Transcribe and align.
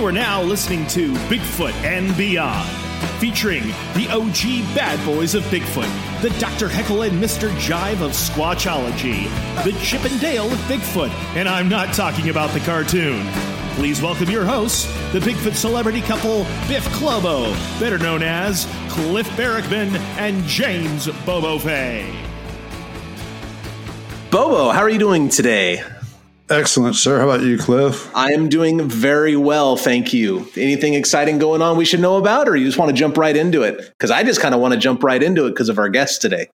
You 0.00 0.06
are 0.06 0.12
now 0.12 0.40
listening 0.42 0.86
to 0.86 1.12
Bigfoot 1.28 1.74
and 1.84 2.16
Beyond, 2.16 2.66
featuring 3.20 3.64
the 3.92 4.08
OG 4.10 4.74
bad 4.74 4.98
boys 5.04 5.34
of 5.34 5.42
Bigfoot, 5.44 6.22
the 6.22 6.30
Dr. 6.40 6.70
Heckle 6.70 7.02
and 7.02 7.22
Mr. 7.22 7.50
Jive 7.56 8.00
of 8.00 8.12
Squatchology, 8.12 9.24
the 9.62 9.78
Chip 9.84 10.02
and 10.10 10.18
Dale 10.18 10.50
of 10.50 10.58
Bigfoot, 10.60 11.10
and 11.36 11.46
I'm 11.46 11.68
not 11.68 11.92
talking 11.92 12.30
about 12.30 12.48
the 12.52 12.60
cartoon. 12.60 13.26
Please 13.74 14.00
welcome 14.00 14.30
your 14.30 14.46
hosts, 14.46 14.86
the 15.12 15.18
Bigfoot 15.18 15.54
celebrity 15.54 16.00
couple 16.00 16.44
Biff 16.66 16.86
Clobo, 16.94 17.52
better 17.78 17.98
known 17.98 18.22
as 18.22 18.64
Cliff 18.88 19.28
Barackman 19.32 19.94
and 20.16 20.42
James 20.44 21.08
Bobo 21.26 21.58
Fay. 21.58 22.10
Bobo, 24.30 24.70
how 24.70 24.80
are 24.80 24.88
you 24.88 24.98
doing 24.98 25.28
today? 25.28 25.82
Excellent, 26.50 26.96
sir. 26.96 27.20
How 27.20 27.30
about 27.30 27.42
you, 27.42 27.56
Cliff? 27.56 28.10
I 28.14 28.32
am 28.32 28.48
doing 28.48 28.88
very 28.88 29.36
well, 29.36 29.76
thank 29.76 30.12
you. 30.12 30.48
Anything 30.56 30.94
exciting 30.94 31.38
going 31.38 31.62
on 31.62 31.76
we 31.76 31.84
should 31.84 32.00
know 32.00 32.16
about, 32.16 32.48
or 32.48 32.56
you 32.56 32.66
just 32.66 32.76
want 32.76 32.90
to 32.90 32.96
jump 32.96 33.16
right 33.16 33.36
into 33.36 33.62
it? 33.62 33.78
Because 33.78 34.10
I 34.10 34.24
just 34.24 34.40
kind 34.40 34.52
of 34.52 34.60
want 34.60 34.74
to 34.74 34.80
jump 34.80 35.04
right 35.04 35.22
into 35.22 35.46
it 35.46 35.50
because 35.50 35.68
of 35.68 35.78
our 35.78 35.88
guest 35.88 36.20
today. 36.20 36.48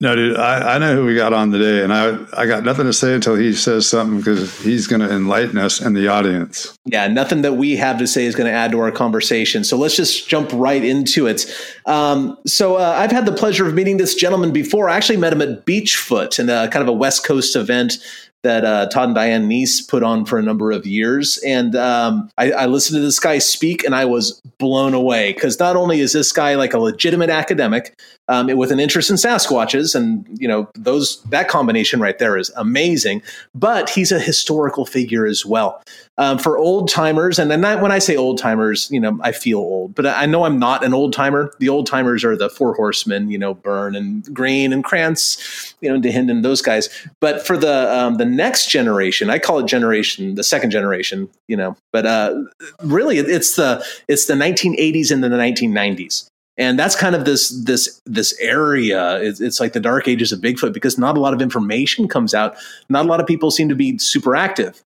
No, 0.00 0.14
dude, 0.14 0.36
I, 0.36 0.76
I 0.76 0.78
know 0.78 0.94
who 0.94 1.04
we 1.04 1.16
got 1.16 1.32
on 1.32 1.50
today, 1.50 1.82
and 1.82 1.92
I 1.92 2.16
I 2.32 2.46
got 2.46 2.62
nothing 2.62 2.86
to 2.86 2.92
say 2.92 3.14
until 3.14 3.34
he 3.34 3.52
says 3.52 3.88
something 3.88 4.18
because 4.18 4.56
he's 4.60 4.86
going 4.86 5.00
to 5.00 5.12
enlighten 5.12 5.58
us 5.58 5.80
and 5.80 5.96
the 5.96 6.06
audience. 6.06 6.78
Yeah, 6.86 7.08
nothing 7.08 7.42
that 7.42 7.54
we 7.54 7.74
have 7.76 7.98
to 7.98 8.06
say 8.06 8.24
is 8.24 8.36
going 8.36 8.46
to 8.46 8.56
add 8.56 8.70
to 8.70 8.78
our 8.78 8.92
conversation. 8.92 9.64
So 9.64 9.76
let's 9.76 9.96
just 9.96 10.28
jump 10.28 10.50
right 10.52 10.84
into 10.84 11.26
it. 11.26 11.52
Um, 11.84 12.38
so 12.46 12.76
uh, 12.76 12.94
I've 12.96 13.10
had 13.10 13.26
the 13.26 13.32
pleasure 13.32 13.66
of 13.66 13.74
meeting 13.74 13.96
this 13.96 14.14
gentleman 14.14 14.52
before. 14.52 14.88
I 14.88 14.96
actually 14.96 15.16
met 15.16 15.32
him 15.32 15.42
at 15.42 15.66
Beachfoot 15.66 16.38
in 16.38 16.48
a 16.48 16.68
kind 16.68 16.82
of 16.82 16.88
a 16.88 16.92
West 16.92 17.26
Coast 17.26 17.56
event 17.56 17.94
that 18.42 18.64
uh, 18.64 18.88
Todd 18.88 19.06
and 19.06 19.14
Diane 19.14 19.48
Neiss 19.48 19.80
put 19.80 20.02
on 20.02 20.24
for 20.24 20.38
a 20.38 20.42
number 20.42 20.70
of 20.70 20.86
years. 20.86 21.38
And 21.38 21.74
um, 21.74 22.30
I, 22.38 22.52
I, 22.52 22.66
listened 22.66 22.96
to 22.96 23.00
this 23.00 23.18
guy 23.18 23.38
speak 23.38 23.82
and 23.82 23.96
I 23.96 24.04
was 24.04 24.40
blown 24.58 24.94
away 24.94 25.32
because 25.32 25.58
not 25.58 25.74
only 25.74 25.98
is 25.98 26.12
this 26.12 26.30
guy 26.30 26.54
like 26.54 26.72
a 26.72 26.78
legitimate 26.78 27.30
academic 27.30 27.98
um, 28.28 28.46
with 28.56 28.70
an 28.70 28.78
interest 28.78 29.10
in 29.10 29.16
Sasquatches, 29.16 29.94
and 29.94 30.26
you 30.38 30.46
know 30.46 30.68
those 30.74 31.22
that 31.24 31.48
combination 31.48 31.98
right 31.98 32.18
there 32.18 32.36
is 32.36 32.50
amazing, 32.56 33.22
but 33.54 33.88
he's 33.88 34.12
a 34.12 34.20
historical 34.20 34.84
figure 34.84 35.26
as 35.26 35.46
well. 35.46 35.82
Um, 36.18 36.36
for 36.38 36.58
old 36.58 36.90
timers, 36.90 37.38
and 37.38 37.50
then 37.50 37.62
when 37.80 37.92
I 37.92 38.00
say 38.00 38.16
old 38.16 38.38
timers, 38.38 38.90
you 38.90 39.00
know, 39.00 39.18
I 39.22 39.32
feel 39.32 39.58
old, 39.58 39.94
but 39.94 40.04
I 40.04 40.26
know 40.26 40.44
I'm 40.44 40.58
not 40.58 40.84
an 40.84 40.92
old 40.92 41.12
timer. 41.12 41.54
The 41.58 41.68
old 41.68 41.86
timers 41.86 42.24
are 42.24 42.36
the 42.36 42.50
four 42.50 42.74
horsemen, 42.74 43.30
you 43.30 43.38
know, 43.38 43.54
Byrne 43.54 43.94
and 43.94 44.22
Green 44.34 44.72
and 44.72 44.84
Krantz, 44.84 45.74
you 45.80 45.90
know, 45.90 45.98
Dahinden, 45.98 46.42
those 46.42 46.60
guys. 46.60 46.88
But 47.20 47.46
for 47.46 47.56
the 47.56 47.96
um, 47.96 48.16
the 48.16 48.26
next 48.28 48.68
generation, 48.68 49.30
I 49.30 49.38
call 49.38 49.58
it 49.58 49.66
generation, 49.66 50.34
the 50.34 50.44
second 50.44 50.70
generation, 50.70 51.28
you 51.48 51.56
know, 51.56 51.76
but 51.92 52.06
uh, 52.06 52.42
really 52.82 53.18
it's 53.18 53.56
the 53.56 53.84
it's 54.06 54.26
the 54.26 54.34
1980s 54.34 55.10
and 55.10 55.24
the 55.24 55.28
1990s 55.28 56.28
and 56.56 56.78
that's 56.78 56.96
kind 56.96 57.14
of 57.14 57.24
this 57.24 57.50
this 57.64 58.00
this 58.04 58.38
area 58.40 59.20
it's, 59.20 59.40
it's, 59.40 59.60
like 59.60 59.72
the 59.72 59.80
dark 59.80 60.08
ages 60.08 60.32
of 60.32 60.40
bigfoot 60.40 60.72
because 60.72 60.98
not 60.98 61.16
a 61.16 61.20
lot 61.20 61.32
of 61.32 61.40
information 61.40 62.08
comes 62.08 62.34
out 62.34 62.56
not 62.88 63.04
a 63.04 63.08
lot 63.08 63.20
of 63.20 63.26
people 63.26 63.50
seem 63.50 63.68
to 63.68 63.74
be 63.74 63.96
super 63.98 64.34
active 64.34 64.82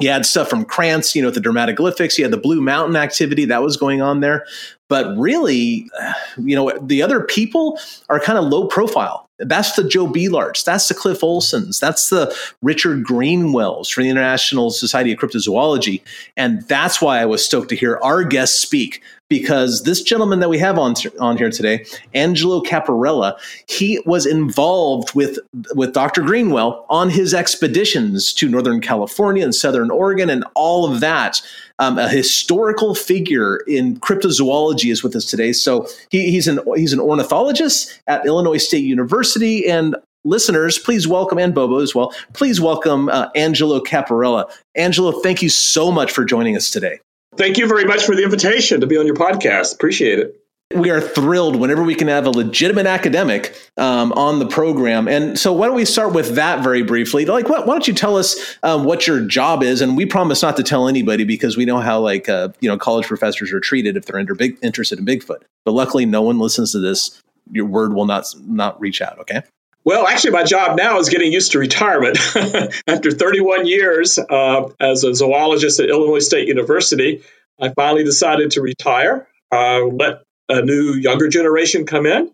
you 0.00 0.08
had 0.08 0.26
stuff 0.26 0.50
from 0.50 0.64
Krantz, 0.64 1.14
you 1.14 1.22
know, 1.22 1.30
the 1.30 1.40
dermatoglyphics. 1.40 2.18
You 2.18 2.24
had 2.24 2.32
the 2.32 2.38
Blue 2.38 2.60
Mountain 2.60 2.96
activity 2.96 3.44
that 3.44 3.62
was 3.62 3.76
going 3.76 4.02
on 4.02 4.20
there. 4.20 4.44
But 4.88 5.16
really, 5.16 5.88
you 6.36 6.56
know, 6.56 6.76
the 6.82 7.00
other 7.00 7.20
people 7.20 7.78
are 8.08 8.18
kind 8.18 8.36
of 8.36 8.44
low 8.44 8.66
profile. 8.66 9.23
That's 9.38 9.74
the 9.74 9.82
Joe 9.82 10.06
Beelarts. 10.06 10.64
That's 10.64 10.88
the 10.88 10.94
Cliff 10.94 11.20
Olsons. 11.20 11.80
That's 11.80 12.08
the 12.08 12.34
Richard 12.62 13.04
Greenwells 13.04 13.92
from 13.92 14.04
the 14.04 14.10
International 14.10 14.70
Society 14.70 15.12
of 15.12 15.18
Cryptozoology. 15.18 16.02
And 16.36 16.62
that's 16.68 17.02
why 17.02 17.18
I 17.20 17.26
was 17.26 17.44
stoked 17.44 17.68
to 17.70 17.76
hear 17.76 17.98
our 18.02 18.22
guest 18.22 18.60
speak 18.60 19.02
because 19.28 19.84
this 19.84 20.02
gentleman 20.02 20.40
that 20.40 20.48
we 20.48 20.58
have 20.58 20.78
on, 20.78 20.94
on 21.20 21.36
here 21.36 21.50
today, 21.50 21.84
Angelo 22.14 22.60
Capparella, 22.60 23.38
he 23.66 24.00
was 24.06 24.26
involved 24.26 25.14
with, 25.14 25.38
with 25.74 25.92
Dr. 25.92 26.22
Greenwell 26.22 26.84
on 26.88 27.10
his 27.10 27.34
expeditions 27.34 28.32
to 28.34 28.48
Northern 28.48 28.80
California 28.80 29.42
and 29.42 29.54
Southern 29.54 29.90
Oregon 29.90 30.30
and 30.30 30.44
all 30.54 30.90
of 30.90 31.00
that 31.00 31.40
um, 31.78 31.98
a 31.98 32.08
historical 32.08 32.94
figure 32.94 33.58
in 33.66 33.98
cryptozoology 33.98 34.90
is 34.92 35.02
with 35.02 35.16
us 35.16 35.24
today. 35.24 35.52
So 35.52 35.88
he, 36.10 36.30
he's 36.30 36.46
an 36.46 36.60
he's 36.76 36.92
an 36.92 37.00
ornithologist 37.00 38.00
at 38.06 38.24
Illinois 38.26 38.58
State 38.58 38.84
University, 38.84 39.68
and 39.68 39.96
listeners, 40.24 40.78
please 40.78 41.08
welcome 41.08 41.38
and 41.38 41.54
Bobo 41.54 41.80
as 41.80 41.94
well. 41.94 42.14
Please 42.32 42.60
welcome 42.60 43.08
uh, 43.08 43.28
Angelo 43.34 43.80
Capparella. 43.80 44.50
Angelo, 44.74 45.20
thank 45.20 45.42
you 45.42 45.48
so 45.48 45.90
much 45.90 46.12
for 46.12 46.24
joining 46.24 46.56
us 46.56 46.70
today. 46.70 47.00
Thank 47.36 47.58
you 47.58 47.66
very 47.66 47.84
much 47.84 48.04
for 48.04 48.14
the 48.14 48.22
invitation 48.22 48.80
to 48.80 48.86
be 48.86 48.96
on 48.96 49.06
your 49.06 49.16
podcast. 49.16 49.74
Appreciate 49.74 50.18
it 50.18 50.40
we 50.74 50.90
are 50.90 51.00
thrilled 51.00 51.56
whenever 51.56 51.82
we 51.82 51.94
can 51.94 52.08
have 52.08 52.26
a 52.26 52.30
legitimate 52.30 52.86
academic 52.86 53.56
um, 53.76 54.12
on 54.12 54.38
the 54.38 54.46
program. 54.46 55.06
And 55.06 55.38
so, 55.38 55.52
why 55.52 55.66
don't 55.66 55.76
we 55.76 55.84
start 55.84 56.12
with 56.12 56.34
that 56.34 56.64
very 56.64 56.82
briefly? 56.82 57.24
Like, 57.24 57.48
why, 57.48 57.64
don't 57.64 57.86
you 57.86 57.94
tell 57.94 58.16
us 58.16 58.56
um, 58.62 58.84
what 58.84 59.06
your 59.06 59.20
job 59.20 59.62
is? 59.62 59.80
And 59.80 59.96
we 59.96 60.06
promise 60.06 60.42
not 60.42 60.56
to 60.56 60.62
tell 60.62 60.88
anybody 60.88 61.24
because 61.24 61.56
we 61.56 61.64
know 61.64 61.78
how 61.78 62.00
like 62.00 62.28
uh, 62.28 62.48
you 62.60 62.68
know 62.68 62.76
college 62.76 63.06
professors 63.06 63.52
are 63.52 63.60
treated 63.60 63.96
if 63.96 64.06
they're 64.06 64.18
inter- 64.18 64.34
big, 64.34 64.58
interested 64.62 64.98
in 64.98 65.06
Bigfoot. 65.06 65.42
But 65.64 65.72
luckily, 65.72 66.06
no 66.06 66.22
one 66.22 66.38
listens 66.38 66.72
to 66.72 66.80
this. 66.80 67.22
Your 67.52 67.66
word 67.66 67.94
will 67.94 68.06
not 68.06 68.26
not 68.46 68.80
reach 68.80 69.00
out. 69.00 69.18
Okay. 69.20 69.42
Well, 69.84 70.06
actually, 70.06 70.30
my 70.30 70.44
job 70.44 70.78
now 70.78 70.98
is 70.98 71.10
getting 71.10 71.30
used 71.30 71.52
to 71.52 71.58
retirement. 71.58 72.16
After 72.86 73.10
31 73.10 73.66
years 73.66 74.18
uh, 74.18 74.70
as 74.80 75.04
a 75.04 75.14
zoologist 75.14 75.78
at 75.78 75.90
Illinois 75.90 76.20
State 76.20 76.48
University, 76.48 77.22
I 77.60 77.68
finally 77.70 78.02
decided 78.02 78.52
to 78.52 78.62
retire. 78.62 79.28
Uh, 79.52 79.84
let 79.84 80.22
a 80.48 80.62
new 80.62 80.94
younger 80.94 81.28
generation 81.28 81.84
come 81.84 82.06
in. 82.06 82.32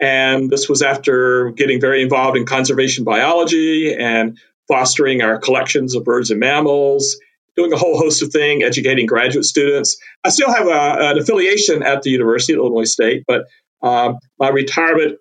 And 0.00 0.48
this 0.48 0.68
was 0.68 0.82
after 0.82 1.50
getting 1.50 1.80
very 1.80 2.02
involved 2.02 2.36
in 2.36 2.46
conservation 2.46 3.04
biology 3.04 3.94
and 3.94 4.38
fostering 4.68 5.22
our 5.22 5.38
collections 5.38 5.94
of 5.94 6.04
birds 6.04 6.30
and 6.30 6.40
mammals, 6.40 7.16
doing 7.56 7.72
a 7.72 7.76
whole 7.76 7.98
host 7.98 8.22
of 8.22 8.32
things, 8.32 8.64
educating 8.64 9.06
graduate 9.06 9.44
students. 9.44 9.96
I 10.24 10.30
still 10.30 10.52
have 10.52 10.66
a, 10.66 11.10
an 11.10 11.18
affiliation 11.18 11.82
at 11.82 12.02
the 12.02 12.10
University 12.10 12.52
of 12.52 12.60
Illinois 12.60 12.90
State, 12.90 13.24
but 13.26 13.46
um, 13.82 14.18
my 14.38 14.48
retirement 14.48 15.18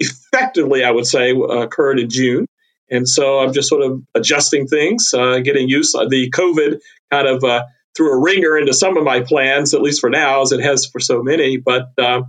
effectively, 0.00 0.84
I 0.84 0.90
would 0.90 1.06
say, 1.06 1.30
occurred 1.30 1.98
in 1.98 2.08
June. 2.10 2.46
And 2.90 3.08
so 3.08 3.40
I'm 3.40 3.52
just 3.52 3.68
sort 3.68 3.82
of 3.82 4.02
adjusting 4.14 4.66
things, 4.66 5.12
uh, 5.12 5.40
getting 5.40 5.68
used. 5.68 5.94
To 5.94 6.06
the 6.08 6.30
COVID 6.30 6.80
kind 7.10 7.28
of 7.28 7.44
uh, 7.44 7.64
threw 7.96 8.12
a 8.12 8.18
ringer 8.18 8.56
into 8.56 8.72
some 8.72 8.96
of 8.96 9.04
my 9.04 9.20
plans, 9.20 9.74
at 9.74 9.82
least 9.82 10.00
for 10.00 10.10
now, 10.10 10.42
as 10.42 10.52
it 10.52 10.60
has 10.60 10.86
for 10.86 11.00
so 11.00 11.22
many. 11.22 11.58
But 11.58 11.90
uh, 11.98 12.22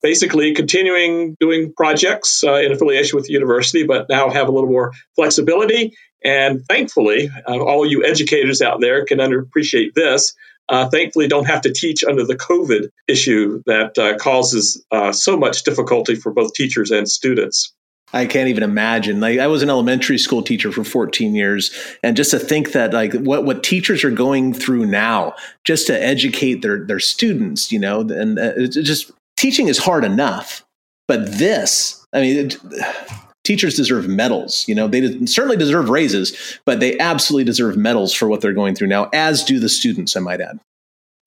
basically, 0.00 0.54
continuing 0.54 1.36
doing 1.40 1.72
projects 1.76 2.42
uh, 2.42 2.54
in 2.54 2.72
affiliation 2.72 3.16
with 3.16 3.26
the 3.26 3.32
university, 3.32 3.84
but 3.84 4.06
now 4.08 4.30
have 4.30 4.48
a 4.48 4.52
little 4.52 4.70
more 4.70 4.92
flexibility. 5.14 5.94
And 6.24 6.64
thankfully, 6.66 7.30
uh, 7.48 7.58
all 7.58 7.84
you 7.84 8.04
educators 8.04 8.62
out 8.62 8.80
there 8.80 9.04
can 9.04 9.20
appreciate 9.20 9.94
this. 9.94 10.34
Uh, 10.72 10.88
thankfully, 10.88 11.28
don't 11.28 11.44
have 11.44 11.60
to 11.60 11.70
teach 11.70 12.02
under 12.02 12.24
the 12.24 12.34
COVID 12.34 12.88
issue 13.06 13.62
that 13.66 13.98
uh, 13.98 14.16
causes 14.16 14.82
uh, 14.90 15.12
so 15.12 15.36
much 15.36 15.64
difficulty 15.64 16.14
for 16.14 16.32
both 16.32 16.54
teachers 16.54 16.90
and 16.90 17.06
students. 17.06 17.74
I 18.14 18.24
can't 18.24 18.48
even 18.48 18.62
imagine. 18.62 19.20
Like 19.20 19.38
I 19.38 19.48
was 19.48 19.62
an 19.62 19.68
elementary 19.68 20.16
school 20.16 20.42
teacher 20.42 20.72
for 20.72 20.82
14 20.82 21.34
years, 21.34 21.74
and 22.02 22.16
just 22.16 22.30
to 22.30 22.38
think 22.38 22.72
that 22.72 22.94
like 22.94 23.12
what 23.12 23.44
what 23.44 23.62
teachers 23.62 24.02
are 24.02 24.10
going 24.10 24.54
through 24.54 24.86
now, 24.86 25.34
just 25.64 25.86
to 25.88 26.02
educate 26.02 26.62
their 26.62 26.84
their 26.86 27.00
students, 27.00 27.70
you 27.70 27.78
know, 27.78 28.00
and 28.00 28.38
uh, 28.38 28.66
just 28.66 29.10
teaching 29.36 29.68
is 29.68 29.76
hard 29.76 30.04
enough, 30.04 30.64
but 31.06 31.32
this, 31.32 32.06
I 32.14 32.22
mean. 32.22 32.46
It, 32.46 32.56
teachers 33.44 33.76
deserve 33.76 34.08
medals. 34.08 34.66
You 34.68 34.74
know, 34.74 34.88
they 34.88 35.26
certainly 35.26 35.56
deserve 35.56 35.88
raises, 35.88 36.58
but 36.64 36.80
they 36.80 36.98
absolutely 36.98 37.44
deserve 37.44 37.76
medals 37.76 38.12
for 38.12 38.28
what 38.28 38.40
they're 38.40 38.52
going 38.52 38.74
through 38.74 38.88
now, 38.88 39.08
as 39.12 39.44
do 39.44 39.58
the 39.58 39.68
students, 39.68 40.16
I 40.16 40.20
might 40.20 40.40
add. 40.40 40.60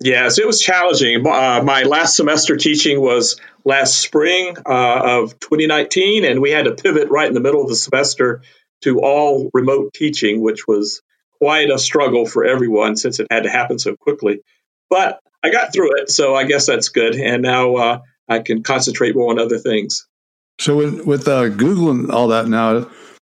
Yes, 0.01 0.37
it 0.37 0.45
was 0.45 0.61
challenging. 0.61 1.25
Uh, 1.25 1.61
my 1.63 1.83
last 1.83 2.17
semester 2.17 2.57
teaching 2.57 2.99
was 2.99 3.39
last 3.63 3.97
spring 3.97 4.57
uh, 4.65 5.21
of 5.21 5.39
2019, 5.39 6.25
and 6.25 6.41
we 6.41 6.51
had 6.51 6.65
to 6.65 6.75
pivot 6.75 7.09
right 7.09 7.27
in 7.27 7.33
the 7.33 7.39
middle 7.39 7.61
of 7.61 7.69
the 7.69 7.75
semester 7.75 8.41
to 8.81 8.99
all 8.99 9.49
remote 9.53 9.93
teaching, 9.93 10.41
which 10.41 10.67
was 10.67 11.01
quite 11.39 11.69
a 11.69 11.79
struggle 11.79 12.25
for 12.25 12.45
everyone 12.45 12.97
since 12.97 13.19
it 13.19 13.27
had 13.31 13.43
to 13.43 13.49
happen 13.49 13.79
so 13.79 13.95
quickly. 13.95 14.41
But 14.89 15.19
I 15.41 15.49
got 15.49 15.71
through 15.71 16.01
it, 16.01 16.09
so 16.09 16.35
I 16.35 16.43
guess 16.43 16.65
that's 16.65 16.89
good. 16.89 17.15
And 17.15 17.41
now 17.41 17.75
uh, 17.75 17.99
I 18.27 18.39
can 18.39 18.63
concentrate 18.63 19.15
more 19.15 19.31
on 19.31 19.39
other 19.39 19.59
things. 19.59 20.07
So 20.59 20.77
with, 20.77 21.05
with 21.05 21.27
uh, 21.27 21.49
Google 21.49 21.91
and 21.91 22.11
all 22.11 22.27
that 22.29 22.47
now, 22.47 22.87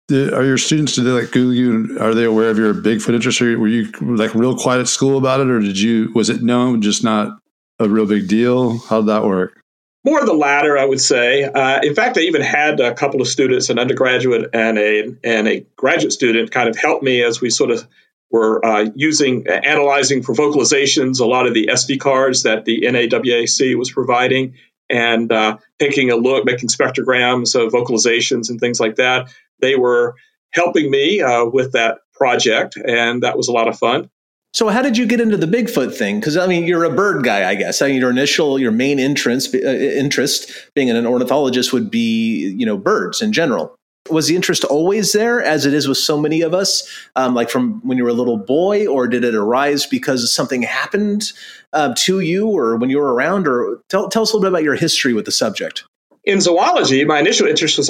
did, 0.08 0.34
are 0.34 0.46
your 0.46 0.58
students 0.58 0.96
did 0.96 1.04
they 1.04 1.12
like 1.12 1.32
Google 1.32 1.54
you? 1.54 1.98
Are 2.00 2.14
they 2.14 2.24
aware 2.24 2.50
of 2.50 2.58
your 2.58 2.74
Bigfoot 2.74 3.14
interest? 3.14 3.42
Or 3.42 3.60
were 3.60 3.68
you 3.68 3.92
like 4.02 4.34
real 4.34 4.56
quiet 4.56 4.80
at 4.80 4.88
school 4.88 5.18
about 5.18 5.42
it, 5.42 5.50
or 5.50 5.60
did 5.60 5.80
you? 5.80 6.12
Was 6.16 6.30
it 6.30 6.42
known, 6.42 6.82
just 6.82 7.04
not 7.04 7.38
a 7.80 7.90
real 7.90 8.06
big 8.06 8.28
deal? 8.28 8.78
How 8.80 9.02
did 9.02 9.08
that 9.08 9.26
work? 9.26 9.62
More 10.06 10.24
the 10.26 10.34
latter, 10.34 10.78
I 10.78 10.86
would 10.86 11.02
say. 11.02 11.44
Uh, 11.44 11.82
in 11.84 11.94
fact, 11.94 12.18
I 12.18 12.22
even 12.22 12.42
had 12.42 12.80
a 12.80 12.94
couple 12.94 13.22
of 13.22 13.28
students, 13.28 13.70
an 13.70 13.80
undergraduate 13.80 14.50
and 14.54 14.78
a 14.78 15.14
and 15.24 15.48
a 15.48 15.66
graduate 15.76 16.14
student, 16.14 16.52
kind 16.52 16.70
of 16.70 16.78
help 16.78 17.04
me 17.04 17.22
as 17.22 17.42
we 17.42 17.50
sort 17.50 17.72
of 17.72 17.86
were 18.32 18.64
uh, 18.66 18.86
using 18.96 19.46
analyzing 19.48 20.22
for 20.22 20.34
vocalizations 20.34 21.20
a 21.20 21.26
lot 21.26 21.48
of 21.48 21.54
the 21.54 21.68
SD 21.68 22.00
cards 22.00 22.44
that 22.44 22.66
the 22.66 22.82
NAWAC 22.82 23.78
was 23.78 23.92
providing, 23.92 24.56
and 24.90 25.32
uh, 25.32 25.58
taking 25.80 26.12
a 26.12 26.16
look, 26.16 26.46
making 26.46 26.70
spectrograms 26.70 27.56
of 27.56 27.72
vocalizations 27.72 28.50
and 28.50 28.60
things 28.60 28.80
like 28.80 28.96
that. 28.96 29.34
They 29.60 29.76
were 29.76 30.16
helping 30.52 30.90
me 30.90 31.22
uh, 31.22 31.46
with 31.46 31.74
that 31.74 32.00
project, 32.14 32.78
and 32.78 33.24
that 33.24 33.38
was 33.38 33.48
a 33.48 33.52
lot 33.52 33.68
of 33.68 33.78
fun. 33.78 34.10
So, 34.54 34.70
how 34.70 34.82
did 34.82 34.98
you 34.98 35.06
get 35.06 35.22
into 35.22 35.38
the 35.38 35.46
Bigfoot 35.46 35.96
thing? 35.96 36.20
Because 36.20 36.38
I 36.38 36.48
mean, 36.48 36.66
you're 36.66 36.84
a 36.84 36.94
bird 36.94 37.24
guy, 37.24 37.50
I 37.50 37.56
guess. 37.56 37.82
I 37.82 37.90
mean, 37.90 38.00
your 38.00 38.10
initial, 38.10 38.58
your 38.58 38.72
main 38.72 38.98
interest, 38.98 39.54
uh, 39.54 39.58
interest, 39.58 40.52
being 40.74 40.90
an 40.90 41.06
ornithologist, 41.06 41.74
would 41.74 41.92
be 41.92 42.56
you 42.58 42.66
know 42.66 42.78
birds 42.78 43.22
in 43.22 43.34
general. 43.34 43.77
Was 44.10 44.28
the 44.28 44.36
interest 44.36 44.64
always 44.64 45.14
there, 45.14 45.42
as 45.42 45.66
it 45.66 45.74
is 45.74 45.88
with 45.88 45.98
so 45.98 46.20
many 46.20 46.42
of 46.42 46.54
us, 46.54 46.88
um, 47.16 47.34
like 47.34 47.50
from 47.50 47.82
when 47.86 47.98
you 47.98 48.04
were 48.04 48.10
a 48.10 48.14
little 48.14 48.38
boy, 48.38 48.88
or 48.88 49.08
did 49.08 49.24
it 49.24 49.36
arise 49.36 49.86
because 49.86 50.34
something 50.34 50.62
happened 50.62 51.32
uh, 51.74 51.94
to 51.98 52.20
you, 52.20 52.48
or 52.48 52.78
when 52.78 52.90
you 52.90 52.98
were 52.98 53.14
around? 53.14 53.48
Or 53.48 53.82
tell, 53.90 54.10
tell 54.10 54.24
us 54.24 54.32
a 54.32 54.36
little 54.36 54.50
bit 54.50 54.54
about 54.54 54.64
your 54.64 54.76
history 54.76 55.14
with 55.14 55.26
the 55.26 55.32
subject. 55.32 55.84
In 56.24 56.42
zoology, 56.42 57.06
my 57.06 57.20
initial 57.20 57.48
interest 57.48 57.78
was 57.78 57.90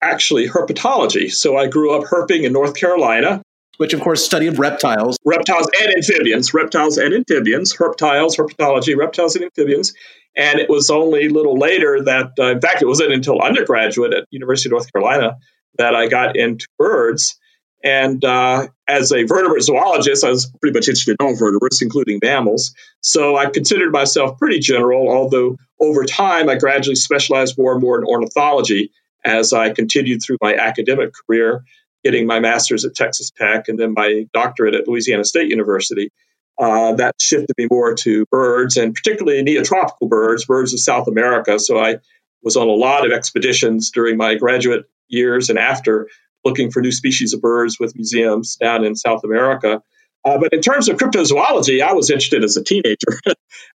actually 0.00 0.48
herpetology. 0.48 1.32
So 1.32 1.56
I 1.56 1.68
grew 1.68 1.94
up 1.94 2.04
herping 2.04 2.44
in 2.44 2.52
North 2.52 2.74
Carolina. 2.74 3.42
Which, 3.82 3.94
of 3.94 4.00
course, 4.00 4.24
study 4.24 4.46
of 4.46 4.60
reptiles. 4.60 5.18
Reptiles 5.24 5.68
and 5.80 5.92
amphibians. 5.96 6.54
Reptiles 6.54 6.98
and 6.98 7.12
amphibians. 7.12 7.74
Herptiles, 7.74 8.36
herpetology, 8.36 8.96
reptiles 8.96 9.34
and 9.34 9.44
amphibians. 9.44 9.92
And 10.36 10.60
it 10.60 10.70
was 10.70 10.88
only 10.88 11.26
a 11.26 11.28
little 11.28 11.58
later 11.58 12.00
that, 12.04 12.30
uh, 12.38 12.52
in 12.52 12.60
fact, 12.60 12.80
it 12.80 12.86
wasn't 12.86 13.12
until 13.12 13.42
undergraduate 13.42 14.14
at 14.14 14.28
University 14.30 14.68
of 14.68 14.74
North 14.74 14.92
Carolina 14.92 15.36
that 15.78 15.96
I 15.96 16.06
got 16.06 16.36
into 16.36 16.68
birds. 16.78 17.36
And 17.82 18.24
uh, 18.24 18.68
as 18.86 19.10
a 19.10 19.24
vertebrate 19.24 19.64
zoologist, 19.64 20.22
I 20.22 20.30
was 20.30 20.48
pretty 20.60 20.78
much 20.78 20.86
interested 20.86 21.16
in 21.18 21.26
all 21.26 21.34
vertebrates, 21.34 21.82
including 21.82 22.20
mammals. 22.22 22.72
So 23.00 23.36
I 23.36 23.46
considered 23.46 23.90
myself 23.90 24.38
pretty 24.38 24.60
general, 24.60 25.10
although 25.10 25.56
over 25.80 26.04
time 26.04 26.48
I 26.48 26.54
gradually 26.54 26.94
specialized 26.94 27.58
more 27.58 27.72
and 27.72 27.82
more 27.82 27.98
in 27.98 28.04
ornithology 28.04 28.92
as 29.24 29.52
I 29.52 29.70
continued 29.70 30.22
through 30.22 30.38
my 30.40 30.54
academic 30.54 31.10
career, 31.26 31.64
getting 32.04 32.26
my 32.26 32.40
master's 32.40 32.84
at 32.84 32.94
Texas 32.94 33.30
Tech 33.30 33.68
and 33.68 33.78
then 33.78 33.94
my 33.94 34.26
doctorate 34.32 34.74
at 34.74 34.88
Louisiana 34.88 35.24
State 35.24 35.48
University. 35.48 36.10
Uh, 36.58 36.94
that 36.94 37.14
shifted 37.20 37.54
me 37.56 37.66
more 37.70 37.94
to 37.94 38.26
birds 38.26 38.76
and 38.76 38.94
particularly 38.94 39.42
neotropical 39.42 40.08
birds, 40.08 40.44
birds 40.44 40.72
of 40.72 40.80
South 40.80 41.08
America. 41.08 41.58
So 41.58 41.78
I 41.78 41.98
was 42.42 42.56
on 42.56 42.68
a 42.68 42.72
lot 42.72 43.06
of 43.06 43.12
expeditions 43.12 43.90
during 43.90 44.16
my 44.16 44.34
graduate 44.34 44.84
years 45.08 45.50
and 45.50 45.58
after 45.58 46.08
looking 46.44 46.70
for 46.70 46.80
new 46.80 46.92
species 46.92 47.32
of 47.32 47.40
birds 47.40 47.78
with 47.78 47.94
museums 47.94 48.56
down 48.56 48.84
in 48.84 48.96
South 48.96 49.24
America. 49.24 49.82
Uh, 50.24 50.38
but 50.38 50.52
in 50.52 50.60
terms 50.60 50.88
of 50.88 50.96
cryptozoology, 50.96 51.82
I 51.82 51.94
was 51.94 52.10
interested 52.10 52.44
as 52.44 52.56
a 52.56 52.62
teenager. 52.62 53.08
uh, 53.26 53.32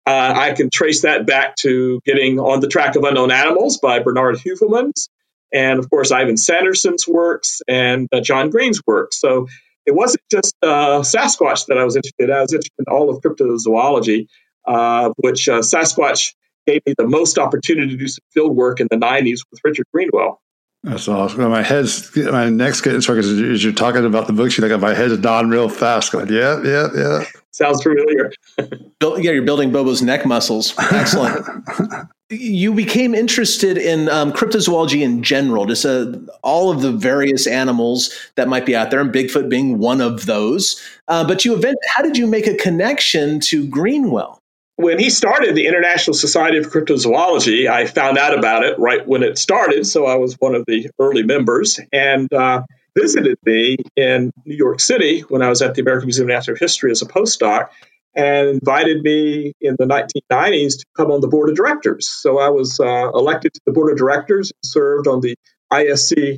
I 0.06 0.54
can 0.54 0.70
trace 0.70 1.02
that 1.02 1.26
back 1.26 1.56
to 1.58 2.00
getting 2.06 2.40
on 2.40 2.60
the 2.60 2.68
track 2.68 2.96
of 2.96 3.04
unknown 3.04 3.32
animals 3.32 3.78
by 3.78 4.00
Bernard 4.00 4.38
Heuvelmans, 4.38 5.10
and 5.54 5.80
of 5.80 5.90
course 5.90 6.12
Ivan 6.12 6.38
Sanderson's 6.38 7.08
works 7.08 7.62
and 7.68 8.08
uh, 8.12 8.22
John 8.22 8.50
Green's 8.50 8.82
work. 8.86 9.14
So 9.14 9.48
it 9.86 9.94
wasn't 9.94 10.24
just 10.32 10.56
uh, 10.64 11.02
Sasquatch 11.02 11.68
that 11.68 11.78
I 11.78 11.84
was 11.84 11.96
interested 11.96 12.30
in. 12.30 12.32
I 12.32 12.42
was 12.42 12.54
interested 12.54 12.74
in 12.80 12.86
all 12.92 13.10
of 13.10 13.22
cryptozoology, 13.22 14.28
uh, 14.68 15.12
which 15.18 15.48
uh, 15.48 15.60
Sasquatch 15.60 16.34
gave 16.66 16.82
me 16.86 16.96
the 16.98 17.08
most 17.08 17.38
opportunity 17.38 17.92
to 17.92 17.98
do 17.98 18.08
some 18.08 18.24
field 18.34 18.56
work 18.56 18.80
in 18.80 18.88
the 18.90 18.98
90s 18.98 19.42
with 19.52 19.60
Richard 19.64 19.86
Greenwell. 19.94 20.42
That's 20.86 21.08
awesome. 21.08 21.50
My 21.50 21.64
head's 21.64 22.16
my 22.16 22.48
neck's 22.48 22.80
getting 22.80 23.02
sore 23.02 23.16
because 23.16 23.32
as 23.32 23.64
you're 23.64 23.74
talking 23.74 24.06
about 24.06 24.28
the 24.28 24.34
books, 24.34 24.56
you're 24.56 24.70
like 24.70 24.80
my 24.80 24.94
head's 24.94 25.18
nodding 25.18 25.50
real 25.50 25.68
fast. 25.68 26.12
Going, 26.12 26.32
yeah, 26.32 26.62
yeah, 26.64 26.90
yeah. 26.96 27.24
Sounds 27.50 27.82
familiar. 27.82 28.32
yeah, 28.60 29.32
you're 29.32 29.42
building 29.42 29.72
Bobo's 29.72 30.04
neck 30.04 30.28
muscles. 30.28 30.76
Excellent. 30.92 31.44
you 32.30 32.72
became 32.72 33.16
interested 33.16 33.80
in 33.80 34.10
um, 34.10 34.32
cryptozoology 34.32 35.02
in 35.02 35.24
general, 35.24 35.66
just 35.66 35.88
uh, 35.88 36.12
all 36.44 36.70
of 36.70 36.84
the 36.84 36.92
various 36.92 37.48
animals 37.48 38.16
that 38.36 38.48
might 38.48 38.68
be 38.68 38.76
out 38.76 38.92
there, 38.92 39.02
and 39.02 39.12
Bigfoot 39.12 39.50
being 39.50 39.80
one 39.80 40.02
of 40.02 40.28
those. 40.28 40.80
Uh, 41.08 41.26
but 41.26 41.44
you 41.44 41.56
event, 41.56 41.78
how 41.96 42.04
did 42.04 42.16
you 42.16 42.28
make 42.28 42.46
a 42.46 42.54
connection 42.54 43.40
to 43.40 43.68
Greenwell? 43.68 44.40
When 44.78 45.00
he 45.00 45.10
started 45.10 45.56
the 45.56 45.68
International 45.68 46.14
Society 46.14 46.58
of 46.58 46.68
Cryptozoology, 46.68 47.70
I 47.70 47.86
found 47.86 48.18
out 48.18 48.38
about 48.38 48.64
it 48.64 48.78
right 48.78 49.06
when 49.08 49.24
it 49.24 49.38
started. 49.38 49.88
So 49.88 50.06
I 50.06 50.16
was 50.16 50.36
one 50.40 50.54
of 50.54 50.66
the 50.68 50.90
early 51.00 51.24
members 51.24 51.80
and 51.94 52.32
uh, 52.34 52.64
visited 52.98 53.38
me 53.46 53.78
in 53.96 54.32
New 54.46 54.56
York 54.56 54.80
City 54.80 55.22
when 55.22 55.42
I 55.42 55.50
was 55.50 55.62
at 55.62 55.76
the 55.76 55.82
American 55.82 56.08
Museum 56.08 56.30
of 56.30 56.34
Natural 56.34 56.58
History 56.58 56.92
as 56.92 57.02
a 57.02 57.06
postdoc 57.06 57.70
and 58.16 58.48
invited 58.48 59.02
me 59.02 59.54
in 59.62 59.76
the 59.78 59.86
1990s 59.86 60.80
to 60.80 60.86
come 60.96 61.12
on 61.12 61.22
the 61.22 61.28
board 61.28 61.50
of 61.50 61.56
directors. 61.56 62.10
So 62.10 62.40
I 62.40 62.50
was 62.50 62.80
uh, 62.80 63.10
elected 63.12 63.54
to 63.54 63.62
the 63.66 63.74
board 63.74 63.92
of 63.92 63.98
directors 63.98 64.52
and 64.52 64.70
served 64.70 65.08
on 65.08 65.22
the 65.22 65.36
ISC 65.72 66.38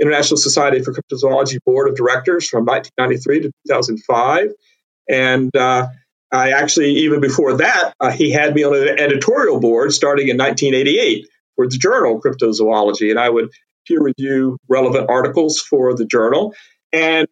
International 0.00 0.36
Society 0.36 0.82
for 0.82 0.92
Cryptozoology 0.92 1.58
board 1.64 1.88
of 1.88 1.96
directors 1.96 2.48
from 2.48 2.64
1993 2.64 3.40
to 3.40 3.52
2005. 3.66 4.52
And 5.10 5.54
uh, 5.56 5.88
I 6.30 6.50
actually, 6.52 6.90
even 6.98 7.20
before 7.20 7.56
that, 7.58 7.94
uh, 8.00 8.10
he 8.10 8.30
had 8.30 8.54
me 8.54 8.64
on 8.64 8.74
an 8.74 8.98
editorial 8.98 9.60
board 9.60 9.92
starting 9.92 10.28
in 10.28 10.36
1988 10.36 11.26
for 11.56 11.66
the 11.66 11.78
journal 11.78 12.20
Cryptozoology, 12.20 13.10
and 13.10 13.18
I 13.18 13.30
would 13.30 13.50
peer 13.86 14.02
review 14.02 14.58
relevant 14.68 15.08
articles 15.08 15.60
for 15.60 15.94
the 15.94 16.04
journal, 16.04 16.54
and 16.92 17.26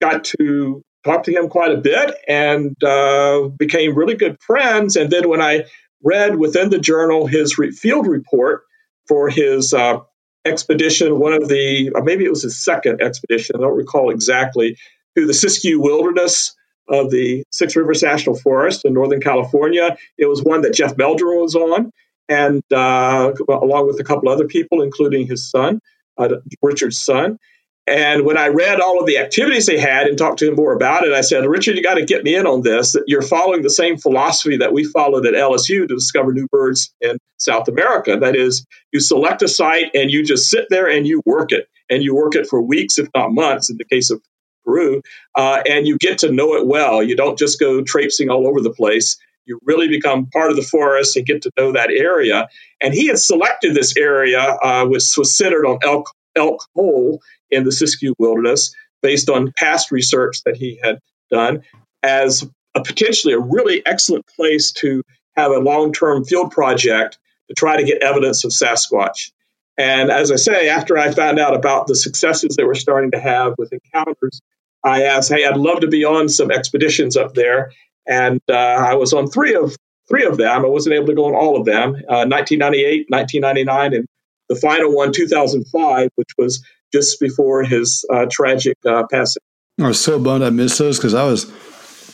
got 0.00 0.24
to 0.24 0.82
talk 1.04 1.24
to 1.24 1.32
him 1.32 1.48
quite 1.48 1.70
a 1.70 1.76
bit, 1.76 2.16
and 2.26 2.74
uh, 2.82 3.48
became 3.56 3.94
really 3.94 4.16
good 4.16 4.36
friends. 4.40 4.96
And 4.96 5.10
then 5.10 5.28
when 5.28 5.40
I 5.40 5.64
read 6.02 6.36
within 6.36 6.70
the 6.70 6.78
journal 6.78 7.26
his 7.26 7.56
re- 7.58 7.70
field 7.70 8.06
report 8.06 8.62
for 9.06 9.28
his 9.28 9.72
uh, 9.72 9.98
expedition, 10.44 11.18
one 11.18 11.34
of 11.34 11.48
the, 11.48 11.92
maybe 12.02 12.24
it 12.24 12.30
was 12.30 12.42
his 12.42 12.62
second 12.62 13.00
expedition, 13.00 13.56
I 13.56 13.60
don't 13.60 13.76
recall 13.76 14.10
exactly, 14.10 14.76
to 15.16 15.26
the 15.26 15.32
Siskiyou 15.32 15.80
Wilderness 15.80 16.54
of 16.88 17.10
the 17.10 17.44
Six 17.50 17.76
Rivers 17.76 18.02
National 18.02 18.38
Forest 18.38 18.84
in 18.84 18.92
Northern 18.92 19.20
California. 19.20 19.96
It 20.18 20.26
was 20.26 20.42
one 20.42 20.62
that 20.62 20.74
Jeff 20.74 20.96
Meldrum 20.96 21.40
was 21.40 21.54
on, 21.54 21.90
and 22.28 22.62
uh, 22.72 23.32
along 23.48 23.86
with 23.86 24.00
a 24.00 24.04
couple 24.04 24.28
other 24.28 24.46
people, 24.46 24.82
including 24.82 25.26
his 25.26 25.50
son, 25.50 25.80
uh, 26.18 26.28
Richard's 26.62 27.02
son. 27.02 27.38
And 27.86 28.24
when 28.24 28.38
I 28.38 28.46
read 28.46 28.80
all 28.80 28.98
of 28.98 29.06
the 29.06 29.18
activities 29.18 29.66
they 29.66 29.78
had 29.78 30.06
and 30.06 30.16
talked 30.16 30.38
to 30.38 30.48
him 30.48 30.54
more 30.54 30.72
about 30.72 31.06
it, 31.06 31.12
I 31.12 31.20
said, 31.20 31.44
Richard, 31.44 31.76
you 31.76 31.82
got 31.82 31.94
to 31.94 32.04
get 32.04 32.24
me 32.24 32.34
in 32.34 32.46
on 32.46 32.62
this. 32.62 32.96
You're 33.06 33.20
following 33.20 33.60
the 33.60 33.68
same 33.68 33.98
philosophy 33.98 34.56
that 34.56 34.72
we 34.72 34.84
followed 34.84 35.26
at 35.26 35.34
LSU 35.34 35.86
to 35.86 35.94
discover 35.94 36.32
new 36.32 36.48
birds 36.50 36.94
in 37.02 37.18
South 37.36 37.68
America. 37.68 38.16
That 38.18 38.36
is, 38.36 38.64
you 38.92 39.00
select 39.00 39.42
a 39.42 39.48
site 39.48 39.90
and 39.94 40.10
you 40.10 40.24
just 40.24 40.48
sit 40.48 40.66
there 40.70 40.88
and 40.88 41.06
you 41.06 41.20
work 41.26 41.52
it. 41.52 41.68
And 41.90 42.02
you 42.02 42.14
work 42.14 42.34
it 42.34 42.46
for 42.46 42.62
weeks, 42.62 42.96
if 42.98 43.08
not 43.14 43.32
months, 43.32 43.68
in 43.68 43.76
the 43.76 43.84
case 43.84 44.10
of 44.10 44.22
Peru, 44.64 45.02
uh, 45.36 45.62
and 45.68 45.86
you 45.86 45.98
get 45.98 46.18
to 46.18 46.32
know 46.32 46.54
it 46.54 46.66
well. 46.66 47.02
You 47.02 47.16
don't 47.16 47.38
just 47.38 47.60
go 47.60 47.82
traipsing 47.82 48.30
all 48.30 48.46
over 48.46 48.60
the 48.60 48.72
place. 48.72 49.16
You 49.46 49.58
really 49.64 49.88
become 49.88 50.26
part 50.26 50.50
of 50.50 50.56
the 50.56 50.62
forest 50.62 51.16
and 51.16 51.26
get 51.26 51.42
to 51.42 51.50
know 51.58 51.72
that 51.72 51.90
area. 51.90 52.48
And 52.80 52.94
he 52.94 53.08
had 53.08 53.18
selected 53.18 53.74
this 53.74 53.96
area, 53.96 54.40
uh, 54.40 54.86
which 54.86 55.04
was 55.16 55.36
centered 55.36 55.66
on 55.66 55.78
Elk, 55.82 56.10
Elk 56.34 56.64
Hole 56.74 57.20
in 57.50 57.64
the 57.64 57.70
Siskiyou 57.70 58.14
Wilderness, 58.18 58.74
based 59.02 59.28
on 59.28 59.52
past 59.58 59.90
research 59.90 60.42
that 60.44 60.56
he 60.56 60.80
had 60.82 60.98
done, 61.30 61.62
as 62.02 62.48
a 62.74 62.82
potentially 62.82 63.34
a 63.34 63.38
really 63.38 63.84
excellent 63.86 64.26
place 64.26 64.72
to 64.72 65.02
have 65.36 65.52
a 65.52 65.58
long 65.58 65.92
term 65.92 66.24
field 66.24 66.50
project 66.50 67.18
to 67.48 67.54
try 67.54 67.76
to 67.76 67.84
get 67.84 68.02
evidence 68.02 68.44
of 68.44 68.50
Sasquatch. 68.50 69.30
And 69.76 70.10
as 70.10 70.30
I 70.30 70.36
say, 70.36 70.68
after 70.68 70.96
I 70.96 71.10
found 71.10 71.38
out 71.38 71.54
about 71.54 71.86
the 71.86 71.96
successes 71.96 72.56
they 72.56 72.64
were 72.64 72.74
starting 72.74 73.10
to 73.10 73.20
have 73.20 73.54
with 73.58 73.72
encounters, 73.72 74.40
I 74.84 75.04
asked, 75.04 75.32
hey, 75.32 75.44
I'd 75.44 75.56
love 75.56 75.80
to 75.80 75.88
be 75.88 76.04
on 76.04 76.28
some 76.28 76.50
expeditions 76.50 77.16
up 77.16 77.34
there. 77.34 77.72
and 78.06 78.40
uh, 78.48 78.54
I 78.54 78.94
was 78.94 79.12
on 79.12 79.28
three 79.28 79.54
of 79.54 79.76
three 80.08 80.26
of 80.26 80.36
them. 80.36 80.64
I 80.64 80.68
wasn't 80.68 80.94
able 80.94 81.06
to 81.06 81.14
go 81.14 81.24
on 81.26 81.34
all 81.34 81.58
of 81.58 81.64
them. 81.64 81.94
Uh, 81.94 82.28
1998, 82.28 83.06
1999, 83.08 83.94
and 83.94 84.06
the 84.48 84.56
final 84.56 84.94
one, 84.94 85.12
2005, 85.12 86.10
which 86.16 86.28
was 86.36 86.62
just 86.92 87.18
before 87.18 87.64
his 87.64 88.04
uh, 88.12 88.26
tragic 88.30 88.76
uh, 88.86 89.04
passing. 89.10 89.40
I 89.80 89.88
was 89.88 90.00
so 90.00 90.18
bummed 90.18 90.44
I 90.44 90.50
missed 90.50 90.78
those 90.78 90.98
because 90.98 91.14
I 91.14 91.24
was 91.24 91.50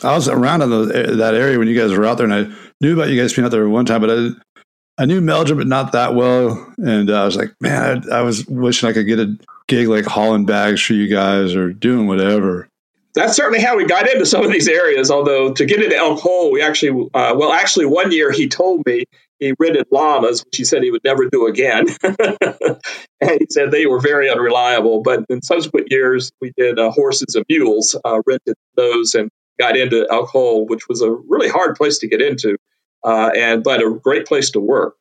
I 0.03 0.15
was 0.15 0.27
around 0.27 0.63
in 0.63 0.69
the, 0.69 1.15
that 1.17 1.35
area 1.35 1.59
when 1.59 1.67
you 1.67 1.79
guys 1.79 1.95
were 1.95 2.05
out 2.05 2.17
there, 2.17 2.31
and 2.31 2.33
I 2.33 2.55
knew 2.79 2.93
about 2.93 3.09
you 3.09 3.21
guys 3.21 3.33
being 3.33 3.45
out 3.45 3.51
there 3.51 3.67
one 3.69 3.85
time, 3.85 4.01
but 4.01 4.09
I 4.09 4.29
I 5.01 5.05
knew 5.05 5.19
Meldrum, 5.19 5.57
but 5.57 5.67
not 5.67 5.93
that 5.93 6.13
well, 6.13 6.73
and 6.77 7.09
uh, 7.09 7.23
I 7.23 7.25
was 7.25 7.35
like, 7.35 7.55
man, 7.59 8.03
I, 8.11 8.17
I 8.17 8.21
was 8.21 8.45
wishing 8.45 8.87
I 8.87 8.93
could 8.93 9.07
get 9.07 9.19
a 9.19 9.35
gig 9.67 9.87
like 9.87 10.05
hauling 10.05 10.45
bags 10.45 10.81
for 10.81 10.93
you 10.93 11.07
guys 11.07 11.55
or 11.55 11.73
doing 11.73 12.07
whatever 12.07 12.69
that's 13.13 13.35
certainly 13.35 13.61
how 13.61 13.75
we 13.75 13.85
got 13.85 14.09
into 14.09 14.25
some 14.25 14.43
of 14.43 14.51
these 14.51 14.67
areas. 14.67 15.11
Although 15.11 15.53
to 15.53 15.65
get 15.65 15.81
into 15.81 15.95
Elk 15.95 16.19
Hole, 16.19 16.51
we 16.51 16.61
actually, 16.61 17.09
uh, 17.13 17.33
well, 17.35 17.51
actually, 17.51 17.85
one 17.85 18.11
year 18.11 18.31
he 18.31 18.47
told 18.47 18.85
me 18.85 19.05
he 19.39 19.53
rented 19.59 19.87
llamas, 19.91 20.45
which 20.45 20.57
he 20.57 20.63
said 20.63 20.83
he 20.83 20.91
would 20.91 21.03
never 21.03 21.27
do 21.29 21.47
again. 21.47 21.87
and 22.03 23.39
he 23.39 23.47
said 23.49 23.71
they 23.71 23.85
were 23.85 23.99
very 23.99 24.29
unreliable. 24.29 25.01
But 25.01 25.25
in 25.29 25.41
subsequent 25.41 25.87
years, 25.89 26.31
we 26.39 26.53
did 26.55 26.79
uh, 26.79 26.91
horses 26.91 27.35
and 27.35 27.45
mules, 27.49 27.97
uh, 28.05 28.21
rented 28.25 28.55
those, 28.75 29.15
and 29.15 29.29
got 29.59 29.75
into 29.75 30.07
Elk 30.09 30.29
Hole, 30.29 30.65
which 30.65 30.87
was 30.87 31.01
a 31.01 31.11
really 31.11 31.49
hard 31.49 31.75
place 31.75 31.99
to 31.99 32.07
get 32.07 32.21
into, 32.21 32.57
uh, 33.03 33.31
and 33.35 33.63
but 33.63 33.81
a 33.81 33.89
great 34.03 34.25
place 34.25 34.49
to 34.51 34.59
work. 34.59 34.97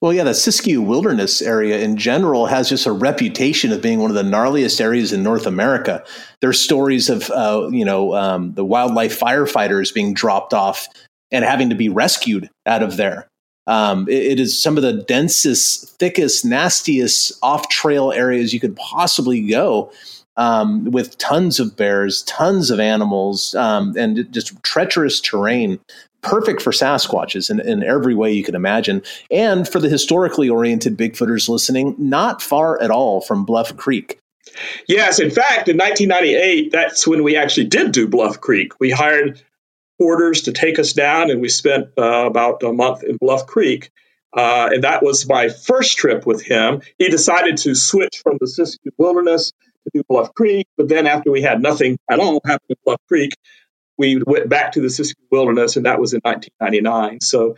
Well, 0.00 0.12
yeah, 0.12 0.22
the 0.22 0.30
Siskiyou 0.30 0.86
Wilderness 0.86 1.42
area 1.42 1.80
in 1.80 1.96
general 1.96 2.46
has 2.46 2.68
just 2.68 2.86
a 2.86 2.92
reputation 2.92 3.72
of 3.72 3.82
being 3.82 3.98
one 3.98 4.10
of 4.10 4.14
the 4.14 4.22
gnarliest 4.22 4.80
areas 4.80 5.12
in 5.12 5.24
North 5.24 5.44
America. 5.44 6.04
There's 6.40 6.60
stories 6.60 7.10
of, 7.10 7.28
uh, 7.30 7.68
you 7.72 7.84
know, 7.84 8.14
um, 8.14 8.54
the 8.54 8.64
wildlife 8.64 9.18
firefighters 9.18 9.92
being 9.92 10.14
dropped 10.14 10.54
off 10.54 10.86
and 11.32 11.44
having 11.44 11.68
to 11.70 11.74
be 11.74 11.88
rescued 11.88 12.48
out 12.64 12.84
of 12.84 12.96
there. 12.96 13.26
Um, 13.66 14.08
it, 14.08 14.22
it 14.22 14.40
is 14.40 14.56
some 14.56 14.76
of 14.76 14.84
the 14.84 14.92
densest, 14.92 15.98
thickest, 15.98 16.44
nastiest 16.44 17.32
off 17.42 17.68
trail 17.68 18.12
areas 18.12 18.54
you 18.54 18.60
could 18.60 18.76
possibly 18.76 19.48
go. 19.48 19.90
Um, 20.36 20.84
with 20.92 21.18
tons 21.18 21.58
of 21.58 21.76
bears, 21.76 22.22
tons 22.22 22.70
of 22.70 22.78
animals, 22.78 23.56
um, 23.56 23.96
and 23.98 24.32
just 24.32 24.62
treacherous 24.62 25.20
terrain. 25.20 25.80
Perfect 26.22 26.62
for 26.62 26.72
Sasquatches 26.72 27.50
in, 27.50 27.60
in 27.60 27.82
every 27.82 28.14
way 28.14 28.32
you 28.32 28.42
can 28.42 28.54
imagine. 28.54 29.02
And 29.30 29.68
for 29.68 29.78
the 29.78 29.88
historically 29.88 30.48
oriented 30.48 30.96
Bigfooters 30.96 31.48
listening, 31.48 31.94
not 31.98 32.42
far 32.42 32.80
at 32.82 32.90
all 32.90 33.20
from 33.20 33.44
Bluff 33.44 33.76
Creek. 33.76 34.18
Yes, 34.86 35.20
in 35.20 35.30
fact, 35.30 35.68
in 35.68 35.76
1998, 35.76 36.72
that's 36.72 37.06
when 37.06 37.22
we 37.22 37.36
actually 37.36 37.66
did 37.66 37.92
do 37.92 38.08
Bluff 38.08 38.40
Creek. 38.40 38.78
We 38.80 38.90
hired 38.90 39.40
porters 39.98 40.42
to 40.42 40.52
take 40.52 40.78
us 40.78 40.92
down, 40.92 41.30
and 41.30 41.40
we 41.40 41.48
spent 41.48 41.88
uh, 41.98 42.26
about 42.26 42.62
a 42.62 42.72
month 42.72 43.02
in 43.02 43.16
Bluff 43.16 43.46
Creek. 43.46 43.90
Uh, 44.36 44.70
and 44.72 44.84
that 44.84 45.02
was 45.02 45.28
my 45.28 45.48
first 45.48 45.96
trip 45.96 46.26
with 46.26 46.42
him. 46.42 46.82
He 46.98 47.08
decided 47.08 47.56
to 47.58 47.74
switch 47.74 48.20
from 48.22 48.36
the 48.40 48.46
Siskiyou 48.46 48.92
Wilderness 48.98 49.52
to 49.84 49.90
do 49.94 50.02
Bluff 50.08 50.34
Creek, 50.34 50.66
but 50.76 50.88
then 50.88 51.06
after 51.06 51.30
we 51.30 51.42
had 51.42 51.62
nothing 51.62 51.98
at 52.10 52.18
all 52.18 52.40
happen 52.44 52.66
in 52.68 52.76
Bluff 52.84 53.00
Creek, 53.08 53.32
we 53.98 54.22
went 54.26 54.48
back 54.48 54.72
to 54.72 54.80
the 54.80 54.88
Siskiyou 54.88 55.14
Wilderness, 55.30 55.76
and 55.76 55.86
that 55.86 56.00
was 56.00 56.14
in 56.14 56.20
1999. 56.22 57.20
So, 57.20 57.56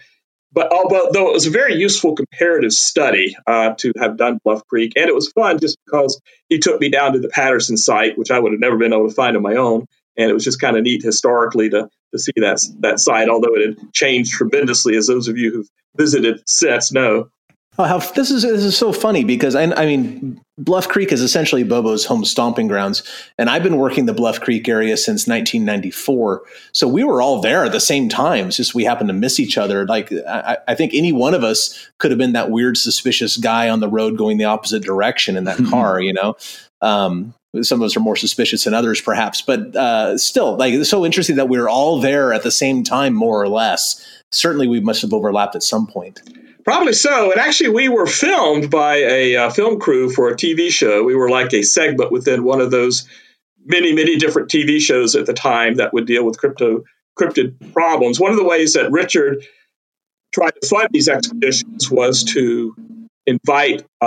but 0.52 0.73
although 0.73 1.28
it 1.28 1.32
was 1.32 1.47
a 1.47 1.50
very 1.50 1.75
useful 1.75 2.16
comparative 2.16 2.73
study 2.73 3.37
uh, 3.47 3.75
to 3.78 3.92
have 4.00 4.16
done 4.16 4.38
Bluff 4.42 4.66
Creek, 4.66 4.94
and 4.97 5.09
it 5.09 5.14
was 5.14 5.30
fun 5.32 5.59
just 5.59 5.78
because 5.85 6.20
he 6.49 6.59
took 6.59 6.80
me 6.80 6.88
down 6.88 7.12
to 7.12 7.20
the 7.20 7.28
Patterson 7.28 7.76
site, 7.76 8.18
which 8.18 8.30
I 8.30 8.38
would 8.40 8.52
have 8.52 8.61
never 8.61 8.76
been 8.76 8.92
able 8.92 9.09
to 9.09 9.14
find 9.14 9.37
on 9.37 9.42
my 9.42 9.54
own 9.54 9.87
and 10.16 10.30
it 10.30 10.35
was 10.35 10.44
just 10.44 10.61
kind 10.61 10.76
of 10.76 10.82
neat 10.82 11.02
historically 11.02 11.70
to 11.70 11.88
to 12.12 12.18
see 12.18 12.32
that 12.37 12.61
that 12.80 13.00
site, 13.00 13.28
although 13.28 13.54
it 13.54 13.78
had 13.78 13.92
changed 13.92 14.32
tremendously, 14.32 14.97
as 14.97 15.06
those 15.06 15.28
of 15.28 15.38
you 15.38 15.52
who've 15.52 15.68
visited 15.97 16.42
since 16.47 16.92
know. 16.92 17.28
Oh, 17.81 17.85
how 17.85 17.97
this 17.97 18.31
is 18.31 18.43
this 18.43 18.63
is 18.63 18.77
so 18.77 18.93
funny 18.93 19.25
because 19.25 19.55
I, 19.55 19.63
I 19.63 19.87
mean 19.87 20.39
Bluff 20.59 20.87
Creek 20.87 21.13
is 21.13 21.23
essentially 21.23 21.65
Bobo's 21.65 22.05
home 22.05 22.27
stomping 22.27 22.69
grounds, 22.69 23.03
and 23.39 23.49
I've 23.49 23.63
been 23.63 23.79
working 23.79 24.05
the 24.05 24.13
Bluff 24.13 24.39
Creek 24.39 24.69
area 24.69 24.99
since 24.99 25.27
1994. 25.27 26.43
So 26.73 26.87
we 26.87 27.05
were 27.05 27.23
all 27.23 27.41
there 27.41 27.65
at 27.65 27.73
the 27.73 27.81
same 27.81 28.11
time. 28.11 28.49
It's 28.49 28.59
just 28.59 28.75
we 28.75 28.85
happened 28.85 29.09
to 29.09 29.15
miss 29.15 29.41
each 29.41 29.57
other. 29.57 29.87
Like 29.87 30.13
I, 30.29 30.59
I 30.69 30.75
think 30.75 30.93
any 30.93 31.11
one 31.11 31.33
of 31.33 31.43
us 31.43 31.89
could 31.97 32.11
have 32.11 32.19
been 32.19 32.35
that 32.35 32.51
weird, 32.51 32.77
suspicious 32.77 33.39
guy 33.39 33.71
on 33.71 33.81
the 33.81 33.89
road 33.89 34.19
going 34.19 34.37
the 34.37 34.45
opposite 34.45 34.83
direction 34.83 35.39
in 35.39 35.45
that 35.45 35.57
car. 35.71 36.03
You 36.03 36.13
know, 36.13 36.37
um, 36.83 37.33
some 37.63 37.81
of 37.81 37.87
us 37.87 37.97
are 37.97 38.01
more 38.01 38.17
suspicious 38.17 38.65
than 38.65 38.75
others, 38.75 39.01
perhaps, 39.01 39.41
but 39.41 39.75
uh, 39.75 40.19
still, 40.19 40.55
like 40.59 40.75
it's 40.75 40.91
so 40.91 41.07
interesting 41.07 41.37
that 41.37 41.49
we 41.49 41.57
are 41.57 41.71
all 41.71 41.99
there 41.99 42.35
at 42.35 42.43
the 42.43 42.51
same 42.51 42.85
time, 42.85 43.15
more 43.15 43.41
or 43.41 43.49
less. 43.49 44.07
Certainly, 44.33 44.69
we 44.69 44.81
must 44.81 45.01
have 45.01 45.15
overlapped 45.15 45.57
at 45.57 45.63
some 45.63 45.87
point. 45.87 46.21
Probably 46.71 46.93
so. 46.93 47.33
And 47.33 47.41
actually, 47.41 47.71
we 47.71 47.89
were 47.89 48.07
filmed 48.07 48.71
by 48.71 48.99
a 48.99 49.35
uh, 49.35 49.50
film 49.50 49.81
crew 49.81 50.09
for 50.09 50.29
a 50.29 50.37
TV 50.37 50.71
show. 50.71 51.03
We 51.03 51.17
were 51.17 51.29
like 51.29 51.53
a 51.53 51.62
segment 51.62 52.12
within 52.12 52.45
one 52.45 52.61
of 52.61 52.71
those 52.71 53.09
many, 53.65 53.93
many 53.93 54.19
different 54.19 54.50
TV 54.50 54.81
shows 54.81 55.17
at 55.17 55.27
the 55.27 55.33
time 55.33 55.79
that 55.79 55.93
would 55.93 56.07
deal 56.07 56.25
with 56.25 56.39
crypto 56.39 56.85
cryptid 57.19 57.73
problems. 57.73 58.21
One 58.21 58.31
of 58.31 58.37
the 58.37 58.45
ways 58.45 58.75
that 58.75 58.93
Richard 58.93 59.45
tried 60.33 60.53
to 60.62 60.69
fund 60.69 60.91
these 60.93 61.09
expeditions 61.09 61.91
was 61.91 62.23
to 62.35 62.77
invite 63.27 63.85
uh, 64.00 64.05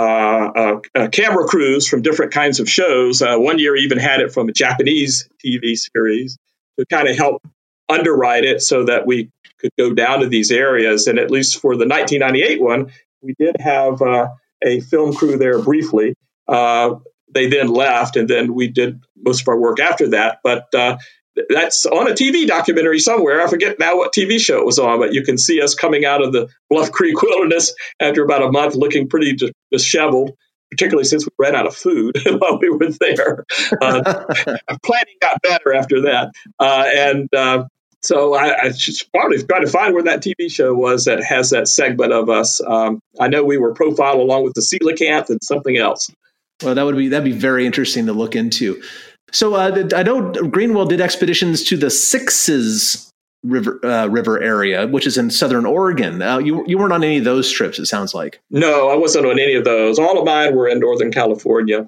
uh, 0.56 0.80
uh, 0.94 1.08
camera 1.08 1.46
crews 1.46 1.86
from 1.86 2.00
different 2.00 2.32
kinds 2.32 2.60
of 2.60 2.68
shows. 2.70 3.20
Uh, 3.20 3.36
one 3.36 3.58
year, 3.58 3.76
even 3.76 3.98
had 3.98 4.20
it 4.20 4.32
from 4.32 4.48
a 4.48 4.52
Japanese 4.52 5.28
TV 5.44 5.76
series 5.76 6.38
to 6.78 6.86
kind 6.86 7.08
of 7.08 7.16
help 7.18 7.42
underwrite 7.90 8.44
it 8.44 8.62
so 8.62 8.84
that 8.84 9.06
we 9.06 9.30
could 9.64 9.72
go 9.78 9.94
down 9.94 10.20
to 10.20 10.28
these 10.28 10.50
areas. 10.50 11.06
And 11.06 11.18
at 11.18 11.30
least 11.30 11.60
for 11.60 11.76
the 11.76 11.86
1998 11.86 12.60
one, 12.60 12.92
we 13.22 13.34
did 13.38 13.56
have 13.60 14.02
uh, 14.02 14.28
a 14.62 14.80
film 14.80 15.14
crew 15.14 15.38
there 15.38 15.60
briefly. 15.60 16.14
Uh, 16.46 16.96
they 17.32 17.48
then 17.48 17.68
left, 17.68 18.16
and 18.16 18.28
then 18.28 18.54
we 18.54 18.68
did 18.68 19.02
most 19.16 19.42
of 19.42 19.48
our 19.48 19.58
work 19.58 19.80
after 19.80 20.10
that. 20.10 20.38
But 20.44 20.66
that's 21.48 21.84
on 21.86 22.08
a 22.08 22.14
TV 22.14 22.46
documentary 22.46 23.00
somewhere. 23.00 23.42
I 23.42 23.48
forget 23.48 23.78
now 23.78 23.96
what 23.96 24.12
TV 24.12 24.38
show 24.38 24.58
it 24.58 24.66
was 24.66 24.78
on, 24.78 25.00
but 25.00 25.12
you 25.12 25.22
can 25.22 25.36
see 25.36 25.60
us 25.60 25.74
coming 25.74 26.04
out 26.04 26.22
of 26.22 26.32
the 26.32 26.48
Bluff 26.70 26.92
Creek 26.92 27.20
Wilderness 27.22 27.74
after 28.00 28.22
about 28.22 28.42
a 28.42 28.52
month, 28.52 28.74
looking 28.74 29.08
pretty 29.08 29.36
disheveled. 29.70 30.32
Particularly 30.70 31.04
since 31.04 31.24
we 31.24 31.30
ran 31.38 31.54
out 31.54 31.68
of 31.68 31.76
food 31.76 32.18
while 32.38 32.58
we 32.58 32.68
were 32.68 32.90
there. 32.98 33.44
Uh, 33.80 34.24
planning 34.82 35.14
got 35.20 35.40
better 35.40 35.72
after 35.72 36.00
that, 36.02 36.32
uh, 36.58 36.84
and 36.92 37.32
uh, 37.32 37.64
so 38.04 38.34
I, 38.34 38.64
I 38.64 38.68
just 38.70 39.10
probably 39.12 39.42
try 39.42 39.60
to 39.60 39.66
find 39.66 39.94
where 39.94 40.02
that 40.02 40.22
TV 40.22 40.50
show 40.50 40.74
was 40.74 41.06
that 41.06 41.22
has 41.24 41.50
that 41.50 41.68
segment 41.68 42.12
of 42.12 42.28
us. 42.28 42.60
Um, 42.60 43.00
I 43.18 43.28
know 43.28 43.44
we 43.44 43.56
were 43.56 43.72
profiled 43.72 44.20
along 44.20 44.44
with 44.44 44.54
the 44.54 44.60
coelacanth 44.60 45.30
and 45.30 45.42
something 45.42 45.76
else. 45.76 46.10
Well, 46.62 46.74
that 46.74 46.84
would 46.84 46.96
be 46.96 47.08
that'd 47.08 47.24
be 47.24 47.32
very 47.32 47.66
interesting 47.66 48.06
to 48.06 48.12
look 48.12 48.36
into. 48.36 48.82
So 49.32 49.54
uh, 49.54 49.88
I 49.94 50.02
know 50.02 50.32
Greenwell 50.32 50.86
did 50.86 51.00
expeditions 51.00 51.64
to 51.64 51.76
the 51.76 51.90
Sixes 51.90 53.10
River 53.42 53.84
uh, 53.84 54.06
River 54.06 54.40
area, 54.40 54.86
which 54.86 55.06
is 55.06 55.18
in 55.18 55.30
southern 55.30 55.66
Oregon. 55.66 56.22
Uh, 56.22 56.38
you 56.38 56.64
you 56.66 56.78
weren't 56.78 56.92
on 56.92 57.02
any 57.02 57.18
of 57.18 57.24
those 57.24 57.50
trips. 57.50 57.78
It 57.78 57.86
sounds 57.86 58.14
like. 58.14 58.40
No, 58.50 58.88
I 58.90 58.96
wasn't 58.96 59.26
on 59.26 59.38
any 59.38 59.54
of 59.54 59.64
those. 59.64 59.98
All 59.98 60.18
of 60.18 60.24
mine 60.24 60.54
were 60.54 60.68
in 60.68 60.78
Northern 60.78 61.10
California. 61.10 61.86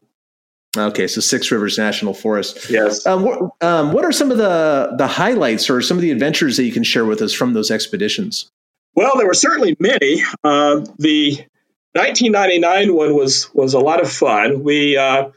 Okay, 0.77 1.07
so 1.07 1.21
Six 1.21 1.51
Rivers 1.51 1.79
National 1.79 2.15
Forest. 2.15 2.71
Yes. 2.71 3.07
Um, 3.07 3.23
what, 3.23 3.51
um, 3.61 3.93
what 3.93 4.05
are 4.05 4.13
some 4.13 4.31
of 4.31 4.39
the 4.39 4.95
the 4.97 5.07
highlights 5.07 5.71
or 5.71 5.81
some 5.81 5.97
of 5.97 6.03
the 6.03 6.11
adventures 6.11 6.57
that 6.57 6.65
you 6.65 6.73
can 6.73 6.85
share 6.85 7.05
with 7.05 7.23
us 7.23 7.33
from 7.33 7.53
those 7.53 7.71
expeditions? 7.71 8.51
Well, 8.95 9.13
there 9.17 9.27
were 9.27 9.35
certainly 9.35 9.77
many. 9.79 10.23
Uh, 10.43 10.81
the 10.99 11.45
1999 11.93 12.95
one 12.95 13.15
was 13.15 13.53
was 13.55 13.75
a 13.75 13.81
lot 13.81 14.03
of 14.03 14.11
fun. 14.11 14.63
We 14.63 14.97
uh, 14.97 15.31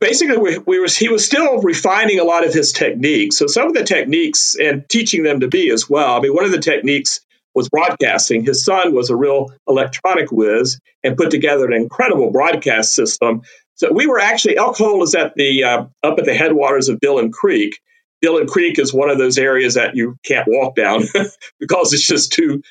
basically 0.00 0.38
we, 0.38 0.58
we 0.58 0.78
was 0.78 0.96
he 0.96 1.08
was 1.08 1.24
still 1.24 1.60
refining 1.60 2.20
a 2.20 2.24
lot 2.24 2.46
of 2.46 2.52
his 2.52 2.72
techniques. 2.72 3.36
So 3.36 3.46
some 3.46 3.68
of 3.68 3.74
the 3.74 3.84
techniques 3.84 4.54
and 4.54 4.88
teaching 4.88 5.22
them 5.22 5.40
to 5.40 5.48
be 5.48 5.70
as 5.70 5.88
well. 5.88 6.16
I 6.16 6.20
mean, 6.20 6.34
one 6.34 6.44
of 6.44 6.52
the 6.52 6.60
techniques 6.60 7.20
was 7.54 7.68
broadcasting. 7.68 8.44
His 8.44 8.64
son 8.64 8.94
was 8.94 9.10
a 9.10 9.16
real 9.16 9.52
electronic 9.68 10.30
whiz 10.30 10.80
and 11.02 11.16
put 11.16 11.30
together 11.30 11.66
an 11.66 11.72
incredible 11.72 12.30
broadcast 12.30 12.94
system. 12.94 13.42
So 13.76 13.92
we 13.92 14.06
were 14.06 14.20
actually 14.20 14.56
Elk 14.56 14.76
Hole 14.76 15.02
is 15.02 15.14
at 15.14 15.34
the 15.34 15.64
uh, 15.64 15.84
up 16.02 16.18
at 16.18 16.24
the 16.24 16.34
headwaters 16.34 16.88
of 16.88 17.00
Dillon 17.00 17.32
Creek. 17.32 17.78
Dillon 18.22 18.46
Creek 18.46 18.78
is 18.78 18.94
one 18.94 19.10
of 19.10 19.18
those 19.18 19.36
areas 19.36 19.74
that 19.74 19.96
you 19.96 20.16
can't 20.24 20.46
walk 20.48 20.76
down 20.76 21.02
because 21.60 21.92
it's 21.92 22.06
just 22.06 22.32
too 22.32 22.62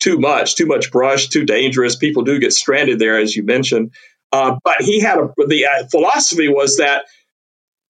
too 0.00 0.18
much, 0.18 0.56
too 0.56 0.66
much 0.66 0.90
brush, 0.90 1.28
too 1.28 1.44
dangerous. 1.44 1.96
People 1.96 2.22
do 2.22 2.38
get 2.38 2.52
stranded 2.52 2.98
there, 2.98 3.18
as 3.18 3.34
you 3.36 3.42
mentioned. 3.42 3.92
Uh, 4.32 4.56
but 4.64 4.76
he 4.80 5.00
had 5.00 5.18
a, 5.18 5.28
the 5.46 5.66
uh, 5.66 5.86
philosophy 5.90 6.48
was 6.48 6.78
that 6.78 7.04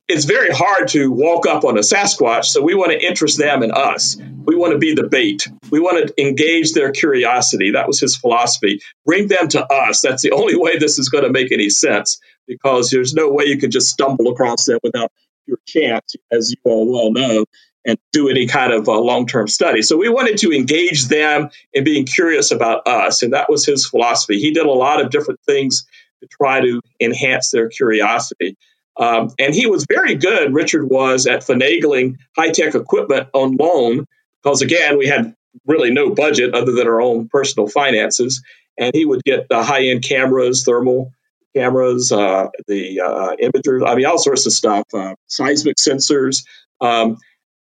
it's 0.08 0.24
very 0.24 0.50
hard 0.50 0.88
to 0.88 1.10
walk 1.10 1.46
up 1.46 1.64
on 1.64 1.76
a 1.76 1.80
Sasquatch, 1.80 2.44
so 2.44 2.62
we 2.62 2.74
want 2.74 2.92
to 2.92 3.04
interest 3.04 3.38
them 3.38 3.64
in 3.64 3.72
us. 3.72 4.16
We 4.44 4.54
want 4.54 4.72
to 4.72 4.78
be 4.78 4.94
the 4.94 5.08
bait. 5.08 5.48
We 5.70 5.80
want 5.80 6.06
to 6.06 6.22
engage 6.22 6.74
their 6.74 6.92
curiosity. 6.92 7.72
That 7.72 7.88
was 7.88 7.98
his 7.98 8.14
philosophy. 8.14 8.80
Bring 9.04 9.26
them 9.26 9.48
to 9.48 9.66
us. 9.66 10.02
That's 10.02 10.22
the 10.22 10.30
only 10.30 10.56
way 10.58 10.78
this 10.78 10.98
is 11.00 11.08
going 11.08 11.24
to 11.24 11.30
make 11.30 11.50
any 11.50 11.70
sense 11.70 12.20
because 12.46 12.90
there's 12.90 13.14
no 13.14 13.30
way 13.30 13.44
you 13.44 13.58
can 13.58 13.70
just 13.70 13.88
stumble 13.88 14.28
across 14.28 14.66
them 14.66 14.78
without 14.82 15.12
your 15.46 15.58
chance, 15.66 16.14
as 16.30 16.50
you 16.50 16.56
all 16.64 16.90
well 16.92 17.12
know. 17.12 17.44
and 17.86 17.98
do 18.12 18.28
any 18.28 18.46
kind 18.46 18.72
of 18.72 18.88
uh, 18.88 19.00
long 19.00 19.26
term 19.26 19.46
study. 19.46 19.80
So 19.80 19.96
we 19.96 20.08
wanted 20.08 20.38
to 20.38 20.52
engage 20.52 21.06
them 21.06 21.50
in 21.72 21.84
being 21.84 22.04
curious 22.04 22.50
about 22.50 22.86
us. 22.86 23.22
And 23.22 23.32
that 23.32 23.48
was 23.48 23.64
his 23.64 23.86
philosophy. 23.86 24.40
He 24.40 24.50
did 24.50 24.66
a 24.66 24.72
lot 24.72 25.00
of 25.00 25.10
different 25.10 25.40
things 25.46 25.86
to 26.20 26.28
try 26.28 26.60
to 26.60 26.80
enhance 27.00 27.50
their 27.50 27.68
curiosity. 27.68 28.56
Um, 28.98 29.30
and 29.38 29.54
he 29.54 29.66
was 29.66 29.86
very 29.88 30.14
good, 30.14 30.52
Richard 30.54 30.88
was, 30.90 31.26
at 31.26 31.42
finagling 31.42 32.16
high 32.36 32.50
tech 32.50 32.74
equipment 32.74 33.28
on 33.34 33.56
loan, 33.56 34.06
because 34.42 34.62
again, 34.62 34.98
we 34.98 35.06
had 35.06 35.34
really 35.66 35.90
no 35.90 36.14
budget 36.14 36.54
other 36.54 36.72
than 36.72 36.86
our 36.86 37.00
own 37.00 37.28
personal 37.28 37.68
finances. 37.68 38.42
And 38.78 38.94
he 38.94 39.04
would 39.04 39.22
get 39.22 39.48
the 39.48 39.62
high 39.62 39.86
end 39.86 40.02
cameras, 40.02 40.64
thermal 40.64 41.12
cameras, 41.56 42.12
uh, 42.12 42.48
the 42.66 43.00
uh, 43.00 43.36
imagers, 43.42 43.86
I 43.86 43.94
mean, 43.94 44.06
all 44.06 44.18
sorts 44.18 44.46
of 44.46 44.52
stuff, 44.52 44.84
uh, 44.92 45.14
seismic 45.26 45.76
sensors. 45.76 46.44
Um, 46.80 47.16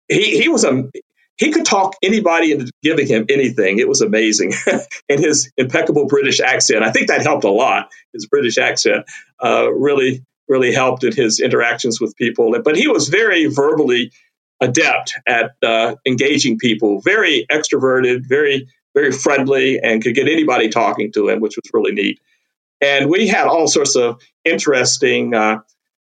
he, 0.07 0.41
he 0.41 0.49
was 0.49 0.63
a 0.63 0.89
he 1.37 1.51
could 1.51 1.65
talk 1.65 1.95
anybody 2.03 2.51
into 2.51 2.71
giving 2.83 3.07
him 3.07 3.25
anything. 3.29 3.79
It 3.79 3.87
was 3.87 4.01
amazing. 4.01 4.53
and 5.09 5.19
his 5.19 5.51
impeccable 5.57 6.05
British 6.05 6.39
accent, 6.39 6.83
I 6.83 6.91
think 6.91 7.07
that 7.07 7.23
helped 7.23 7.43
a 7.43 7.49
lot. 7.49 7.89
His 8.13 8.27
British 8.27 8.57
accent 8.57 9.05
uh, 9.43 9.71
really, 9.71 10.23
really 10.47 10.73
helped 10.73 11.03
in 11.03 11.11
his 11.11 11.39
interactions 11.39 11.99
with 11.99 12.15
people. 12.17 12.53
But 12.63 12.75
he 12.75 12.87
was 12.87 13.09
very 13.09 13.47
verbally 13.47 14.11
adept 14.61 15.15
at 15.27 15.55
uh, 15.63 15.95
engaging 16.05 16.59
people, 16.59 17.01
very 17.01 17.47
extroverted, 17.51 18.27
very, 18.27 18.67
very 18.93 19.11
friendly, 19.11 19.79
and 19.79 20.03
could 20.03 20.13
get 20.13 20.27
anybody 20.27 20.69
talking 20.69 21.11
to 21.13 21.29
him, 21.29 21.41
which 21.41 21.57
was 21.57 21.69
really 21.73 21.93
neat. 21.93 22.19
And 22.83 23.09
we 23.09 23.27
had 23.27 23.47
all 23.47 23.67
sorts 23.67 23.95
of 23.95 24.21
interesting 24.43 25.33
uh, 25.33 25.61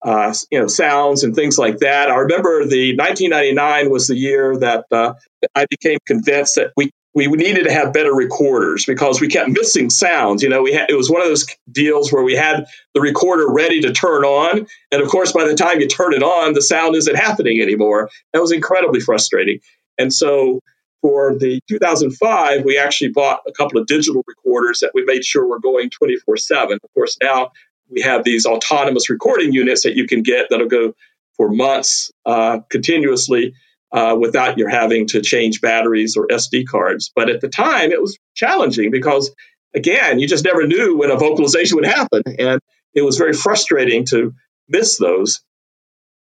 uh, 0.03 0.33
you 0.51 0.61
know, 0.61 0.67
sounds 0.67 1.25
and 1.25 1.35
things 1.35 1.59
like 1.59 1.79
that. 1.79 2.11
I 2.11 2.17
remember 2.17 2.65
the 2.67 2.97
1999 2.97 3.91
was 3.91 4.07
the 4.07 4.17
year 4.17 4.57
that 4.59 4.85
uh, 4.93 5.15
I 5.55 5.67
became 5.69 5.99
convinced 6.07 6.57
that 6.57 6.73
we 6.77 6.91
we 7.15 7.27
needed 7.27 7.65
to 7.65 7.73
have 7.73 7.93
better 7.93 8.15
recorders 8.15 8.85
because 8.85 9.21
we 9.21 9.27
kept 9.27 9.49
missing 9.49 9.91
sounds. 9.91 10.43
You 10.43 10.51
know, 10.51 10.63
we 10.63 10.73
had 10.73 10.89
it 10.89 10.95
was 10.95 11.11
one 11.11 11.21
of 11.21 11.27
those 11.27 11.47
deals 11.71 12.13
where 12.13 12.23
we 12.23 12.37
had 12.37 12.67
the 12.95 13.01
recorder 13.01 13.51
ready 13.51 13.81
to 13.81 13.93
turn 13.93 14.25
on, 14.25 14.67
and 14.93 15.03
of 15.03 15.09
course, 15.09 15.33
by 15.33 15.45
the 15.45 15.55
time 15.55 15.81
you 15.81 15.89
turn 15.89 16.13
it 16.13 16.23
on, 16.23 16.53
the 16.53 16.63
sound 16.63 16.95
isn't 16.95 17.17
happening 17.17 17.61
anymore. 17.61 18.09
That 18.33 18.41
was 18.41 18.53
incredibly 18.53 19.01
frustrating. 19.01 19.61
And 19.97 20.13
so, 20.13 20.61
for 21.00 21.37
the 21.38 21.61
2005, 21.69 22.64
we 22.64 22.78
actually 22.78 23.11
bought 23.11 23.40
a 23.47 23.52
couple 23.52 23.81
of 23.81 23.87
digital 23.87 24.25
recorders 24.26 24.81
that 24.81 24.90
we 24.95 25.05
made 25.05 25.25
sure 25.25 25.47
were 25.47 25.61
going 25.61 25.90
24 25.90 26.37
7. 26.37 26.78
Of 26.83 26.95
course, 26.95 27.17
now 27.23 27.50
we 27.90 28.02
have 28.02 28.25
these 28.25 28.47
autonomous 28.47 29.09
recording 29.09 29.52
units 29.52 29.83
that 29.85 29.97
you 29.97 30.07
can 30.07 30.23
get 30.23 30.47
that'll 30.50 30.69
go 30.69 30.95
for 31.37 31.50
months 31.50 32.11
uh, 32.26 32.61
continuously 32.69 33.55
uh, 33.93 34.17
without 34.19 34.59
your 34.59 34.69
having 34.69 35.07
to 35.07 35.23
change 35.23 35.61
batteries 35.61 36.17
or 36.17 36.26
SD 36.28 36.67
cards. 36.67 37.11
But 37.14 37.31
at 37.31 37.40
the 37.40 37.49
time, 37.49 37.90
it 37.90 38.00
was 38.00 38.19
challenging 38.35 38.90
because, 38.90 39.35
again, 39.75 40.19
you 40.19 40.28
just 40.28 40.45
never 40.45 40.67
knew 40.67 40.97
when 40.97 41.11
a 41.11 41.17
vocalization 41.17 41.76
would 41.76 41.87
happen. 41.87 42.23
And 42.38 42.61
it 42.95 43.02
was 43.02 43.17
very 43.17 43.33
frustrating 43.33 44.05
to 44.07 44.35
miss 44.69 44.99
those. 44.99 45.40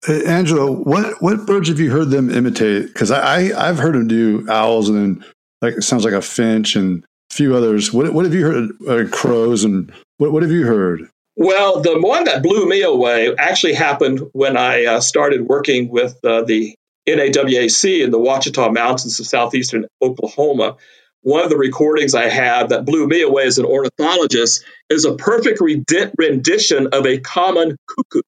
Hey, 0.06 0.24
Angelo, 0.24 0.72
what, 0.72 1.20
what 1.20 1.46
birds 1.46 1.68
have 1.68 1.78
you 1.78 1.90
heard 1.90 2.08
them 2.08 2.30
imitate? 2.30 2.86
Because 2.86 3.10
I, 3.10 3.50
I, 3.56 3.66
have 3.66 3.78
heard 3.78 3.94
them 3.94 4.08
do 4.08 4.46
owls 4.48 4.88
and 4.88 4.98
then 4.98 5.24
like 5.60 5.74
it 5.74 5.82
sounds 5.82 6.06
like 6.06 6.14
a 6.14 6.22
finch 6.22 6.74
and 6.74 7.04
a 7.30 7.34
few 7.34 7.54
others. 7.54 7.92
What, 7.92 8.12
what 8.14 8.24
have 8.24 8.32
you 8.32 8.44
heard? 8.44 8.70
Uh, 8.88 9.10
crows 9.10 9.62
and 9.62 9.92
what, 10.16 10.32
what 10.32 10.42
have 10.42 10.50
you 10.50 10.64
heard? 10.64 11.06
Well, 11.36 11.80
the 11.80 12.00
one 12.00 12.24
that 12.24 12.42
blew 12.42 12.66
me 12.66 12.82
away 12.82 13.34
actually 13.36 13.74
happened 13.74 14.20
when 14.32 14.56
I 14.56 14.84
uh, 14.86 15.00
started 15.00 15.48
working 15.48 15.90
with 15.90 16.18
uh, 16.24 16.42
the 16.42 16.74
NAWAC 17.06 18.04
in 18.04 18.10
the 18.10 18.18
Ouachita 18.18 18.72
Mountains 18.72 19.20
of 19.20 19.26
southeastern 19.26 19.86
Oklahoma. 20.02 20.76
One 21.22 21.44
of 21.44 21.50
the 21.50 21.58
recordings 21.58 22.14
I 22.14 22.28
have 22.28 22.70
that 22.70 22.86
blew 22.86 23.06
me 23.06 23.20
away 23.20 23.44
as 23.44 23.58
an 23.58 23.66
ornithologist 23.66 24.64
is 24.88 25.04
a 25.04 25.14
perfect 25.14 25.60
rendition 25.60 26.86
of 26.88 27.06
a 27.06 27.20
common 27.20 27.76
cuckoo, 27.86 28.22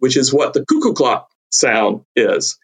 which 0.00 0.16
is 0.16 0.34
what 0.34 0.52
the 0.52 0.64
cuckoo 0.64 0.92
clock 0.92 1.30
sound 1.50 2.02
is. 2.16 2.58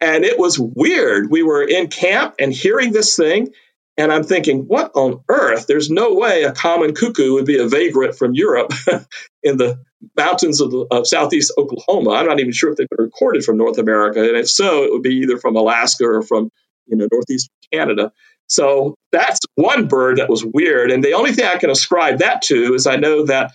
And 0.00 0.24
it 0.24 0.38
was 0.38 0.58
weird. 0.58 1.30
We 1.30 1.42
were 1.42 1.62
in 1.62 1.88
camp 1.88 2.34
and 2.40 2.52
hearing 2.52 2.92
this 2.92 3.14
thing, 3.14 3.50
and 3.96 4.10
I'm 4.10 4.24
thinking, 4.24 4.62
what 4.62 4.90
on 4.94 5.22
earth? 5.28 5.66
There's 5.66 5.90
no 5.90 6.14
way 6.14 6.44
a 6.44 6.52
common 6.52 6.94
cuckoo 6.94 7.34
would 7.34 7.44
be 7.44 7.58
a 7.58 7.68
vagrant 7.68 8.16
from 8.16 8.34
Europe 8.34 8.72
in 9.42 9.58
the 9.58 9.78
mountains 10.16 10.60
of, 10.60 10.74
of, 10.90 11.06
southeast 11.06 11.52
Oklahoma. 11.58 12.10
I'm 12.10 12.26
not 12.26 12.40
even 12.40 12.52
sure 12.52 12.70
if 12.70 12.76
they've 12.76 12.88
been 12.88 13.04
recorded 13.04 13.44
from 13.44 13.58
North 13.58 13.78
America. 13.78 14.20
And 14.20 14.36
if 14.36 14.48
so, 14.48 14.82
it 14.82 14.90
would 14.92 15.02
be 15.02 15.16
either 15.16 15.36
from 15.36 15.56
Alaska 15.56 16.04
or 16.04 16.22
from 16.22 16.50
you 16.86 16.96
know 16.96 17.06
northeast 17.12 17.50
Canada. 17.72 18.12
So 18.48 18.96
that's 19.12 19.38
one 19.54 19.88
bird 19.88 20.18
that 20.18 20.28
was 20.28 20.44
weird. 20.44 20.90
And 20.90 21.02
the 21.04 21.14
only 21.14 21.32
thing 21.32 21.46
I 21.46 21.58
can 21.58 21.70
ascribe 21.70 22.18
that 22.18 22.42
to 22.42 22.74
is 22.74 22.86
I 22.86 22.96
know 22.96 23.24
that 23.26 23.52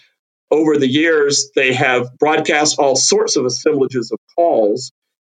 over 0.51 0.77
the 0.77 0.87
years 0.87 1.49
they 1.55 1.73
have 1.73 2.17
broadcast 2.17 2.79
all 2.79 2.95
sorts 2.95 3.35
of 3.35 3.45
assemblages 3.45 4.11
of 4.11 4.19
calls 4.35 4.91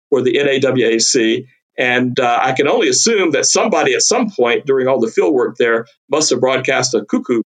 for 0.09 0.21
the 0.21 0.35
NAWAC. 0.35 1.47
And 1.77 2.17
uh, 2.19 2.39
I 2.41 2.53
can 2.53 2.67
only 2.67 2.87
assume 2.87 3.31
that 3.31 3.45
somebody 3.45 3.93
at 3.93 4.01
some 4.01 4.29
point 4.29 4.65
during 4.65 4.87
all 4.87 4.99
the 4.99 5.11
field 5.11 5.33
work 5.33 5.57
there 5.57 5.85
must 6.09 6.29
have 6.29 6.39
broadcast 6.39 6.93
a 6.93 7.03
cuckoo 7.03 7.41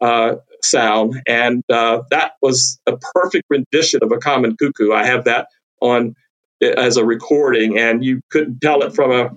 uh, 0.00 0.36
sound. 0.62 1.20
And 1.26 1.62
uh, 1.70 2.02
that 2.10 2.32
was 2.40 2.78
a 2.86 2.96
perfect 3.14 3.44
rendition 3.50 4.00
of 4.02 4.10
a 4.12 4.18
common 4.18 4.56
cuckoo. 4.56 4.92
I 4.92 5.04
have 5.04 5.24
that 5.24 5.48
on 5.80 6.14
as 6.62 6.96
a 6.96 7.04
recording, 7.04 7.78
and 7.78 8.02
you 8.04 8.20
couldn't 8.30 8.60
tell 8.60 8.82
it 8.82 8.94
from 8.94 9.10
a 9.10 9.30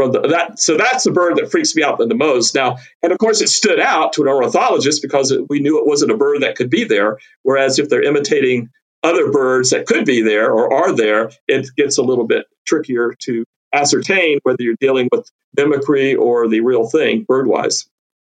from 0.00 0.12
the, 0.12 0.20
that. 0.28 0.58
So 0.58 0.78
that's 0.78 1.04
the 1.04 1.10
bird 1.10 1.36
that 1.36 1.50
freaks 1.50 1.76
me 1.76 1.82
out 1.82 1.98
the 1.98 2.14
most. 2.14 2.54
Now, 2.54 2.78
and 3.02 3.12
of 3.12 3.18
course, 3.18 3.42
it 3.42 3.48
stood 3.48 3.78
out 3.78 4.14
to 4.14 4.22
an 4.22 4.28
ornithologist 4.28 5.02
because 5.02 5.30
it, 5.30 5.48
we 5.50 5.60
knew 5.60 5.78
it 5.78 5.86
wasn't 5.86 6.10
a 6.10 6.16
bird 6.16 6.40
that 6.40 6.56
could 6.56 6.70
be 6.70 6.84
there. 6.84 7.18
Whereas 7.42 7.78
if 7.78 7.90
they're 7.90 8.02
imitating 8.02 8.70
other 9.02 9.30
birds 9.30 9.70
that 9.70 9.86
could 9.86 10.06
be 10.06 10.22
there 10.22 10.50
or 10.50 10.72
are 10.72 10.96
there, 10.96 11.30
it 11.48 11.68
gets 11.76 11.98
a 11.98 12.02
little 12.02 12.26
bit 12.26 12.46
trickier 12.66 13.14
to 13.20 13.44
ascertain 13.74 14.38
whether 14.42 14.62
you're 14.62 14.76
dealing 14.80 15.08
with 15.12 15.30
mimicry 15.54 16.14
or 16.14 16.48
the 16.48 16.60
real 16.60 16.88
thing 16.88 17.26
birdwise. 17.26 17.86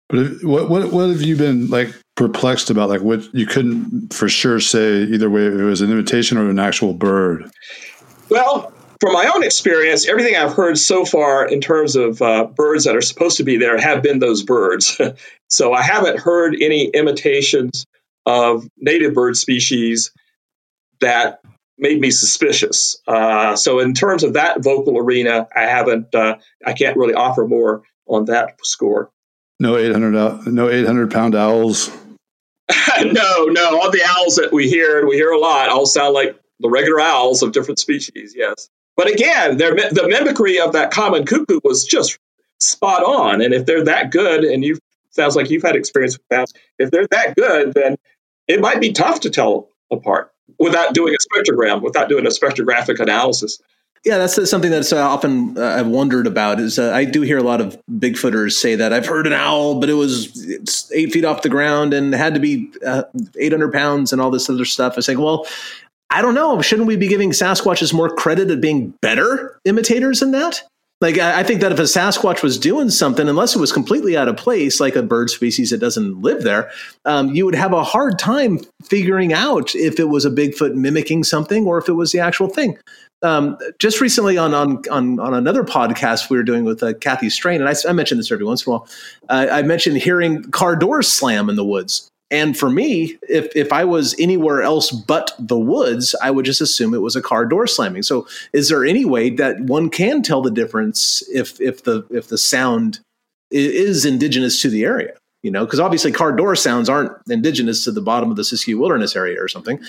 But 0.09 0.43
what 0.43 0.69
what 0.69 0.91
what 0.91 1.09
have 1.09 1.23
you 1.23 1.35
been 1.35 1.67
like 1.71 1.89
perplexed 2.15 2.69
about? 2.69 2.89
Like 2.89 3.01
what 3.01 3.33
you 3.33 3.47
couldn't 3.47 4.13
for 4.13 4.29
sure 4.29 4.59
say 4.59 5.01
either 5.01 5.31
way 5.31 5.47
if 5.47 5.53
it 5.53 5.63
was 5.63 5.81
an 5.81 5.91
imitation 5.91 6.37
or 6.37 6.47
an 6.47 6.59
actual 6.59 6.93
bird. 6.93 7.49
Well, 8.29 8.71
from 8.99 9.13
my 9.13 9.31
own 9.33 9.43
experience, 9.43 10.07
everything 10.07 10.35
I've 10.35 10.53
heard 10.53 10.77
so 10.77 11.05
far 11.05 11.47
in 11.47 11.61
terms 11.61 11.95
of 11.95 12.21
uh, 12.21 12.45
birds 12.45 12.85
that 12.85 12.95
are 12.95 13.01
supposed 13.01 13.37
to 13.37 13.43
be 13.43 13.57
there 13.57 13.77
have 13.77 14.01
been 14.01 14.19
those 14.19 14.43
birds. 14.43 14.99
so 15.49 15.73
I 15.73 15.81
haven't 15.81 16.19
heard 16.19 16.55
any 16.59 16.87
imitations 16.87 17.85
of 18.25 18.67
native 18.77 19.13
bird 19.13 19.37
species 19.37 20.11
that 21.01 21.41
made 21.77 21.99
me 21.99 22.09
suspicious. 22.09 22.97
Uh, 23.07 23.55
so 23.55 23.79
in 23.79 23.93
terms 23.93 24.23
of 24.23 24.33
that 24.33 24.63
vocal 24.63 24.97
arena, 24.97 25.47
I 25.55 25.63
haven't, 25.63 26.15
uh, 26.15 26.37
I 26.65 26.73
can't 26.73 26.97
really 26.97 27.13
offer 27.13 27.45
more 27.45 27.83
on 28.07 28.25
that 28.25 28.57
score. 28.63 29.11
No 29.59 29.77
800, 29.77 30.47
no 30.47 30.69
800 30.69 31.11
pound 31.11 31.35
owls. 31.35 31.89
no, 33.01 33.45
no. 33.45 33.79
All 33.79 33.91
the 33.91 34.03
owls 34.05 34.35
that 34.37 34.51
we 34.51 34.69
hear, 34.69 35.05
we 35.07 35.15
hear 35.15 35.31
a 35.31 35.39
lot, 35.39 35.69
all 35.69 35.85
sound 35.85 36.13
like 36.13 36.39
the 36.59 36.69
regular 36.69 36.99
owls 36.99 37.41
of 37.43 37.51
different 37.51 37.79
species. 37.79 38.33
Yes. 38.35 38.69
But 38.95 39.11
again, 39.11 39.57
the 39.57 40.05
mimicry 40.07 40.59
of 40.59 40.73
that 40.73 40.91
common 40.91 41.25
cuckoo 41.25 41.59
was 41.63 41.85
just 41.85 42.17
spot 42.59 43.03
on. 43.03 43.41
And 43.41 43.53
if 43.53 43.65
they're 43.65 43.83
that 43.83 44.11
good, 44.11 44.43
and 44.43 44.63
you 44.63 44.77
sounds 45.11 45.35
like 45.35 45.49
you've 45.49 45.63
had 45.63 45.75
experience 45.75 46.17
with 46.17 46.27
that, 46.29 46.51
if 46.79 46.91
they're 46.91 47.07
that 47.11 47.35
good, 47.35 47.73
then 47.73 47.97
it 48.47 48.61
might 48.61 48.79
be 48.79 48.91
tough 48.91 49.19
to 49.21 49.29
tell 49.29 49.69
apart 49.91 50.31
without 50.59 50.93
doing 50.93 51.13
a 51.13 51.17
spectrogram, 51.17 51.81
without 51.81 52.09
doing 52.09 52.25
a 52.25 52.29
spectrographic 52.29 52.99
analysis. 52.99 53.61
Yeah, 54.03 54.19
that's 54.19 54.49
something 54.49 54.69
that's 54.69 54.93
uh, 54.93 54.97
often 54.97 55.57
uh, 55.57 55.77
I've 55.79 55.87
wondered 55.87 56.27
about. 56.27 56.59
Is 56.59 56.77
uh, 56.77 56.91
I 56.93 57.05
do 57.05 57.21
hear 57.21 57.39
a 57.39 57.43
lot 57.43 57.59
of 57.59 57.81
Bigfooters 57.89 58.51
say 58.51 58.75
that 58.75 58.93
I've 58.93 59.07
heard 59.07 59.25
an 59.25 59.33
owl, 59.33 59.79
but 59.79 59.89
it 59.89 59.93
was 59.93 60.91
eight 60.93 61.11
feet 61.11 61.25
off 61.25 61.41
the 61.41 61.49
ground 61.49 61.91
and 61.91 62.13
had 62.13 62.35
to 62.35 62.39
be 62.39 62.71
uh, 62.85 63.03
eight 63.39 63.51
hundred 63.51 63.73
pounds 63.73 64.13
and 64.13 64.21
all 64.21 64.29
this 64.29 64.47
other 64.47 64.63
stuff. 64.63 64.93
I 64.97 65.01
say, 65.01 65.15
well, 65.15 65.47
I 66.09 66.21
don't 66.21 66.35
know. 66.35 66.61
Shouldn't 66.61 66.87
we 66.87 66.95
be 66.95 67.07
giving 67.07 67.31
Sasquatches 67.31 67.93
more 67.93 68.09
credit 68.09 68.49
at 68.49 68.61
being 68.61 68.93
better 69.01 69.59
imitators 69.65 70.19
than 70.19 70.31
that? 70.31 70.61
Like, 71.01 71.17
I 71.17 71.43
think 71.43 71.59
that 71.59 71.73
if 71.73 71.79
a 71.79 71.83
Sasquatch 71.83 72.41
was 72.41 72.57
doing 72.57 72.89
something, 72.89 73.27
unless 73.27 73.53
it 73.53 73.59
was 73.59 73.73
completely 73.73 74.15
out 74.15 74.29
of 74.29 74.37
place, 74.37 74.79
like 74.79 74.95
a 74.95 75.03
bird 75.03 75.29
species 75.29 75.69
that 75.71 75.79
doesn't 75.79 76.21
live 76.21 76.43
there, 76.43 76.71
um, 77.03 77.35
you 77.35 77.43
would 77.43 77.53
have 77.53 77.73
a 77.73 77.83
hard 77.83 78.17
time 78.17 78.59
figuring 78.85 79.33
out 79.33 79.75
if 79.75 79.99
it 79.99 80.05
was 80.05 80.23
a 80.23 80.31
Bigfoot 80.31 80.73
mimicking 80.73 81.25
something 81.25 81.65
or 81.65 81.77
if 81.77 81.89
it 81.89 81.93
was 81.93 82.13
the 82.13 82.19
actual 82.19 82.47
thing. 82.47 82.77
Um, 83.21 83.57
just 83.77 84.01
recently 84.01 84.37
on, 84.37 84.53
on 84.53 84.83
on 84.91 85.19
on 85.19 85.33
another 85.33 85.63
podcast 85.63 86.29
we 86.29 86.37
were 86.37 86.43
doing 86.43 86.63
with 86.63 86.83
uh, 86.83 86.93
Kathy 86.93 87.29
Strain, 87.29 87.59
and 87.59 87.69
I, 87.69 87.73
I, 87.89 87.93
mentioned 87.93 88.19
this 88.19 88.31
every 88.31 88.45
once 88.45 88.65
in 88.65 88.71
a 88.71 88.75
while. 88.75 88.87
Uh, 89.29 89.47
I 89.51 89.61
mentioned 89.63 89.97
hearing 89.97 90.43
car 90.51 90.75
doors 90.75 91.07
slam 91.07 91.49
in 91.49 91.55
the 91.55 91.65
woods, 91.65 92.09
And 92.31 92.57
for 92.57 92.69
me, 92.69 93.17
if 93.29 93.55
if 93.55 93.71
I 93.71 93.85
was 93.85 94.15
anywhere 94.19 94.63
else 94.63 94.89
but 94.89 95.31
the 95.37 95.59
woods, 95.59 96.15
I 96.23 96.31
would 96.31 96.45
just 96.45 96.61
assume 96.61 96.93
it 96.93 97.01
was 97.01 97.15
a 97.15 97.21
car 97.21 97.45
door 97.45 97.67
slamming. 97.67 98.01
So, 98.01 98.27
is 98.51 98.69
there 98.69 98.83
any 98.83 99.05
way 99.05 99.29
that 99.31 99.59
one 99.61 99.89
can 99.89 100.23
tell 100.23 100.41
the 100.41 100.49
difference 100.49 101.23
if 101.31 101.61
if 101.61 101.83
the 101.83 102.05
if 102.09 102.27
the 102.27 102.37
sound 102.37 102.99
is 103.51 104.05
indigenous 104.05 104.59
to 104.63 104.69
the 104.69 104.83
area? 104.83 105.13
You 105.43 105.51
know, 105.51 105.65
because 105.65 105.79
obviously 105.79 106.11
car 106.11 106.31
door 106.31 106.55
sounds 106.55 106.89
aren't 106.89 107.11
indigenous 107.29 107.83
to 107.83 107.91
the 107.91 108.01
bottom 108.01 108.31
of 108.31 108.37
the 108.37 108.41
Siskiyou 108.41 108.79
Wilderness 108.79 109.15
area 109.15 109.39
or 109.39 109.47
something. 109.47 109.79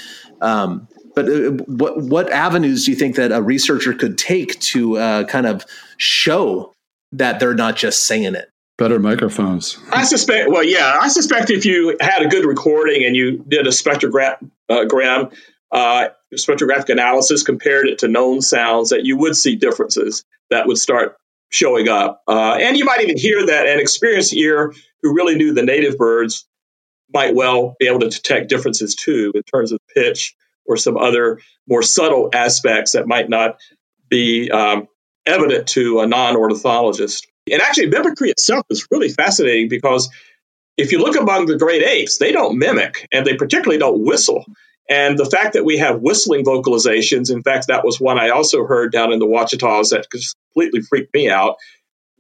Um, 0.43 0.87
but 1.15 1.31
uh, 1.31 1.53
what 1.65 2.03
what 2.03 2.31
avenues 2.31 2.85
do 2.85 2.91
you 2.91 2.97
think 2.99 3.17
that 3.17 3.33
a 3.33 3.41
researcher 3.41 3.95
could 3.95 4.19
take 4.19 4.61
to 4.61 4.99
uh, 4.99 5.25
kind 5.25 5.47
of 5.47 5.65
show 5.97 6.75
that 7.13 7.41
they're 7.41 7.55
not 7.55 7.77
just 7.77 8.07
saying 8.07 8.35
it? 8.35 8.51
Better 8.79 8.99
microphones. 8.99 9.79
I 9.91 10.05
suspect. 10.05 10.51
Well, 10.51 10.63
yeah, 10.63 10.99
I 11.01 11.09
suspect 11.09 11.51
if 11.51 11.65
you 11.65 11.97
had 11.99 12.23
a 12.23 12.29
good 12.29 12.45
recording 12.45 13.05
and 13.05 13.17
you 13.17 13.39
did 13.49 13.67
a 13.67 13.71
spectrogram, 13.71 14.51
uh, 14.69 14.85
uh, 15.73 16.09
spectrographic 16.35 16.91
analysis, 16.91 17.43
compared 17.43 17.89
it 17.89 18.01
to 18.01 18.09
known 18.09 18.43
sounds, 18.43 18.91
that 18.91 19.07
you 19.07 19.17
would 19.17 19.35
see 19.35 19.57
differences 19.57 20.25
that 20.51 20.67
would 20.67 20.77
start 20.77 21.17
showing 21.49 21.89
up. 21.89 22.23
Uh, 22.29 22.59
and 22.61 22.77
you 22.77 22.85
might 22.85 23.01
even 23.01 23.17
hear 23.17 23.47
that 23.47 23.67
an 23.67 23.81
experienced 23.81 24.35
ear 24.35 24.75
who 25.03 25.15
really 25.15 25.37
knew 25.37 25.55
the 25.55 25.63
native 25.63 25.97
birds 25.97 26.47
might 27.13 27.35
well 27.35 27.77
be 27.79 27.87
able 27.87 28.01
to 28.01 28.09
detect 28.09 28.49
differences 28.49 28.95
too 28.95 29.33
in 29.35 29.43
terms 29.45 29.73
of 29.73 29.79
pitch 29.95 30.35
or 30.67 30.77
some 30.77 30.97
other 30.97 31.41
more 31.69 31.83
subtle 31.83 32.31
aspects 32.35 32.93
that 32.93 33.07
might 33.07 33.29
not 33.29 33.59
be 34.09 34.51
um, 34.51 34.89
evident 35.25 35.69
to 35.69 36.01
a 36.01 36.07
non 36.07 36.37
ornithologist. 36.37 37.27
And 37.51 37.63
actually, 37.63 37.87
mimicry 37.89 38.31
itself 38.31 38.67
is 38.71 38.87
really 38.91 39.09
fascinating 39.09 39.69
because 39.69 40.11
if 40.77 40.93
you 40.93 40.99
look 40.99 41.17
among 41.17 41.47
the 41.47 41.57
great 41.57 41.83
apes, 41.83 42.19
they 42.19 42.33
don't 42.33 42.59
mimic 42.59 43.09
and 43.13 43.27
they 43.27 43.35
particularly 43.35 43.79
don't 43.79 44.05
whistle. 44.05 44.45
And 44.89 45.19
the 45.19 45.25
fact 45.25 45.55
that 45.55 45.65
we 45.65 45.79
have 45.79 46.01
whistling 46.01 46.45
vocalizations, 46.45 47.33
in 47.33 47.43
fact, 47.43 47.67
that 47.69 47.85
was 47.85 48.01
one 48.01 48.19
I 48.19 48.29
also 48.29 48.65
heard 48.65 48.93
down 48.93 49.13
in 49.13 49.19
the 49.19 49.27
Ouachitas 49.27 49.91
that 49.91 50.09
completely 50.11 50.81
freaked 50.83 51.13
me 51.13 51.29
out. 51.29 51.57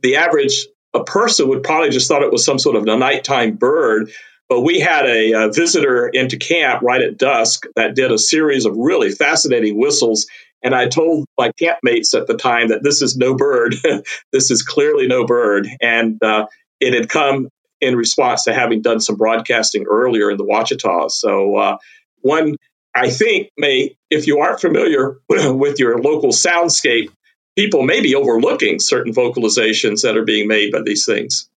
The 0.02 0.16
average 0.16 0.66
a 0.94 1.04
person 1.04 1.48
would 1.48 1.62
probably 1.62 1.90
just 1.90 2.08
thought 2.08 2.22
it 2.22 2.32
was 2.32 2.44
some 2.44 2.58
sort 2.58 2.76
of 2.76 2.86
a 2.86 2.96
nighttime 2.96 3.56
bird. 3.56 4.10
But 4.48 4.62
we 4.62 4.78
had 4.78 5.06
a, 5.06 5.32
a 5.32 5.52
visitor 5.52 6.06
into 6.06 6.36
camp 6.36 6.82
right 6.82 7.02
at 7.02 7.18
dusk 7.18 7.66
that 7.74 7.96
did 7.96 8.12
a 8.12 8.18
series 8.18 8.64
of 8.64 8.76
really 8.76 9.10
fascinating 9.10 9.76
whistles 9.78 10.26
and 10.66 10.74
I 10.74 10.88
told 10.88 11.26
my 11.38 11.52
campmates 11.52 12.12
at 12.18 12.26
the 12.26 12.37
time 12.37 12.68
that 12.68 12.83
this 12.83 13.00
is 13.00 13.16
no 13.16 13.37
bird. 13.37 13.76
this 14.33 14.50
is 14.50 14.64
clearly 14.64 15.07
no 15.07 15.24
bird. 15.24 15.68
And 15.81 16.20
uh, 16.20 16.48
it 16.81 16.92
had 16.92 17.09
come 17.09 17.48
in 17.81 17.94
response 17.94 18.42
to 18.44 18.52
having 18.52 18.83
done 18.83 18.98
some 18.98 19.14
broadcasting 19.14 19.87
earlier 19.88 20.29
in 20.29 20.38
the 20.38 20.44
Ouachita. 20.44 21.09
So, 21.09 21.55
uh, 21.55 21.76
one, 22.22 22.57
I 22.96 23.11
think, 23.11 23.50
may, 23.57 23.96
if 24.11 24.26
you 24.26 24.40
aren't 24.40 24.61
familiar 24.61 25.18
with 25.29 25.79
your 25.79 26.02
local 26.02 26.31
soundscape, 26.31 27.11
people 27.57 27.83
may 27.83 28.00
be 28.00 28.16
overlooking 28.16 28.81
certain 28.81 29.14
vocalizations 29.14 30.02
that 30.02 30.16
are 30.16 30.24
being 30.24 30.48
made 30.48 30.72
by 30.72 30.83
these 30.83 31.07
things. 31.07 31.48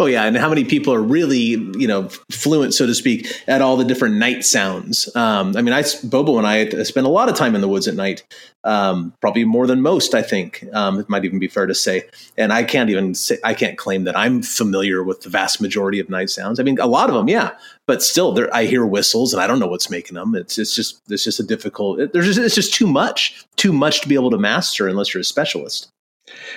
Oh 0.00 0.06
yeah, 0.06 0.26
and 0.26 0.36
how 0.36 0.48
many 0.48 0.62
people 0.62 0.94
are 0.94 1.02
really 1.02 1.56
you 1.76 1.88
know 1.88 2.08
fluent, 2.30 2.72
so 2.72 2.86
to 2.86 2.94
speak, 2.94 3.26
at 3.48 3.60
all 3.60 3.76
the 3.76 3.84
different 3.84 4.14
night 4.14 4.44
sounds? 4.44 5.08
Um, 5.16 5.56
I 5.56 5.62
mean, 5.62 5.74
I 5.74 5.82
Bobo 6.04 6.38
and 6.38 6.46
I 6.46 6.68
spend 6.84 7.04
a 7.04 7.10
lot 7.10 7.28
of 7.28 7.34
time 7.34 7.56
in 7.56 7.62
the 7.62 7.68
woods 7.68 7.88
at 7.88 7.96
night, 7.96 8.22
um, 8.62 9.12
probably 9.20 9.44
more 9.44 9.66
than 9.66 9.82
most. 9.82 10.14
I 10.14 10.22
think 10.22 10.64
um, 10.72 11.00
it 11.00 11.08
might 11.08 11.24
even 11.24 11.40
be 11.40 11.48
fair 11.48 11.66
to 11.66 11.74
say, 11.74 12.04
and 12.36 12.52
I 12.52 12.62
can't 12.62 12.90
even 12.90 13.12
say 13.16 13.38
I 13.42 13.54
can't 13.54 13.76
claim 13.76 14.04
that 14.04 14.16
I'm 14.16 14.40
familiar 14.40 15.02
with 15.02 15.22
the 15.22 15.30
vast 15.30 15.60
majority 15.60 15.98
of 15.98 16.08
night 16.08 16.30
sounds. 16.30 16.60
I 16.60 16.62
mean, 16.62 16.78
a 16.78 16.86
lot 16.86 17.08
of 17.08 17.16
them, 17.16 17.28
yeah, 17.28 17.56
but 17.86 18.00
still, 18.00 18.30
there 18.30 18.54
I 18.54 18.66
hear 18.66 18.86
whistles 18.86 19.34
and 19.34 19.42
I 19.42 19.48
don't 19.48 19.58
know 19.58 19.66
what's 19.66 19.90
making 19.90 20.14
them. 20.14 20.36
It's 20.36 20.60
it's 20.60 20.76
just 20.76 21.00
it's 21.10 21.24
just 21.24 21.40
a 21.40 21.44
difficult. 21.44 21.98
It, 21.98 22.12
there's 22.12 22.26
just, 22.26 22.38
it's 22.38 22.54
just 22.54 22.72
too 22.72 22.86
much, 22.86 23.44
too 23.56 23.72
much 23.72 24.02
to 24.02 24.08
be 24.08 24.14
able 24.14 24.30
to 24.30 24.38
master 24.38 24.86
unless 24.86 25.12
you're 25.12 25.22
a 25.22 25.24
specialist. 25.24 25.90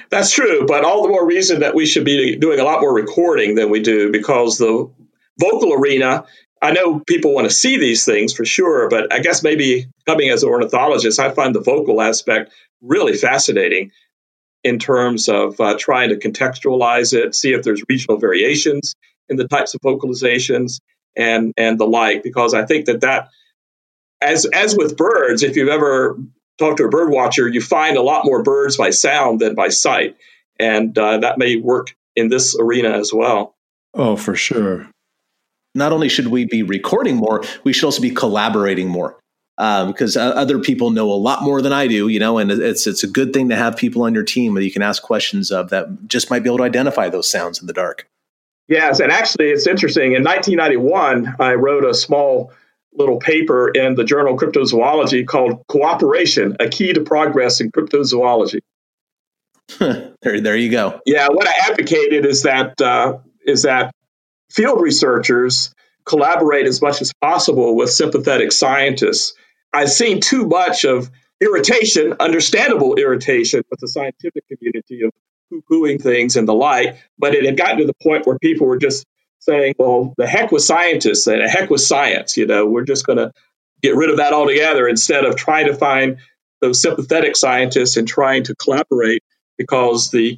That's 0.10 0.32
true, 0.32 0.66
but 0.66 0.84
all 0.84 1.04
the 1.04 1.10
more 1.10 1.26
reason 1.26 1.62
that 1.62 1.76
we 1.76 1.86
should 1.86 2.06
be 2.06 2.36
doing 2.36 2.60
a 2.60 2.64
lot 2.64 2.82
more 2.82 2.94
recording 2.94 3.56
than 3.56 3.70
we 3.70 3.82
do 3.82 4.12
because 4.12 4.58
the 4.58 4.90
vocal 5.40 5.74
arena. 5.74 6.26
I 6.64 6.74
know 6.74 7.00
people 7.00 7.34
want 7.34 7.50
to 7.50 7.54
see 7.54 7.78
these 7.78 8.06
things 8.06 8.34
for 8.34 8.46
sure, 8.46 8.88
but 8.88 9.12
I 9.12 9.20
guess 9.20 9.42
maybe 9.42 9.88
coming 10.06 10.30
as 10.30 10.44
an 10.44 10.50
ornithologist, 10.50 11.20
I 11.20 11.32
find 11.32 11.56
the 11.56 11.60
vocal 11.60 12.02
aspect 12.02 12.52
really 12.82 13.18
fascinating 13.18 13.92
in 14.64 14.78
terms 14.78 15.28
of 15.28 15.60
uh, 15.60 15.76
trying 15.80 16.10
to 16.10 16.18
contextualize 16.18 17.14
it, 17.14 17.34
see 17.34 17.54
if 17.54 17.64
there's 17.64 17.84
regional 17.90 18.20
variations 18.20 18.96
in 19.28 19.38
the 19.38 19.48
types 19.48 19.74
of 19.74 19.82
vocalizations 19.82 20.80
and 21.18 21.54
and 21.58 21.80
the 21.80 21.88
like. 21.88 22.22
Because 22.22 22.54
I 22.54 22.66
think 22.66 22.86
that 22.86 23.02
that 23.02 23.30
as 24.22 24.46
as 24.46 24.76
with 24.78 24.98
birds, 24.98 25.42
if 25.42 25.56
you've 25.56 25.70
ever 25.70 26.20
talk 26.62 26.78
to 26.78 26.86
a 26.86 26.90
bird 26.90 27.12
watcher, 27.12 27.48
you 27.48 27.62
find 27.62 27.98
a 27.98 28.02
lot 28.02 28.26
more 28.26 28.44
birds 28.44 28.78
by 28.78 28.90
sound 28.90 29.40
than 29.40 29.56
by 29.56 29.70
sight. 29.70 30.16
And 30.60 30.98
uh, 30.98 31.20
that 31.20 31.38
may 31.38 31.56
work 31.56 31.96
in 32.16 32.30
this 32.30 32.56
arena 32.60 32.92
as 32.92 33.12
well. 33.14 33.56
Oh, 33.94 34.16
for 34.16 34.36
sure. 34.36 34.90
Not 35.74 35.92
only 35.92 36.10
should 36.10 36.28
we 36.28 36.46
be 36.46 36.64
recording 36.64 37.16
more, 37.16 37.44
we 37.64 37.74
should 37.74 37.86
also 37.86 38.02
be 38.02 38.12
collaborating 38.12 38.88
more. 38.88 39.18
Because 39.58 40.18
um, 40.18 40.28
uh, 40.28 40.34
other 40.34 40.58
people 40.60 40.90
know 40.90 41.12
a 41.12 41.14
lot 41.14 41.44
more 41.44 41.62
than 41.62 41.72
I 41.72 41.86
do, 41.86 42.08
you 42.08 42.20
know, 42.20 42.40
and 42.40 42.52
it's 42.52 42.88
it's 42.88 43.04
a 43.04 43.08
good 43.08 43.32
thing 43.32 43.50
to 43.50 43.56
have 43.56 43.78
people 43.78 44.02
on 44.02 44.14
your 44.14 44.24
team 44.24 44.56
that 44.56 44.64
you 44.64 44.72
can 44.72 44.82
ask 44.82 45.04
questions 45.04 45.52
of 45.52 45.70
that 45.70 46.08
just 46.08 46.32
might 46.32 46.40
be 46.40 46.50
able 46.50 46.58
to 46.60 46.64
identify 46.64 47.10
those 47.10 47.30
sounds 47.30 47.62
in 47.62 47.68
the 47.68 47.74
dark. 47.74 48.08
Yes, 48.68 49.00
and 49.00 49.12
actually, 49.12 49.50
it's 49.50 49.68
interesting. 49.68 50.14
In 50.14 50.24
1991, 50.24 51.36
I 51.40 51.54
wrote 51.54 51.86
a 51.86 51.94
small 51.94 52.52
little 52.94 53.18
paper 53.18 53.70
in 53.70 53.96
the 53.96 54.04
journal 54.04 54.38
Cryptozoology 54.38 55.26
called 55.26 55.66
Cooperation, 55.68 56.58
a 56.60 56.68
Key 56.68 56.94
to 56.94 57.02
Progress 57.02 57.62
in 57.62 57.72
Cryptozoology. 57.72 58.60
there, 59.80 60.42
there 60.42 60.56
you 60.56 60.70
go. 60.70 61.00
Yeah, 61.06 61.28
what 61.30 61.48
I 61.48 61.54
advocated 61.70 62.26
is 62.26 62.44
that 62.44 62.80
uh, 62.82 63.20
is 63.46 63.64
that 63.64 63.94
field 64.50 64.82
researchers 64.82 65.74
collaborate 66.06 66.66
as 66.66 66.82
much 66.82 67.02
as 67.02 67.14
possible 67.22 67.76
with 67.76 67.90
sympathetic 67.90 68.52
scientists. 68.52 69.34
I've 69.74 69.92
seen 69.92 70.20
too 70.20 70.46
much 70.46 70.84
of 70.84 71.10
irritation, 71.40 72.16
understandable 72.20 72.96
irritation 72.96 73.64
with 73.70 73.80
the 73.80 73.88
scientific 73.88 74.44
community 74.48 75.04
of 75.04 75.12
poo-pooing 75.50 76.02
things 76.02 76.36
and 76.36 76.48
the 76.48 76.54
like, 76.54 76.98
but 77.18 77.34
it 77.34 77.46
had 77.46 77.58
gotten 77.58 77.78
to 77.80 77.86
the 77.86 77.94
point 78.02 78.26
where 78.26 78.38
people 78.40 78.68
were 78.68 78.78
just 78.78 79.06
saying, 79.42 79.76
well, 79.78 80.14
the 80.18 80.28
heck 80.28 80.52
with 80.52 80.64
scientists 80.64 81.28
and 81.28 81.42
the 81.42 81.50
heck 81.50 81.70
with 81.70 81.82
science. 81.82 82.38
You 82.38 82.46
know, 82.46 82.66
we're 82.66 82.86
just 82.86 83.06
going 83.06 83.18
to 83.18 83.32
get 83.82 83.96
rid 83.96 84.10
of 84.10 84.18
that 84.18 84.34
altogether 84.34 84.88
instead 84.88 85.26
of 85.26 85.36
trying 85.36 85.68
to 85.68 85.76
find 85.76 86.18
those 86.62 86.82
sympathetic 86.82 87.36
scientists 87.36 87.98
and 87.98 88.08
trying 88.08 88.44
to 88.44 88.56
collaborate 88.56 89.24
because 89.58 90.12
the 90.12 90.38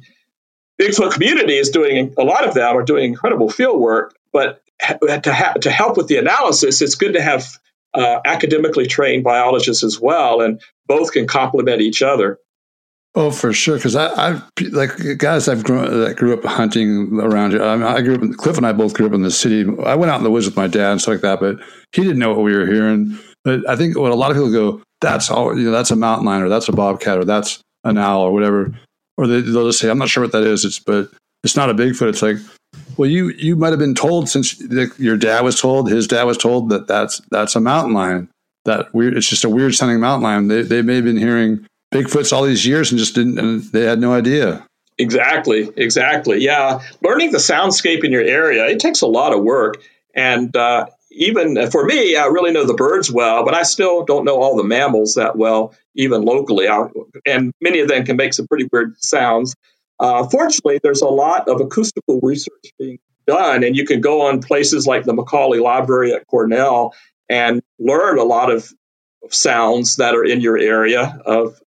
Bigfoot 0.80 1.12
community 1.12 1.56
is 1.56 1.70
doing, 1.70 2.14
a 2.18 2.24
lot 2.24 2.48
of 2.48 2.54
them 2.54 2.76
are 2.76 2.82
doing 2.82 3.04
incredible 3.04 3.48
field 3.48 3.80
work, 3.80 4.16
but 4.32 4.62
to, 4.80 5.32
ha- 5.32 5.54
to 5.60 5.70
help 5.70 5.96
with 5.96 6.08
the 6.08 6.16
analysis, 6.16 6.82
it's 6.82 6.96
good 6.96 7.12
to 7.12 7.22
have 7.22 7.46
uh, 7.94 8.20
academically 8.24 8.86
trained 8.86 9.22
biologists 9.22 9.84
as 9.84 10.00
well, 10.00 10.40
and 10.40 10.60
both 10.86 11.12
can 11.12 11.26
complement 11.26 11.80
each 11.80 12.02
other. 12.02 12.38
Oh, 13.16 13.30
for 13.30 13.52
sure. 13.52 13.76
Because 13.76 13.94
I, 13.94 14.06
I 14.08 14.42
like 14.72 14.90
guys 15.18 15.48
I've 15.48 15.62
grown 15.62 16.00
that 16.00 16.16
grew 16.16 16.34
up 16.34 16.44
hunting 16.44 17.20
around 17.20 17.52
here. 17.52 17.62
I, 17.62 17.76
mean, 17.76 17.86
I 17.86 18.00
grew 18.00 18.16
up. 18.16 18.22
In, 18.22 18.34
Cliff 18.34 18.56
and 18.56 18.66
I 18.66 18.72
both 18.72 18.94
grew 18.94 19.06
up 19.06 19.12
in 19.12 19.22
the 19.22 19.30
city. 19.30 19.64
I 19.84 19.94
went 19.94 20.10
out 20.10 20.18
in 20.18 20.24
the 20.24 20.30
woods 20.30 20.46
with 20.46 20.56
my 20.56 20.66
dad 20.66 20.92
and 20.92 21.00
stuff 21.00 21.14
like 21.14 21.20
that, 21.22 21.40
but 21.40 21.58
he 21.92 22.02
didn't 22.02 22.18
know 22.18 22.30
what 22.30 22.42
we 22.42 22.56
were 22.56 22.66
hearing. 22.66 23.16
But 23.44 23.68
I 23.68 23.76
think 23.76 23.96
what 23.96 24.10
a 24.10 24.16
lot 24.16 24.32
of 24.32 24.36
people 24.36 24.50
go, 24.50 24.82
that's 25.00 25.30
all. 25.30 25.56
You 25.56 25.66
know, 25.66 25.70
that's 25.70 25.92
a 25.92 25.96
mountain 25.96 26.26
lion, 26.26 26.42
or 26.42 26.48
that's 26.48 26.68
a 26.68 26.72
bobcat, 26.72 27.18
or 27.18 27.24
that's 27.24 27.60
an 27.84 27.98
owl, 27.98 28.22
or 28.22 28.32
whatever. 28.32 28.74
Or 29.16 29.28
they, 29.28 29.42
they'll 29.42 29.68
just 29.68 29.78
say, 29.78 29.90
I'm 29.90 29.98
not 29.98 30.08
sure 30.08 30.24
what 30.24 30.32
that 30.32 30.42
is. 30.42 30.64
It's 30.64 30.80
but 30.80 31.10
it's 31.44 31.56
not 31.56 31.70
a 31.70 31.74
Bigfoot. 31.74 32.08
It's 32.08 32.22
like, 32.22 32.38
well, 32.96 33.08
you 33.08 33.28
you 33.30 33.54
might 33.54 33.70
have 33.70 33.78
been 33.78 33.94
told 33.94 34.28
since 34.28 34.58
your 34.98 35.16
dad 35.16 35.44
was 35.44 35.60
told, 35.60 35.88
his 35.88 36.08
dad 36.08 36.24
was 36.24 36.38
told 36.38 36.70
that 36.70 36.88
that's 36.88 37.20
that's 37.30 37.54
a 37.54 37.60
mountain 37.60 37.94
lion. 37.94 38.28
That 38.64 38.92
weird. 38.92 39.16
It's 39.16 39.28
just 39.28 39.44
a 39.44 39.50
weird 39.50 39.74
sounding 39.74 40.00
mountain 40.00 40.24
lion. 40.24 40.48
They 40.48 40.62
they 40.62 40.82
may 40.82 40.96
have 40.96 41.04
been 41.04 41.16
hearing 41.16 41.64
Bigfoots 41.94 42.32
all 42.32 42.42
these 42.42 42.66
years 42.66 42.90
and 42.90 42.98
just 42.98 43.14
didn't, 43.14 43.38
and 43.38 43.62
they 43.72 43.84
had 43.84 44.00
no 44.00 44.12
idea. 44.12 44.66
Exactly, 44.98 45.70
exactly. 45.76 46.42
Yeah. 46.42 46.80
Learning 47.02 47.30
the 47.30 47.38
soundscape 47.38 48.02
in 48.02 48.10
your 48.10 48.22
area, 48.22 48.66
it 48.66 48.80
takes 48.80 49.00
a 49.00 49.06
lot 49.06 49.32
of 49.32 49.42
work. 49.42 49.80
And 50.14 50.54
uh, 50.56 50.86
even 51.12 51.70
for 51.70 51.84
me, 51.84 52.16
I 52.16 52.26
really 52.26 52.50
know 52.50 52.66
the 52.66 52.74
birds 52.74 53.12
well, 53.12 53.44
but 53.44 53.54
I 53.54 53.62
still 53.62 54.04
don't 54.04 54.24
know 54.24 54.42
all 54.42 54.56
the 54.56 54.64
mammals 54.64 55.14
that 55.14 55.36
well, 55.36 55.74
even 55.94 56.22
locally. 56.22 56.68
I, 56.68 56.86
and 57.26 57.52
many 57.60 57.80
of 57.80 57.88
them 57.88 58.04
can 58.04 58.16
make 58.16 58.34
some 58.34 58.46
pretty 58.46 58.68
weird 58.72 58.94
sounds. 58.98 59.54
Uh, 60.00 60.26
fortunately, 60.28 60.80
there's 60.82 61.02
a 61.02 61.08
lot 61.08 61.48
of 61.48 61.60
acoustical 61.60 62.20
research 62.22 62.72
being 62.78 62.98
done, 63.26 63.62
and 63.62 63.76
you 63.76 63.86
can 63.86 64.00
go 64.00 64.22
on 64.22 64.40
places 64.40 64.86
like 64.86 65.04
the 65.04 65.14
Macaulay 65.14 65.60
Library 65.60 66.12
at 66.12 66.26
Cornell 66.26 66.92
and 67.28 67.62
learn 67.78 68.18
a 68.18 68.24
lot 68.24 68.50
of 68.50 68.72
sounds 69.30 69.96
that 69.96 70.14
are 70.14 70.24
in 70.24 70.40
your 70.40 70.58
area 70.58 71.18
of 71.24 71.58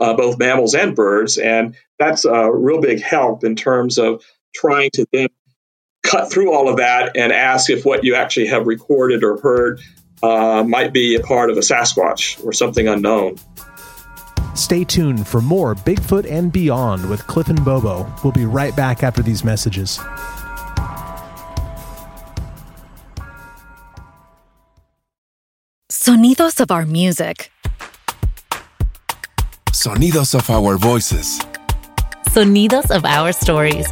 uh, 0.00 0.14
both 0.14 0.38
mammals 0.38 0.74
and 0.74 0.94
birds. 0.94 1.38
And 1.38 1.76
that's 1.98 2.24
a 2.24 2.50
real 2.50 2.80
big 2.80 3.02
help 3.02 3.44
in 3.44 3.56
terms 3.56 3.98
of 3.98 4.24
trying 4.54 4.90
to 4.94 5.06
then 5.12 5.28
cut 6.02 6.30
through 6.30 6.52
all 6.52 6.68
of 6.68 6.78
that 6.78 7.16
and 7.16 7.32
ask 7.32 7.70
if 7.70 7.84
what 7.84 8.04
you 8.04 8.14
actually 8.14 8.46
have 8.46 8.66
recorded 8.66 9.22
or 9.22 9.38
heard 9.38 9.80
uh, 10.22 10.64
might 10.66 10.92
be 10.92 11.14
a 11.16 11.20
part 11.20 11.50
of 11.50 11.56
a 11.56 11.60
Sasquatch 11.60 12.44
or 12.44 12.52
something 12.52 12.88
unknown. 12.88 13.36
Stay 14.54 14.82
tuned 14.84 15.26
for 15.26 15.40
more 15.40 15.74
Bigfoot 15.74 16.28
and 16.28 16.52
Beyond 16.52 17.08
with 17.08 17.24
Cliff 17.26 17.48
and 17.48 17.64
Bobo. 17.64 18.12
We'll 18.24 18.32
be 18.32 18.44
right 18.44 18.74
back 18.74 19.02
after 19.02 19.22
these 19.22 19.44
messages. 19.44 20.00
Sonidos 25.90 26.58
of 26.58 26.70
our 26.70 26.86
music. 26.86 27.52
Sonidos 29.78 30.34
of 30.34 30.50
our 30.50 30.76
voices. 30.76 31.38
Sonidos 32.30 32.90
of 32.90 33.04
our 33.04 33.30
stories. 33.30 33.86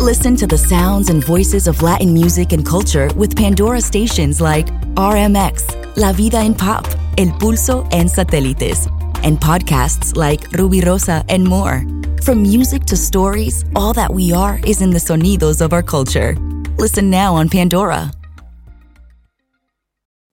Listen 0.00 0.34
to 0.34 0.48
the 0.48 0.58
sounds 0.58 1.10
and 1.10 1.24
voices 1.24 1.68
of 1.68 1.80
Latin 1.80 2.12
music 2.12 2.50
and 2.50 2.66
culture 2.66 3.08
with 3.14 3.36
Pandora 3.36 3.80
stations 3.80 4.40
like 4.40 4.66
RMX, 4.96 5.96
La 5.96 6.12
Vida 6.12 6.38
en 6.38 6.54
Pop, 6.54 6.84
El 7.16 7.38
Pulso, 7.38 7.86
and 7.92 8.10
Satélites, 8.10 8.90
and 9.22 9.38
podcasts 9.38 10.16
like 10.16 10.40
Rubirosa 10.58 11.24
and 11.28 11.44
more. 11.44 11.84
From 12.20 12.42
music 12.42 12.84
to 12.86 12.96
stories, 12.96 13.64
all 13.76 13.92
that 13.92 14.12
we 14.12 14.32
are 14.32 14.58
is 14.66 14.82
in 14.82 14.90
the 14.90 14.98
sonidos 14.98 15.60
of 15.60 15.72
our 15.72 15.84
culture. 15.84 16.34
Listen 16.78 17.10
now 17.10 17.32
on 17.32 17.48
Pandora. 17.48 18.10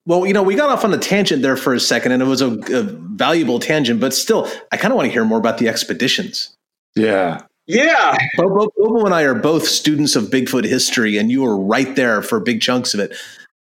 Well, 0.06 0.26
you 0.26 0.34
know, 0.34 0.44
we 0.44 0.56
got 0.56 0.70
off 0.70 0.84
on 0.84 0.94
a 0.94 0.98
tangent 0.98 1.42
there 1.42 1.56
for 1.56 1.74
a 1.74 1.80
second, 1.80 2.12
and 2.12 2.22
it 2.22 2.26
was 2.26 2.42
a, 2.42 2.52
a 2.52 2.84
valuable 2.84 3.60
tangent, 3.60 4.02
but 4.02 4.14
still, 4.14 4.50
I 4.72 4.78
kind 4.78 4.92
of 4.92 4.98
want 4.98 5.08
to 5.08 5.12
hear 5.12 5.24
more 5.24 5.38
about 5.38 5.60
the 5.60 5.70
expeditions. 5.70 6.56
Yeah. 6.96 7.42
Yeah. 7.68 8.18
Bobo, 8.36 8.68
Bobo 8.78 9.06
and 9.06 9.14
I 9.14 9.24
are 9.24 9.34
both 9.34 9.66
students 9.66 10.16
of 10.16 10.26
Bigfoot 10.26 10.66
history, 10.66 11.18
and 11.18 11.32
you 11.32 11.42
were 11.44 11.58
right 11.58 11.96
there 11.96 12.22
for 12.22 12.40
big 12.42 12.60
chunks 12.60 12.94
of 12.94 13.00
it. 13.00 13.16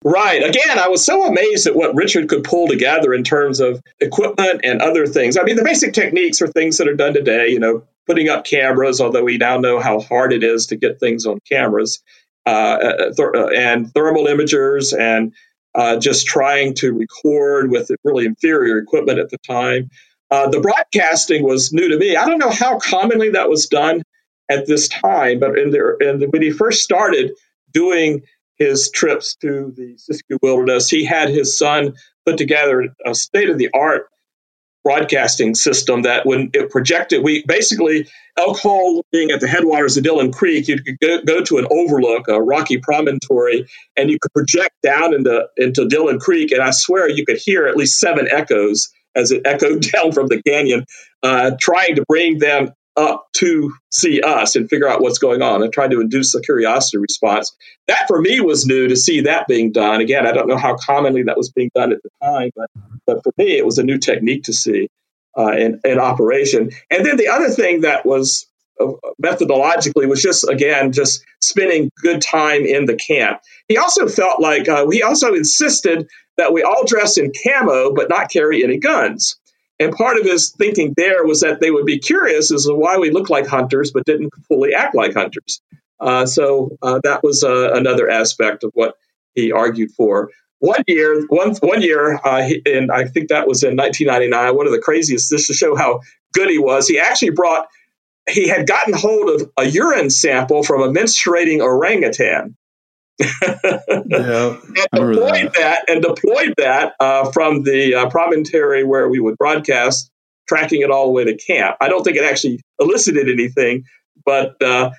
Right. 0.02 0.42
Again, 0.42 0.78
I 0.78 0.88
was 0.88 1.04
so 1.04 1.26
amazed 1.26 1.66
at 1.66 1.76
what 1.76 1.94
Richard 1.94 2.30
could 2.30 2.42
pull 2.42 2.68
together 2.68 3.12
in 3.12 3.22
terms 3.22 3.60
of 3.60 3.82
equipment 4.00 4.62
and 4.64 4.80
other 4.80 5.06
things. 5.06 5.36
I 5.36 5.42
mean, 5.42 5.56
the 5.56 5.64
basic 5.64 5.92
techniques 5.92 6.40
are 6.40 6.46
things 6.46 6.78
that 6.78 6.88
are 6.88 6.94
done 6.94 7.12
today, 7.12 7.48
you 7.48 7.58
know, 7.58 7.82
putting 8.06 8.30
up 8.30 8.46
cameras, 8.46 8.98
although 8.98 9.24
we 9.24 9.36
now 9.36 9.58
know 9.58 9.78
how 9.78 10.00
hard 10.00 10.32
it 10.32 10.42
is 10.42 10.66
to 10.68 10.76
get 10.76 10.98
things 10.98 11.26
on 11.26 11.38
cameras, 11.40 12.02
uh, 12.46 12.48
uh 12.48 12.96
th- 13.12 13.28
uh, 13.34 13.48
and 13.48 13.92
thermal 13.92 14.24
imagers, 14.24 14.98
and 14.98 15.34
uh, 15.74 15.96
just 15.96 16.26
trying 16.26 16.74
to 16.74 16.92
record 16.92 17.70
with 17.70 17.90
really 18.04 18.26
inferior 18.26 18.78
equipment 18.78 19.18
at 19.18 19.30
the 19.30 19.38
time. 19.38 19.90
Uh, 20.30 20.48
the 20.48 20.60
broadcasting 20.60 21.42
was 21.42 21.72
new 21.72 21.88
to 21.88 21.98
me. 21.98 22.16
I 22.16 22.26
don't 22.26 22.38
know 22.38 22.50
how 22.50 22.78
commonly 22.78 23.30
that 23.30 23.48
was 23.48 23.66
done 23.66 24.02
at 24.48 24.66
this 24.66 24.88
time, 24.88 25.40
but 25.40 25.58
in 25.58 25.70
the, 25.70 25.96
in 26.00 26.20
the, 26.20 26.26
when 26.28 26.42
he 26.42 26.50
first 26.50 26.82
started 26.82 27.32
doing 27.72 28.22
his 28.56 28.90
trips 28.90 29.34
to 29.36 29.72
the 29.76 29.96
Siskiyou 29.96 30.38
Wilderness, 30.42 30.88
he 30.88 31.04
had 31.04 31.30
his 31.30 31.56
son 31.56 31.94
put 32.26 32.36
together 32.36 32.94
a 33.06 33.14
state 33.14 33.48
of 33.48 33.58
the 33.58 33.70
art 33.74 34.08
broadcasting 34.84 35.54
system 35.54 36.02
that 36.02 36.26
when 36.26 36.50
it 36.54 36.70
projected, 36.70 37.22
we 37.22 37.44
basically, 37.46 38.08
Elk 38.40 38.58
Hole 38.58 39.04
being 39.12 39.30
at 39.30 39.40
the 39.40 39.46
headwaters 39.46 39.96
of 39.96 40.02
Dillon 40.02 40.32
Creek, 40.32 40.66
you 40.66 40.82
could 40.82 40.98
go, 41.00 41.22
go, 41.22 41.42
to 41.42 41.58
an 41.58 41.66
overlook, 41.70 42.26
a 42.28 42.40
rocky 42.40 42.78
promontory, 42.78 43.66
and 43.96 44.10
you 44.10 44.18
could 44.18 44.32
project 44.32 44.74
down 44.82 45.12
into, 45.12 45.46
into 45.58 45.86
Dillon 45.86 46.18
Creek. 46.18 46.50
And 46.50 46.62
I 46.62 46.70
swear 46.70 47.08
you 47.08 47.26
could 47.26 47.36
hear 47.36 47.66
at 47.66 47.76
least 47.76 48.00
seven 48.00 48.26
echoes 48.30 48.88
as 49.14 49.30
it 49.30 49.42
echoed 49.44 49.82
down 49.92 50.12
from 50.12 50.28
the 50.28 50.42
canyon, 50.42 50.86
uh, 51.22 51.52
trying 51.60 51.96
to 51.96 52.04
bring 52.08 52.38
them 52.38 52.72
up 52.96 53.26
to 53.34 53.72
see 53.90 54.20
us 54.20 54.56
and 54.56 54.68
figure 54.68 54.88
out 54.88 55.00
what's 55.00 55.18
going 55.18 55.42
on 55.42 55.62
and 55.62 55.72
try 55.72 55.86
to 55.86 56.00
induce 56.00 56.34
a 56.34 56.40
curiosity 56.40 56.98
response. 56.98 57.54
That 57.88 58.06
for 58.08 58.20
me 58.20 58.40
was 58.40 58.66
new 58.66 58.88
to 58.88 58.96
see 58.96 59.20
that 59.22 59.46
being 59.48 59.70
done. 59.70 60.00
Again, 60.00 60.26
I 60.26 60.32
don't 60.32 60.48
know 60.48 60.56
how 60.56 60.76
commonly 60.76 61.22
that 61.24 61.36
was 61.36 61.50
being 61.50 61.70
done 61.74 61.92
at 61.92 61.98
the 62.02 62.10
time, 62.22 62.50
but, 62.56 62.70
but 63.06 63.22
for 63.22 63.32
me, 63.38 63.56
it 63.56 63.66
was 63.66 63.78
a 63.78 63.84
new 63.84 63.98
technique 63.98 64.44
to 64.44 64.52
see 64.52 64.88
uh, 65.36 65.52
in, 65.52 65.80
in 65.84 65.98
operation. 65.98 66.70
And 66.90 67.04
then 67.04 67.16
the 67.16 67.28
other 67.28 67.48
thing 67.48 67.82
that 67.82 68.04
was 68.04 68.46
uh, 68.80 68.92
methodologically 69.22 70.08
was 70.08 70.22
just 70.22 70.48
again 70.48 70.92
just 70.92 71.24
spending 71.40 71.90
good 72.02 72.22
time 72.22 72.64
in 72.64 72.86
the 72.86 72.96
camp. 72.96 73.40
He 73.68 73.76
also 73.76 74.08
felt 74.08 74.40
like 74.40 74.68
uh, 74.68 74.88
he 74.90 75.02
also 75.02 75.34
insisted 75.34 76.08
that 76.36 76.52
we 76.52 76.62
all 76.62 76.84
dress 76.86 77.18
in 77.18 77.32
camo 77.44 77.94
but 77.94 78.08
not 78.08 78.30
carry 78.30 78.64
any 78.64 78.78
guns. 78.78 79.36
And 79.78 79.94
part 79.94 80.18
of 80.18 80.24
his 80.26 80.50
thinking 80.50 80.92
there 80.96 81.24
was 81.24 81.40
that 81.40 81.60
they 81.60 81.70
would 81.70 81.86
be 81.86 81.98
curious 81.98 82.52
as 82.52 82.66
to 82.66 82.74
why 82.74 82.98
we 82.98 83.10
look 83.10 83.30
like 83.30 83.46
hunters 83.46 83.90
but 83.92 84.04
didn't 84.04 84.32
fully 84.46 84.74
act 84.74 84.94
like 84.94 85.14
hunters. 85.14 85.62
Uh, 85.98 86.26
so 86.26 86.76
uh, 86.82 87.00
that 87.02 87.22
was 87.22 87.42
uh, 87.44 87.72
another 87.72 88.08
aspect 88.08 88.64
of 88.64 88.70
what 88.74 88.96
he 89.34 89.52
argued 89.52 89.90
for. 89.92 90.30
One 90.60 90.84
year, 90.86 91.26
one 91.28 91.54
one 91.56 91.82
year, 91.82 92.20
uh, 92.22 92.42
he, 92.42 92.62
and 92.66 92.92
I 92.92 93.06
think 93.06 93.28
that 93.28 93.48
was 93.48 93.62
in 93.62 93.76
1999. 93.76 94.56
One 94.56 94.66
of 94.66 94.72
the 94.72 94.78
craziest, 94.78 95.30
just 95.30 95.46
to 95.46 95.54
show 95.54 95.74
how 95.74 96.00
good 96.34 96.50
he 96.50 96.58
was. 96.58 96.86
He 96.86 96.98
actually 96.98 97.30
brought. 97.30 97.66
He 98.28 98.46
had 98.46 98.66
gotten 98.66 98.92
hold 98.92 99.30
of 99.30 99.50
a 99.56 99.64
urine 99.64 100.10
sample 100.10 100.62
from 100.62 100.82
a 100.82 100.88
menstruating 100.88 101.60
orangutan, 101.60 102.56
yeah, 103.42 104.56
and 104.92 105.12
deployed 105.12 105.52
that. 105.52 105.54
that. 105.54 105.84
and 105.88 106.02
deployed 106.02 106.54
that 106.58 106.94
uh, 107.00 107.30
from 107.32 107.62
the 107.64 107.94
uh, 107.94 108.10
promontory 108.10 108.84
where 108.84 109.08
we 109.08 109.18
would 109.18 109.36
broadcast, 109.36 110.10
tracking 110.48 110.82
it 110.82 110.90
all 110.90 111.06
the 111.06 111.12
way 111.12 111.24
to 111.24 111.36
camp. 111.36 111.76
I 111.80 111.88
don't 111.88 112.02
think 112.04 112.16
it 112.16 112.24
actually 112.24 112.60
elicited 112.78 113.28
anything, 113.28 113.84
but 114.24 114.60
uh, 114.62 114.90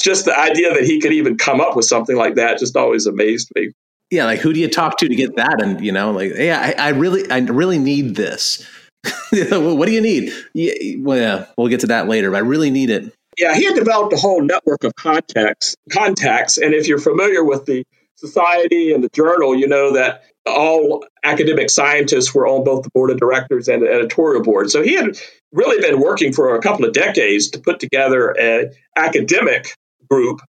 just 0.00 0.24
the 0.24 0.38
idea 0.38 0.74
that 0.74 0.84
he 0.84 1.00
could 1.00 1.12
even 1.12 1.36
come 1.36 1.60
up 1.60 1.76
with 1.76 1.84
something 1.84 2.16
like 2.16 2.36
that 2.36 2.58
just 2.58 2.76
always 2.76 3.06
amazed 3.06 3.50
me. 3.54 3.72
Yeah, 4.10 4.24
like 4.24 4.40
who 4.40 4.52
do 4.52 4.60
you 4.60 4.68
talk 4.68 4.98
to 4.98 5.08
to 5.08 5.14
get 5.14 5.36
that? 5.36 5.60
And 5.62 5.84
you 5.84 5.92
know, 5.92 6.12
like, 6.12 6.32
yeah, 6.34 6.74
I, 6.78 6.86
I 6.86 6.88
really, 6.90 7.30
I 7.30 7.38
really 7.38 7.78
need 7.78 8.16
this. 8.16 8.66
what 9.30 9.86
do 9.86 9.92
you 9.92 10.00
need? 10.00 10.32
Yeah, 10.54 10.72
well, 11.00 11.18
yeah, 11.18 11.46
we'll 11.56 11.68
get 11.68 11.80
to 11.80 11.88
that 11.88 12.08
later. 12.08 12.30
But 12.30 12.38
I 12.38 12.40
really 12.40 12.70
need 12.70 12.90
it. 12.90 13.12
Yeah, 13.36 13.54
he 13.54 13.64
had 13.64 13.74
developed 13.74 14.12
a 14.12 14.16
whole 14.16 14.42
network 14.42 14.82
of 14.84 14.94
contacts, 14.96 15.76
contacts, 15.92 16.58
and 16.58 16.74
if 16.74 16.88
you're 16.88 16.98
familiar 16.98 17.44
with 17.44 17.66
the 17.66 17.84
society 18.16 18.92
and 18.92 19.04
the 19.04 19.08
journal, 19.14 19.54
you 19.54 19.68
know 19.68 19.92
that 19.92 20.24
all 20.46 21.04
academic 21.22 21.70
scientists 21.70 22.34
were 22.34 22.48
on 22.48 22.64
both 22.64 22.82
the 22.82 22.90
board 22.90 23.10
of 23.10 23.18
directors 23.18 23.68
and 23.68 23.82
the 23.82 23.92
editorial 23.92 24.42
board. 24.42 24.70
So 24.70 24.82
he 24.82 24.94
had 24.94 25.18
really 25.52 25.80
been 25.80 26.00
working 26.00 26.32
for 26.32 26.56
a 26.56 26.60
couple 26.60 26.84
of 26.84 26.92
decades 26.92 27.50
to 27.50 27.60
put 27.60 27.80
together 27.80 28.30
an 28.30 28.72
academic 28.96 29.74
group 30.10 30.40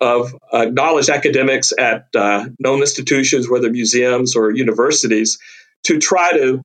of 0.00 0.34
acknowledged 0.52 1.08
academics 1.08 1.72
at 1.78 2.06
uh, 2.14 2.46
known 2.58 2.80
institutions, 2.80 3.48
whether 3.48 3.70
museums 3.70 4.36
or 4.36 4.50
universities, 4.50 5.38
to 5.84 5.98
try 5.98 6.32
to 6.32 6.62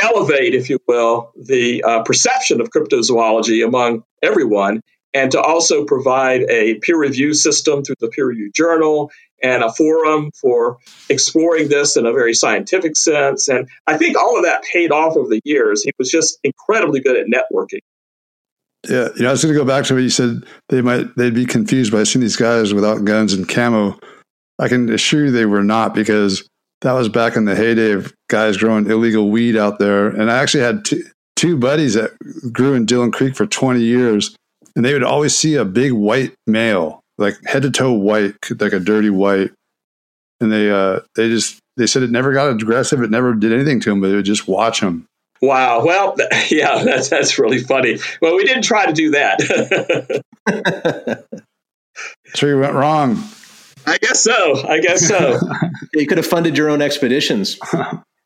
elevate, 0.00 0.54
if 0.54 0.70
you 0.70 0.78
will, 0.88 1.32
the 1.36 1.82
uh, 1.84 2.02
perception 2.02 2.60
of 2.60 2.70
cryptozoology 2.70 3.64
among 3.66 4.02
everyone 4.22 4.80
and 5.14 5.30
to 5.32 5.40
also 5.40 5.84
provide 5.84 6.42
a 6.48 6.76
peer 6.76 6.98
review 6.98 7.34
system 7.34 7.84
through 7.84 7.96
the 8.00 8.08
peer 8.08 8.26
review 8.26 8.50
journal 8.54 9.10
and 9.42 9.62
a 9.62 9.72
forum 9.72 10.30
for 10.40 10.78
exploring 11.08 11.68
this 11.68 11.96
in 11.96 12.06
a 12.06 12.12
very 12.12 12.32
scientific 12.32 12.96
sense. 12.96 13.48
And 13.48 13.68
I 13.86 13.98
think 13.98 14.16
all 14.16 14.38
of 14.38 14.44
that 14.44 14.62
paid 14.64 14.92
off 14.92 15.16
over 15.16 15.28
the 15.28 15.40
years. 15.44 15.82
He 15.82 15.92
was 15.98 16.10
just 16.10 16.38
incredibly 16.44 17.00
good 17.00 17.16
at 17.16 17.26
networking. 17.26 17.80
Yeah, 18.88 19.08
you 19.14 19.22
know, 19.22 19.28
I 19.28 19.32
was 19.32 19.42
going 19.42 19.54
to 19.54 19.60
go 19.60 19.66
back 19.66 19.84
to 19.84 19.94
what 19.94 20.02
you 20.02 20.10
said. 20.10 20.44
They 20.68 20.80
might 20.80 21.14
they'd 21.16 21.34
be 21.34 21.46
confused 21.46 21.92
by 21.92 22.02
seeing 22.02 22.20
these 22.20 22.36
guys 22.36 22.74
without 22.74 23.04
guns 23.04 23.32
and 23.32 23.48
camo. 23.48 23.98
I 24.58 24.68
can 24.68 24.92
assure 24.92 25.26
you 25.26 25.30
they 25.30 25.46
were 25.46 25.62
not 25.62 25.94
because 25.94 26.48
that 26.80 26.92
was 26.92 27.08
back 27.08 27.36
in 27.36 27.44
the 27.44 27.54
heyday 27.54 27.92
of 27.92 28.12
guys 28.28 28.56
growing 28.56 28.90
illegal 28.90 29.30
weed 29.30 29.56
out 29.56 29.78
there. 29.78 30.08
And 30.08 30.30
I 30.30 30.38
actually 30.38 30.64
had 30.64 30.84
two, 30.84 31.02
two 31.36 31.56
buddies 31.56 31.94
that 31.94 32.10
grew 32.52 32.74
in 32.74 32.84
Dillon 32.84 33.12
Creek 33.12 33.36
for 33.36 33.46
20 33.46 33.80
years 33.80 34.34
and 34.74 34.84
they 34.84 34.92
would 34.92 35.04
always 35.04 35.36
see 35.36 35.54
a 35.54 35.64
big 35.64 35.92
white 35.92 36.34
male, 36.46 37.00
like 37.18 37.34
head 37.44 37.62
to 37.62 37.70
toe 37.70 37.92
white, 37.92 38.34
like 38.58 38.72
a 38.72 38.80
dirty 38.80 39.10
white, 39.10 39.50
and 40.40 40.52
they 40.52 40.70
uh, 40.70 41.00
they 41.14 41.28
just 41.28 41.58
they 41.76 41.86
said 41.86 42.02
it 42.02 42.10
never 42.10 42.32
got 42.32 42.50
aggressive, 42.50 43.02
it 43.02 43.10
never 43.10 43.34
did 43.34 43.52
anything 43.52 43.80
to 43.80 43.90
them, 43.90 44.00
but 44.00 44.08
they 44.08 44.16
would 44.16 44.24
just 44.24 44.48
watch 44.48 44.80
them. 44.80 45.06
Wow. 45.42 45.84
Well, 45.84 46.14
yeah, 46.50 46.82
that's 46.84 47.08
that's 47.08 47.38
really 47.38 47.58
funny. 47.58 47.98
Well, 48.22 48.36
we 48.36 48.44
didn't 48.44 48.62
try 48.62 48.86
to 48.86 48.92
do 48.92 49.10
that. 49.10 50.22
so 52.34 52.46
you 52.46 52.58
went 52.58 52.74
wrong. 52.74 53.22
I 53.84 53.98
guess 53.98 54.22
so. 54.22 54.66
I 54.66 54.78
guess 54.78 55.06
so. 55.06 55.40
you 55.94 56.06
could 56.06 56.18
have 56.18 56.26
funded 56.26 56.56
your 56.56 56.70
own 56.70 56.80
expeditions. 56.80 57.58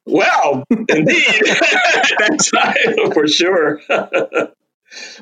Well, 0.04 0.64
indeed, 0.70 1.56
that's 2.18 2.52
right, 2.52 3.12
for 3.14 3.26
sure. 3.26 3.80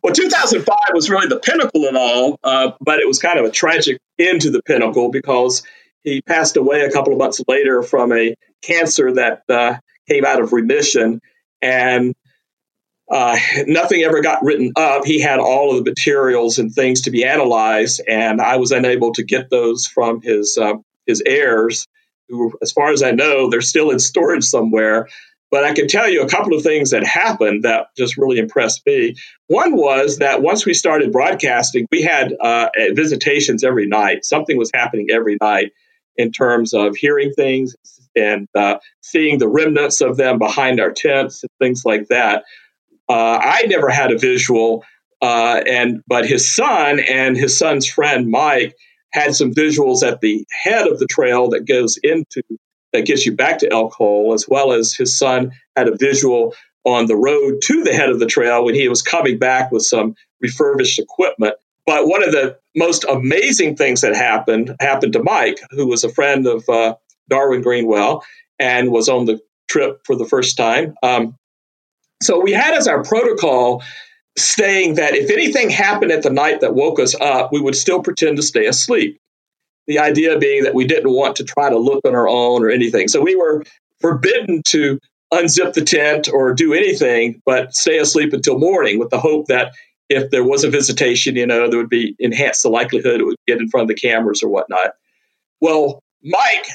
Well, 0.02 0.12
2005 0.12 0.76
was 0.92 1.09
really 1.09 1.28
the 1.28 1.38
pinnacle 1.38 1.87
of 1.88 1.94
all, 1.96 2.38
uh, 2.44 2.72
but 2.80 2.98
it 2.98 3.07
was 3.07 3.18
kind 3.18 3.38
of 3.38 3.44
a 3.44 3.50
tragic 3.50 3.98
end 4.18 4.42
to 4.42 4.50
the 4.50 4.62
pinnacle 4.62 5.11
because 5.11 5.62
he 6.02 6.20
passed 6.20 6.57
away 6.57 6.83
a 6.83 6.90
couple 6.90 7.12
of 7.12 7.18
months 7.18 7.40
later 7.48 7.83
from 7.83 8.12
a 8.12 8.35
cancer 8.62 9.12
that 9.14 9.42
uh, 9.48 9.78
came 10.09 10.24
out 10.24 10.40
of 10.40 10.52
remission. 10.52 11.20
And 11.64 12.14
uh, 13.11 13.37
nothing 13.66 14.03
ever 14.03 14.20
got 14.20 14.42
written 14.42 14.72
up. 14.77 15.05
He 15.05 15.20
had 15.20 15.40
all 15.40 15.70
of 15.70 15.85
the 15.85 15.90
materials 15.90 16.59
and 16.59 16.72
things 16.72 17.03
to 17.03 17.11
be 17.11 17.24
analyzed, 17.24 18.03
and 18.09 18.40
I 18.40 18.57
was 18.57 18.70
unable 18.70 19.12
to 19.14 19.22
get 19.22 19.50
those 19.50 19.87
from 19.87 20.20
his 20.22 20.59
uh, 20.61 20.74
his 21.07 21.22
heirs, 21.27 21.87
who, 22.29 22.53
as 22.62 22.72
far 22.72 22.90
as 22.90 23.03
I 23.03 23.11
know, 23.11 23.50
they're 23.50 23.61
still 23.61 23.90
in 23.90 23.98
storage 23.98 24.44
somewhere. 24.44 25.09
But 25.50 25.64
I 25.64 25.72
can 25.72 25.87
tell 25.87 26.09
you 26.09 26.22
a 26.22 26.29
couple 26.29 26.57
of 26.57 26.62
things 26.62 26.90
that 26.90 27.05
happened 27.05 27.62
that 27.62 27.87
just 27.96 28.16
really 28.16 28.38
impressed 28.38 28.85
me. 28.87 29.14
One 29.46 29.77
was 29.77 30.18
that 30.18 30.42
once 30.42 30.66
we 30.66 30.74
started 30.74 31.12
broadcasting, 31.12 31.87
we 31.92 32.03
had 32.03 32.35
uh, 32.40 32.70
visitations 32.92 33.62
every 33.62 33.87
night. 33.87 34.24
Something 34.24 34.57
was 34.59 34.70
happening 34.74 35.09
every 35.12 35.38
night 35.40 35.72
in 36.16 36.33
terms 36.33 36.74
of 36.74 36.96
hearing 36.96 37.33
things 37.33 37.77
and 38.16 38.48
uh, 38.55 38.79
seeing 39.00 39.38
the 39.38 39.48
remnants 39.48 40.00
of 40.00 40.16
them 40.16 40.38
behind 40.38 40.81
our 40.81 40.92
tents 40.92 41.42
and 41.42 41.50
things 41.61 41.85
like 41.85 42.09
that. 42.09 42.44
Uh, 43.09 43.38
I 43.42 43.64
never 43.66 43.90
had 43.90 44.12
a 44.12 44.18
visual, 44.18 44.85
uh, 45.20 45.62
and 45.68 46.03
but 46.07 46.27
his 46.27 46.55
son 46.55 47.00
and 47.00 47.37
his 47.37 47.57
son's 47.57 47.87
friend 47.87 48.31
Mike 48.31 48.74
had 49.12 49.35
some 49.35 49.53
visuals 49.53 50.03
at 50.03 50.20
the 50.20 50.44
head 50.50 50.87
of 50.87 50.98
the 50.98 51.07
trail 51.07 51.48
that 51.50 51.66
goes 51.66 51.98
into 52.03 52.42
that 52.92 53.07
gets 53.07 53.27
you 53.27 53.33
back 53.33 53.59
to 53.59 53.70
Elk 53.72 53.92
Hole, 53.92 54.33
as 54.33 54.48
well 54.48 54.72
as 54.72 54.94
his 54.94 55.16
son 55.16 55.53
had 55.77 55.88
a 55.88 55.96
visual 55.96 56.55
on 56.85 57.07
the 57.07 57.16
road 57.16 57.61
to 57.62 57.83
the 57.83 57.92
head 57.92 58.11
of 58.11 58.20
the 58.20 58.27
trail 58.27 58.64
when 58.64 58.74
he 58.74 58.88
was 58.88 59.03
coming 59.03 59.38
back 59.38 59.72
with 59.72 59.83
some 59.83 60.14
refurbished 60.40 60.98
equipment. 60.98 61.55
But 61.87 62.07
one 62.07 62.22
of 62.22 62.33
the 62.33 62.59
most 62.77 63.05
amazing 63.05 63.77
things 63.77 64.00
that 64.00 64.16
happened 64.16 64.74
happened 64.81 65.12
to 65.14 65.22
Mike, 65.22 65.59
who 65.70 65.87
was 65.87 66.05
a 66.05 66.09
friend 66.09 66.46
of 66.46 66.66
uh, 66.68 66.94
Darwin 67.28 67.62
Greenwell 67.62 68.24
and 68.58 68.90
was 68.90 69.08
on 69.08 69.26
the 69.26 69.40
trip 69.68 70.00
for 70.04 70.16
the 70.16 70.24
first 70.24 70.56
time. 70.56 70.94
Um, 71.02 71.37
so 72.22 72.40
we 72.40 72.52
had 72.52 72.74
as 72.74 72.87
our 72.87 73.02
protocol 73.02 73.82
saying 74.37 74.94
that 74.94 75.14
if 75.14 75.30
anything 75.30 75.70
happened 75.70 76.10
at 76.10 76.22
the 76.22 76.30
night 76.30 76.60
that 76.60 76.74
woke 76.74 76.98
us 76.98 77.14
up, 77.20 77.52
we 77.52 77.60
would 77.60 77.76
still 77.76 78.02
pretend 78.02 78.37
to 78.37 78.42
stay 78.42 78.66
asleep. 78.66 79.20
The 79.87 79.98
idea 79.98 80.38
being 80.38 80.64
that 80.64 80.74
we 80.74 80.87
didn't 80.87 81.12
want 81.12 81.37
to 81.37 81.44
try 81.44 81.68
to 81.68 81.78
look 81.78 82.00
on 82.06 82.14
our 82.14 82.28
own 82.28 82.62
or 82.62 82.70
anything. 82.70 83.08
So 83.08 83.20
we 83.20 83.37
were 83.37 83.64
forbidden 84.00 84.62
to 84.66 84.98
unzip 85.32 85.74
the 85.74 85.84
tent 85.84 86.28
or 86.32 86.54
do 86.54 86.72
anything 86.72 87.40
but 87.44 87.74
stay 87.74 87.98
asleep 87.98 88.32
until 88.32 88.58
morning 88.58 88.98
with 88.98 89.10
the 89.10 89.18
hope 89.18 89.46
that 89.46 89.72
if 90.08 90.30
there 90.30 90.44
was 90.44 90.64
a 90.64 90.70
visitation, 90.70 91.37
you 91.37 91.46
know, 91.46 91.68
there 91.68 91.78
would 91.78 91.88
be 91.88 92.14
enhanced 92.18 92.62
the 92.62 92.68
likelihood 92.68 93.20
it 93.20 93.24
would 93.24 93.37
get 93.46 93.58
in 93.58 93.68
front 93.68 93.82
of 93.82 93.88
the 93.88 94.00
cameras 94.00 94.42
or 94.42 94.48
whatnot. 94.48 94.92
Well, 95.60 96.02
Mike 96.22 96.66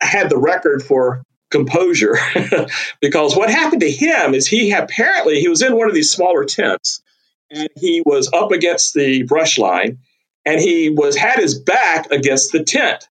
had 0.00 0.30
the 0.30 0.38
record 0.38 0.82
for 0.82 1.22
composure. 1.50 2.16
Because 3.00 3.34
what 3.34 3.50
happened 3.50 3.80
to 3.80 3.90
him 3.90 4.34
is 4.34 4.46
he 4.46 4.72
apparently 4.72 5.40
he 5.40 5.48
was 5.48 5.62
in 5.62 5.76
one 5.76 5.88
of 5.88 5.94
these 5.94 6.10
smaller 6.10 6.44
tents 6.44 7.02
and 7.50 7.68
he 7.76 8.02
was 8.04 8.30
up 8.32 8.52
against 8.52 8.94
the 8.94 9.22
brush 9.24 9.58
line 9.58 9.98
and 10.44 10.60
he 10.60 10.90
was 10.90 11.16
had 11.16 11.38
his 11.38 11.58
back 11.58 12.10
against 12.10 12.52
the 12.52 12.62
tent. 12.62 13.08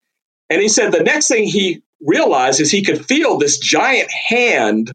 And 0.48 0.62
he 0.62 0.68
said 0.68 0.92
the 0.92 1.02
next 1.02 1.28
thing 1.28 1.44
he 1.44 1.82
realized 2.00 2.60
is 2.60 2.70
he 2.70 2.82
could 2.82 3.04
feel 3.04 3.38
this 3.38 3.58
giant 3.58 4.10
hand 4.10 4.92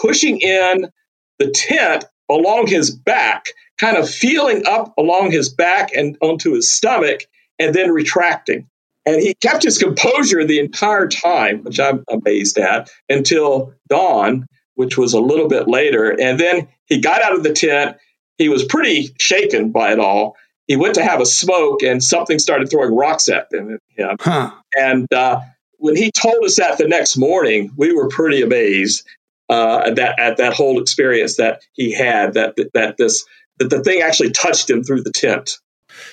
pushing 0.00 0.40
in 0.40 0.90
the 1.38 1.50
tent 1.50 2.04
along 2.28 2.66
his 2.66 2.90
back 2.90 3.46
kind 3.78 3.96
of 3.96 4.08
feeling 4.08 4.62
up 4.66 4.92
along 4.98 5.32
his 5.32 5.48
back 5.48 5.92
and 5.94 6.16
onto 6.20 6.52
his 6.52 6.70
stomach 6.70 7.22
and 7.58 7.74
then 7.74 7.90
retracting 7.90 8.68
and 9.06 9.20
he 9.20 9.34
kept 9.34 9.62
his 9.62 9.78
composure 9.78 10.44
the 10.44 10.58
entire 10.58 11.08
time, 11.08 11.62
which 11.64 11.80
I'm 11.80 12.04
amazed 12.10 12.58
at, 12.58 12.90
until 13.08 13.72
dawn, 13.88 14.46
which 14.74 14.98
was 14.98 15.14
a 15.14 15.20
little 15.20 15.48
bit 15.48 15.68
later. 15.68 16.10
And 16.10 16.38
then 16.38 16.68
he 16.86 17.00
got 17.00 17.22
out 17.22 17.34
of 17.34 17.42
the 17.42 17.52
tent. 17.52 17.96
He 18.38 18.48
was 18.48 18.64
pretty 18.64 19.14
shaken 19.18 19.70
by 19.70 19.92
it 19.92 19.98
all. 19.98 20.36
He 20.66 20.76
went 20.76 20.94
to 20.94 21.02
have 21.02 21.20
a 21.20 21.26
smoke, 21.26 21.82
and 21.82 22.02
something 22.02 22.38
started 22.38 22.70
throwing 22.70 22.94
rocks 22.94 23.28
at 23.28 23.48
him. 23.52 23.78
Huh. 24.20 24.52
And 24.78 25.12
uh, 25.12 25.40
when 25.78 25.96
he 25.96 26.12
told 26.12 26.44
us 26.44 26.56
that 26.56 26.78
the 26.78 26.86
next 26.86 27.16
morning, 27.16 27.72
we 27.76 27.92
were 27.92 28.08
pretty 28.08 28.40
amazed 28.40 29.04
uh, 29.48 29.82
at 29.86 29.96
that 29.96 30.18
at 30.18 30.36
that 30.36 30.52
whole 30.52 30.80
experience 30.80 31.36
that 31.38 31.62
he 31.72 31.92
had. 31.92 32.34
That 32.34 32.54
that 32.74 32.98
this 32.98 33.24
that 33.58 33.70
the 33.70 33.82
thing 33.82 34.00
actually 34.00 34.30
touched 34.30 34.70
him 34.70 34.84
through 34.84 35.02
the 35.02 35.12
tent. 35.12 35.58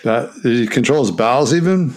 That 0.04 0.34
did 0.42 0.54
he 0.54 0.66
control 0.66 1.02
his 1.02 1.12
bowels 1.12 1.54
even? 1.54 1.94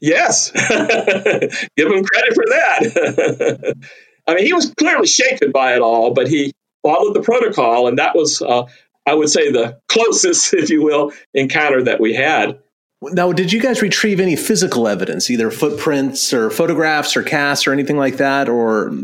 Yes, 0.00 0.50
give 1.76 1.88
him 1.88 2.04
credit 2.04 2.34
for 2.34 2.44
that. 2.46 3.76
I 4.26 4.34
mean, 4.34 4.44
he 4.44 4.52
was 4.52 4.72
clearly 4.78 5.06
shaken 5.06 5.50
by 5.50 5.74
it 5.74 5.80
all, 5.80 6.12
but 6.12 6.28
he 6.28 6.52
followed 6.82 7.14
the 7.14 7.20
protocol, 7.20 7.88
and 7.88 7.98
that 7.98 8.14
was, 8.14 8.40
uh, 8.42 8.64
I 9.06 9.14
would 9.14 9.28
say, 9.28 9.50
the 9.50 9.80
closest, 9.88 10.54
if 10.54 10.70
you 10.70 10.82
will, 10.82 11.12
encounter 11.34 11.82
that 11.84 12.00
we 12.00 12.14
had. 12.14 12.58
Now, 13.02 13.32
did 13.32 13.50
you 13.50 13.60
guys 13.62 13.80
retrieve 13.80 14.20
any 14.20 14.36
physical 14.36 14.86
evidence, 14.86 15.30
either 15.30 15.50
footprints 15.50 16.34
or 16.34 16.50
photographs 16.50 17.16
or 17.16 17.22
casts 17.22 17.66
or 17.66 17.72
anything 17.72 17.96
like 17.96 18.18
that, 18.18 18.46
or 18.46 18.90
uh, 18.90 18.94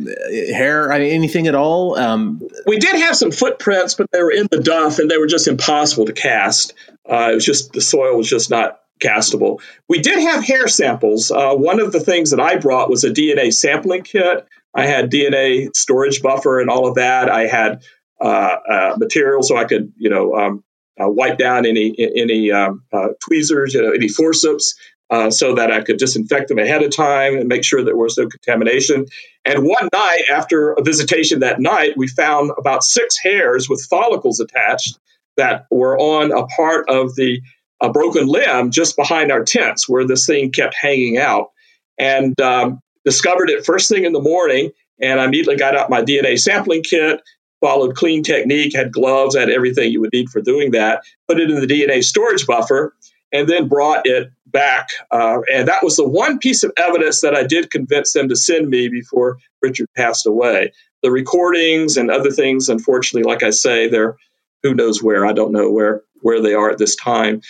hair, 0.53 0.92
I 0.92 0.99
mean, 0.99 1.12
anything 1.12 1.46
at 1.46 1.55
all? 1.55 1.99
Um, 1.99 2.46
we 2.66 2.79
did 2.79 2.94
have 2.96 3.16
some 3.16 3.31
footprints, 3.31 3.94
but 3.94 4.11
they 4.12 4.22
were 4.22 4.31
in 4.31 4.49
the 4.51 4.61
duff 4.61 4.99
and 4.99 5.11
they 5.11 5.16
were 5.16 5.27
just 5.27 5.49
impossible 5.49 6.05
to 6.05 6.12
cast. 6.12 6.75
Uh, 7.11 7.31
it 7.33 7.37
was 7.37 7.44
just 7.44 7.72
the 7.72 7.81
soil 7.81 8.18
was 8.18 8.29
just 8.29 8.51
not 8.51 8.83
castable. 9.00 9.61
We 9.88 10.00
did 10.00 10.18
have 10.18 10.44
hair 10.44 10.68
samples. 10.68 11.30
Uh, 11.30 11.54
one 11.54 11.80
of 11.80 11.92
the 11.92 12.00
things 12.00 12.30
that 12.30 12.40
I 12.40 12.56
brought 12.56 12.90
was 12.90 13.04
a 13.04 13.11
DNA 13.11 13.52
sampling 13.52 14.02
kit. 14.02 14.46
I 14.74 14.87
had 14.87 15.11
DNA 15.11 15.74
storage 15.74 16.22
buffer 16.22 16.61
and 16.61 16.70
all 16.70 16.87
of 16.87 16.96
that. 16.96 17.30
I 17.30 17.46
had 17.46 17.82
uh, 18.20 18.56
uh, 18.68 18.96
material 18.98 19.42
so 19.42 19.56
I 19.56 19.64
could, 19.64 19.92
you 19.96 20.11
know, 20.11 20.35
um, 20.35 20.64
uh, 21.00 21.09
wipe 21.09 21.37
down 21.37 21.66
any 21.66 21.94
any 21.98 22.50
um, 22.50 22.82
uh, 22.92 23.09
tweezers, 23.22 23.74
you 23.74 23.82
know, 23.82 23.92
any 23.92 24.09
forceps. 24.09 24.74
Uh, 25.09 25.30
so 25.30 25.54
that 25.54 25.70
I 25.70 25.82
could 25.82 25.98
disinfect 25.98 26.48
them 26.48 26.59
ahead 26.59 26.82
of 26.82 26.90
time 26.90 27.37
and 27.37 27.46
make 27.46 27.62
sure 27.62 27.85
there 27.85 27.96
was 27.96 28.18
no 28.18 28.26
contamination. 28.26 29.06
And 29.44 29.62
one 29.62 29.88
night, 29.92 30.22
after 30.28 30.72
a 30.72 30.82
visitation 30.82 31.38
that 31.40 31.61
night, 31.61 31.92
we 31.96 32.09
found 32.09 32.50
about 32.59 32.82
six 32.82 33.16
hairs 33.16 33.68
with 33.68 33.87
follicles 33.88 34.40
attached 34.40 34.98
that 35.37 35.66
were 35.70 35.96
on 35.96 36.32
a 36.32 36.44
part 36.46 36.90
of 36.90 37.14
the 37.14 37.40
a 37.81 37.91
broken 37.91 38.27
limb 38.27 38.71
just 38.71 38.97
behind 38.97 39.31
our 39.31 39.45
tents 39.45 39.89
where 39.89 40.07
this 40.07 40.27
thing 40.27 40.51
kept 40.51 40.75
hanging 40.75 41.19
out. 41.19 41.51
And 41.99 42.39
um, 42.41 42.81
discovered 43.07 43.49
it 43.49 43.65
first 43.65 43.89
thing 43.89 44.05
in 44.05 44.12
the 44.12 44.21
morning. 44.21 44.71
And 45.01 45.21
I 45.21 45.25
immediately 45.25 45.57
got 45.57 45.77
out 45.77 45.89
my 45.89 46.03
DNA 46.03 46.39
sampling 46.39 46.83
kit, 46.83 47.23
followed 47.61 47.95
clean 47.95 48.23
technique, 48.23 48.75
had 48.75 48.93
gloves, 48.93 49.37
had 49.37 49.49
everything 49.49 49.93
you 49.93 50.01
would 50.01 50.12
need 50.12 50.29
for 50.29 50.43
doing 50.43 50.73
that, 50.73 51.05
put 51.29 51.41
it 51.41 51.51
in 51.51 51.61
the 51.61 51.67
DNA 51.67 52.03
storage 52.03 52.47
buffer, 52.47 52.95
and 53.33 53.49
then 53.49 53.69
brought 53.69 54.07
it 54.07 54.31
back. 54.47 54.89
Uh, 55.11 55.39
and 55.53 55.69
that 55.69 55.83
was 55.83 55.97
the 55.97 56.09
one 56.09 56.39
piece 56.39 56.62
of 56.62 56.73
evidence 56.77 57.21
that 57.21 57.35
I 57.35 57.47
did 57.47 57.71
convince 57.71 58.12
them 58.12 58.29
to 58.29 58.37
send 58.37 58.69
me 58.69 58.89
before 58.89 59.39
Richard 59.62 59.89
passed 59.97 60.27
away. 60.27 60.73
The 61.03 61.11
recordings 61.11 61.97
and 61.97 62.11
other 62.11 62.31
things, 62.31 62.69
unfortunately, 62.69 63.31
like 63.31 63.43
I 63.43 63.51
say, 63.51 63.89
they're 63.89 64.17
who 64.62 64.75
knows 64.75 65.03
where. 65.03 65.27
I 65.27 65.33
don't 65.33 65.53
know 65.53 65.71
where 65.71 66.03
where 66.20 66.40
they 66.40 66.55
are 66.55 66.70
at 66.70 66.79
this 66.79 66.96
time. 66.96 67.40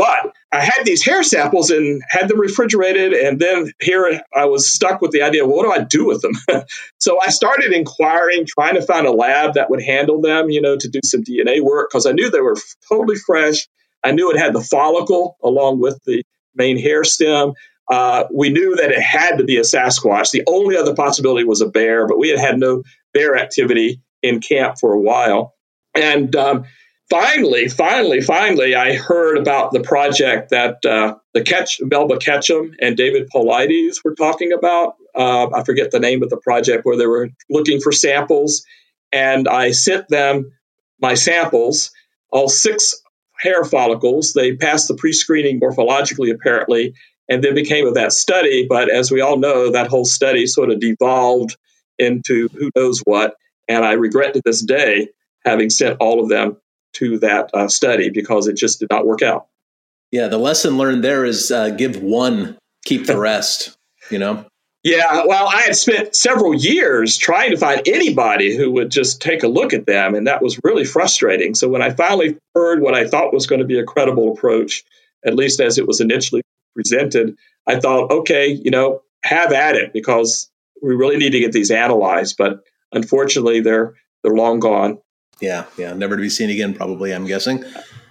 But 0.00 0.34
I 0.50 0.60
had 0.60 0.86
these 0.86 1.04
hair 1.04 1.22
samples 1.22 1.70
and 1.70 2.00
had 2.08 2.28
them 2.28 2.40
refrigerated. 2.40 3.12
And 3.12 3.38
then 3.38 3.70
here 3.82 4.22
I 4.34 4.46
was 4.46 4.66
stuck 4.66 5.02
with 5.02 5.10
the 5.10 5.20
idea 5.20 5.46
well, 5.46 5.58
what 5.58 5.64
do 5.64 5.78
I 5.78 5.84
do 5.84 6.06
with 6.06 6.22
them? 6.22 6.32
so 6.98 7.18
I 7.20 7.28
started 7.28 7.74
inquiring, 7.74 8.46
trying 8.46 8.76
to 8.76 8.82
find 8.82 9.06
a 9.06 9.12
lab 9.12 9.54
that 9.54 9.68
would 9.68 9.82
handle 9.82 10.22
them, 10.22 10.48
you 10.48 10.62
know, 10.62 10.78
to 10.78 10.88
do 10.88 11.00
some 11.04 11.22
DNA 11.22 11.60
work 11.60 11.90
because 11.90 12.06
I 12.06 12.12
knew 12.12 12.30
they 12.30 12.40
were 12.40 12.56
totally 12.88 13.16
fresh. 13.16 13.68
I 14.02 14.12
knew 14.12 14.30
it 14.30 14.38
had 14.38 14.54
the 14.54 14.62
follicle 14.62 15.36
along 15.42 15.80
with 15.80 15.98
the 16.06 16.22
main 16.54 16.78
hair 16.78 17.04
stem. 17.04 17.52
Uh, 17.90 18.24
we 18.32 18.48
knew 18.48 18.76
that 18.76 18.92
it 18.92 19.02
had 19.02 19.36
to 19.36 19.44
be 19.44 19.58
a 19.58 19.62
Sasquatch. 19.62 20.30
The 20.30 20.44
only 20.46 20.78
other 20.78 20.94
possibility 20.94 21.44
was 21.44 21.60
a 21.60 21.68
bear, 21.68 22.06
but 22.06 22.18
we 22.18 22.30
had 22.30 22.38
had 22.38 22.58
no 22.58 22.84
bear 23.12 23.36
activity 23.36 24.00
in 24.22 24.40
camp 24.40 24.78
for 24.78 24.94
a 24.94 25.00
while. 25.00 25.54
And 25.94 26.34
um, 26.36 26.64
finally, 27.10 27.68
finally, 27.68 28.20
finally, 28.20 28.74
I 28.74 28.94
heard 28.94 29.36
about 29.36 29.72
the 29.72 29.80
project 29.80 30.50
that 30.50 30.84
uh, 30.86 31.16
the 31.34 31.42
Ketch, 31.42 31.80
Melba 31.82 32.18
Ketchum 32.18 32.74
and 32.80 32.96
David 32.96 33.28
Paulides 33.34 34.02
were 34.04 34.14
talking 34.14 34.52
about. 34.52 34.94
Uh, 35.14 35.50
I 35.52 35.64
forget 35.64 35.90
the 35.90 36.00
name 36.00 36.22
of 36.22 36.30
the 36.30 36.36
project 36.38 36.86
where 36.86 36.96
they 36.96 37.06
were 37.06 37.28
looking 37.50 37.80
for 37.80 37.92
samples, 37.92 38.64
and 39.12 39.48
I 39.48 39.72
sent 39.72 40.08
them 40.08 40.52
my 41.00 41.14
samples, 41.14 41.90
all 42.30 42.48
six 42.48 42.94
hair 43.38 43.64
follicles. 43.64 44.32
They 44.32 44.54
passed 44.54 44.86
the 44.88 44.94
pre-screening 44.94 45.60
morphologically, 45.60 46.32
apparently, 46.32 46.94
and 47.28 47.42
then 47.42 47.54
became 47.54 47.86
of 47.86 47.94
that 47.94 48.12
study. 48.12 48.66
But 48.68 48.90
as 48.90 49.10
we 49.10 49.20
all 49.20 49.38
know, 49.38 49.72
that 49.72 49.88
whole 49.88 50.04
study 50.04 50.46
sort 50.46 50.70
of 50.70 50.78
devolved 50.78 51.56
into 51.98 52.48
who 52.48 52.70
knows 52.76 53.00
what. 53.00 53.34
And 53.68 53.84
I 53.84 53.92
regret 53.92 54.34
to 54.34 54.42
this 54.44 54.62
day 54.62 55.08
having 55.44 55.70
sent 55.70 55.96
all 56.00 56.22
of 56.22 56.28
them 56.28 56.56
to 56.94 57.18
that 57.20 57.50
uh, 57.54 57.68
study 57.68 58.10
because 58.10 58.46
it 58.46 58.56
just 58.56 58.80
did 58.80 58.88
not 58.90 59.06
work 59.06 59.22
out. 59.22 59.46
Yeah, 60.10 60.28
the 60.28 60.38
lesson 60.38 60.76
learned 60.76 61.04
there 61.04 61.24
is 61.24 61.50
uh, 61.50 61.70
give 61.70 62.02
one, 62.02 62.58
keep 62.84 63.06
the 63.06 63.18
rest. 63.18 63.76
You 64.10 64.18
know. 64.18 64.44
Yeah, 64.82 65.24
well, 65.26 65.46
I 65.46 65.60
had 65.60 65.76
spent 65.76 66.16
several 66.16 66.54
years 66.54 67.18
trying 67.18 67.50
to 67.50 67.58
find 67.58 67.86
anybody 67.86 68.56
who 68.56 68.72
would 68.72 68.90
just 68.90 69.20
take 69.20 69.42
a 69.42 69.48
look 69.48 69.74
at 69.74 69.84
them, 69.84 70.14
and 70.14 70.26
that 70.26 70.42
was 70.42 70.58
really 70.64 70.84
frustrating. 70.84 71.54
So 71.54 71.68
when 71.68 71.82
I 71.82 71.90
finally 71.90 72.38
heard 72.54 72.80
what 72.80 72.94
I 72.94 73.06
thought 73.06 73.34
was 73.34 73.46
going 73.46 73.60
to 73.60 73.66
be 73.66 73.78
a 73.78 73.84
credible 73.84 74.32
approach, 74.32 74.84
at 75.24 75.34
least 75.34 75.60
as 75.60 75.76
it 75.76 75.86
was 75.86 76.00
initially 76.00 76.40
presented, 76.74 77.36
I 77.66 77.78
thought, 77.78 78.10
okay, 78.10 78.48
you 78.48 78.70
know, 78.70 79.02
have 79.22 79.52
at 79.52 79.76
it 79.76 79.92
because 79.92 80.50
we 80.82 80.94
really 80.94 81.18
need 81.18 81.32
to 81.32 81.40
get 81.40 81.52
these 81.52 81.70
analyzed. 81.70 82.36
But 82.38 82.62
unfortunately, 82.90 83.60
they're 83.60 83.94
they're 84.22 84.34
long 84.34 84.60
gone. 84.60 84.98
Yeah, 85.40 85.64
yeah, 85.76 85.94
never 85.94 86.16
to 86.16 86.22
be 86.22 86.30
seen 86.30 86.50
again. 86.50 86.74
Probably, 86.74 87.12
I'm 87.12 87.26
guessing. 87.26 87.64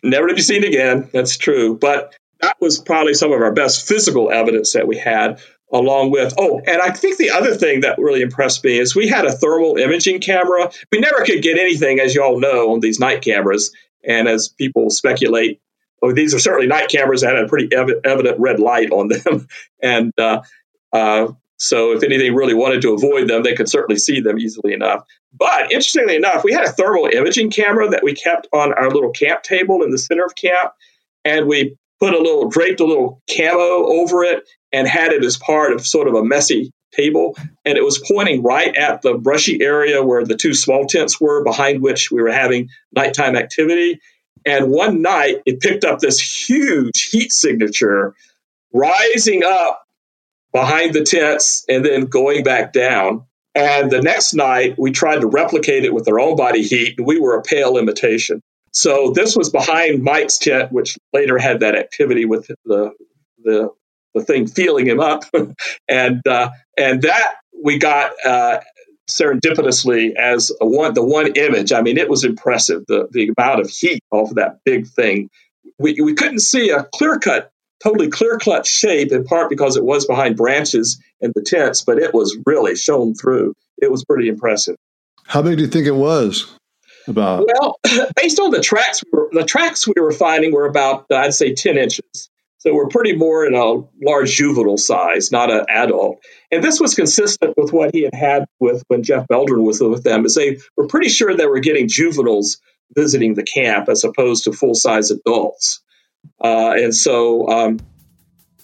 Never 0.03 0.27
to 0.27 0.33
be 0.33 0.41
seen 0.41 0.63
again. 0.63 1.09
That's 1.13 1.37
true. 1.37 1.77
But 1.77 2.15
that 2.41 2.55
was 2.59 2.79
probably 2.79 3.13
some 3.13 3.31
of 3.31 3.41
our 3.41 3.51
best 3.51 3.87
physical 3.87 4.31
evidence 4.31 4.73
that 4.73 4.87
we 4.87 4.97
had 4.97 5.41
along 5.71 6.09
with 6.09 6.33
oh 6.39 6.59
and 6.65 6.81
i 6.81 6.89
think 6.89 7.17
the 7.17 7.29
other 7.29 7.53
thing 7.53 7.81
that 7.81 7.99
really 7.99 8.21
impressed 8.21 8.63
me 8.63 8.79
is 8.79 8.95
we 8.95 9.07
had 9.07 9.25
a 9.25 9.31
thermal 9.31 9.77
imaging 9.77 10.19
camera 10.19 10.71
we 10.91 10.99
never 10.99 11.23
could 11.23 11.43
get 11.43 11.59
anything 11.59 11.99
as 11.99 12.15
you 12.15 12.23
all 12.23 12.39
know 12.39 12.73
on 12.73 12.79
these 12.79 12.99
night 12.99 13.21
cameras 13.21 13.71
and 14.03 14.27
as 14.27 14.47
people 14.47 14.89
speculate 14.89 15.61
oh 16.01 16.11
these 16.11 16.33
are 16.33 16.39
certainly 16.39 16.65
night 16.65 16.89
cameras 16.89 17.21
that 17.21 17.35
had 17.35 17.43
a 17.43 17.47
pretty 17.47 17.69
ev- 17.75 18.01
evident 18.03 18.39
red 18.39 18.59
light 18.59 18.89
on 18.89 19.09
them 19.09 19.47
and 19.83 20.11
uh, 20.17 20.41
uh, 20.91 21.27
so 21.59 21.91
if 21.91 22.03
anything 22.03 22.33
really 22.33 22.53
wanted 22.53 22.81
to 22.81 22.93
avoid 22.93 23.27
them 23.27 23.43
they 23.43 23.55
could 23.55 23.69
certainly 23.69 23.99
see 23.99 24.19
them 24.19 24.39
easily 24.39 24.73
enough. 24.73 25.03
But 25.33 25.71
interestingly 25.71 26.15
enough 26.15 26.43
we 26.43 26.53
had 26.53 26.65
a 26.65 26.71
thermal 26.71 27.05
imaging 27.05 27.51
camera 27.51 27.89
that 27.89 28.03
we 28.03 28.13
kept 28.13 28.47
on 28.53 28.73
our 28.73 28.89
little 28.89 29.11
camp 29.11 29.43
table 29.43 29.83
in 29.83 29.91
the 29.91 29.97
center 29.97 30.25
of 30.25 30.35
camp 30.35 30.73
and 31.25 31.47
we 31.47 31.77
put 31.99 32.13
a 32.13 32.17
little 32.17 32.49
draped 32.49 32.79
a 32.79 32.85
little 32.85 33.21
camo 33.29 33.85
over 33.87 34.23
it 34.23 34.47
and 34.71 34.87
had 34.87 35.11
it 35.11 35.23
as 35.23 35.37
part 35.37 35.73
of 35.73 35.85
sort 35.85 36.07
of 36.07 36.13
a 36.13 36.23
messy 36.23 36.71
table. 36.91 37.35
And 37.65 37.77
it 37.77 37.83
was 37.83 38.03
pointing 38.11 38.41
right 38.43 38.75
at 38.75 39.01
the 39.01 39.15
brushy 39.15 39.61
area 39.61 40.03
where 40.03 40.25
the 40.25 40.35
two 40.35 40.53
small 40.53 40.85
tents 40.85 41.19
were 41.19 41.43
behind 41.43 41.81
which 41.81 42.11
we 42.11 42.21
were 42.21 42.31
having 42.31 42.69
nighttime 42.95 43.35
activity. 43.35 43.99
And 44.45 44.71
one 44.71 45.01
night 45.01 45.41
it 45.45 45.59
picked 45.59 45.83
up 45.83 45.99
this 45.99 46.19
huge 46.19 47.09
heat 47.09 47.31
signature 47.31 48.15
rising 48.73 49.43
up 49.43 49.83
behind 50.51 50.93
the 50.93 51.03
tents 51.03 51.65
and 51.69 51.85
then 51.85 52.05
going 52.05 52.43
back 52.43 52.73
down 52.73 53.23
and 53.55 53.91
the 53.91 54.01
next 54.01 54.33
night 54.33 54.75
we 54.77 54.91
tried 54.91 55.19
to 55.19 55.27
replicate 55.27 55.83
it 55.83 55.93
with 55.93 56.07
our 56.07 56.19
own 56.19 56.35
body 56.35 56.63
heat 56.63 56.95
and 56.97 57.05
we 57.07 57.19
were 57.19 57.37
a 57.37 57.43
pale 57.43 57.77
imitation 57.77 58.41
so 58.71 59.11
this 59.11 59.35
was 59.35 59.49
behind 59.49 60.03
Mike's 60.03 60.37
tent, 60.37 60.71
which 60.71 60.97
later 61.13 61.37
had 61.37 61.59
that 61.61 61.75
activity 61.75 62.25
with 62.25 62.47
the 62.65 62.93
the, 63.43 63.69
the 64.13 64.23
thing 64.23 64.47
feeling 64.47 64.85
him 64.85 64.99
up, 64.99 65.23
and 65.89 66.25
uh, 66.27 66.49
and 66.77 67.01
that 67.01 67.35
we 67.63 67.77
got 67.77 68.11
uh, 68.25 68.59
serendipitously 69.09 70.15
as 70.15 70.51
one 70.59 70.93
the 70.93 71.03
one 71.03 71.33
image. 71.35 71.71
I 71.71 71.81
mean, 71.81 71.97
it 71.97 72.09
was 72.09 72.23
impressive 72.23 72.83
the 72.87 73.07
the 73.11 73.33
amount 73.37 73.61
of 73.61 73.69
heat 73.69 74.03
off 74.11 74.29
of 74.29 74.35
that 74.35 74.59
big 74.65 74.87
thing. 74.87 75.29
We 75.79 75.99
we 76.01 76.13
couldn't 76.13 76.39
see 76.39 76.69
a 76.69 76.83
clear 76.93 77.17
cut, 77.17 77.51
totally 77.83 78.09
clear 78.09 78.37
cut 78.37 78.65
shape 78.65 79.11
in 79.11 79.23
part 79.23 79.49
because 79.49 79.77
it 79.77 79.83
was 79.83 80.05
behind 80.05 80.37
branches 80.37 81.01
in 81.21 81.31
the 81.35 81.41
tents, 81.41 81.81
but 81.83 81.97
it 81.97 82.13
was 82.13 82.37
really 82.45 82.75
shown 82.75 83.13
through. 83.13 83.53
It 83.81 83.91
was 83.91 84.03
pretty 84.05 84.27
impressive. 84.27 84.75
How 85.25 85.41
big 85.41 85.57
do 85.57 85.63
you 85.63 85.69
think 85.69 85.87
it 85.87 85.95
was? 85.95 86.53
about? 87.09 87.47
Well, 87.59 87.79
based 88.15 88.39
on 88.39 88.51
the 88.51 88.61
tracks, 88.61 89.03
we 89.03 89.17
were, 89.17 89.29
the 89.31 89.43
tracks 89.43 89.87
we 89.87 90.01
were 90.01 90.11
finding 90.11 90.53
were 90.53 90.65
about, 90.65 91.05
uh, 91.11 91.17
I'd 91.17 91.33
say, 91.33 91.53
10 91.53 91.77
inches. 91.77 92.29
So 92.59 92.73
we're 92.73 92.87
pretty 92.87 93.15
more 93.15 93.45
in 93.45 93.55
a 93.55 93.83
large 94.05 94.35
juvenile 94.35 94.77
size, 94.77 95.31
not 95.31 95.49
an 95.49 95.65
adult. 95.69 96.21
And 96.51 96.63
this 96.63 96.79
was 96.79 96.93
consistent 96.93 97.53
with 97.57 97.71
what 97.71 97.93
he 97.93 98.03
had 98.03 98.13
had 98.13 98.45
with 98.59 98.83
when 98.89 99.01
Jeff 99.01 99.25
Meldrum 99.29 99.63
was 99.63 99.79
with 99.79 100.03
them, 100.03 100.25
is 100.25 100.35
they 100.35 100.59
were 100.75 100.87
pretty 100.87 101.07
sure 101.07 101.35
they 101.35 101.45
were 101.45 101.59
getting 101.59 101.87
juveniles 101.87 102.59
visiting 102.95 103.35
the 103.35 103.43
camp 103.43 103.87
as 103.87 104.03
opposed 104.03 104.43
to 104.43 104.51
full 104.51 104.75
size 104.75 105.09
adults. 105.09 105.81
Uh, 106.41 106.73
and 106.77 106.95
so 106.95 107.47
um, 107.49 107.79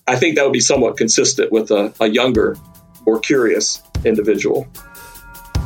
I 0.07 0.15
think 0.15 0.35
that 0.35 0.43
would 0.43 0.53
be 0.53 0.59
somewhat 0.59 0.97
consistent 0.97 1.51
with 1.51 1.71
a, 1.71 1.93
a 1.99 2.07
younger, 2.07 2.57
more 3.05 3.19
curious 3.19 3.81
individual. 4.03 4.67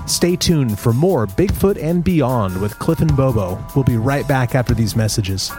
Stay 0.08 0.36
tuned 0.36 0.80
for 0.80 0.92
more 0.92 1.28
Bigfoot 1.28 1.82
and 1.82 2.04
Beyond 2.04 2.60
with 2.62 2.78
Cliff 2.80 3.00
and 3.00 3.16
Bobo. 3.16 3.64
We'll 3.76 3.86
be 3.86 3.98
right 3.98 4.28
back 4.28 4.56
after 4.56 4.74
these 4.74 4.96
messages. 4.96 5.52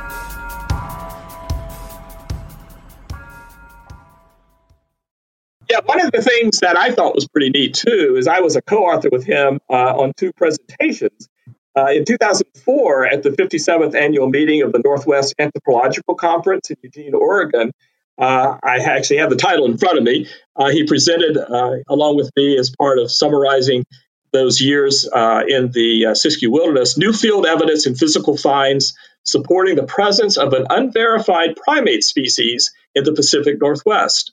Yeah, 5.70 5.78
one 5.84 6.04
of 6.04 6.10
the 6.10 6.20
things 6.20 6.58
that 6.60 6.76
I 6.76 6.90
thought 6.90 7.14
was 7.14 7.28
pretty 7.28 7.50
neat 7.50 7.74
too 7.74 8.16
is 8.18 8.26
I 8.26 8.40
was 8.40 8.56
a 8.56 8.62
co-author 8.62 9.08
with 9.12 9.24
him 9.24 9.60
uh, 9.70 9.94
on 9.96 10.12
two 10.16 10.32
presentations. 10.32 11.28
Uh, 11.76 11.86
in 11.92 12.04
2004, 12.04 13.06
at 13.06 13.22
the 13.22 13.30
57th 13.30 13.94
annual 13.94 14.28
meeting 14.28 14.62
of 14.62 14.72
the 14.72 14.80
Northwest 14.84 15.34
Anthropological 15.38 16.14
Conference 16.16 16.70
in 16.70 16.76
Eugene, 16.82 17.14
Oregon, 17.14 17.70
uh, 18.18 18.58
I 18.62 18.78
actually 18.78 19.18
have 19.18 19.30
the 19.30 19.36
title 19.36 19.66
in 19.66 19.78
front 19.78 19.98
of 19.98 20.04
me. 20.04 20.26
Uh, 20.56 20.70
he 20.70 20.84
presented 20.84 21.38
uh, 21.38 21.76
along 21.88 22.16
with 22.16 22.30
me 22.36 22.58
as 22.58 22.70
part 22.70 22.98
of 22.98 23.10
summarizing 23.10 23.84
those 24.32 24.60
years 24.60 25.08
uh, 25.10 25.42
in 25.48 25.70
the 25.72 26.06
uh, 26.06 26.10
Siskiyou 26.10 26.50
Wilderness, 26.50 26.98
new 26.98 27.12
field 27.12 27.46
evidence 27.46 27.86
and 27.86 27.98
physical 27.98 28.36
finds 28.36 28.94
supporting 29.24 29.76
the 29.76 29.84
presence 29.84 30.36
of 30.36 30.52
an 30.52 30.66
unverified 30.70 31.56
primate 31.56 32.04
species 32.04 32.72
in 32.94 33.04
the 33.04 33.12
Pacific 33.12 33.60
Northwest. 33.60 34.32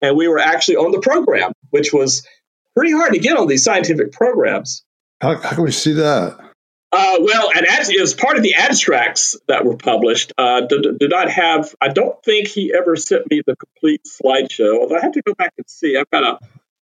And 0.00 0.16
we 0.16 0.28
were 0.28 0.38
actually 0.38 0.76
on 0.76 0.92
the 0.92 1.00
program, 1.00 1.52
which 1.70 1.92
was 1.92 2.26
pretty 2.76 2.92
hard 2.92 3.12
to 3.14 3.18
get 3.18 3.36
on 3.36 3.46
these 3.46 3.64
scientific 3.64 4.12
programs. 4.12 4.84
How, 5.20 5.36
how 5.36 5.54
can 5.54 5.64
we 5.64 5.72
see 5.72 5.92
that? 5.94 6.43
Uh, 6.96 7.16
well, 7.22 7.50
and 7.52 7.66
as, 7.66 7.90
as 8.00 8.14
part 8.14 8.36
of 8.36 8.44
the 8.44 8.54
abstracts 8.54 9.36
that 9.48 9.64
were 9.64 9.76
published, 9.76 10.32
uh, 10.38 10.60
did, 10.60 11.00
did, 11.00 11.10
not 11.10 11.28
have. 11.28 11.74
I 11.80 11.88
don't 11.88 12.22
think 12.22 12.46
he 12.46 12.72
ever 12.72 12.94
sent 12.94 13.28
me 13.28 13.42
the 13.44 13.56
complete 13.56 14.02
slideshow. 14.06 14.78
Although 14.80 14.98
I 14.98 15.00
have 15.00 15.12
to 15.12 15.22
go 15.22 15.34
back 15.34 15.54
and 15.58 15.68
see. 15.68 15.96
I've 15.96 16.08
got 16.10 16.22
a 16.22 16.38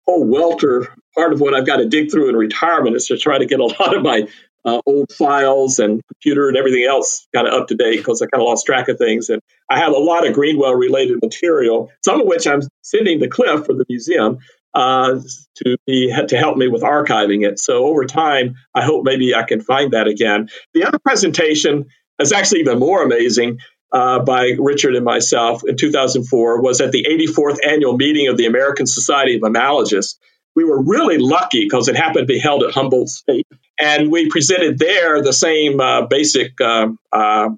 whole 0.06 0.24
welter. 0.24 0.96
Part 1.14 1.34
of 1.34 1.42
what 1.42 1.52
I've 1.52 1.66
got 1.66 1.76
to 1.76 1.86
dig 1.86 2.10
through 2.10 2.30
in 2.30 2.36
retirement 2.36 2.96
is 2.96 3.08
to 3.08 3.18
try 3.18 3.36
to 3.36 3.44
get 3.44 3.60
a 3.60 3.64
lot 3.80 3.94
of 3.94 4.02
my 4.02 4.26
uh, 4.64 4.80
old 4.86 5.12
files 5.12 5.78
and 5.78 6.00
computer 6.06 6.48
and 6.48 6.56
everything 6.56 6.84
else 6.88 7.28
kind 7.34 7.46
of 7.46 7.52
up 7.52 7.68
to 7.68 7.74
date 7.74 7.98
because 7.98 8.22
I 8.22 8.26
kind 8.28 8.40
of 8.40 8.48
lost 8.48 8.64
track 8.64 8.88
of 8.88 8.96
things. 8.96 9.28
And 9.28 9.42
I 9.68 9.78
have 9.78 9.92
a 9.92 9.98
lot 9.98 10.26
of 10.26 10.32
Greenwell 10.32 10.74
related 10.74 11.20
material, 11.22 11.90
some 12.02 12.22
of 12.22 12.26
which 12.26 12.46
I'm 12.46 12.62
sending 12.80 13.20
to 13.20 13.28
Cliff 13.28 13.66
for 13.66 13.74
the 13.74 13.84
museum 13.90 14.38
uh, 14.74 15.20
to 15.56 15.76
be 15.86 16.14
to 16.28 16.36
help 16.36 16.56
me 16.56 16.68
with 16.68 16.82
archiving 16.82 17.46
it. 17.46 17.58
So 17.58 17.86
over 17.86 18.04
time, 18.04 18.54
I 18.74 18.84
hope 18.84 19.04
maybe 19.04 19.34
I 19.34 19.42
can 19.42 19.60
find 19.60 19.92
that 19.92 20.06
again. 20.06 20.48
The 20.74 20.84
other 20.84 20.98
presentation 20.98 21.86
is 22.20 22.32
actually 22.32 22.60
even 22.60 22.78
more 22.78 23.02
amazing 23.02 23.58
uh, 23.92 24.20
by 24.20 24.54
Richard 24.58 24.94
and 24.94 25.04
myself 25.04 25.62
in 25.66 25.76
2004 25.76 26.60
was 26.60 26.80
at 26.80 26.92
the 26.92 27.04
84th 27.04 27.58
annual 27.66 27.96
meeting 27.96 28.28
of 28.28 28.36
the 28.36 28.46
American 28.46 28.86
Society 28.86 29.36
of 29.36 29.42
Mammalogists. 29.42 30.18
We 30.54 30.64
were 30.64 30.82
really 30.82 31.18
lucky 31.18 31.64
because 31.64 31.88
it 31.88 31.96
happened 31.96 32.26
to 32.28 32.32
be 32.32 32.38
held 32.38 32.62
at 32.64 32.72
Humboldt 32.72 33.08
State. 33.08 33.46
And 33.80 34.10
we 34.10 34.28
presented 34.28 34.78
there 34.78 35.22
the 35.22 35.32
same 35.32 35.80
uh, 35.80 36.06
basic 36.06 36.60
uh, 36.60 36.88
uh 37.12 37.50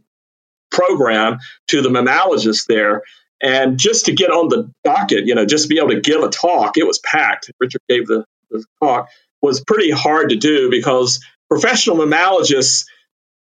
program 0.71 1.39
to 1.69 1.83
the 1.83 1.89
mammalogists 1.89 2.67
there. 2.67 3.03
And 3.43 3.79
just 3.79 4.07
to 4.07 4.13
get 4.13 4.31
on 4.31 4.49
the 4.49 4.71
docket, 4.85 5.27
you 5.27 5.35
know, 5.35 5.47
just 5.47 5.65
to 5.65 5.69
be 5.69 5.79
able 5.79 5.91
to 5.91 6.01
give 6.01 6.23
a 6.23 6.29
talk, 6.29 6.77
it 6.77 6.87
was 6.87 6.99
packed. 6.99 7.51
Richard 7.59 7.81
gave 7.89 8.07
the, 8.07 8.25
the 8.51 8.65
talk, 8.83 9.09
was 9.41 9.63
pretty 9.65 9.91
hard 9.91 10.31
to 10.31 10.37
do 10.37 10.71
because 10.71 11.25
professional 11.49 11.97
mammalogists 11.97 12.87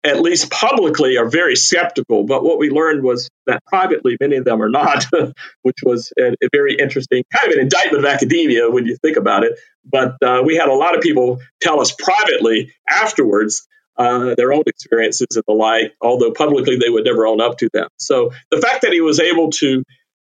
at 0.05 0.21
least 0.21 0.51
publicly, 0.51 1.17
are 1.17 1.27
very 1.27 1.55
skeptical. 1.55 2.23
But 2.25 2.43
what 2.43 2.59
we 2.59 2.69
learned 2.69 3.03
was 3.03 3.27
that 3.47 3.63
privately, 3.65 4.17
many 4.21 4.35
of 4.35 4.45
them 4.45 4.61
are 4.61 4.69
not, 4.69 5.05
which 5.63 5.77
was 5.83 6.13
a, 6.19 6.27
a, 6.27 6.49
very 6.53 6.75
interesting 6.75 7.23
kind 7.33 7.47
of 7.47 7.53
an 7.53 7.59
indictment 7.59 8.05
of 8.05 8.11
academia 8.11 8.69
when 8.69 8.85
you 8.85 8.95
think 8.97 9.17
about 9.17 9.43
it. 9.43 9.57
But 9.83 10.15
uh, 10.21 10.43
we 10.45 10.55
had 10.55 10.69
a 10.69 10.73
lot 10.73 10.95
of 10.95 11.01
people 11.01 11.41
tell 11.59 11.81
us 11.81 11.91
privately 11.91 12.71
afterwards 12.87 13.67
uh, 13.97 14.35
their 14.35 14.53
own 14.53 14.63
experiences 14.67 15.27
and 15.35 15.43
the 15.47 15.53
like, 15.53 15.93
although 16.01 16.31
publicly 16.31 16.77
they 16.77 16.89
would 16.89 17.05
never 17.05 17.25
own 17.25 17.41
up 17.41 17.57
to 17.59 17.69
them. 17.73 17.87
So 17.97 18.31
the 18.51 18.59
fact 18.59 18.81
that 18.81 18.91
he 18.91 19.01
was 19.01 19.19
able 19.19 19.51
to 19.51 19.83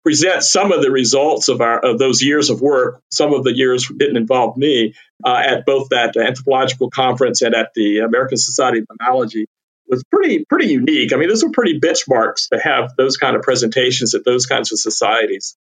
present 0.03 0.43
some 0.43 0.71
of 0.71 0.81
the 0.81 0.91
results 0.91 1.49
of 1.49 1.61
our 1.61 1.79
of 1.83 1.99
those 1.99 2.21
years 2.21 2.49
of 2.49 2.61
work. 2.61 3.01
Some 3.11 3.33
of 3.33 3.43
the 3.43 3.55
years 3.55 3.87
didn't 3.87 4.17
involve 4.17 4.57
me 4.57 4.95
uh, 5.25 5.43
at 5.45 5.65
both 5.65 5.89
that 5.89 6.15
anthropological 6.17 6.89
conference 6.89 7.41
and 7.41 7.53
at 7.53 7.71
the 7.75 7.99
American 7.99 8.37
Society 8.37 8.79
of 8.79 8.87
Mammalogy 8.97 9.45
was 9.87 10.03
pretty 10.11 10.45
pretty 10.45 10.67
unique. 10.67 11.13
I 11.13 11.17
mean, 11.17 11.29
those 11.29 11.43
were 11.43 11.51
pretty 11.51 11.79
benchmarks 11.79 12.49
to 12.49 12.59
have 12.59 12.95
those 12.97 13.17
kind 13.17 13.35
of 13.35 13.41
presentations 13.41 14.15
at 14.15 14.23
those 14.23 14.45
kinds 14.45 14.71
of 14.71 14.79
societies. 14.79 15.55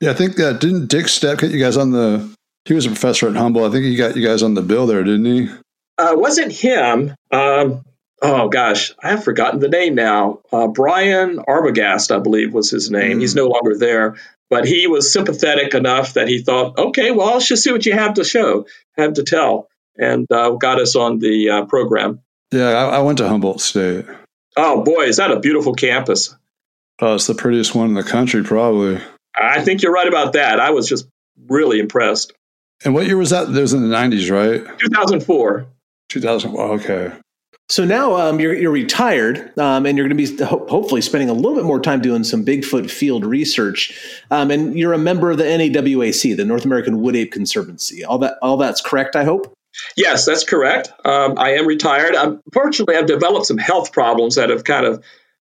Yeah, 0.00 0.10
I 0.10 0.14
think 0.14 0.38
uh, 0.38 0.52
didn't 0.52 0.86
Dick 0.86 1.06
Stepp 1.06 1.40
get 1.40 1.50
you 1.50 1.58
guys 1.58 1.76
on 1.76 1.90
the? 1.90 2.32
He 2.64 2.74
was 2.74 2.86
a 2.86 2.90
professor 2.90 3.28
at 3.28 3.36
Humboldt. 3.36 3.70
I 3.70 3.72
think 3.72 3.84
he 3.84 3.96
got 3.96 4.16
you 4.16 4.26
guys 4.26 4.42
on 4.42 4.54
the 4.54 4.62
bill 4.62 4.86
there, 4.86 5.02
didn't 5.02 5.24
he? 5.24 5.48
Uh, 5.98 6.14
wasn't 6.16 6.52
him. 6.52 7.14
Um, 7.32 7.84
oh 8.22 8.48
gosh, 8.48 8.92
I 9.02 9.10
have 9.10 9.24
forgotten 9.24 9.58
the 9.58 9.68
name 9.68 9.96
now. 9.96 10.40
Uh, 10.52 10.68
Brian 10.68 11.38
Arbogast, 11.38 12.14
I 12.14 12.20
believe, 12.20 12.54
was 12.54 12.70
his 12.70 12.90
name. 12.90 13.18
Mm. 13.18 13.20
He's 13.20 13.34
no 13.34 13.48
longer 13.48 13.76
there, 13.76 14.16
but 14.48 14.64
he 14.64 14.86
was 14.86 15.12
sympathetic 15.12 15.74
enough 15.74 16.14
that 16.14 16.28
he 16.28 16.40
thought, 16.40 16.78
okay, 16.78 17.10
well, 17.10 17.34
let's 17.34 17.48
just 17.48 17.64
see 17.64 17.72
what 17.72 17.84
you 17.84 17.92
have 17.92 18.14
to 18.14 18.24
show, 18.24 18.66
have 18.96 19.14
to 19.14 19.24
tell, 19.24 19.68
and 19.96 20.30
uh, 20.30 20.50
got 20.50 20.80
us 20.80 20.94
on 20.94 21.18
the 21.18 21.50
uh, 21.50 21.64
program. 21.64 22.20
Yeah, 22.52 22.68
I, 22.68 22.96
I, 22.96 22.98
went 23.00 23.18
to 23.18 23.28
Humboldt 23.28 23.60
State. 23.60 24.06
Oh 24.56 24.82
boy, 24.82 25.02
is 25.02 25.18
that 25.18 25.30
a 25.30 25.40
beautiful 25.40 25.74
campus? 25.74 26.34
Oh, 27.00 27.14
it's 27.14 27.26
the 27.26 27.34
prettiest 27.34 27.74
one 27.74 27.88
in 27.88 27.94
the 27.94 28.02
country, 28.02 28.42
probably. 28.42 29.00
I 29.36 29.62
think 29.62 29.82
you're 29.82 29.92
right 29.92 30.08
about 30.08 30.32
that. 30.32 30.58
I 30.58 30.70
was 30.70 30.88
just 30.88 31.06
really 31.46 31.78
impressed. 31.78 32.32
And 32.84 32.94
what 32.94 33.06
year 33.06 33.16
was 33.16 33.30
that? 33.30 33.52
That 33.52 33.60
was 33.60 33.72
in 33.72 33.88
the 33.88 33.94
90s, 33.94 34.30
right? 34.30 34.78
2004. 34.78 35.66
2004. 36.08 36.72
Okay. 36.80 37.12
So 37.70 37.84
now 37.84 38.14
um, 38.14 38.40
you're, 38.40 38.54
you're 38.54 38.72
retired, 38.72 39.52
um, 39.58 39.84
and 39.84 39.98
you're 39.98 40.08
going 40.08 40.16
to 40.16 40.36
be 40.36 40.44
ho- 40.44 40.66
hopefully 40.70 41.02
spending 41.02 41.28
a 41.28 41.34
little 41.34 41.54
bit 41.54 41.64
more 41.64 41.80
time 41.80 42.00
doing 42.00 42.24
some 42.24 42.42
Bigfoot 42.42 42.90
field 42.90 43.26
research. 43.26 44.22
Um, 44.30 44.50
and 44.50 44.78
you're 44.78 44.94
a 44.94 44.98
member 44.98 45.30
of 45.30 45.36
the 45.36 45.44
NAWAC, 45.44 46.34
the 46.36 46.46
North 46.46 46.64
American 46.64 47.02
Wood 47.02 47.14
Ape 47.14 47.30
Conservancy. 47.30 48.04
All 48.04 48.18
that 48.18 48.38
all 48.40 48.56
that's 48.56 48.80
correct, 48.80 49.16
I 49.16 49.24
hope. 49.24 49.52
Yes, 49.96 50.24
that's 50.24 50.44
correct. 50.44 50.90
Um, 51.04 51.34
I 51.36 51.50
am 51.52 51.66
retired. 51.66 52.14
Unfortunately, 52.14 52.96
I've 52.96 53.06
developed 53.06 53.46
some 53.46 53.58
health 53.58 53.92
problems 53.92 54.36
that 54.36 54.48
have 54.48 54.64
kind 54.64 54.86
of 54.86 55.04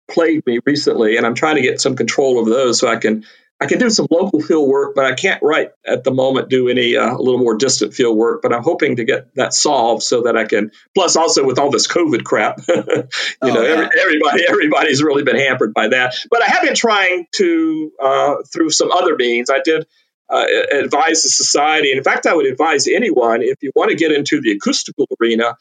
plagued 0.09 0.45
me 0.47 0.59
recently, 0.65 1.17
and 1.17 1.25
I'm 1.25 1.35
trying 1.35 1.55
to 1.57 1.61
get 1.61 1.79
some 1.79 1.95
control 1.95 2.39
over 2.39 2.49
those 2.49 2.79
so 2.79 2.87
I 2.87 2.95
can 2.95 3.25
I 3.59 3.65
can 3.65 3.79
do 3.79 3.89
some 3.89 4.05
local 4.11 4.39
field 4.39 4.69
work, 4.69 4.93
but 4.93 5.05
I 5.05 5.15
can't 5.15 5.41
right 5.41 5.71
at 5.85 6.03
the 6.03 6.11
moment 6.11 6.49
do 6.49 6.69
any 6.69 6.95
uh, 6.95 7.15
a 7.15 7.17
little 7.17 7.39
more 7.39 7.55
distant 7.55 7.93
field 7.93 8.15
work. 8.15 8.41
But 8.43 8.53
I'm 8.53 8.61
hoping 8.61 8.97
to 8.97 9.03
get 9.03 9.33
that 9.35 9.53
solved 9.53 10.03
so 10.03 10.21
that 10.23 10.37
I 10.37 10.45
can. 10.45 10.71
Plus, 10.93 11.15
also 11.15 11.43
with 11.43 11.57
all 11.57 11.71
this 11.71 11.87
COVID 11.87 12.23
crap, 12.23 12.59
you 12.67 12.75
oh, 13.41 13.47
know, 13.47 13.63
every, 13.63 13.89
everybody 13.99 14.43
everybody's 14.47 15.01
really 15.01 15.23
been 15.23 15.37
hampered 15.37 15.73
by 15.73 15.87
that. 15.87 16.15
But 16.29 16.43
I 16.43 16.47
have 16.47 16.61
been 16.61 16.75
trying 16.75 17.25
to 17.35 17.91
uh, 18.01 18.35
through 18.53 18.69
some 18.69 18.91
other 18.91 19.15
means. 19.15 19.49
I 19.49 19.59
did 19.63 19.87
uh, 20.29 20.45
advise 20.71 21.23
the 21.23 21.29
society, 21.29 21.89
and 21.89 21.97
in 21.97 22.03
fact, 22.03 22.27
I 22.27 22.35
would 22.35 22.45
advise 22.45 22.87
anyone 22.87 23.41
if 23.41 23.57
you 23.61 23.71
want 23.75 23.89
to 23.89 23.95
get 23.95 24.11
into 24.11 24.39
the 24.39 24.51
acoustical 24.51 25.07
arena. 25.19 25.55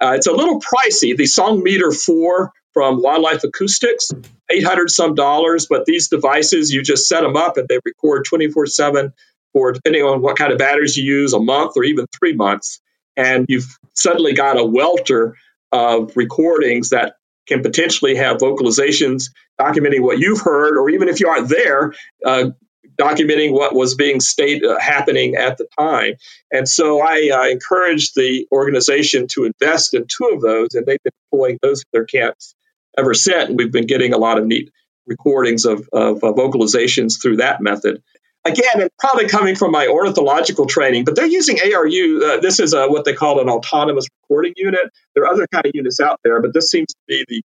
Uh, 0.00 0.14
it's 0.14 0.26
a 0.26 0.32
little 0.32 0.58
pricey. 0.58 1.14
The 1.14 1.26
Song 1.26 1.62
Meter 1.62 1.92
Four 1.92 2.52
from 2.72 3.02
Wildlife 3.02 3.44
Acoustics, 3.44 4.10
800 4.50 4.90
some 4.90 5.14
dollars. 5.14 5.66
But 5.68 5.84
these 5.84 6.08
devices, 6.08 6.72
you 6.72 6.82
just 6.82 7.08
set 7.08 7.22
them 7.22 7.36
up 7.36 7.56
and 7.56 7.68
they 7.68 7.78
record 7.84 8.24
24 8.24 8.66
7 8.66 9.12
for 9.52 9.72
depending 9.72 10.02
on 10.02 10.22
what 10.22 10.36
kind 10.36 10.52
of 10.52 10.58
batteries 10.58 10.96
you 10.96 11.04
use, 11.04 11.32
a 11.32 11.40
month 11.40 11.72
or 11.76 11.84
even 11.84 12.06
three 12.18 12.34
months. 12.34 12.80
And 13.16 13.46
you've 13.48 13.78
suddenly 13.94 14.32
got 14.32 14.58
a 14.58 14.64
welter 14.64 15.36
of 15.70 16.16
recordings 16.16 16.90
that 16.90 17.16
can 17.46 17.62
potentially 17.62 18.14
have 18.16 18.38
vocalizations 18.38 19.30
documenting 19.60 20.00
what 20.00 20.18
you've 20.18 20.40
heard, 20.40 20.78
or 20.78 20.88
even 20.90 21.08
if 21.08 21.20
you 21.20 21.28
aren't 21.28 21.48
there, 21.48 21.92
uh, 22.24 22.50
documenting 22.98 23.52
what 23.52 23.74
was 23.74 23.94
being 23.94 24.20
state 24.20 24.64
uh, 24.64 24.78
happening 24.78 25.34
at 25.34 25.58
the 25.58 25.66
time. 25.78 26.14
And 26.50 26.68
so 26.68 27.00
I 27.00 27.30
uh, 27.32 27.48
encouraged 27.48 28.14
the 28.14 28.46
organization 28.52 29.26
to 29.28 29.44
invest 29.44 29.94
in 29.94 30.06
two 30.06 30.30
of 30.34 30.40
those, 30.40 30.74
and 30.74 30.86
they've 30.86 31.02
been 31.02 31.12
deploying 31.30 31.58
those 31.62 31.80
at 31.80 31.86
their 31.92 32.04
camps 32.04 32.54
ever 32.98 33.14
since. 33.14 33.50
We've 33.54 33.72
been 33.72 33.86
getting 33.86 34.12
a 34.12 34.18
lot 34.18 34.38
of 34.38 34.46
neat 34.46 34.70
recordings 35.06 35.64
of, 35.64 35.88
of, 35.92 36.20
vocalizations 36.20 37.20
through 37.20 37.38
that 37.38 37.60
method. 37.60 38.02
Again, 38.44 38.80
and 38.80 38.90
probably 38.98 39.28
coming 39.28 39.54
from 39.54 39.70
my 39.70 39.86
ornithological 39.86 40.66
training, 40.66 41.04
but 41.04 41.14
they're 41.14 41.26
using 41.26 41.58
ARU. 41.60 42.24
Uh, 42.24 42.40
this 42.40 42.58
is 42.58 42.72
a, 42.74 42.88
what 42.88 43.04
they 43.04 43.14
call 43.14 43.40
an 43.40 43.48
autonomous 43.48 44.06
recording 44.22 44.54
unit. 44.56 44.90
There 45.14 45.24
are 45.24 45.32
other 45.32 45.46
kind 45.52 45.64
of 45.64 45.72
units 45.74 46.00
out 46.00 46.18
there, 46.24 46.40
but 46.42 46.52
this 46.52 46.70
seems 46.70 46.88
to 46.88 47.00
be 47.06 47.24
the 47.28 47.42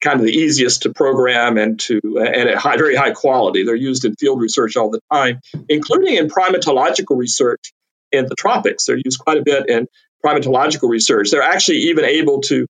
kind 0.00 0.18
of 0.18 0.24
the 0.24 0.32
easiest 0.32 0.82
to 0.82 0.94
program 0.94 1.58
and 1.58 1.78
to 1.80 2.00
and 2.16 2.48
at 2.48 2.56
high, 2.56 2.76
very 2.78 2.96
high 2.96 3.10
quality. 3.10 3.64
They're 3.64 3.74
used 3.74 4.06
in 4.06 4.14
field 4.14 4.40
research 4.40 4.76
all 4.76 4.90
the 4.90 5.00
time, 5.12 5.40
including 5.68 6.16
in 6.16 6.28
primatological 6.28 7.18
research 7.18 7.72
in 8.10 8.26
the 8.26 8.34
tropics. 8.34 8.86
They're 8.86 8.96
used 8.96 9.18
quite 9.18 9.36
a 9.36 9.42
bit 9.42 9.68
in 9.68 9.86
primatological 10.24 10.88
research. 10.88 11.30
They're 11.30 11.42
actually 11.42 11.78
even 11.78 12.04
able 12.04 12.40
to 12.42 12.66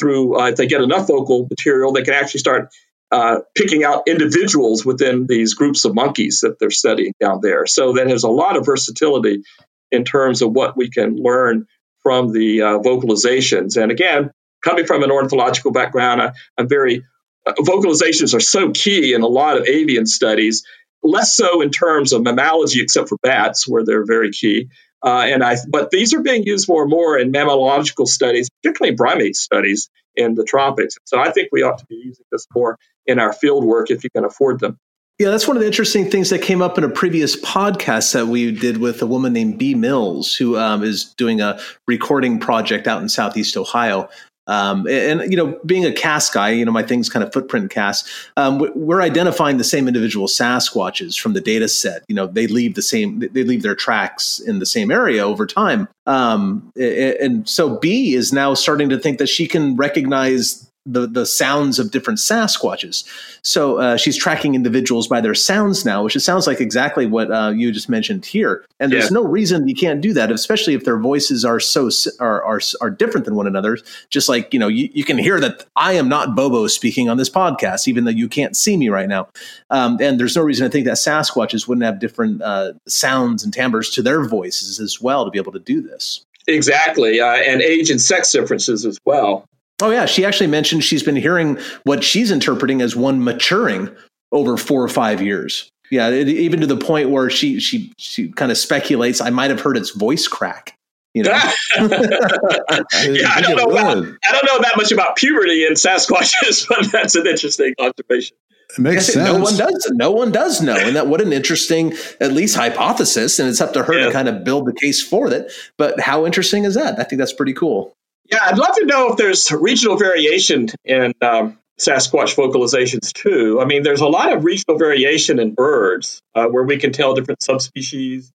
through 0.00 0.40
uh, 0.40 0.46
if 0.48 0.56
they 0.56 0.66
get 0.66 0.80
enough 0.80 1.06
vocal 1.06 1.46
material, 1.48 1.92
they 1.92 2.02
can 2.02 2.14
actually 2.14 2.40
start 2.40 2.70
uh, 3.12 3.40
picking 3.54 3.84
out 3.84 4.04
individuals 4.06 4.84
within 4.84 5.26
these 5.26 5.54
groups 5.54 5.84
of 5.84 5.94
monkeys 5.94 6.40
that 6.40 6.58
they're 6.58 6.70
studying 6.70 7.12
down 7.20 7.40
there. 7.42 7.66
So 7.66 7.92
that 7.94 8.08
has 8.08 8.24
a 8.24 8.28
lot 8.28 8.56
of 8.56 8.64
versatility 8.64 9.42
in 9.90 10.04
terms 10.04 10.42
of 10.42 10.52
what 10.52 10.76
we 10.76 10.90
can 10.90 11.16
learn 11.16 11.66
from 12.02 12.32
the 12.32 12.62
uh, 12.62 12.78
vocalizations. 12.78 13.80
And 13.80 13.90
again, 13.90 14.30
coming 14.64 14.86
from 14.86 15.02
an 15.02 15.10
ornithological 15.10 15.72
background, 15.72 16.22
I, 16.22 16.32
am 16.58 16.68
very 16.68 17.04
uh, 17.46 17.52
vocalizations 17.58 18.34
are 18.34 18.40
so 18.40 18.70
key 18.70 19.14
in 19.14 19.22
a 19.22 19.26
lot 19.26 19.58
of 19.58 19.66
avian 19.66 20.06
studies. 20.06 20.64
Less 21.02 21.34
so 21.34 21.62
in 21.62 21.70
terms 21.70 22.12
of 22.12 22.22
mammalogy, 22.22 22.82
except 22.82 23.08
for 23.08 23.18
bats, 23.22 23.66
where 23.66 23.84
they're 23.84 24.04
very 24.04 24.30
key. 24.30 24.68
Uh, 25.02 25.24
and 25.26 25.42
I, 25.42 25.56
but 25.68 25.90
these 25.90 26.12
are 26.14 26.20
being 26.20 26.42
used 26.44 26.68
more 26.68 26.82
and 26.82 26.90
more 26.90 27.18
in 27.18 27.30
mammalogical 27.30 28.06
studies, 28.06 28.48
particularly 28.62 28.96
primate 28.96 29.36
studies 29.36 29.88
in 30.14 30.34
the 30.34 30.44
tropics. 30.44 30.96
So 31.04 31.18
I 31.18 31.30
think 31.30 31.48
we 31.52 31.62
ought 31.62 31.78
to 31.78 31.86
be 31.86 31.96
using 31.96 32.24
this 32.30 32.46
more 32.54 32.78
in 33.06 33.18
our 33.18 33.32
field 33.32 33.64
work 33.64 33.90
if 33.90 34.04
you 34.04 34.10
can 34.10 34.24
afford 34.24 34.60
them. 34.60 34.78
Yeah, 35.18 35.28
that's 35.28 35.46
one 35.46 35.56
of 35.56 35.60
the 35.60 35.66
interesting 35.66 36.10
things 36.10 36.30
that 36.30 36.40
came 36.40 36.62
up 36.62 36.78
in 36.78 36.84
a 36.84 36.88
previous 36.88 37.36
podcast 37.36 38.14
that 38.14 38.28
we 38.28 38.52
did 38.52 38.78
with 38.78 39.02
a 39.02 39.06
woman 39.06 39.34
named 39.34 39.58
B. 39.58 39.74
Mills, 39.74 40.34
who 40.34 40.56
um, 40.56 40.82
is 40.82 41.12
doing 41.14 41.42
a 41.42 41.60
recording 41.86 42.38
project 42.38 42.86
out 42.86 43.02
in 43.02 43.08
Southeast 43.10 43.54
Ohio. 43.54 44.08
Um, 44.50 44.88
and, 44.88 45.30
you 45.30 45.36
know, 45.36 45.58
being 45.64 45.86
a 45.86 45.92
cast 45.92 46.34
guy, 46.34 46.50
you 46.50 46.64
know, 46.64 46.72
my 46.72 46.82
thing's 46.82 47.08
kind 47.08 47.24
of 47.24 47.32
footprint 47.32 47.70
cast. 47.70 48.08
Um, 48.36 48.58
we're 48.74 49.00
identifying 49.00 49.58
the 49.58 49.64
same 49.64 49.86
individual 49.86 50.26
Sasquatches 50.26 51.16
from 51.16 51.34
the 51.34 51.40
data 51.40 51.68
set. 51.68 52.02
You 52.08 52.16
know, 52.16 52.26
they 52.26 52.48
leave 52.48 52.74
the 52.74 52.82
same, 52.82 53.20
they 53.20 53.44
leave 53.44 53.62
their 53.62 53.76
tracks 53.76 54.40
in 54.40 54.58
the 54.58 54.66
same 54.66 54.90
area 54.90 55.24
over 55.24 55.46
time. 55.46 55.86
Um, 56.06 56.72
and 56.76 57.48
so 57.48 57.78
B 57.78 58.14
is 58.14 58.32
now 58.32 58.54
starting 58.54 58.88
to 58.88 58.98
think 58.98 59.18
that 59.18 59.28
she 59.28 59.46
can 59.46 59.76
recognize 59.76 60.69
the 60.86 61.06
the 61.06 61.26
sounds 61.26 61.78
of 61.78 61.90
different 61.90 62.18
Sasquatches. 62.18 63.04
So 63.42 63.78
uh, 63.78 63.96
she's 63.96 64.16
tracking 64.16 64.54
individuals 64.54 65.08
by 65.08 65.20
their 65.20 65.34
sounds 65.34 65.84
now, 65.84 66.02
which 66.02 66.16
it 66.16 66.20
sounds 66.20 66.46
like 66.46 66.60
exactly 66.60 67.06
what 67.06 67.30
uh, 67.30 67.52
you 67.54 67.70
just 67.70 67.88
mentioned 67.88 68.24
here. 68.24 68.64
And 68.78 68.90
there's 68.90 69.04
yeah. 69.04 69.14
no 69.14 69.24
reason 69.24 69.68
you 69.68 69.74
can't 69.74 70.00
do 70.00 70.12
that, 70.14 70.32
especially 70.32 70.74
if 70.74 70.84
their 70.84 70.98
voices 70.98 71.44
are 71.44 71.60
so 71.60 71.90
are 72.18 72.42
are, 72.44 72.60
are 72.80 72.90
different 72.90 73.26
than 73.26 73.34
one 73.34 73.46
another. 73.46 73.78
Just 74.08 74.28
like 74.28 74.52
you 74.54 74.58
know, 74.58 74.68
you, 74.68 74.88
you 74.92 75.04
can 75.04 75.18
hear 75.18 75.38
that 75.40 75.66
I 75.76 75.92
am 75.92 76.08
not 76.08 76.34
Bobo 76.34 76.66
speaking 76.66 77.08
on 77.08 77.18
this 77.18 77.30
podcast, 77.30 77.86
even 77.86 78.04
though 78.04 78.10
you 78.10 78.28
can't 78.28 78.56
see 78.56 78.76
me 78.76 78.88
right 78.88 79.08
now. 79.08 79.28
Um, 79.68 79.98
and 80.00 80.18
there's 80.18 80.36
no 80.36 80.42
reason 80.42 80.66
to 80.66 80.70
think 80.70 80.86
that 80.86 80.96
Sasquatches 80.96 81.68
wouldn't 81.68 81.84
have 81.84 81.98
different 81.98 82.42
uh, 82.42 82.72
sounds 82.86 83.44
and 83.44 83.52
timbres 83.52 83.90
to 83.90 84.02
their 84.02 84.24
voices 84.24 84.80
as 84.80 85.00
well 85.00 85.24
to 85.24 85.30
be 85.30 85.38
able 85.38 85.52
to 85.52 85.58
do 85.58 85.82
this. 85.82 86.24
Exactly, 86.46 87.20
uh, 87.20 87.34
and 87.34 87.60
age 87.60 87.90
and 87.90 88.00
sex 88.00 88.32
differences 88.32 88.86
as 88.86 88.98
well. 89.04 89.44
Oh 89.82 89.90
yeah, 89.90 90.06
she 90.06 90.24
actually 90.24 90.48
mentioned 90.48 90.84
she's 90.84 91.02
been 91.02 91.16
hearing 91.16 91.58
what 91.84 92.04
she's 92.04 92.30
interpreting 92.30 92.82
as 92.82 92.96
one 92.96 93.22
maturing 93.22 93.94
over 94.32 94.56
four 94.56 94.82
or 94.82 94.88
five 94.88 95.22
years. 95.22 95.70
Yeah, 95.90 96.08
it, 96.08 96.28
even 96.28 96.60
to 96.60 96.66
the 96.66 96.76
point 96.76 97.10
where 97.10 97.30
she 97.30 97.60
she 97.60 97.92
she 97.98 98.28
kind 98.28 98.52
of 98.52 98.58
speculates 98.58 99.20
I 99.20 99.30
might 99.30 99.50
have 99.50 99.60
heard 99.60 99.76
its 99.76 99.90
voice 99.90 100.28
crack. 100.28 100.76
You 101.14 101.24
know, 101.24 101.32
yeah, 101.76 101.80
I 101.80 103.40
don't 103.40 103.56
know. 103.56 103.64
About, 103.64 103.96
I 103.96 104.32
don't 104.32 104.46
know 104.46 104.60
that 104.60 104.74
much 104.76 104.92
about 104.92 105.16
puberty 105.16 105.66
in 105.66 105.72
Sasquatches, 105.72 106.66
but 106.68 106.92
that's 106.92 107.16
an 107.16 107.26
interesting 107.26 107.74
observation. 107.80 108.36
It 108.70 108.78
makes 108.78 109.06
sense. 109.06 109.16
No 109.16 109.40
one 109.40 109.56
does. 109.56 109.90
No 109.92 110.12
one 110.12 110.30
does 110.30 110.62
know, 110.62 110.76
and 110.76 110.94
that 110.94 111.08
what 111.08 111.20
an 111.20 111.32
interesting, 111.32 111.94
at 112.20 112.32
least 112.32 112.54
hypothesis. 112.54 113.40
And 113.40 113.48
it's 113.48 113.60
up 113.60 113.72
to 113.72 113.82
her 113.82 113.98
yeah. 113.98 114.06
to 114.06 114.12
kind 114.12 114.28
of 114.28 114.44
build 114.44 114.66
the 114.66 114.72
case 114.72 115.02
for 115.02 115.28
that. 115.30 115.50
But 115.76 115.98
how 115.98 116.24
interesting 116.24 116.62
is 116.62 116.76
that? 116.76 117.00
I 117.00 117.02
think 117.02 117.18
that's 117.18 117.32
pretty 117.32 117.54
cool. 117.54 117.92
Yeah, 118.30 118.38
I'd 118.42 118.58
love 118.58 118.76
to 118.76 118.86
know 118.86 119.10
if 119.10 119.16
there's 119.16 119.50
regional 119.50 119.96
variation 119.96 120.68
in 120.84 121.14
um, 121.20 121.58
Sasquatch 121.80 122.36
vocalizations 122.36 123.12
too. 123.12 123.58
I 123.60 123.64
mean, 123.64 123.82
there's 123.82 124.02
a 124.02 124.06
lot 124.06 124.32
of 124.32 124.44
regional 124.44 124.78
variation 124.78 125.38
in 125.40 125.54
birds 125.54 126.22
uh, 126.34 126.46
where 126.46 126.62
we 126.62 126.76
can 126.76 126.92
tell 126.92 127.14
different 127.14 127.42
subspecies 127.42 128.30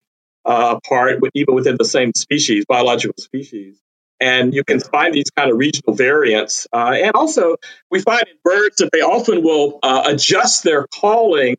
uh, 0.44 0.78
apart, 0.78 1.20
even 1.34 1.54
within 1.54 1.76
the 1.78 1.84
same 1.84 2.12
species, 2.16 2.64
biological 2.66 3.14
species. 3.18 3.78
And 4.20 4.54
you 4.54 4.64
can 4.64 4.80
find 4.80 5.12
these 5.12 5.30
kind 5.36 5.50
of 5.50 5.58
regional 5.58 5.94
variants. 5.94 6.66
Uh, 6.72 6.94
and 6.96 7.12
also, 7.14 7.56
we 7.90 8.00
find 8.00 8.24
in 8.26 8.36
birds 8.42 8.76
that 8.76 8.90
they 8.92 9.00
often 9.00 9.42
will 9.42 9.78
uh, 9.82 10.04
adjust 10.06 10.64
their 10.64 10.86
calling 10.86 11.56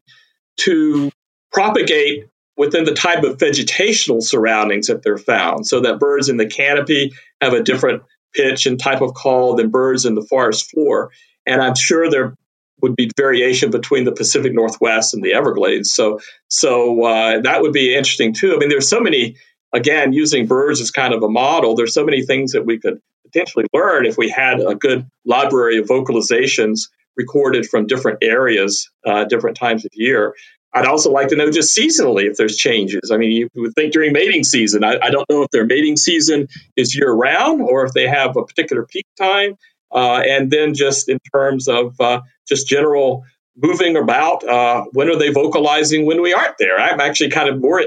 to 0.57 1.11
propagate 1.51 2.27
within 2.57 2.85
the 2.85 2.93
type 2.93 3.23
of 3.23 3.37
vegetational 3.37 4.21
surroundings 4.21 4.87
that 4.87 5.03
they're 5.03 5.17
found. 5.17 5.67
So 5.67 5.81
that 5.81 5.99
birds 5.99 6.29
in 6.29 6.37
the 6.37 6.45
canopy 6.47 7.13
have 7.41 7.53
a 7.53 7.61
different 7.61 8.03
pitch 8.35 8.65
and 8.65 8.79
type 8.79 9.01
of 9.01 9.13
call 9.13 9.55
than 9.55 9.69
birds 9.69 10.05
in 10.05 10.15
the 10.15 10.21
forest 10.21 10.69
floor. 10.69 11.11
And 11.45 11.61
I'm 11.61 11.75
sure 11.75 12.09
there 12.09 12.35
would 12.81 12.95
be 12.95 13.09
variation 13.15 13.71
between 13.71 14.03
the 14.03 14.11
Pacific 14.11 14.53
Northwest 14.53 15.13
and 15.13 15.23
the 15.23 15.33
Everglades. 15.33 15.93
So, 15.93 16.19
so 16.49 17.03
uh, 17.03 17.41
that 17.41 17.61
would 17.61 17.73
be 17.73 17.95
interesting 17.95 18.33
too. 18.33 18.53
I 18.53 18.57
mean, 18.57 18.69
there's 18.69 18.89
so 18.89 18.99
many 18.99 19.37
again, 19.75 20.13
using 20.13 20.47
birds 20.47 20.79
as 20.81 20.89
kind 20.89 21.13
of 21.13 21.21
a 21.21 21.29
model, 21.29 21.75
there's 21.75 21.93
so 21.93 22.05
many 22.05 22.23
things 22.23 22.53
that 22.53 22.65
we 22.65 22.79
could 22.79 22.99
potentially 23.25 23.65
learn 23.73 24.05
if 24.05 24.17
we 24.17 24.29
had 24.29 24.59
a 24.61 24.73
good 24.73 25.05
library 25.25 25.77
of 25.77 25.85
vocalizations 25.85 26.89
recorded 27.17 27.65
from 27.65 27.85
different 27.85 28.19
areas, 28.21 28.89
uh, 29.05 29.25
different 29.25 29.57
times 29.57 29.85
of 29.85 29.91
year. 29.93 30.33
I'd 30.75 30.85
also 30.85 31.09
like 31.09 31.29
to 31.29 31.37
know 31.37 31.49
just 31.49 31.75
seasonally 31.75 32.29
if 32.29 32.35
there's 32.35 32.57
changes. 32.57 33.09
I 33.11 33.17
mean, 33.17 33.31
you 33.31 33.49
would 33.55 33.73
think 33.75 33.93
during 33.93 34.11
mating 34.11 34.43
season. 34.43 34.83
I, 34.83 34.97
I 35.01 35.09
don't 35.09 35.27
know 35.29 35.43
if 35.43 35.49
their 35.51 35.65
mating 35.65 35.95
season 35.95 36.49
is 36.75 36.93
year 36.93 37.11
round 37.11 37.61
or 37.61 37.85
if 37.85 37.93
they 37.93 38.07
have 38.07 38.35
a 38.35 38.43
particular 38.43 38.85
peak 38.85 39.07
time. 39.17 39.55
Uh, 39.93 40.21
and 40.27 40.51
then 40.51 40.73
just 40.73 41.07
in 41.07 41.17
terms 41.33 41.69
of 41.69 41.99
uh, 42.01 42.21
just 42.47 42.67
general 42.67 43.23
moving 43.55 43.95
about, 43.95 44.43
uh, 44.47 44.83
when 44.91 45.07
are 45.09 45.15
they 45.15 45.31
vocalizing 45.31 46.05
when 46.05 46.21
we 46.21 46.33
aren't 46.33 46.57
there? 46.59 46.77
I'm 46.77 46.99
actually 46.99 47.29
kind 47.29 47.47
of 47.47 47.61
more 47.61 47.83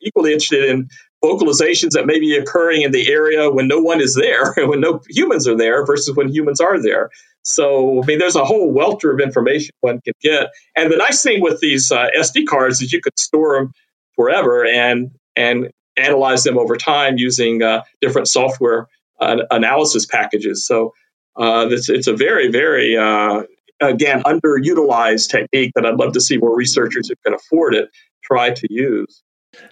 equally 0.00 0.32
interested 0.32 0.64
in 0.70 0.88
vocalizations 1.24 1.90
that 1.90 2.06
may 2.06 2.20
be 2.20 2.36
occurring 2.36 2.82
in 2.82 2.92
the 2.92 3.10
area 3.10 3.50
when 3.50 3.66
no 3.66 3.80
one 3.80 4.00
is 4.00 4.14
there, 4.14 4.54
when 4.68 4.80
no 4.80 5.00
humans 5.08 5.48
are 5.48 5.56
there, 5.56 5.84
versus 5.84 6.14
when 6.14 6.28
humans 6.28 6.60
are 6.60 6.80
there. 6.80 7.10
So, 7.54 8.02
I 8.02 8.06
mean, 8.06 8.18
there's 8.18 8.36
a 8.36 8.44
whole 8.44 8.70
welter 8.70 9.12
of 9.12 9.20
information 9.20 9.74
one 9.80 10.00
can 10.00 10.14
get. 10.20 10.48
And 10.76 10.92
the 10.92 10.96
nice 10.96 11.22
thing 11.22 11.40
with 11.40 11.60
these 11.60 11.90
uh, 11.90 12.08
SD 12.16 12.46
cards 12.46 12.80
is 12.80 12.92
you 12.92 13.00
could 13.00 13.18
store 13.18 13.58
them 13.58 13.72
forever 14.16 14.66
and 14.66 15.10
and 15.36 15.70
analyze 15.96 16.44
them 16.44 16.58
over 16.58 16.76
time 16.76 17.18
using 17.18 17.62
uh, 17.62 17.82
different 18.00 18.28
software 18.28 18.86
uh, 19.20 19.38
analysis 19.50 20.06
packages. 20.06 20.66
So, 20.66 20.94
uh, 21.36 21.68
it's, 21.70 21.88
it's 21.88 22.06
a 22.06 22.14
very, 22.14 22.48
very 22.50 22.96
uh, 22.96 23.42
again 23.80 24.22
underutilized 24.24 25.30
technique 25.30 25.72
that 25.74 25.86
I'd 25.86 25.96
love 25.96 26.12
to 26.14 26.20
see 26.20 26.36
more 26.36 26.54
researchers 26.54 27.08
who 27.08 27.14
can 27.24 27.34
afford 27.34 27.74
it 27.74 27.88
try 28.22 28.50
to 28.50 28.66
use. 28.70 29.22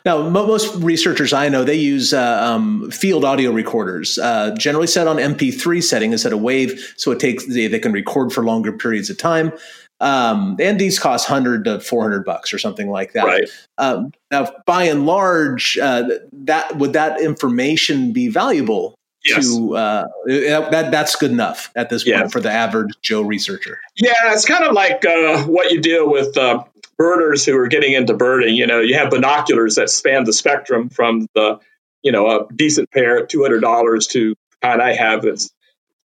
Now, 0.04 0.28
most 0.28 0.74
researchers 0.76 1.32
I 1.32 1.48
know 1.48 1.64
they 1.64 1.74
use 1.74 2.12
uh, 2.12 2.40
um, 2.42 2.90
field 2.90 3.24
audio 3.24 3.50
recorders, 3.52 4.18
uh, 4.18 4.54
generally 4.56 4.86
set 4.86 5.06
on 5.06 5.16
MP3 5.16 5.82
setting 5.82 6.12
instead 6.12 6.32
of 6.32 6.40
wave, 6.40 6.94
so 6.96 7.10
it 7.10 7.20
takes 7.20 7.46
they, 7.46 7.66
they 7.66 7.78
can 7.78 7.92
record 7.92 8.32
for 8.32 8.44
longer 8.44 8.72
periods 8.72 9.10
of 9.10 9.18
time. 9.18 9.52
Um, 10.00 10.56
and 10.60 10.78
these 10.78 10.98
cost 10.98 11.26
hundred 11.26 11.64
to 11.64 11.80
four 11.80 12.02
hundred 12.02 12.24
bucks 12.24 12.52
or 12.52 12.58
something 12.58 12.88
like 12.88 13.14
that. 13.14 13.24
Right. 13.24 13.48
Um, 13.78 14.12
now, 14.30 14.52
by 14.64 14.84
and 14.84 15.06
large, 15.06 15.76
uh, 15.78 16.08
that 16.32 16.76
would 16.76 16.92
that 16.92 17.20
information 17.20 18.12
be 18.12 18.28
valuable 18.28 18.94
Yes. 19.24 19.48
to 19.48 19.76
uh, 19.76 20.06
that 20.26 20.90
that's 20.90 21.16
good 21.16 21.32
enough 21.32 21.72
at 21.74 21.90
this 21.90 22.04
point 22.04 22.30
for 22.30 22.40
the 22.40 22.50
average 22.50 22.90
Joe 23.02 23.22
researcher. 23.22 23.80
Yeah, 23.96 24.12
it's 24.26 24.44
kind 24.44 24.64
of 24.64 24.72
like 24.72 25.04
uh, 25.04 25.42
what 25.44 25.72
you 25.72 25.80
deal 25.80 26.10
with 26.10 26.36
uh, 26.36 26.62
birders 26.98 27.46
who 27.46 27.56
are 27.56 27.68
getting 27.68 27.92
into 27.92 28.14
birding. 28.14 28.54
You 28.54 28.66
know, 28.66 28.80
you 28.80 28.94
have 28.94 29.10
binoculars 29.10 29.76
that 29.76 29.88
span 29.88 30.24
the 30.24 30.32
spectrum 30.32 30.90
from 30.90 31.28
the, 31.34 31.60
you 32.02 32.12
know, 32.12 32.26
a 32.28 32.52
decent 32.54 32.90
pair 32.90 33.18
at 33.18 33.28
two 33.28 33.42
hundred 33.42 33.60
dollars 33.60 34.08
to 34.08 34.34
kind 34.60 34.82
I 34.82 34.92
have 34.94 35.24
it's 35.24 35.50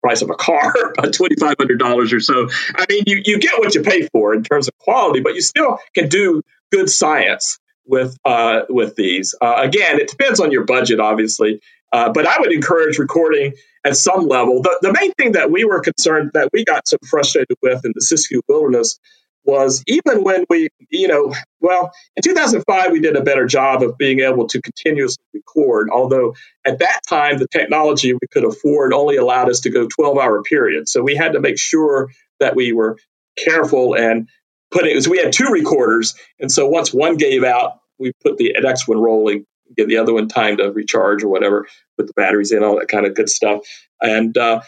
price 0.03 0.22
of 0.22 0.30
a 0.30 0.34
car, 0.34 0.72
twenty 1.12 1.36
five 1.36 1.57
hundred 1.59 1.78
dollars 1.78 2.12
or 2.12 2.20
so. 2.20 2.49
I 2.76 2.84
mean, 2.88 3.05
you 3.07 3.22
you 3.24 3.40
get 3.40 3.59
what 3.59 3.74
you 3.74 3.82
pay 3.82 4.09
for 4.12 4.34
in 4.34 4.45
terms 4.45 4.68
of 4.68 4.76
quality, 4.78 5.20
but 5.20 5.34
you 5.34 5.40
still 5.40 5.78
can 5.95 6.09
do 6.09 6.43
good 6.70 6.90
science 6.90 7.59
with 7.86 8.16
uh, 8.24 8.62
with 8.68 8.95
these. 8.95 9.34
Uh, 9.40 9.57
again, 9.59 9.99
it 9.99 10.09
depends 10.09 10.40
on 10.40 10.53
your 10.53 10.64
budget, 10.64 11.01
obviously. 11.01 11.61
Uh, 11.93 12.11
but 12.11 12.26
I 12.26 12.38
would 12.40 12.53
encourage 12.53 12.99
recording 12.99 13.53
at 13.84 13.97
some 13.97 14.26
level. 14.26 14.62
The, 14.62 14.78
the 14.80 14.93
main 14.95 15.12
thing 15.12 15.32
that 15.32 15.51
we 15.51 15.64
were 15.64 15.80
concerned 15.80 16.30
that 16.32 16.49
we 16.53 16.64
got 16.64 16.88
so 16.88 16.97
frustrated 17.07 17.57
with 17.61 17.84
in 17.84 17.93
the 17.95 18.01
Siskiyou 18.01 18.40
Wilderness 18.49 18.99
was 19.45 19.82
even 19.86 20.22
when 20.22 20.45
we, 20.49 20.68
you 20.90 21.09
know, 21.09 21.34
well, 21.61 21.93
in 22.16 22.22
2005, 22.22 22.93
we 22.93 23.01
did 23.01 23.16
a 23.16 23.22
better 23.22 23.47
job 23.47 23.82
of 23.82 23.99
being 23.99 24.20
able 24.20 24.47
to 24.49 24.61
continuously 24.61 25.24
record, 25.34 25.88
although 25.93 26.34
at 26.64 26.78
that 26.78 27.01
time, 27.09 27.38
the 27.38 27.49
technology 27.49 28.12
we 28.12 28.26
could 28.30 28.45
afford 28.45 28.93
only 28.93 29.16
allowed 29.16 29.49
us 29.49 29.61
to 29.61 29.70
go 29.70 29.86
12 29.86 30.18
hour 30.18 30.43
periods. 30.43 30.93
So 30.93 31.03
we 31.03 31.16
had 31.16 31.32
to 31.32 31.40
make 31.40 31.59
sure 31.59 32.11
that 32.40 32.55
we 32.55 32.72
were 32.72 32.99
careful 33.36 33.95
and 33.95 34.28
put 34.70 34.86
it, 34.86 35.03
so 35.03 35.11
we 35.11 35.18
had 35.18 35.32
two 35.32 35.49
recorders. 35.49 36.14
And 36.40 36.51
so 36.51 36.68
once 36.68 36.93
one 36.93 37.16
gave 37.16 37.45
out, 37.45 37.80
we 37.99 38.12
put 38.22 38.36
the 38.36 38.55
next 38.61 38.88
one 38.88 38.99
rolling, 38.99 39.45
give 39.76 39.88
the 39.88 39.99
other 39.99 40.14
one 40.14 40.28
time 40.28 40.57
to 40.59 40.70
recharge 40.72 41.22
or 41.22 41.28
whatever, 41.28 41.66
put 41.97 42.07
the 42.07 42.12
batteries 42.14 42.53
in, 42.53 42.62
all 42.62 42.78
that 42.78 42.88
kind 42.88 43.07
of 43.07 43.14
good 43.14 43.28
stuff. 43.28 43.61
And 44.01 44.36
uh, 44.36 44.62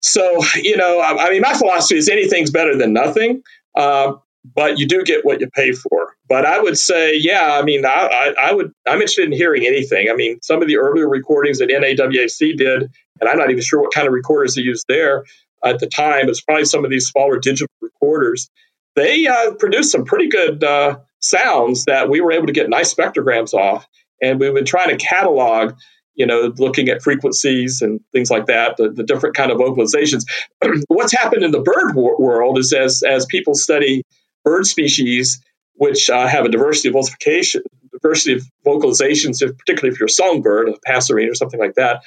so, 0.00 0.42
you 0.56 0.76
know, 0.76 1.00
I, 1.00 1.26
I 1.26 1.30
mean, 1.30 1.42
my 1.42 1.54
philosophy 1.54 1.96
is 1.96 2.08
anything's 2.08 2.50
better 2.50 2.76
than 2.76 2.92
nothing. 2.92 3.42
Uh, 3.74 4.14
but 4.54 4.78
you 4.78 4.86
do 4.86 5.02
get 5.04 5.24
what 5.24 5.40
you 5.40 5.48
pay 5.50 5.72
for. 5.72 6.14
But 6.28 6.46
I 6.46 6.60
would 6.60 6.78
say, 6.78 7.16
yeah, 7.16 7.58
I 7.60 7.62
mean, 7.62 7.84
I, 7.84 8.34
I, 8.38 8.48
I 8.48 8.52
would, 8.52 8.72
I'm 8.86 8.94
interested 8.94 9.26
in 9.26 9.32
hearing 9.32 9.66
anything. 9.66 10.08
I 10.10 10.14
mean, 10.14 10.40
some 10.42 10.62
of 10.62 10.68
the 10.68 10.78
earlier 10.78 11.08
recordings 11.08 11.58
that 11.58 11.68
NAWAC 11.68 12.56
did, 12.56 12.82
and 13.20 13.28
I'm 13.28 13.36
not 13.36 13.50
even 13.50 13.62
sure 13.62 13.82
what 13.82 13.92
kind 13.92 14.06
of 14.06 14.14
recorders 14.14 14.54
they 14.54 14.62
used 14.62 14.86
there 14.88 15.24
at 15.64 15.78
the 15.78 15.86
time. 15.86 16.28
It's 16.28 16.40
probably 16.40 16.64
some 16.64 16.84
of 16.84 16.90
these 16.90 17.06
smaller 17.06 17.38
digital 17.38 17.68
recorders. 17.82 18.50
They 18.96 19.26
uh, 19.26 19.52
produced 19.52 19.92
some 19.92 20.04
pretty 20.04 20.28
good 20.28 20.64
uh, 20.64 20.98
sounds 21.20 21.84
that 21.84 22.08
we 22.08 22.20
were 22.20 22.32
able 22.32 22.46
to 22.46 22.52
get 22.52 22.68
nice 22.70 22.92
spectrograms 22.92 23.52
off, 23.52 23.86
and 24.22 24.40
we've 24.40 24.54
been 24.54 24.64
trying 24.64 24.96
to 24.96 25.04
catalog. 25.04 25.74
You 26.14 26.26
know, 26.26 26.52
looking 26.58 26.88
at 26.88 27.02
frequencies 27.02 27.80
and 27.80 28.00
things 28.12 28.30
like 28.30 28.46
that, 28.46 28.76
the, 28.76 28.90
the 28.90 29.04
different 29.04 29.36
kind 29.36 29.50
of 29.50 29.58
vocalizations. 29.58 30.24
What's 30.88 31.12
happened 31.12 31.44
in 31.44 31.50
the 31.50 31.60
bird 31.60 31.94
wor- 31.94 32.18
world 32.18 32.58
is 32.58 32.72
as 32.72 33.02
as 33.02 33.26
people 33.26 33.54
study 33.54 34.02
bird 34.44 34.66
species 34.66 35.40
which 35.80 36.10
uh, 36.10 36.26
have 36.26 36.44
a 36.44 36.50
diversity 36.50 36.88
of 36.88 36.92
vocalification, 36.92 37.62
diversity 37.90 38.34
of 38.34 38.42
vocalizations, 38.66 39.40
if, 39.40 39.56
particularly 39.56 39.90
if 39.90 39.98
you're 39.98 40.08
a 40.08 40.10
songbird, 40.10 40.68
a 40.68 40.74
passerine 40.86 41.30
or 41.30 41.34
something 41.34 41.58
like 41.58 41.74
that, 41.74 42.02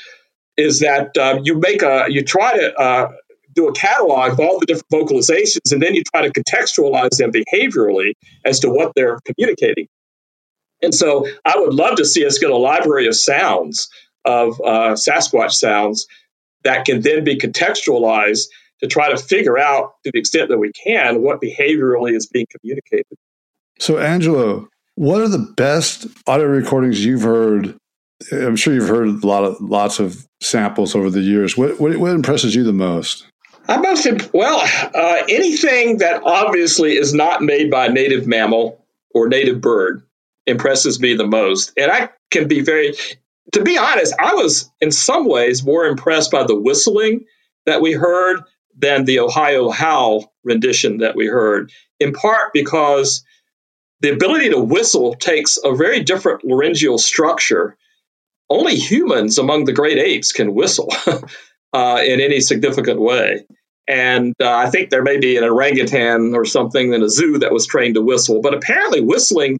is 0.58 0.80
that 0.82 1.18
um, 1.18 1.39
you 1.43 1.60
make 1.60 1.82
a 1.82 2.06
you 2.08 2.24
try 2.24 2.56
to 2.56 2.74
uh, 2.76 3.12
do 3.54 3.68
a 3.68 3.74
catalog 3.74 4.34
of 4.34 4.39
all 4.39 4.60
the 4.60 4.68
different 4.68 4.89
vocalizations, 4.91 5.72
and 5.72 5.82
then 5.82 5.95
you 5.95 6.04
try 6.04 6.22
to 6.22 6.32
contextualize 6.32 7.18
them 7.18 7.32
behaviorally 7.32 8.14
as 8.45 8.60
to 8.60 8.70
what 8.70 8.91
they're 8.95 9.20
communicating. 9.26 9.88
And 10.84 10.93
so, 10.93 11.27
I 11.45 11.57
would 11.57 11.73
love 11.73 11.95
to 11.95 12.05
see 12.05 12.25
us 12.25 12.38
get 12.38 12.51
a 12.51 12.57
library 12.57 13.07
of 13.07 13.15
sounds 13.15 13.89
of 14.25 14.61
uh, 14.61 14.93
Sasquatch 14.93 15.51
sounds 15.51 16.07
that 16.63 16.86
can 16.86 17.01
then 17.01 17.23
be 17.23 17.38
contextualized 17.38 18.47
to 18.81 18.88
try 18.88 19.09
to 19.09 19.17
figure 19.17 19.57
out, 19.57 19.95
to 20.03 20.11
the 20.13 20.19
extent 20.19 20.49
that 20.49 20.57
we 20.57 20.71
can, 20.73 21.21
what 21.21 21.41
behaviorally 21.41 22.15
is 22.15 22.27
being 22.27 22.45
communicated. 22.51 23.17
So, 23.79 23.97
Angelo, 23.97 24.67
what 24.95 25.21
are 25.21 25.27
the 25.27 25.39
best 25.57 26.07
audio 26.27 26.47
recordings 26.47 27.03
you've 27.03 27.23
heard? 27.23 27.75
I'm 28.31 28.55
sure 28.55 28.73
you've 28.73 28.89
heard 28.89 29.07
a 29.07 29.27
lot 29.27 29.43
of 29.43 29.59
lots 29.61 29.99
of 29.99 30.25
samples 30.41 30.95
over 30.95 31.09
the 31.09 31.21
years. 31.21 31.57
What 31.57 31.79
what, 31.79 31.97
what 31.97 32.11
impresses 32.11 32.55
you 32.55 32.63
the 32.63 32.73
most? 32.73 33.25
I 33.67 33.77
most 33.77 34.05
imp- 34.05 34.34
well 34.34 34.59
uh, 34.93 35.23
anything 35.29 35.97
that 35.97 36.21
obviously 36.23 36.93
is 36.93 37.13
not 37.13 37.41
made 37.41 37.71
by 37.71 37.88
a 37.88 37.89
native 37.89 38.27
mammal 38.27 38.86
or 39.13 39.27
native 39.27 39.61
bird 39.61 40.03
impresses 40.45 40.99
me 40.99 41.15
the 41.15 41.27
most, 41.27 41.71
and 41.77 41.91
I 41.91 42.09
can 42.31 42.47
be 42.47 42.61
very. 42.61 42.95
To 43.53 43.61
be 43.61 43.77
honest, 43.77 44.13
I 44.19 44.33
was 44.33 44.71
in 44.81 44.91
some 44.91 45.27
ways 45.27 45.63
more 45.63 45.85
impressed 45.85 46.31
by 46.31 46.43
the 46.43 46.59
whistling 46.59 47.25
that 47.65 47.81
we 47.81 47.91
heard 47.91 48.41
than 48.77 49.05
the 49.05 49.19
Ohio 49.19 49.69
Howl 49.69 50.33
rendition 50.43 50.99
that 50.99 51.15
we 51.15 51.27
heard, 51.27 51.71
in 51.99 52.13
part 52.13 52.53
because 52.53 53.23
the 54.01 54.11
ability 54.11 54.49
to 54.49 54.59
whistle 54.59 55.15
takes 55.15 55.57
a 55.63 55.75
very 55.75 56.01
different 56.01 56.43
laryngeal 56.43 56.97
structure. 56.97 57.77
Only 58.49 58.75
humans 58.75 59.37
among 59.37 59.65
the 59.65 59.73
great 59.73 59.97
apes 59.97 60.31
can 60.31 60.53
whistle 60.53 60.91
uh, 61.73 62.01
in 62.05 62.19
any 62.19 62.41
significant 62.41 62.99
way. 62.99 63.45
And 63.87 64.33
uh, 64.41 64.51
I 64.51 64.69
think 64.69 64.89
there 64.89 65.03
may 65.03 65.17
be 65.17 65.37
an 65.37 65.43
orangutan 65.43 66.33
or 66.35 66.45
something 66.45 66.93
in 66.93 67.03
a 67.03 67.09
zoo 67.09 67.39
that 67.39 67.51
was 67.51 67.65
trained 67.65 67.95
to 67.95 68.01
whistle, 68.01 68.41
but 68.41 68.53
apparently 68.53 69.01
whistling 69.01 69.57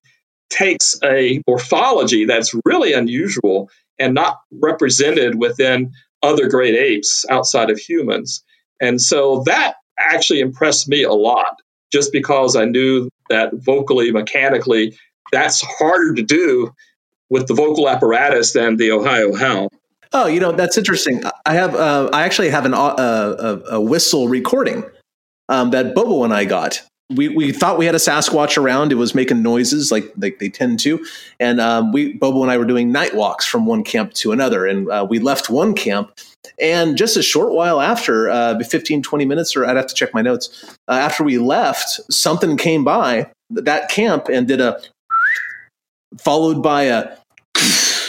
takes 0.54 0.98
a 1.04 1.42
morphology 1.48 2.26
that's 2.26 2.54
really 2.66 2.94
unusual 2.94 3.70
and 4.00 4.14
not 4.14 4.40
represented 4.52 5.36
within 5.36 5.92
other 6.22 6.48
great 6.48 6.76
apes 6.76 7.26
outside 7.30 7.70
of 7.70 7.78
humans. 7.78 8.44
And 8.80 9.02
so 9.02 9.44
that 9.46 9.76
actually 10.00 10.40
impressed 10.40 10.88
me 10.88 11.04
a 11.04 11.12
lot 11.12 11.60
just 11.92 12.12
because 12.12 12.56
I 12.56 12.66
knew 12.66 13.10
that 13.30 13.52
vocally, 13.54 14.12
mechanically, 14.12 14.98
that's 15.32 15.62
harder 15.62 16.14
to 16.16 16.24
do 16.24 16.74
with 17.30 17.48
the 17.48 17.54
vocal 17.54 17.90
apparatus 17.90 18.54
than 18.54 18.78
the 18.78 18.92
Ohio 18.92 19.36
Howl. 19.36 19.70
Oh, 20.12 20.28
you 20.28 20.40
know 20.40 20.52
that's 20.52 20.78
interesting. 20.78 21.24
I 21.46 21.56
have, 21.56 21.76
uh, 21.76 22.10
I 22.14 22.24
actually 22.24 22.50
have 22.50 22.66
an, 22.66 22.74
uh, 22.76 22.96
a, 23.00 23.76
a 23.76 23.82
whistle 23.82 24.28
recording 24.28 24.84
um, 25.50 25.72
that 25.72 25.96
Bobo 25.96 26.24
and 26.24 26.34
I 26.34 26.46
got. 26.46 26.82
We, 27.16 27.30
we 27.30 27.52
thought 27.52 27.78
we 27.78 27.86
had 27.86 27.96
a 27.96 28.00
Sasquatch 28.00 28.58
around. 28.58 28.92
It 28.92 28.96
was 28.96 29.14
making 29.16 29.42
noises 29.42 29.92
like 29.92 30.12
like 30.18 30.40
they 30.40 30.50
tend 30.50 30.80
to, 30.82 31.06
and 31.40 31.60
um, 31.60 31.92
we 31.92 32.14
Bobo 32.14 32.42
and 32.42 32.52
I 32.52 32.58
were 32.58 32.66
doing 32.66 32.92
night 32.92 33.16
walks 33.16 33.46
from 33.46 33.66
one 33.66 33.84
camp 33.84 34.14
to 34.14 34.32
another, 34.32 34.66
and 34.66 34.90
uh, 34.90 35.06
we 35.10 35.20
left 35.20 35.50
one 35.50 35.74
camp, 35.74 36.12
and 36.60 36.98
just 36.98 37.18
a 37.18 37.24
short 37.24 37.54
while 37.54 37.82
after, 37.82 38.30
uh, 38.30 38.60
15, 38.60 39.02
20 39.02 39.26
minutes, 39.26 39.56
or 39.56 39.66
I'd 39.66 39.78
have 39.78 39.88
to 39.88 39.96
check 39.96 40.14
my 40.14 40.22
notes. 40.22 40.78
Uh, 40.88 40.94
after 40.94 41.24
we 41.24 41.38
left, 41.38 42.02
something 42.12 42.58
came 42.58 42.84
by 42.84 43.30
that 43.50 43.90
camp 43.90 44.28
and 44.30 44.48
did 44.48 44.62
a 44.62 44.82
followed 46.20 46.62
by 46.62 46.84
a 46.84 47.18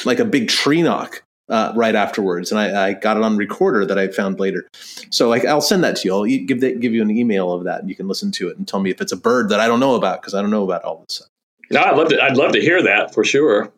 like 0.05 0.19
a 0.19 0.25
big 0.25 0.49
tree 0.49 0.83
knock 0.83 1.23
uh, 1.49 1.73
right 1.77 1.95
afterwards, 1.95 2.51
and 2.51 2.59
I, 2.59 2.89
I, 2.89 2.93
got 2.95 3.17
it 3.17 3.23
on 3.23 3.37
recorder 3.37 3.85
that 3.85 3.99
I 3.99 4.09
found 4.09 4.41
later. 4.41 4.67
So 5.11 5.29
like, 5.29 5.45
I'll 5.45 5.61
send 5.61 5.85
that 5.85 5.97
to 5.97 6.09
you. 6.09 6.15
I'll 6.15 6.25
give 6.25 6.61
that, 6.61 6.81
give 6.81 6.95
you 6.95 7.03
an 7.03 7.11
email 7.11 7.53
of 7.53 7.65
that, 7.65 7.81
and 7.81 7.89
you 7.89 7.95
can 7.95 8.09
listen 8.09 8.31
to 8.33 8.49
it 8.49 8.57
and 8.57 8.67
tell 8.67 8.81
me 8.81 8.91
if 8.91 9.01
it's 9.01 9.13
a 9.13 9.17
bird 9.17 9.51
that 9.51 9.61
I 9.61 9.67
don't 9.67 9.81
know 9.81 9.95
about 9.95 10.23
because 10.23 10.35
I 10.35 10.41
don't 10.41 10.51
know 10.51 10.65
about 10.65 10.83
all 10.85 11.05
this 11.07 11.17
stuff. 11.17 11.29
No, 11.71 11.83
I'd 11.83 11.97
love 11.97 12.09
to. 12.09 12.23
I'd 12.23 12.37
love 12.37 12.53
to 12.53 12.61
hear 12.61 12.83
that 12.83 13.13
for 13.13 13.25
sure. 13.25 13.73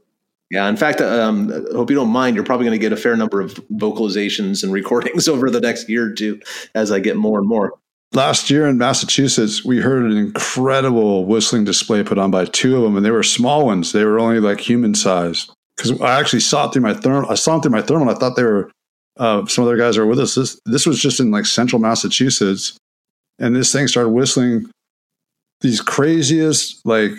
Yeah, 0.51 0.69
in 0.69 0.77
fact, 0.77 1.01
um, 1.01 1.53
I 1.53 1.75
hope 1.75 1.91
you 1.91 1.97
don't 1.97 2.11
mind. 2.11 2.37
You're 2.37 2.45
probably 2.45 2.67
going 2.67 2.79
to 2.79 2.83
get 2.83 2.93
a 2.93 2.97
fair 2.97 3.17
number 3.17 3.41
of 3.41 3.55
vocalizations 3.73 4.62
and 4.62 4.73
recordings 4.73 5.27
over 5.29 5.51
the 5.51 5.61
next 5.61 5.89
year 5.89 6.07
or 6.07 6.12
two 6.12 6.41
as 6.75 6.93
I 6.93 7.01
get 7.01 7.17
more 7.17 7.39
and 7.39 7.49
more. 7.49 7.73
Last 8.12 8.49
year 8.49 8.69
in 8.69 8.79
Massachusetts, 8.79 9.64
we 9.64 9.81
heard 9.81 10.05
an 10.05 10.17
incredible 10.17 11.25
whistling 11.25 11.64
display 11.64 12.05
put 12.05 12.19
on 12.19 12.31
by 12.31 12.45
two 12.45 12.77
of 12.77 12.83
them, 12.83 12.97
and 12.97 13.05
they 13.05 13.11
were 13.11 13.25
small 13.25 13.67
ones. 13.67 13.91
They 13.93 14.05
were 14.05 14.21
only 14.21 14.39
like 14.39 14.61
human 14.61 14.95
sized. 14.95 15.53
Because 15.77 16.01
I 16.01 16.18
actually 16.18 16.41
saw 16.41 16.66
it 16.66 16.72
through 16.72 16.83
my 16.83 16.95
thermal. 16.95 17.31
I 17.31 17.35
saw 17.35 17.53
them 17.53 17.62
through 17.62 17.72
my 17.72 17.83
thermal. 17.83 18.09
I 18.09 18.14
thought 18.14 18.37
they 18.37 18.45
were 18.45 18.70
uh, 19.18 19.47
some 19.47 19.64
other 19.64 19.77
guys 19.77 19.97
are 19.97 20.07
with 20.07 20.20
us. 20.20 20.35
This 20.35 20.61
this 20.66 20.87
was 20.87 21.01
just 21.01 21.20
in 21.20 21.31
like 21.31 21.47
central 21.47 21.81
Massachusetts, 21.81 22.77
and 23.39 23.55
this 23.55 23.72
thing 23.72 23.89
started 23.89 24.11
whistling 24.11 24.70
these 25.61 25.81
craziest 25.81 26.85
like 26.85 27.12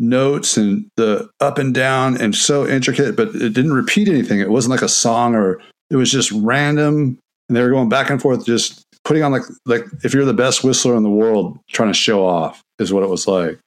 notes 0.00 0.56
and 0.56 0.88
the 0.96 1.28
up 1.40 1.58
and 1.58 1.74
down 1.74 2.20
and 2.20 2.34
so 2.34 2.66
intricate, 2.66 3.16
but 3.16 3.28
it 3.28 3.54
didn't 3.54 3.72
repeat 3.72 4.08
anything. 4.08 4.40
It 4.40 4.50
wasn't 4.50 4.72
like 4.72 4.82
a 4.82 4.88
song 4.88 5.34
or 5.34 5.60
it 5.90 5.96
was 5.96 6.10
just 6.10 6.30
random. 6.32 7.18
And 7.48 7.56
they 7.56 7.62
were 7.62 7.70
going 7.70 7.88
back 7.88 8.10
and 8.10 8.20
forth, 8.20 8.44
just 8.44 8.84
putting 9.04 9.22
on 9.22 9.32
like 9.32 9.42
like 9.64 9.84
if 10.04 10.12
you're 10.12 10.24
the 10.24 10.34
best 10.34 10.64
whistler 10.64 10.96
in 10.96 11.02
the 11.02 11.10
world, 11.10 11.58
trying 11.70 11.88
to 11.88 11.94
show 11.94 12.26
off 12.26 12.60
is 12.78 12.92
what 12.92 13.02
it 13.02 13.08
was 13.08 13.26
like. 13.26 13.58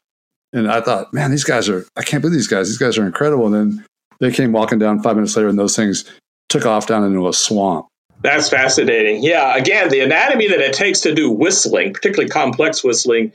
And 0.54 0.70
I 0.70 0.82
thought, 0.82 1.14
man, 1.14 1.32
these 1.32 1.46
guys 1.46 1.70
are 1.70 1.86
I 1.96 2.04
can't 2.04 2.22
believe 2.22 2.36
these 2.36 2.48
guys. 2.48 2.68
These 2.68 2.78
guys 2.78 2.98
are 2.98 3.06
incredible. 3.06 3.46
And 3.46 3.56
then 3.56 3.86
they 4.22 4.32
came 4.32 4.54
walking 4.54 4.80
down 4.80 5.02
five 5.02 5.16
minutes 5.18 5.36
later 5.36 5.50
and 5.50 5.60
those 5.60 5.76
things 5.76 6.10
took 6.48 6.66
off 6.66 6.88
down 6.88 7.04
into 7.04 7.28
a 7.28 7.34
swamp. 7.34 7.88
That's 8.22 8.50
fascinating. 8.50 9.24
Yeah, 9.24 9.58
again, 9.58 9.90
the 9.90 10.00
anatomy 10.00 10.48
that 10.48 10.60
it 10.60 10.74
takes 10.74 11.02
to 11.02 11.14
do 11.14 11.30
whistling, 11.30 11.94
particularly 11.94 12.30
complex 12.30 12.84
whistling, 12.84 13.34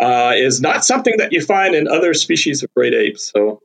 uh, 0.00 0.32
is 0.34 0.60
not 0.60 0.84
something 0.84 1.16
that 1.18 1.32
you 1.32 1.40
find 1.40 1.74
in 1.74 1.88
other 1.88 2.12
species 2.12 2.62
of 2.62 2.68
great 2.74 2.92
apes. 2.92 3.30
So 3.32 3.60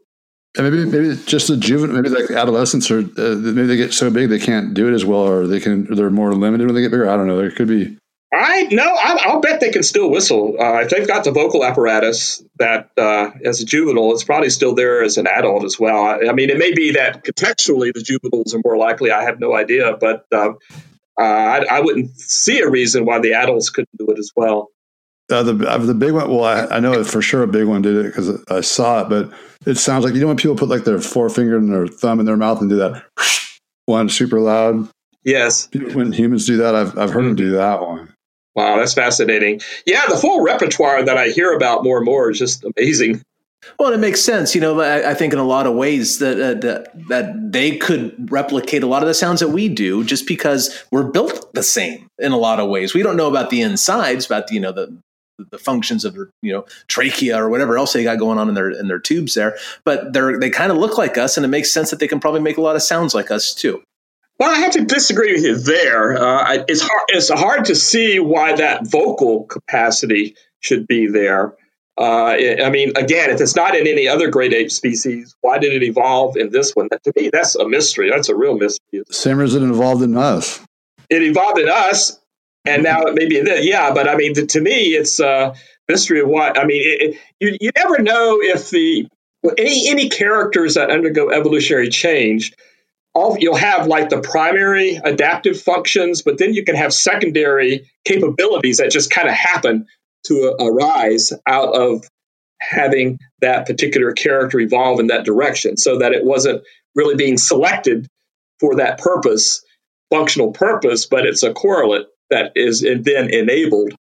and 0.57 0.69
maybe 0.69 0.85
maybe 0.85 1.19
just 1.25 1.47
the 1.47 1.57
juvenile, 1.57 2.01
maybe 2.01 2.09
like 2.09 2.29
adolescents, 2.29 2.91
or 2.91 2.99
uh, 2.99 3.35
maybe 3.35 3.65
they 3.65 3.77
get 3.77 3.93
so 3.93 4.09
big 4.09 4.29
they 4.29 4.39
can't 4.39 4.73
do 4.73 4.89
it 4.89 4.93
as 4.93 5.05
well, 5.05 5.21
or 5.21 5.47
they 5.47 5.59
can 5.59 5.85
they're 5.95 6.09
more 6.09 6.33
limited 6.33 6.65
when 6.65 6.75
they 6.75 6.81
get 6.81 6.91
bigger. 6.91 7.09
I 7.09 7.15
don't 7.15 7.27
know. 7.27 7.37
There 7.37 7.51
could 7.51 7.67
be. 7.67 7.97
I 8.33 8.67
no, 8.71 8.83
I, 8.83 9.33
will 9.33 9.41
bet 9.41 9.59
they 9.59 9.71
can 9.71 9.83
still 9.83 10.09
whistle. 10.09 10.55
Uh, 10.57 10.79
if 10.79 10.89
they've 10.89 11.07
got 11.07 11.25
the 11.25 11.31
vocal 11.31 11.65
apparatus 11.65 12.41
that 12.59 12.89
uh, 12.97 13.31
as 13.43 13.61
a 13.61 13.65
juvenile, 13.65 14.13
it's 14.13 14.23
probably 14.23 14.49
still 14.49 14.73
there 14.73 15.03
as 15.03 15.17
an 15.17 15.27
adult 15.27 15.65
as 15.65 15.77
well. 15.77 16.05
I, 16.05 16.29
I, 16.29 16.33
mean, 16.33 16.49
it 16.49 16.57
may 16.57 16.73
be 16.73 16.93
that 16.93 17.25
contextually 17.25 17.91
the 17.93 18.01
juveniles 18.01 18.55
are 18.55 18.61
more 18.63 18.77
likely. 18.77 19.11
I 19.11 19.23
have 19.23 19.41
no 19.41 19.53
idea, 19.53 19.97
but 19.99 20.25
uh, 20.31 20.51
uh 21.19 21.23
I, 21.23 21.65
I, 21.69 21.79
wouldn't 21.81 22.17
see 22.17 22.61
a 22.61 22.69
reason 22.69 23.05
why 23.05 23.19
the 23.19 23.33
adults 23.33 23.69
couldn't 23.69 23.97
do 23.97 24.07
it 24.07 24.17
as 24.17 24.31
well. 24.33 24.69
Uh, 25.29 25.43
the 25.43 25.69
uh, 25.69 25.77
the 25.79 25.93
big 25.93 26.13
one. 26.13 26.29
Well, 26.29 26.45
I, 26.45 26.77
I 26.77 26.79
know 26.79 27.03
for 27.03 27.21
sure 27.21 27.43
a 27.43 27.47
big 27.47 27.67
one 27.67 27.81
did 27.81 27.97
it 27.97 28.03
because 28.03 28.29
I 28.49 28.61
saw 28.61 29.01
it. 29.01 29.09
But 29.09 29.33
it 29.65 29.75
sounds 29.75 30.05
like 30.05 30.13
you 30.13 30.21
know 30.21 30.27
when 30.27 30.37
people 30.37 30.55
put 30.55 30.69
like 30.69 30.85
their 30.85 31.01
forefinger 31.01 31.57
and 31.57 31.71
their 31.71 31.87
thumb 31.87 32.21
in 32.21 32.25
their 32.25 32.37
mouth 32.37 32.61
and 32.61 32.69
do 32.69 32.77
that 32.77 33.03
one 33.87 34.07
super 34.07 34.39
loud. 34.39 34.87
Yes, 35.23 35.69
when 35.73 36.13
humans 36.13 36.47
do 36.47 36.57
that, 36.57 36.75
I've 36.75 36.97
I've 36.97 37.11
heard 37.11 37.25
them 37.25 37.35
do 37.35 37.51
that 37.51 37.81
one. 37.81 38.10
Wow, 38.55 38.77
that's 38.77 38.93
fascinating. 38.93 39.61
Yeah, 39.85 40.05
the 40.07 40.17
full 40.17 40.43
repertoire 40.43 41.03
that 41.03 41.17
I 41.17 41.29
hear 41.29 41.53
about 41.53 41.83
more 41.83 41.97
and 41.97 42.05
more 42.05 42.31
is 42.31 42.39
just 42.39 42.65
amazing. 42.65 43.23
Well, 43.79 43.93
it 43.93 43.99
makes 43.99 44.21
sense. 44.21 44.55
You 44.55 44.61
know, 44.61 44.81
I, 44.81 45.11
I 45.11 45.13
think 45.13 45.33
in 45.33 45.39
a 45.39 45.45
lot 45.45 45.67
of 45.67 45.75
ways 45.75 46.19
that, 46.19 46.39
uh, 46.39 46.59
that 46.61 47.07
that 47.09 47.51
they 47.51 47.77
could 47.77 48.31
replicate 48.31 48.83
a 48.83 48.87
lot 48.87 49.03
of 49.03 49.07
the 49.07 49.13
sounds 49.13 49.39
that 49.39 49.49
we 49.49 49.69
do, 49.69 50.03
just 50.03 50.27
because 50.27 50.83
we're 50.91 51.09
built 51.09 51.53
the 51.53 51.63
same 51.63 52.07
in 52.17 52.31
a 52.31 52.37
lot 52.37 52.59
of 52.59 52.69
ways. 52.69 52.93
We 52.93 53.03
don't 53.03 53.17
know 53.17 53.27
about 53.27 53.51
the 53.51 53.61
insides, 53.61 54.25
about 54.25 54.47
the, 54.47 54.55
you 54.55 54.59
know 54.59 54.71
the 54.71 54.97
the 55.49 55.57
functions 55.57 56.05
of 56.05 56.13
their 56.13 56.29
you 56.41 56.51
know 56.51 56.65
trachea 56.87 57.41
or 57.41 57.49
whatever 57.49 57.77
else 57.77 57.93
they 57.93 58.03
got 58.03 58.19
going 58.19 58.37
on 58.37 58.49
in 58.49 58.55
their 58.55 58.69
in 58.69 58.87
their 58.87 58.99
tubes 58.99 59.33
there 59.33 59.57
but 59.83 60.13
they're 60.13 60.39
they 60.39 60.51
kind 60.51 60.71
of 60.71 60.77
look 60.77 60.99
like 60.99 61.17
us 61.17 61.35
and 61.35 61.43
it 61.43 61.49
makes 61.49 61.71
sense 61.71 61.89
that 61.89 61.99
they 61.99 62.07
can 62.07 62.19
probably 62.19 62.41
make 62.41 62.57
a 62.57 62.61
lot 62.61 62.75
of 62.75 62.81
sounds 62.83 63.15
like 63.15 63.31
us 63.31 63.53
too 63.53 63.81
well, 64.41 64.49
I 64.49 64.57
have 64.57 64.71
to 64.71 64.85
disagree 64.85 65.33
with 65.33 65.43
you 65.43 65.55
there. 65.55 66.17
Uh, 66.17 66.63
it's 66.67 66.81
hard. 66.81 67.03
It's 67.09 67.29
hard 67.29 67.65
to 67.65 67.75
see 67.75 68.17
why 68.17 68.55
that 68.55 68.89
vocal 68.89 69.43
capacity 69.43 70.35
should 70.61 70.87
be 70.87 71.05
there. 71.05 71.53
Uh, 71.95 72.29
I 72.63 72.71
mean, 72.71 72.91
again, 72.97 73.29
if 73.29 73.39
it's 73.39 73.55
not 73.55 73.75
in 73.75 73.85
any 73.85 74.07
other 74.07 74.31
great 74.31 74.51
ape 74.51 74.71
species, 74.71 75.35
why 75.41 75.59
did 75.59 75.73
it 75.73 75.83
evolve 75.83 76.37
in 76.37 76.49
this 76.49 76.71
one? 76.75 76.89
To 76.89 77.13
me, 77.15 77.29
that's 77.31 77.53
a 77.53 77.69
mystery. 77.69 78.09
That's 78.09 78.29
a 78.29 78.35
real 78.35 78.57
mystery. 78.57 79.03
Same 79.11 79.41
as 79.41 79.53
it 79.53 79.61
evolved 79.61 80.01
in 80.01 80.17
us. 80.17 80.59
It 81.11 81.21
evolved 81.21 81.59
in 81.59 81.69
us, 81.69 82.19
and 82.65 82.81
now 82.81 83.03
it 83.03 83.13
may 83.13 83.27
be 83.27 83.41
this. 83.41 83.63
Yeah, 83.63 83.93
but 83.93 84.07
I 84.07 84.15
mean, 84.15 84.33
to, 84.33 84.47
to 84.47 84.59
me, 84.59 84.95
it's 84.95 85.19
a 85.19 85.53
mystery 85.87 86.19
of 86.19 86.27
what. 86.27 86.57
I 86.57 86.65
mean, 86.65 86.81
it, 86.83 87.01
it, 87.11 87.17
you 87.39 87.57
you 87.61 87.71
never 87.75 88.01
know 88.01 88.39
if 88.41 88.71
the 88.71 89.07
any 89.59 89.87
any 89.87 90.09
characters 90.09 90.73
that 90.73 90.89
undergo 90.89 91.29
evolutionary 91.29 91.89
change. 91.89 92.53
All, 93.13 93.37
you'll 93.39 93.55
have 93.55 93.87
like 93.87 94.09
the 94.09 94.21
primary 94.21 94.95
adaptive 94.95 95.59
functions, 95.59 96.21
but 96.21 96.37
then 96.37 96.53
you 96.53 96.63
can 96.63 96.75
have 96.75 96.93
secondary 96.93 97.89
capabilities 98.05 98.77
that 98.77 98.91
just 98.91 99.11
kind 99.11 99.27
of 99.27 99.33
happen 99.33 99.85
to 100.27 100.55
arise 100.59 101.33
out 101.47 101.73
of 101.75 102.05
having 102.61 103.19
that 103.41 103.65
particular 103.65 104.13
character 104.13 104.59
evolve 104.59 104.99
in 104.99 105.07
that 105.07 105.25
direction 105.25 105.77
so 105.77 105.97
that 105.99 106.13
it 106.13 106.23
wasn't 106.23 106.61
really 106.95 107.15
being 107.15 107.37
selected 107.37 108.07
for 108.59 108.75
that 108.75 108.99
purpose, 108.99 109.63
functional 110.09 110.51
purpose, 110.51 111.05
but 111.05 111.25
it's 111.25 111.43
a 111.43 111.53
correlate 111.53 112.05
that 112.29 112.51
is 112.55 112.81
then 112.81 113.29
enabled. 113.29 113.93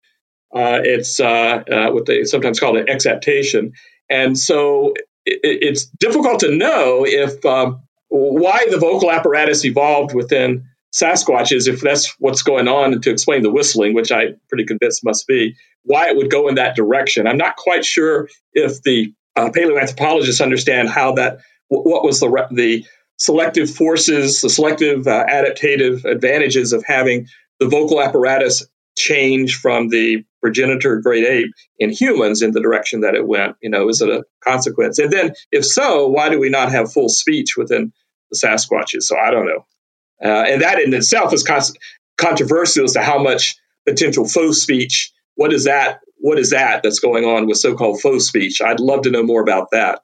Uh, 0.53 0.82
it's 0.84 1.20
uh, 1.20 1.64
uh, 1.72 1.91
what 1.91 2.05
they 2.05 2.24
sometimes 2.26 2.60
call 2.60 2.78
an 2.78 2.89
exaptation. 2.89 3.72
And 4.10 4.38
so 4.38 4.93
it, 5.26 5.39
it's 5.43 5.86
difficult 5.99 6.41
to 6.41 6.55
know 6.55 7.05
if 7.07 7.43
um, 7.45 7.82
why 8.10 8.66
the 8.70 8.78
vocal 8.78 9.12
apparatus 9.12 9.64
evolved 9.66 10.14
within 10.14 10.66
Sasquatches, 10.93 11.68
if 11.68 11.82
that's 11.82 12.16
what's 12.18 12.41
going 12.41 12.68
on 12.68 12.99
to 13.01 13.12
explain 13.12 13.43
the 13.43 13.51
whistling, 13.51 13.93
which 13.93 14.12
I'm 14.12 14.39
pretty 14.49 14.66
convinced 14.66 15.05
must 15.05 15.28
be, 15.28 15.55
why 15.84 16.10
it 16.10 16.18
would 16.18 16.32
go 16.32 16.47
in 16.47 16.55
that 16.55 16.76
direction. 16.76 17.28
I'm 17.28 17.38
not 17.38 17.57
quite 17.57 17.86
sure 17.86 18.28
if 18.53 18.82
the 18.82 19.14
uh, 19.36 19.49
paleoanthropologists 19.49 20.41
understand 20.41 20.89
how 20.89 21.14
that, 21.14 21.39
what 21.68 22.03
was 22.03 22.20
the, 22.20 22.47
the 22.51 22.86
selective 23.18 23.70
forces, 23.70 24.41
the 24.41 24.49
selective 24.49 25.07
uh, 25.07 25.26
adaptative 25.28 26.05
advantages 26.05 26.74
of 26.74 26.84
having 26.86 27.28
the 27.60 27.68
vocal 27.68 28.01
apparatus 28.01 28.66
change 28.97 29.55
from 29.55 29.89
the 29.89 30.24
progenitor 30.41 30.99
great 30.99 31.26
ape 31.26 31.51
in 31.78 31.91
humans 31.91 32.41
in 32.41 32.51
the 32.51 32.62
direction 32.62 33.01
that 33.01 33.14
it 33.14 33.28
went? 33.28 33.55
You 33.62 33.70
know, 33.70 33.89
is 33.89 34.01
it 34.01 34.10
a 34.10 34.26
consequence? 34.43 34.97
And 34.97 35.12
then, 35.12 35.34
if 35.51 35.66
so, 35.66 36.07
why 36.07 36.30
do 36.30 36.39
we 36.39 36.49
not 36.49 36.72
have 36.72 36.91
full 36.91 37.10
speech 37.10 37.55
within 37.57 37.93
Sasquatches? 38.36 39.03
So 39.03 39.17
I 39.17 39.32
don't 39.32 39.45
know. 39.45 39.65
Uh, 40.23 40.45
and 40.47 40.61
that 40.61 40.80
in 40.80 40.93
itself 40.93 41.34
is 41.34 41.43
con- 41.43 41.61
controversial 42.17 42.86
as 42.86 42.93
to 42.93 43.01
how 43.01 43.21
much 43.21 43.55
potential 43.88 44.27
faux 44.27 44.61
speech. 44.61 45.11
What 45.36 45.53
is 45.53 45.63
that? 45.63 45.99
What 46.17 46.38
is 46.38 46.49
that 46.49 46.84
that's 46.84 46.99
going 46.99 47.23
on 47.23 47.47
with 47.47 47.57
so-called 47.57 48.01
faux 48.01 48.25
speech? 48.25 48.61
I'd 48.61 48.82
love 48.82 49.03
to 49.03 49.11
know 49.11 49.23
more 49.23 49.41
about 49.41 49.71
that. 49.71 50.01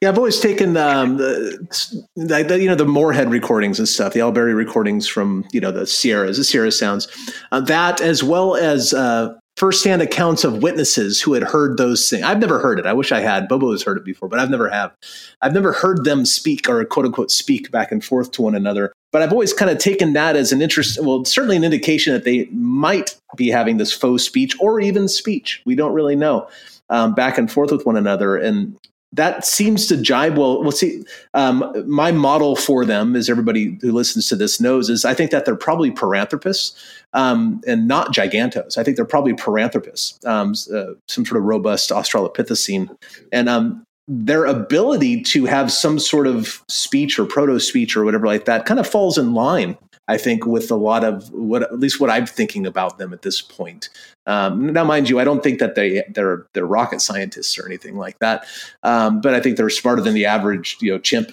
Yeah, 0.00 0.08
I've 0.08 0.16
always 0.16 0.40
taken 0.40 0.76
um, 0.76 1.18
the, 1.18 2.06
the, 2.16 2.58
you 2.60 2.68
know 2.68 2.74
the 2.74 2.86
Morehead 2.86 3.30
recordings 3.30 3.78
and 3.78 3.88
stuff, 3.88 4.14
the 4.14 4.20
Al 4.20 4.32
Berry 4.32 4.54
recordings 4.54 5.06
from 5.06 5.44
you 5.52 5.60
know 5.60 5.72
the 5.72 5.86
Sierras, 5.86 6.38
the 6.38 6.44
Sierra 6.44 6.72
sounds, 6.72 7.08
uh, 7.52 7.60
that 7.60 8.00
as 8.00 8.22
well 8.22 8.54
as 8.56 8.94
uh, 8.94 9.34
firsthand 9.58 10.00
accounts 10.00 10.44
of 10.44 10.62
witnesses 10.62 11.20
who 11.20 11.32
had 11.32 11.42
heard 11.42 11.76
those 11.76 12.08
things. 12.08 12.22
I've 12.22 12.38
never 12.38 12.60
heard 12.60 12.78
it. 12.78 12.86
I 12.86 12.92
wish 12.92 13.10
I 13.10 13.20
had. 13.20 13.48
Bobo 13.48 13.72
has 13.72 13.82
heard 13.82 13.98
it 13.98 14.04
before, 14.04 14.28
but 14.28 14.38
I've 14.38 14.50
never 14.50 14.68
have. 14.68 14.94
I've 15.42 15.52
never 15.52 15.72
heard 15.72 16.04
them 16.04 16.24
speak 16.24 16.68
or 16.68 16.84
quote 16.84 17.06
unquote 17.06 17.32
speak 17.32 17.70
back 17.72 17.90
and 17.90 18.04
forth 18.04 18.30
to 18.32 18.42
one 18.42 18.54
another. 18.54 18.92
But 19.10 19.22
I've 19.22 19.32
always 19.32 19.52
kind 19.52 19.70
of 19.70 19.78
taken 19.78 20.12
that 20.12 20.36
as 20.36 20.52
an 20.52 20.62
interest, 20.62 21.02
well, 21.02 21.24
certainly 21.24 21.56
an 21.56 21.64
indication 21.64 22.12
that 22.12 22.24
they 22.24 22.44
might 22.52 23.18
be 23.36 23.48
having 23.48 23.78
this 23.78 23.92
faux 23.92 24.22
speech 24.22 24.54
or 24.60 24.80
even 24.80 25.08
speech. 25.08 25.60
We 25.64 25.74
don't 25.74 25.92
really 25.92 26.16
know. 26.16 26.48
Um, 26.90 27.14
back 27.14 27.36
and 27.36 27.50
forth 27.50 27.72
with 27.72 27.84
one 27.84 27.96
another. 27.96 28.36
And 28.36 28.78
that 29.12 29.44
seems 29.44 29.86
to 29.86 29.96
jibe 29.96 30.36
well. 30.36 30.62
Well, 30.62 30.72
see, 30.72 31.02
um, 31.34 31.72
my 31.86 32.12
model 32.12 32.56
for 32.56 32.84
them, 32.84 33.16
as 33.16 33.30
everybody 33.30 33.78
who 33.80 33.92
listens 33.92 34.28
to 34.28 34.36
this 34.36 34.60
knows, 34.60 34.90
is 34.90 35.04
I 35.04 35.14
think 35.14 35.30
that 35.30 35.44
they're 35.44 35.56
probably 35.56 35.90
paranthropists 35.90 36.74
um, 37.14 37.60
and 37.66 37.88
not 37.88 38.14
gigantos. 38.14 38.76
I 38.76 38.84
think 38.84 38.96
they're 38.96 39.06
probably 39.06 39.32
paranthropists, 39.32 40.24
um, 40.26 40.52
uh, 40.74 40.94
some 41.06 41.24
sort 41.24 41.38
of 41.38 41.44
robust 41.44 41.90
Australopithecine, 41.90 42.94
and 43.32 43.48
um, 43.48 43.84
their 44.08 44.44
ability 44.44 45.22
to 45.22 45.46
have 45.46 45.72
some 45.72 45.98
sort 45.98 46.26
of 46.26 46.62
speech 46.68 47.18
or 47.18 47.24
proto 47.24 47.58
speech 47.60 47.96
or 47.96 48.04
whatever 48.04 48.26
like 48.26 48.44
that 48.44 48.66
kind 48.66 48.80
of 48.80 48.86
falls 48.86 49.18
in 49.18 49.34
line 49.34 49.76
I 50.08 50.16
think 50.16 50.46
with 50.46 50.70
a 50.70 50.74
lot 50.74 51.04
of 51.04 51.30
what 51.32 51.62
at 51.62 51.78
least 51.78 52.00
what 52.00 52.10
I'm 52.10 52.26
thinking 52.26 52.66
about 52.66 52.98
them 52.98 53.12
at 53.12 53.22
this 53.22 53.40
point. 53.40 53.90
Um, 54.26 54.72
now, 54.72 54.84
mind 54.84 55.08
you, 55.08 55.20
I 55.20 55.24
don't 55.24 55.42
think 55.42 55.58
that 55.60 55.74
they 55.74 56.04
they're 56.14 56.46
they're 56.54 56.66
rocket 56.66 57.00
scientists 57.00 57.58
or 57.58 57.66
anything 57.66 57.96
like 57.96 58.18
that, 58.20 58.46
um, 58.82 59.20
but 59.20 59.34
I 59.34 59.40
think 59.40 59.56
they're 59.56 59.70
smarter 59.70 60.02
than 60.02 60.14
the 60.14 60.26
average 60.26 60.76
you 60.80 60.92
know 60.92 60.98
chimp 60.98 61.32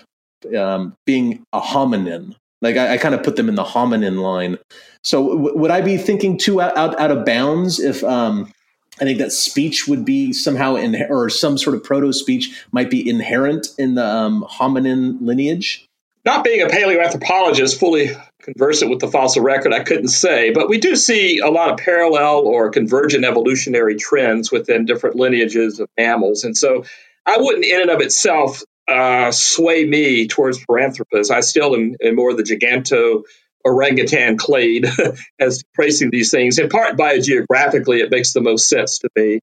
um, 0.57 0.95
being 1.05 1.43
a 1.53 1.61
hominin. 1.61 2.36
Like 2.61 2.78
I, 2.78 2.93
I 2.93 2.97
kind 2.97 3.15
of 3.15 3.23
put 3.23 3.36
them 3.36 3.49
in 3.49 3.55
the 3.55 3.63
hominin 3.63 4.21
line. 4.21 4.57
So 5.03 5.30
w- 5.30 5.57
would 5.57 5.71
I 5.71 5.82
be 5.82 5.97
thinking 5.97 6.38
too 6.38 6.61
out, 6.61 6.76
out, 6.78 6.99
out 6.99 7.11
of 7.11 7.26
bounds 7.26 7.80
if 7.80 8.03
um, 8.03 8.51
I 8.99 9.03
think 9.03 9.19
that 9.19 9.32
speech 9.32 9.88
would 9.88 10.05
be 10.05 10.34
somehow 10.34 10.76
in 10.76 10.95
or 11.09 11.30
some 11.30 11.57
sort 11.57 11.76
of 11.76 11.84
proto 11.84 12.13
speech 12.13 12.63
might 12.71 12.89
be 12.89 13.07
inherent 13.07 13.67
in 13.78 13.95
the 13.95 14.05
um, 14.05 14.45
hominin 14.49 15.17
lineage? 15.21 15.86
Not 16.23 16.43
being 16.43 16.61
a 16.61 16.65
paleoanthropologist, 16.65 17.78
fully 17.78 18.09
conversant 18.45 18.91
with 18.91 18.99
the 18.99 19.07
fossil 19.07 19.43
record, 19.43 19.73
I 19.73 19.83
couldn't 19.83 20.09
say, 20.09 20.51
but 20.51 20.69
we 20.69 20.77
do 20.77 20.95
see 20.95 21.39
a 21.39 21.49
lot 21.49 21.71
of 21.71 21.77
parallel 21.77 22.39
or 22.45 22.69
convergent 22.69 23.25
evolutionary 23.25 23.95
trends 23.95 24.51
within 24.51 24.85
different 24.85 25.15
lineages 25.15 25.79
of 25.79 25.89
mammals. 25.97 26.43
And 26.43 26.55
so 26.55 26.85
I 27.25 27.37
wouldn't, 27.37 27.65
in 27.65 27.81
and 27.81 27.89
of 27.89 28.01
itself, 28.01 28.63
uh, 28.87 29.31
sway 29.31 29.85
me 29.85 30.27
towards 30.27 30.63
Paranthropus. 30.63 31.31
I 31.31 31.41
still 31.41 31.75
am, 31.75 31.95
am 32.01 32.15
more 32.15 32.33
the 32.33 32.43
giganto 32.43 33.23
orangutan 33.65 34.37
clade 34.37 34.85
as 35.39 35.63
tracing 35.73 36.11
these 36.11 36.29
things. 36.29 36.59
In 36.59 36.69
part, 36.69 36.97
biogeographically, 36.97 37.99
it 37.99 38.11
makes 38.11 38.33
the 38.33 38.41
most 38.41 38.69
sense 38.69 38.99
to 38.99 39.09
me. 39.15 39.39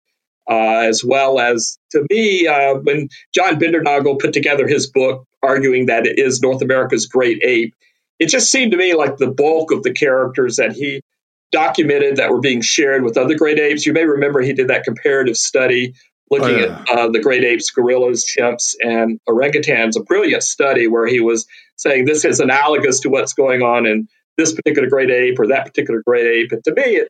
Uh, 0.50 0.80
as 0.88 1.04
well 1.04 1.38
as 1.38 1.78
to 1.92 2.04
me, 2.10 2.48
uh, 2.48 2.74
when 2.74 3.08
John 3.32 3.60
Bindernagel 3.60 4.18
put 4.18 4.32
together 4.32 4.66
his 4.66 4.90
book 4.90 5.24
arguing 5.40 5.86
that 5.86 6.04
it 6.04 6.18
is 6.18 6.40
North 6.40 6.62
America's 6.62 7.06
great 7.06 7.40
ape, 7.44 7.74
it 8.18 8.28
just 8.28 8.50
seemed 8.50 8.72
to 8.72 8.78
me 8.78 8.94
like 8.94 9.16
the 9.16 9.30
bulk 9.30 9.72
of 9.72 9.82
the 9.82 9.92
characters 9.92 10.56
that 10.56 10.72
he 10.72 11.02
documented 11.50 12.16
that 12.16 12.30
were 12.30 12.40
being 12.40 12.62
shared 12.62 13.04
with 13.04 13.16
other 13.16 13.36
great 13.36 13.58
apes. 13.58 13.84
You 13.84 13.92
may 13.92 14.04
remember 14.04 14.40
he 14.40 14.52
did 14.52 14.68
that 14.68 14.84
comparative 14.84 15.36
study 15.36 15.94
looking 16.30 16.56
oh, 16.56 16.66
yeah. 16.66 16.84
at 16.90 16.98
uh, 16.98 17.08
the 17.08 17.20
great 17.20 17.44
apes, 17.44 17.70
gorillas, 17.70 18.24
chimps, 18.24 18.74
and 18.80 19.20
orangutans, 19.28 19.96
a 19.96 20.02
brilliant 20.02 20.42
study 20.42 20.88
where 20.88 21.06
he 21.06 21.20
was 21.20 21.46
saying 21.76 22.06
this 22.06 22.24
is 22.24 22.40
analogous 22.40 23.00
to 23.00 23.10
what's 23.10 23.34
going 23.34 23.60
on 23.60 23.86
in 23.86 24.08
this 24.38 24.52
particular 24.52 24.88
great 24.88 25.10
ape 25.10 25.38
or 25.38 25.46
that 25.46 25.66
particular 25.66 26.02
great 26.06 26.26
ape. 26.26 26.52
And 26.52 26.64
to 26.64 26.72
me, 26.74 26.82
it 26.82 27.08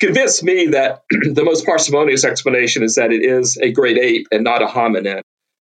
convinced 0.00 0.42
me 0.44 0.66
that 0.66 1.02
the 1.10 1.44
most 1.44 1.64
parsimonious 1.64 2.24
explanation 2.24 2.82
is 2.82 2.94
that 2.96 3.10
it 3.10 3.24
is 3.24 3.56
a 3.62 3.72
great 3.72 3.96
ape 3.96 4.26
and 4.30 4.44
not 4.44 4.62
a 4.62 4.66
hominin. 4.66 5.22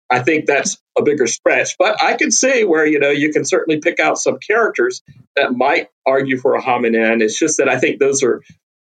I 0.09 0.19
think 0.19 0.45
that's 0.45 0.77
a 0.97 1.03
bigger 1.03 1.27
stretch, 1.27 1.75
but 1.77 2.01
I 2.01 2.15
can 2.15 2.31
see 2.31 2.63
where 2.63 2.85
you 2.85 2.99
know 2.99 3.09
you 3.09 3.31
can 3.31 3.45
certainly 3.45 3.79
pick 3.79 3.99
out 3.99 4.17
some 4.17 4.37
characters 4.39 5.01
that 5.35 5.53
might 5.53 5.89
argue 6.05 6.37
for 6.37 6.55
a 6.55 6.61
hominin. 6.61 7.21
It's 7.21 7.37
just 7.37 7.57
that 7.57 7.69
I 7.69 7.77
think 7.77 7.99
those 7.99 8.23
are 8.23 8.41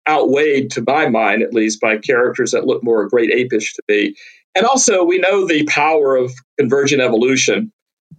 outweighed, 0.09 0.73
to 0.73 0.85
my 0.85 1.09
mind 1.09 1.43
at 1.43 1.55
least, 1.55 1.81
by 1.81 1.97
characters 1.99 2.51
that 2.51 2.66
look 2.66 2.83
more 2.83 3.09
great 3.09 3.31
apish 3.31 3.75
to 3.75 3.83
me. 3.89 4.14
And 4.55 4.66
also, 4.66 5.05
we 5.05 5.18
know 5.18 5.47
the 5.47 5.64
power 5.64 6.16
of 6.16 6.33
convergent 6.59 7.01
evolution 7.01 7.73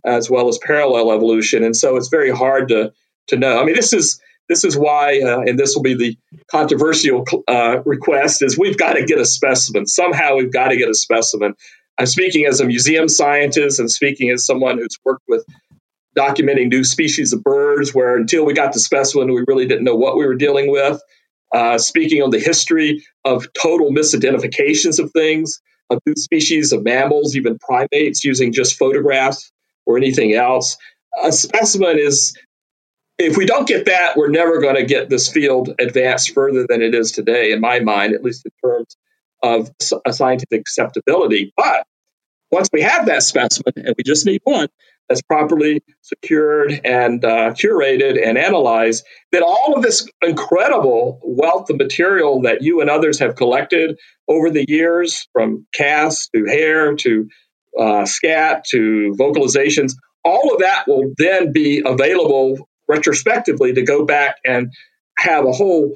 as 0.05 0.29
well 0.29 0.47
as 0.47 0.57
parallel 0.57 1.11
evolution. 1.11 1.63
And 1.63 1.75
so 1.75 1.95
it's 1.95 2.09
very 2.09 2.31
hard 2.31 2.69
to 2.69 2.93
to 3.27 3.37
know. 3.37 3.61
I 3.61 3.65
mean, 3.65 3.75
this 3.75 3.93
is 3.93 4.19
this 4.49 4.63
is 4.63 4.77
why, 4.77 5.21
uh, 5.21 5.39
and 5.41 5.57
this 5.57 5.75
will 5.75 5.83
be 5.83 5.95
the 5.95 6.17
controversial 6.51 7.23
uh, 7.47 7.81
request: 7.85 8.41
is 8.41 8.57
we've 8.57 8.77
got 8.77 8.93
to 8.93 9.05
get 9.05 9.19
a 9.19 9.25
specimen 9.25 9.85
somehow. 9.87 10.35
We've 10.35 10.51
got 10.51 10.69
to 10.69 10.77
get 10.77 10.89
a 10.89 10.95
specimen. 10.95 11.55
I'm 11.97 12.05
speaking 12.07 12.45
as 12.45 12.59
a 12.59 12.65
museum 12.65 13.07
scientist 13.07 13.79
and 13.79 13.91
speaking 13.91 14.29
as 14.31 14.45
someone 14.45 14.77
who's 14.77 14.97
worked 15.05 15.23
with 15.27 15.45
documenting 16.17 16.69
new 16.69 16.83
species 16.83 17.33
of 17.33 17.43
birds, 17.43 17.93
where 17.93 18.15
until 18.15 18.45
we 18.45 18.53
got 18.53 18.73
the 18.73 18.79
specimen, 18.79 19.33
we 19.33 19.43
really 19.47 19.67
didn't 19.67 19.83
know 19.83 19.95
what 19.95 20.17
we 20.17 20.25
were 20.25 20.35
dealing 20.35 20.71
with. 20.71 21.01
Uh, 21.53 21.77
speaking 21.77 22.21
on 22.21 22.31
the 22.31 22.39
history 22.39 23.05
of 23.25 23.45
total 23.53 23.91
misidentifications 23.91 24.99
of 24.99 25.11
things, 25.11 25.61
of 25.91 25.99
new 26.05 26.15
species 26.15 26.71
of 26.71 26.83
mammals, 26.83 27.35
even 27.35 27.57
primates, 27.59 28.23
using 28.23 28.51
just 28.51 28.77
photographs 28.77 29.51
or 29.85 29.97
anything 29.97 30.33
else. 30.33 30.77
A 31.23 31.31
specimen 31.31 31.99
is, 31.99 32.35
if 33.19 33.37
we 33.37 33.45
don't 33.45 33.67
get 33.67 33.85
that, 33.85 34.17
we're 34.17 34.29
never 34.29 34.59
going 34.59 34.75
to 34.75 34.85
get 34.85 35.09
this 35.09 35.29
field 35.29 35.69
advanced 35.79 36.33
further 36.33 36.65
than 36.67 36.81
it 36.81 36.95
is 36.95 37.11
today, 37.11 37.51
in 37.51 37.61
my 37.61 37.79
mind, 37.79 38.15
at 38.15 38.23
least 38.23 38.45
in 38.45 38.51
terms 38.63 38.97
of 39.43 39.69
a 40.05 40.13
scientific 40.13 40.61
acceptability. 40.61 41.53
But 41.55 41.85
once 42.51 42.69
we 42.71 42.81
have 42.81 43.05
that 43.07 43.23
specimen, 43.23 43.73
and 43.75 43.95
we 43.97 44.03
just 44.03 44.25
need 44.25 44.41
one 44.43 44.69
that's 45.09 45.21
properly 45.21 45.81
secured 46.01 46.79
and 46.85 47.25
uh, 47.25 47.51
curated 47.51 48.25
and 48.25 48.37
analyzed, 48.37 49.05
then 49.31 49.43
all 49.43 49.73
of 49.75 49.83
this 49.83 50.07
incredible 50.21 51.19
wealth 51.23 51.69
of 51.69 51.77
material 51.77 52.41
that 52.41 52.61
you 52.61 52.79
and 52.79 52.89
others 52.89 53.19
have 53.19 53.35
collected 53.35 53.99
over 54.27 54.49
the 54.49 54.65
years, 54.67 55.27
from 55.33 55.67
casts 55.73 56.29
to 56.33 56.45
hair 56.45 56.95
to 56.95 57.27
uh, 57.77 58.05
scat 58.05 58.65
to 58.65 59.13
vocalizations, 59.19 59.93
all 60.23 60.53
of 60.53 60.59
that 60.59 60.87
will 60.87 61.11
then 61.17 61.51
be 61.51 61.81
available 61.85 62.69
retrospectively 62.87 63.73
to 63.73 63.81
go 63.81 64.05
back 64.05 64.37
and 64.45 64.71
have 65.17 65.45
a 65.45 65.51
whole 65.51 65.91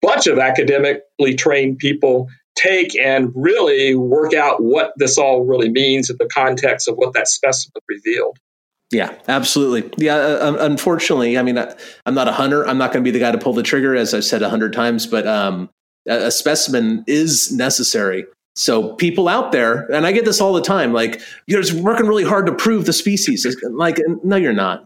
bunch 0.00 0.26
of 0.26 0.38
academically 0.38 1.34
trained 1.34 1.78
people 1.78 2.28
take 2.54 2.98
and 2.98 3.32
really 3.34 3.94
work 3.94 4.34
out 4.34 4.62
what 4.62 4.92
this 4.96 5.18
all 5.18 5.44
really 5.44 5.70
means 5.70 6.10
in 6.10 6.16
the 6.18 6.28
context 6.28 6.88
of 6.88 6.96
what 6.96 7.14
that 7.14 7.28
specimen 7.28 7.82
revealed. 7.88 8.38
Yeah, 8.90 9.14
absolutely. 9.26 9.90
Yeah, 9.96 10.16
uh, 10.16 10.56
unfortunately, 10.60 11.38
I 11.38 11.42
mean, 11.42 11.56
I, 11.56 11.74
am 12.04 12.14
not 12.14 12.28
a 12.28 12.32
hunter. 12.32 12.66
I'm 12.66 12.76
not 12.76 12.92
going 12.92 13.02
to 13.02 13.10
be 13.10 13.10
the 13.10 13.24
guy 13.24 13.32
to 13.32 13.38
pull 13.38 13.54
the 13.54 13.62
trigger, 13.62 13.96
as 13.96 14.12
I've 14.12 14.24
said 14.24 14.42
a 14.42 14.50
hundred 14.50 14.74
times. 14.74 15.06
But 15.06 15.26
um, 15.26 15.70
a, 16.06 16.26
a, 16.26 16.30
specimen 16.30 17.02
is 17.06 17.50
necessary 17.52 18.26
so 18.54 18.94
people 18.94 19.28
out 19.28 19.52
there, 19.52 19.90
and 19.90 20.06
I 20.06 20.12
get 20.12 20.24
this 20.24 20.40
all 20.40 20.52
the 20.52 20.60
time, 20.60 20.92
like 20.92 21.22
you're 21.46 21.62
just 21.62 21.72
working 21.72 22.06
really 22.06 22.24
hard 22.24 22.46
to 22.46 22.52
prove 22.52 22.84
the 22.84 22.92
species. 22.92 23.46
Like, 23.62 23.98
no, 24.22 24.36
you're 24.36 24.52
not, 24.52 24.84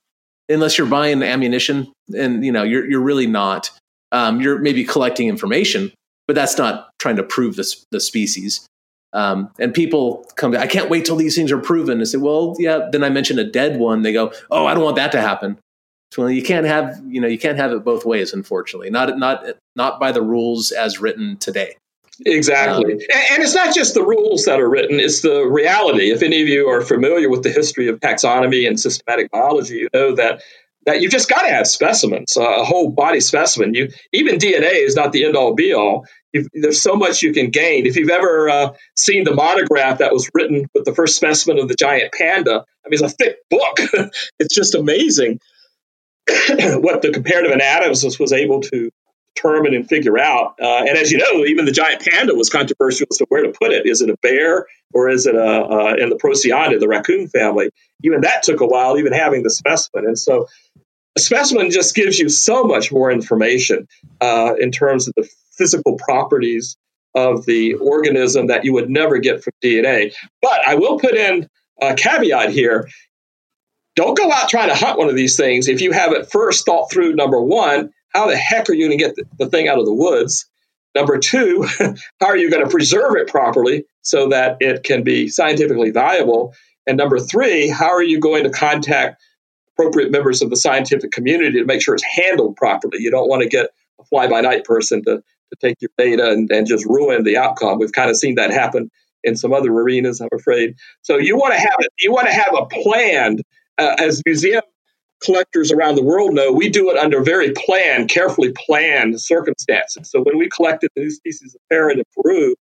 unless 0.48 0.78
you're 0.78 0.86
buying 0.86 1.22
ammunition, 1.22 1.92
and 2.16 2.44
you 2.44 2.52
know 2.52 2.62
you're 2.62 2.88
you're 2.88 3.00
really 3.00 3.26
not. 3.26 3.70
Um, 4.12 4.40
you're 4.40 4.60
maybe 4.60 4.84
collecting 4.84 5.28
information, 5.28 5.92
but 6.26 6.34
that's 6.34 6.58
not 6.58 6.90
trying 6.98 7.16
to 7.16 7.22
prove 7.22 7.56
the 7.56 7.76
the 7.90 8.00
species. 8.00 8.66
Um, 9.12 9.50
and 9.58 9.72
people 9.72 10.26
come, 10.36 10.52
to, 10.52 10.60
I 10.60 10.66
can't 10.66 10.90
wait 10.90 11.06
till 11.06 11.16
these 11.16 11.34
things 11.34 11.50
are 11.50 11.58
proven. 11.58 12.00
I 12.02 12.04
say, 12.04 12.18
well, 12.18 12.54
yeah. 12.58 12.88
Then 12.92 13.02
I 13.02 13.08
mention 13.08 13.38
a 13.38 13.44
dead 13.44 13.78
one. 13.78 14.02
They 14.02 14.12
go, 14.12 14.32
oh, 14.50 14.66
I 14.66 14.74
don't 14.74 14.84
want 14.84 14.96
that 14.96 15.12
to 15.12 15.22
happen. 15.22 15.58
So 16.12 16.22
well, 16.22 16.30
you 16.30 16.42
can't 16.42 16.66
have, 16.66 17.00
you 17.06 17.20
know, 17.20 17.26
you 17.26 17.38
can't 17.38 17.56
have 17.56 17.72
it 17.72 17.82
both 17.84 18.04
ways. 18.04 18.32
Unfortunately, 18.32 18.90
not 18.90 19.18
not 19.18 19.44
not 19.74 19.98
by 19.98 20.12
the 20.12 20.22
rules 20.22 20.70
as 20.70 21.00
written 21.00 21.36
today. 21.38 21.76
Exactly. 22.24 22.94
Um, 22.94 23.00
and, 23.30 23.42
it's 23.42 23.54
not 23.54 23.74
just 23.74 23.94
the 23.94 24.02
rules 24.02 24.44
that 24.46 24.58
are 24.58 24.68
written, 24.68 24.98
it's 24.98 25.20
the 25.20 25.42
reality. 25.42 26.10
If 26.10 26.22
any 26.22 26.40
of 26.40 26.48
you 26.48 26.66
are 26.68 26.80
familiar 26.80 27.28
with 27.28 27.42
the 27.42 27.50
history 27.50 27.88
of 27.88 28.00
taxonomy 28.00 28.66
and 28.66 28.80
systematic 28.80 29.30
biology, 29.30 29.76
you 29.76 29.88
know 29.92 30.14
that 30.14 30.42
that 30.86 31.02
you've 31.02 31.12
just 31.12 31.28
got 31.28 31.42
to 31.42 31.48
have 31.48 31.66
specimens, 31.66 32.36
a 32.36 32.64
whole 32.64 32.90
body 32.90 33.20
specimen. 33.20 33.74
You 33.74 33.88
even 34.12 34.36
DNA 34.36 34.86
is 34.86 34.94
not 34.94 35.12
the 35.12 35.24
end 35.24 35.36
all 35.36 35.54
be 35.54 35.74
all. 35.74 36.06
You've, 36.32 36.48
there's 36.54 36.80
so 36.80 36.94
much 36.94 37.22
you 37.22 37.32
can 37.32 37.50
gain. 37.50 37.86
If 37.86 37.96
you've 37.96 38.10
ever 38.10 38.48
uh, 38.48 38.72
seen 38.94 39.24
the 39.24 39.34
monograph 39.34 39.98
that 39.98 40.12
was 40.12 40.30
written 40.32 40.68
with 40.74 40.84
the 40.84 40.94
first 40.94 41.16
specimen 41.16 41.58
of 41.58 41.68
the 41.68 41.74
giant 41.74 42.12
panda, 42.12 42.64
I 42.84 42.88
mean, 42.88 43.02
it's 43.02 43.02
a 43.02 43.08
thick 43.08 43.38
book. 43.50 43.78
it's 44.38 44.54
just 44.54 44.74
amazing 44.74 45.40
what 46.28 47.02
the 47.02 47.10
comparative 47.12 47.52
anatomist 47.52 48.20
was 48.20 48.32
able 48.32 48.60
to 48.60 48.90
determine 49.36 49.74
and 49.74 49.88
figure 49.88 50.18
out. 50.18 50.54
Uh, 50.60 50.84
and 50.88 50.96
as 50.96 51.10
you 51.10 51.18
know, 51.18 51.44
even 51.44 51.64
the 51.64 51.72
giant 51.72 52.02
panda 52.02 52.34
was 52.34 52.48
controversial 52.48 53.06
as 53.10 53.18
to 53.18 53.26
where 53.28 53.42
to 53.42 53.52
put 53.60 53.72
it. 53.72 53.86
Is 53.86 54.00
it 54.00 54.10
a 54.10 54.16
bear 54.22 54.66
or 54.92 55.08
is 55.08 55.26
it 55.26 55.34
a, 55.34 55.64
uh, 55.64 55.94
in 55.98 56.10
the 56.10 56.16
Procyon, 56.16 56.78
the 56.78 56.88
raccoon 56.88 57.28
family? 57.28 57.70
Even 58.02 58.22
that 58.22 58.42
took 58.42 58.60
a 58.60 58.66
while, 58.66 58.98
even 58.98 59.12
having 59.12 59.42
the 59.42 59.50
specimen. 59.50 60.06
And 60.06 60.18
so 60.18 60.46
specimen 61.18 61.70
just 61.70 61.94
gives 61.94 62.18
you 62.18 62.28
so 62.28 62.64
much 62.64 62.92
more 62.92 63.10
information 63.10 63.86
uh, 64.20 64.54
in 64.60 64.70
terms 64.70 65.08
of 65.08 65.14
the 65.16 65.28
physical 65.52 65.96
properties 65.96 66.76
of 67.14 67.46
the 67.46 67.74
organism 67.74 68.46
that 68.48 68.64
you 68.64 68.72
would 68.72 68.90
never 68.90 69.18
get 69.18 69.42
from 69.42 69.52
DNA. 69.64 70.12
But 70.42 70.60
I 70.66 70.74
will 70.74 70.98
put 70.98 71.14
in 71.14 71.48
a 71.80 71.94
caveat 71.94 72.50
here. 72.50 72.88
Don't 73.94 74.16
go 74.16 74.30
out 74.30 74.50
trying 74.50 74.68
to 74.68 74.74
hunt 74.74 74.98
one 74.98 75.08
of 75.08 75.16
these 75.16 75.36
things 75.36 75.68
if 75.68 75.80
you 75.80 75.92
haven't 75.92 76.30
first 76.30 76.66
thought 76.66 76.90
through 76.90 77.14
number 77.14 77.40
one, 77.40 77.90
how 78.10 78.26
the 78.26 78.36
heck 78.36 78.68
are 78.68 78.74
you 78.74 78.86
going 78.86 78.98
to 78.98 79.04
get 79.04 79.16
the, 79.16 79.24
the 79.38 79.50
thing 79.50 79.68
out 79.68 79.78
of 79.78 79.86
the 79.86 79.94
woods? 79.94 80.46
Number 80.94 81.18
two, 81.18 81.66
how 82.20 82.26
are 82.26 82.36
you 82.36 82.50
going 82.50 82.64
to 82.64 82.70
preserve 82.70 83.16
it 83.16 83.28
properly 83.28 83.84
so 84.02 84.28
that 84.28 84.58
it 84.60 84.82
can 84.82 85.02
be 85.02 85.28
scientifically 85.28 85.90
viable? 85.90 86.54
And 86.86 86.96
number 86.96 87.18
three, 87.18 87.68
how 87.68 87.88
are 87.88 88.02
you 88.02 88.20
going 88.20 88.44
to 88.44 88.50
contact 88.50 89.20
appropriate 89.76 90.10
members 90.10 90.42
of 90.42 90.50
the 90.50 90.56
scientific 90.56 91.12
community 91.12 91.58
to 91.58 91.64
make 91.64 91.82
sure 91.82 91.94
it's 91.94 92.04
handled 92.04 92.56
properly? 92.56 92.98
You 93.00 93.10
don't 93.10 93.28
want 93.28 93.42
to 93.42 93.48
get 93.48 93.70
a 94.00 94.04
fly 94.04 94.26
by 94.26 94.40
night 94.40 94.64
person 94.64 95.04
to, 95.04 95.16
to 95.16 95.56
take 95.60 95.76
your 95.80 95.90
data 95.98 96.30
and, 96.30 96.50
and 96.50 96.66
just 96.66 96.84
ruin 96.86 97.24
the 97.24 97.36
outcome. 97.36 97.78
We've 97.78 97.92
kind 97.92 98.10
of 98.10 98.16
seen 98.16 98.36
that 98.36 98.50
happen 98.50 98.90
in 99.24 99.36
some 99.36 99.52
other 99.52 99.70
arenas, 99.70 100.20
I'm 100.20 100.28
afraid. 100.32 100.76
So 101.02 101.18
you 101.18 101.36
want 101.36 101.54
to 101.54 101.60
have 101.60 101.76
it, 101.80 101.92
you 101.98 102.12
want 102.12 102.28
to 102.28 102.32
have 102.32 102.54
a 102.56 102.66
plan 102.66 103.38
uh, 103.78 103.96
as 103.98 104.22
museum 104.24 104.62
collectors 105.22 105.72
around 105.72 105.96
the 105.96 106.02
world 106.02 106.34
know, 106.34 106.52
we 106.52 106.68
do 106.68 106.90
it 106.90 106.96
under 106.96 107.22
very 107.22 107.52
planned, 107.52 108.08
carefully 108.08 108.52
planned 108.52 109.20
circumstances. 109.20 110.10
So 110.10 110.22
when 110.22 110.38
we 110.38 110.48
collected 110.48 110.90
the 110.94 111.02
new 111.02 111.10
species 111.10 111.54
of 111.54 111.60
parrot 111.70 111.98
in 111.98 112.04
Peru, 112.14 112.54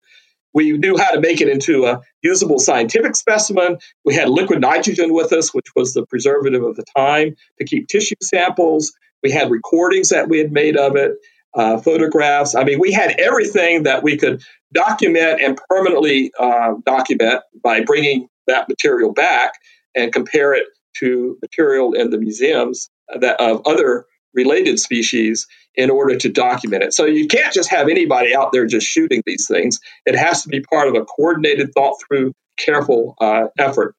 we 0.56 0.72
knew 0.72 0.98
how 0.98 1.12
to 1.12 1.20
make 1.20 1.42
it 1.42 1.50
into 1.50 1.86
a 1.86 2.02
usable 2.24 2.60
scientific 2.60 3.16
specimen. 3.16 3.78
We 4.06 4.16
had 4.16 4.30
liquid 4.30 4.62
nitrogen 4.62 5.14
with 5.14 5.34
us, 5.34 5.54
which 5.54 5.68
was 5.76 5.94
the 5.94 6.06
preservative 6.06 6.64
of 6.64 6.78
the 6.78 6.86
time, 6.96 7.36
to 7.60 7.66
keep 7.66 7.88
tissue 7.88 8.16
samples. 8.24 8.94
We 9.22 9.32
had 9.32 9.52
recordings 9.52 10.10
that 10.10 10.30
we 10.30 10.40
had 10.40 10.54
made 10.54 10.78
of 10.78 10.96
it, 10.96 11.12
uh, 11.56 11.78
photographs. 11.80 12.56
I 12.56 12.64
mean, 12.64 12.80
we 12.80 12.94
had 12.94 13.20
everything 13.20 13.84
that 13.84 14.02
we 14.02 14.18
could 14.18 14.42
document 14.74 15.42
and 15.42 15.60
permanently 15.70 16.32
uh, 16.40 16.76
document 16.86 17.42
by 17.62 17.82
bringing 17.82 18.30
that 18.48 18.70
material 18.70 19.12
back 19.12 19.54
and 19.94 20.14
compare 20.14 20.54
it 20.54 20.68
to 20.98 21.38
material 21.42 21.94
in 21.94 22.12
the 22.12 22.18
museums 22.18 22.90
that 23.20 23.40
of 23.42 23.62
other 23.66 24.06
related 24.36 24.80
species 24.80 25.48
in 25.76 25.90
order 25.90 26.16
to 26.18 26.30
document 26.30 26.84
it. 26.84 26.94
So 26.94 27.06
you 27.06 27.28
can't 27.28 27.54
just 27.54 27.70
have 27.70 27.88
anybody 27.90 28.36
out 28.36 28.52
there 28.52 28.66
just 28.66 28.88
shooting 28.88 29.24
these 29.26 29.48
things. 29.48 29.80
It 30.06 30.16
has 30.16 30.44
to 30.44 30.50
be 30.50 30.62
part 30.62 30.88
of 30.88 30.96
a 30.96 31.04
coordinated, 31.06 31.74
thought 31.74 31.98
through, 32.08 32.34
careful 32.58 33.16
uh, 33.20 33.48
effort. 33.58 33.96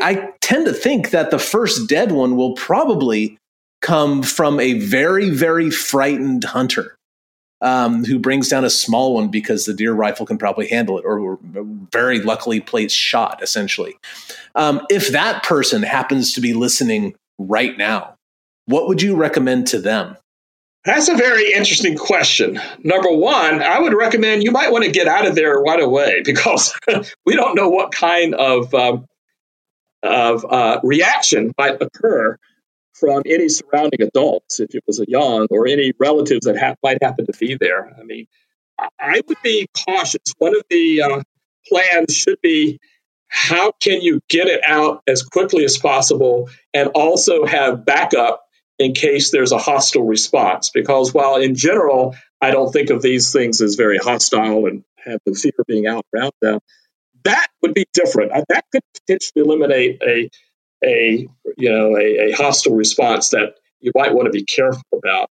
I 0.00 0.30
tend 0.40 0.66
to 0.66 0.72
think 0.72 1.10
that 1.10 1.30
the 1.30 1.38
first 1.38 1.88
dead 1.88 2.12
one 2.12 2.36
will 2.36 2.54
probably 2.54 3.38
come 3.80 4.22
from 4.22 4.60
a 4.60 4.74
very, 4.74 5.30
very 5.30 5.70
frightened 5.70 6.44
hunter 6.44 6.96
um, 7.60 8.04
who 8.04 8.18
brings 8.18 8.48
down 8.48 8.64
a 8.64 8.70
small 8.70 9.14
one 9.14 9.28
because 9.28 9.64
the 9.64 9.74
deer 9.74 9.92
rifle 9.92 10.26
can 10.26 10.38
probably 10.38 10.68
handle 10.68 10.98
it, 10.98 11.04
or 11.04 11.38
very 11.92 12.20
luckily 12.20 12.60
placed 12.60 12.96
shot, 12.96 13.40
essentially. 13.42 13.96
Um, 14.54 14.84
if 14.90 15.08
that 15.08 15.44
person 15.44 15.82
happens 15.82 16.32
to 16.34 16.40
be 16.40 16.54
listening 16.54 17.14
right 17.38 17.78
now, 17.78 18.14
what 18.72 18.88
would 18.88 19.02
you 19.02 19.14
recommend 19.16 19.66
to 19.68 19.78
them? 19.78 20.16
That's 20.84 21.08
a 21.08 21.14
very 21.14 21.52
interesting 21.52 21.96
question. 21.96 22.60
Number 22.82 23.12
one, 23.12 23.62
I 23.62 23.78
would 23.78 23.94
recommend 23.94 24.42
you 24.42 24.50
might 24.50 24.72
want 24.72 24.84
to 24.84 24.90
get 24.90 25.06
out 25.06 25.26
of 25.26 25.36
there 25.36 25.60
right 25.60 25.80
away 25.80 26.22
because 26.24 26.74
we 27.24 27.36
don't 27.36 27.54
know 27.54 27.68
what 27.68 27.92
kind 27.92 28.34
of 28.34 28.74
um, 28.74 29.06
of 30.02 30.44
uh, 30.44 30.80
reaction 30.82 31.52
might 31.56 31.80
occur 31.80 32.36
from 32.94 33.22
any 33.26 33.48
surrounding 33.48 34.02
adults 34.02 34.58
if 34.58 34.74
it 34.74 34.82
was 34.86 35.00
a 35.00 35.04
young 35.08 35.46
or 35.50 35.66
any 35.66 35.92
relatives 35.98 36.46
that 36.46 36.58
ha- 36.58 36.74
might 36.82 36.98
happen 37.02 37.26
to 37.26 37.32
be 37.38 37.56
there. 37.58 37.94
I 37.98 38.02
mean, 38.02 38.26
I 38.98 39.20
would 39.26 39.38
be 39.42 39.68
cautious. 39.86 40.20
One 40.38 40.56
of 40.56 40.62
the 40.70 41.02
uh, 41.02 41.22
plans 41.68 42.16
should 42.16 42.40
be 42.42 42.80
how 43.28 43.72
can 43.80 44.02
you 44.02 44.20
get 44.28 44.46
it 44.46 44.60
out 44.66 45.02
as 45.06 45.22
quickly 45.22 45.64
as 45.64 45.78
possible 45.78 46.50
and 46.74 46.88
also 46.88 47.46
have 47.46 47.84
backup 47.84 48.41
in 48.82 48.92
case 48.92 49.30
there's 49.30 49.52
a 49.52 49.58
hostile 49.58 50.04
response. 50.04 50.70
Because 50.70 51.14
while 51.14 51.36
in 51.36 51.54
general, 51.54 52.14
I 52.40 52.50
don't 52.50 52.72
think 52.72 52.90
of 52.90 53.02
these 53.02 53.32
things 53.32 53.60
as 53.60 53.76
very 53.76 53.98
hostile 53.98 54.66
and 54.66 54.84
have 55.04 55.20
the 55.24 55.34
fear 55.34 55.52
being 55.66 55.86
out 55.86 56.04
around 56.14 56.32
them, 56.40 56.60
that 57.24 57.46
would 57.62 57.74
be 57.74 57.86
different. 57.94 58.32
That 58.48 58.64
could 58.72 58.82
potentially 58.94 59.44
eliminate 59.44 60.02
a 60.02 60.28
a 60.84 61.28
you 61.56 61.70
know 61.70 61.96
a, 61.96 62.30
a 62.30 62.32
hostile 62.32 62.74
response 62.74 63.30
that 63.30 63.54
you 63.80 63.92
might 63.94 64.14
want 64.14 64.26
to 64.26 64.30
be 64.32 64.44
careful 64.44 64.82
about. 64.92 65.30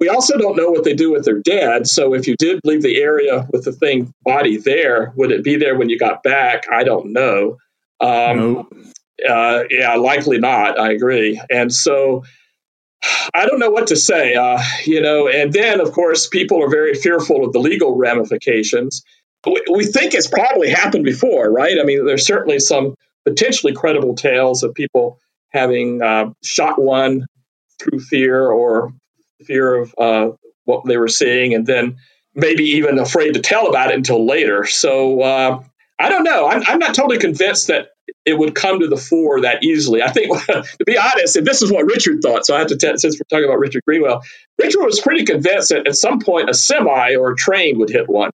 We 0.00 0.08
also 0.08 0.36
don't 0.36 0.56
know 0.56 0.70
what 0.70 0.84
they 0.84 0.94
do 0.94 1.12
with 1.12 1.24
their 1.24 1.40
dead. 1.40 1.86
So 1.86 2.14
if 2.14 2.26
you 2.26 2.36
did 2.36 2.60
leave 2.64 2.82
the 2.82 3.00
area 3.00 3.46
with 3.52 3.64
the 3.64 3.72
thing 3.72 4.12
body 4.22 4.56
there, 4.56 5.12
would 5.16 5.30
it 5.30 5.44
be 5.44 5.56
there 5.56 5.76
when 5.76 5.88
you 5.88 5.98
got 5.98 6.22
back? 6.22 6.64
I 6.70 6.84
don't 6.84 7.12
know. 7.12 7.58
Um, 8.00 8.36
nope. 8.38 8.76
uh, 9.28 9.62
yeah, 9.70 9.94
likely 9.94 10.38
not. 10.38 10.78
I 10.78 10.92
agree. 10.92 11.40
And 11.48 11.72
so 11.72 12.24
I 13.32 13.46
don't 13.46 13.58
know 13.58 13.70
what 13.70 13.88
to 13.88 13.96
say. 13.96 14.34
Uh, 14.34 14.60
you 14.84 15.00
know, 15.00 15.28
and 15.28 15.52
then 15.52 15.80
of 15.80 15.92
course 15.92 16.28
people 16.28 16.62
are 16.62 16.70
very 16.70 16.94
fearful 16.94 17.44
of 17.44 17.52
the 17.52 17.58
legal 17.58 17.96
ramifications. 17.96 19.02
We, 19.46 19.62
we 19.72 19.84
think 19.84 20.14
it's 20.14 20.26
probably 20.26 20.70
happened 20.70 21.04
before, 21.04 21.50
right? 21.50 21.78
I 21.80 21.84
mean, 21.84 22.06
there's 22.06 22.26
certainly 22.26 22.58
some 22.58 22.94
potentially 23.24 23.72
credible 23.72 24.14
tales 24.14 24.62
of 24.62 24.74
people 24.74 25.18
having 25.50 26.02
uh, 26.02 26.30
shot 26.42 26.80
one 26.80 27.26
through 27.78 28.00
fear 28.00 28.50
or 28.50 28.92
fear 29.44 29.76
of 29.76 29.94
uh, 29.98 30.30
what 30.64 30.84
they 30.86 30.96
were 30.96 31.08
seeing, 31.08 31.54
and 31.54 31.66
then 31.66 31.96
maybe 32.34 32.64
even 32.64 32.98
afraid 32.98 33.34
to 33.34 33.40
tell 33.40 33.68
about 33.68 33.90
it 33.90 33.96
until 33.96 34.26
later. 34.26 34.64
So 34.64 35.20
uh, 35.20 35.62
I 35.98 36.08
don't 36.08 36.24
know. 36.24 36.48
I'm, 36.48 36.62
I'm, 36.66 36.78
not 36.78 36.94
totally 36.94 37.18
convinced 37.18 37.68
that 37.68 37.88
it 38.26 38.38
would 38.38 38.54
come 38.54 38.80
to 38.80 38.88
the 38.88 38.96
fore 38.96 39.40
that 39.42 39.62
easily. 39.62 40.02
I 40.02 40.10
think, 40.10 40.36
to 40.46 40.84
be 40.86 40.96
honest, 40.96 41.36
and 41.36 41.46
this 41.46 41.62
is 41.62 41.70
what 41.70 41.84
Richard 41.84 42.20
thought, 42.22 42.46
so 42.46 42.54
I 42.54 42.58
have 42.58 42.68
to 42.68 42.76
tell, 42.76 42.96
since 42.96 43.18
we're 43.18 43.36
talking 43.36 43.48
about 43.48 43.58
Richard 43.58 43.82
Greenwell, 43.86 44.22
Richard 44.58 44.82
was 44.82 45.00
pretty 45.00 45.24
convinced 45.24 45.70
that 45.70 45.86
at 45.86 45.96
some 45.96 46.20
point 46.20 46.50
a 46.50 46.54
semi 46.54 47.14
or 47.16 47.32
a 47.32 47.36
train 47.36 47.78
would 47.78 47.90
hit 47.90 48.08
one, 48.08 48.30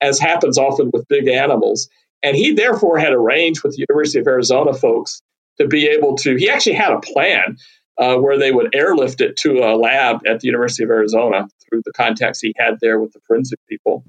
as 0.00 0.18
happens 0.18 0.58
often 0.58 0.90
with 0.92 1.06
big 1.08 1.28
animals. 1.28 1.88
And 2.22 2.36
he 2.36 2.52
therefore 2.52 2.98
had 2.98 3.12
arranged 3.12 3.62
with 3.62 3.76
the 3.76 3.84
University 3.88 4.18
of 4.18 4.26
Arizona 4.26 4.74
folks 4.74 5.22
to 5.58 5.66
be 5.66 5.86
able 5.86 6.16
to, 6.16 6.36
he 6.36 6.50
actually 6.50 6.74
had 6.74 6.92
a 6.92 7.00
plan 7.00 7.56
uh, 7.96 8.16
where 8.16 8.38
they 8.38 8.52
would 8.52 8.74
airlift 8.74 9.20
it 9.20 9.36
to 9.36 9.58
a 9.58 9.76
lab 9.76 10.20
at 10.26 10.40
the 10.40 10.46
University 10.46 10.84
of 10.84 10.90
Arizona 10.90 11.48
through 11.68 11.82
the 11.84 11.92
contacts 11.92 12.40
he 12.40 12.54
had 12.56 12.78
there 12.80 12.98
with 12.98 13.12
the 13.12 13.20
forensic 13.26 13.58
people. 13.68 14.04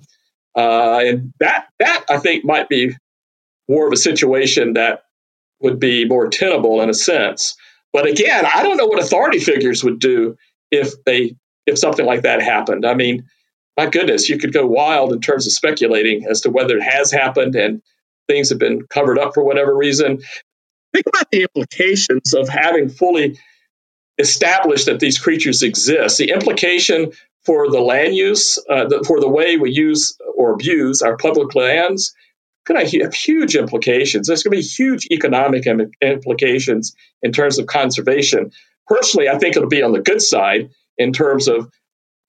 Uh, 0.56 1.02
and 1.04 1.34
that, 1.40 1.68
that 1.80 2.06
I 2.10 2.18
think 2.18 2.46
might 2.46 2.70
be 2.70 2.96
more 3.68 3.86
of 3.86 3.94
a 3.94 3.98
situation 3.98 4.74
that 4.74 5.04
would 5.62 5.80
be 5.80 6.06
more 6.06 6.30
tenable 6.30 6.82
in 6.82 6.90
a 6.90 6.94
sense. 6.94 7.56
But 7.92 8.08
again, 8.08 8.46
I 8.54 8.64
don't 8.64 8.78
know 8.78 8.86
what 8.86 9.02
authority 9.02 9.40
figures 9.40 9.84
would 9.84 10.00
do 10.00 10.38
if 10.72 11.04
they 11.06 11.36
if 11.66 11.78
something 11.78 12.06
like 12.06 12.24
that 12.24 12.42
happened. 12.42 12.86
I 12.86 12.94
mean, 12.94 13.26
my 13.78 13.88
goodness, 13.88 14.30
you 14.30 14.38
could 14.38 14.54
go 14.54 14.66
wild 14.66 15.14
in 15.14 15.22
terms 15.22 15.46
of 15.46 15.54
speculating 15.54 16.26
as 16.30 16.42
to 16.42 16.50
whether 16.50 16.78
it 16.78 16.84
has 16.84 17.12
happened 17.12 17.56
and 17.56 17.82
things 18.28 18.50
have 18.50 18.60
been 18.60 18.86
covered 18.88 19.18
up 19.18 19.34
for 19.34 19.44
whatever 19.44 19.76
reason. 19.76 20.20
Think 20.94 21.06
about 21.08 21.30
the 21.32 21.44
implications 21.44 22.34
of 22.34 22.50
having 22.50 22.90
fully 22.90 23.38
established 24.18 24.86
that 24.88 25.00
these 25.00 25.18
creatures 25.18 25.64
exist. 25.64 26.18
The 26.18 26.32
implication 26.32 27.12
for 27.46 27.70
the 27.70 27.80
land 27.80 28.16
use, 28.16 28.60
uh, 28.70 28.86
the, 28.86 29.04
for 29.08 29.20
the 29.20 29.30
way 29.30 29.58
we 29.58 29.72
use 29.72 30.18
or 30.36 30.54
abuse 30.54 31.02
our 31.02 31.18
public 31.18 31.56
lands, 31.56 32.14
going 32.70 32.86
to 32.86 33.00
have 33.00 33.14
huge 33.14 33.56
implications. 33.56 34.28
There's 34.28 34.44
going 34.44 34.56
to 34.56 34.62
be 34.62 34.68
huge 34.68 35.08
economic 35.12 35.66
implications 36.02 36.96
in 37.22 37.32
terms 37.34 37.60
of 37.60 37.68
conservation. 37.68 38.52
Personally, 38.88 39.28
I 39.28 39.38
think 39.38 39.56
it'll 39.56 39.70
be 39.70 39.84
on 39.84 39.92
the 39.92 40.02
good 40.02 40.22
side 40.22 40.70
in 40.98 41.12
terms 41.12 41.48
of 41.48 41.70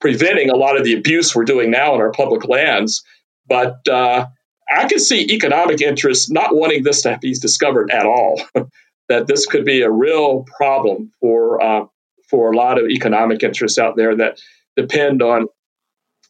preventing 0.01 0.49
a 0.49 0.55
lot 0.55 0.77
of 0.77 0.83
the 0.83 0.93
abuse 0.93 1.35
we're 1.35 1.45
doing 1.45 1.71
now 1.71 1.95
in 1.95 2.01
our 2.01 2.11
public 2.11 2.47
lands. 2.47 3.03
But 3.47 3.87
uh, 3.87 4.27
I 4.69 4.87
can 4.87 4.99
see 4.99 5.31
economic 5.31 5.81
interests 5.81 6.29
not 6.29 6.55
wanting 6.55 6.83
this 6.83 7.03
to 7.03 7.17
be 7.21 7.33
discovered 7.33 7.91
at 7.91 8.05
all. 8.05 8.41
that 9.11 9.27
this 9.27 9.45
could 9.45 9.65
be 9.65 9.81
a 9.81 9.91
real 9.91 10.45
problem 10.57 11.11
for 11.19 11.61
uh, 11.61 11.85
for 12.29 12.53
a 12.53 12.55
lot 12.55 12.79
of 12.79 12.89
economic 12.89 13.43
interests 13.43 13.77
out 13.77 13.97
there 13.97 14.15
that 14.15 14.39
depend 14.77 15.21
on 15.21 15.47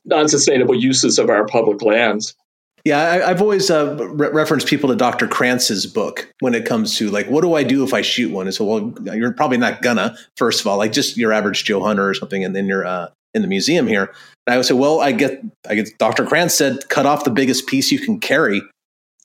non-sustainable 0.04 0.74
uses 0.74 1.20
of 1.20 1.30
our 1.30 1.46
public 1.46 1.84
lands. 1.84 2.36
Yeah, 2.84 3.00
I, 3.00 3.28
have 3.28 3.42
always 3.42 3.70
uh, 3.70 3.96
re- 4.12 4.30
referenced 4.30 4.68
people 4.68 4.90
to 4.90 4.96
Dr. 4.96 5.28
Krantz's 5.28 5.86
book 5.86 6.32
when 6.40 6.56
it 6.56 6.66
comes 6.66 6.98
to 6.98 7.10
like, 7.12 7.28
what 7.28 7.42
do 7.42 7.54
I 7.54 7.64
do 7.64 7.84
if 7.84 7.94
I 7.94 8.02
shoot 8.02 8.32
one? 8.32 8.48
And 8.48 8.56
so, 8.56 8.66
well, 8.66 9.16
you're 9.16 9.34
probably 9.34 9.58
not 9.58 9.82
gonna. 9.82 10.18
First 10.36 10.62
of 10.62 10.68
all, 10.68 10.78
like 10.78 10.92
just 10.92 11.16
your 11.16 11.32
average 11.32 11.64
Joe 11.64 11.84
Hunter 11.84 12.10
or 12.10 12.14
something, 12.14 12.44
and 12.44 12.56
then 12.56 12.66
you're 12.66 12.86
uh, 12.86 13.10
in 13.34 13.42
the 13.42 13.48
museum 13.48 13.88
here. 13.88 14.14
And 14.48 14.54
I 14.54 14.58
would 14.58 14.66
say, 14.66 14.74
well, 14.74 15.00
I 15.00 15.12
get, 15.12 15.44
I 15.70 15.76
get. 15.76 15.98
Dr. 15.98 16.26
Krantz 16.26 16.56
said, 16.56 16.90
cut 16.90 17.06
off 17.06 17.24
the 17.24 17.32
biggest 17.32 17.68
piece 17.68 17.92
you 17.92 18.00
can 18.00 18.20
carry, 18.20 18.62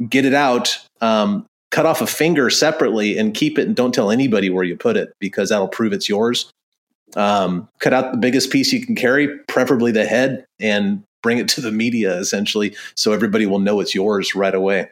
get 0.08 0.24
it 0.26 0.34
out, 0.34 0.78
um, 1.00 1.46
cut 1.70 1.86
off 1.86 2.02
a 2.02 2.06
finger 2.06 2.50
separately, 2.50 3.16
and 3.18 3.34
keep 3.34 3.58
it, 3.58 3.66
and 3.66 3.74
don't 3.74 3.94
tell 3.94 4.10
anybody 4.10 4.50
where 4.50 4.64
you 4.64 4.76
put 4.76 4.96
it 4.96 5.12
because 5.18 5.48
that'll 5.48 5.68
prove 5.68 5.92
it's 5.92 6.08
yours. 6.08 6.50
Um, 7.14 7.68
cut 7.78 7.94
out 7.94 8.12
the 8.12 8.18
biggest 8.18 8.50
piece 8.50 8.72
you 8.72 8.84
can 8.84 8.96
carry, 8.96 9.38
preferably 9.48 9.92
the 9.92 10.04
head, 10.04 10.44
and 10.60 11.02
bring 11.26 11.38
it 11.38 11.48
to 11.48 11.60
the 11.60 11.72
media 11.72 12.16
essentially, 12.18 12.76
so 12.94 13.12
everybody 13.12 13.46
will 13.46 13.58
know 13.58 13.80
it's 13.80 13.96
yours 13.96 14.36
right 14.36 14.54
away. 14.54 14.88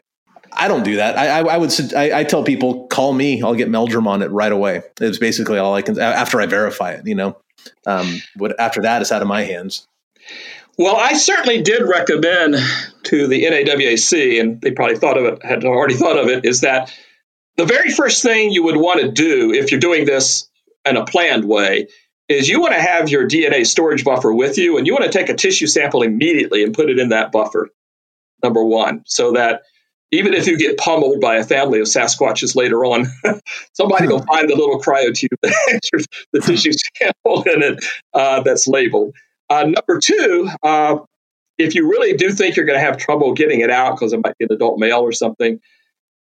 I 0.53 0.67
don't 0.67 0.83
do 0.83 0.97
that. 0.97 1.17
I, 1.17 1.39
I, 1.39 1.55
I 1.55 1.57
would. 1.59 1.73
I, 1.95 2.21
I, 2.21 2.25
tell 2.25 2.43
people, 2.43 2.89
call 2.89 3.13
me. 3.13 3.41
I'll 3.41 3.55
get 3.55 3.71
Meldrum 3.71 4.09
on 4.09 4.21
it 4.21 4.33
right 4.33 4.51
away. 4.51 4.83
It's 5.01 5.19
basically 5.19 5.59
all 5.59 5.75
I 5.75 5.83
can. 5.83 5.97
After 5.97 6.41
I 6.41 6.47
verify 6.47 6.91
it, 6.91 7.07
you 7.07 7.15
know. 7.15 7.37
Um, 7.87 8.21
but 8.35 8.59
after 8.59 8.83
that, 8.83 9.01
it's 9.01 9.13
out 9.13 9.23
of 9.23 9.29
my 9.29 9.43
hands. 9.43 9.87
Well, 10.77 10.97
I 10.97 11.13
certainly 11.13 11.63
did 11.63 11.83
recommend 11.83 12.57
to 13.05 13.27
the 13.29 13.45
NAWAC, 13.45 14.41
and 14.41 14.61
they 14.61 14.73
probably 14.73 14.97
thought 14.97 15.17
of 15.17 15.25
it, 15.25 15.45
had 15.45 15.65
already 15.65 15.95
thought 15.95 16.19
of 16.19 16.27
it, 16.27 16.45
is 16.45 16.63
that 16.63 16.93
the 17.57 17.65
very 17.65 17.91
first 17.91 18.25
thing 18.25 18.51
you 18.51 18.65
would 18.65 18.77
want 18.77 19.01
to 19.01 19.11
do 19.11 19.53
if 19.53 19.71
you're 19.71 19.79
doing 19.79 20.05
this 20.05 20.49
in 20.85 20.97
a 20.97 21.05
planned 21.05 21.45
way 21.45 21.87
is 22.29 22.49
you 22.49 22.61
want 22.61 22.75
to 22.75 22.81
have 22.81 23.09
your 23.09 23.29
DNA 23.29 23.67
storage 23.67 24.05
buffer 24.05 24.33
with 24.33 24.57
you, 24.59 24.79
and 24.79 24.87
you 24.87 24.93
want 24.93 25.05
to 25.05 25.11
take 25.11 25.29
a 25.29 25.35
tissue 25.35 25.67
sample 25.67 26.03
immediately 26.03 26.63
and 26.63 26.75
put 26.75 26.91
it 26.91 26.99
in 26.99 27.11
that 27.11 27.33
buffer. 27.33 27.71
Number 28.43 28.65
one, 28.65 29.03
so 29.07 29.33
that 29.33 29.63
even 30.11 30.35
if 30.35 30.47
you 30.47 30.57
get 30.57 30.79
pummeled 30.79 31.21
by 31.21 31.37
a 31.37 31.45
family 31.45 31.81
of 31.81 31.87
Sasquatches 31.87 32.55
later 32.55 32.85
on, 32.85 33.07
somebody 33.73 34.07
will 34.07 34.23
find 34.23 34.49
the 34.49 34.55
little 34.55 34.81
cryotube 34.81 35.37
that 35.43 35.55
has 35.93 36.07
the 36.33 36.41
tissue 36.41 36.73
sample 36.97 37.43
in 37.43 37.63
it 37.63 37.85
uh, 38.13 38.41
that's 38.43 38.67
labeled. 38.67 39.15
Uh, 39.51 39.65
number 39.65 39.99
two, 40.01 40.49
uh, 40.63 40.97
if 41.59 41.75
you 41.75 41.89
really 41.89 42.17
do 42.17 42.31
think 42.31 42.57
you're 42.57 42.67
going 42.67 42.79
to 42.79 42.85
have 42.85 42.97
trouble 42.97 43.33
getting 43.33 43.61
it 43.61 43.71
out 43.71 43.97
because 43.97 44.13
it 44.13 44.21
might 44.25 44.37
be 44.39 44.45
an 44.45 44.53
adult 44.53 44.79
male 44.79 45.01
or 45.01 45.13
something, 45.13 45.61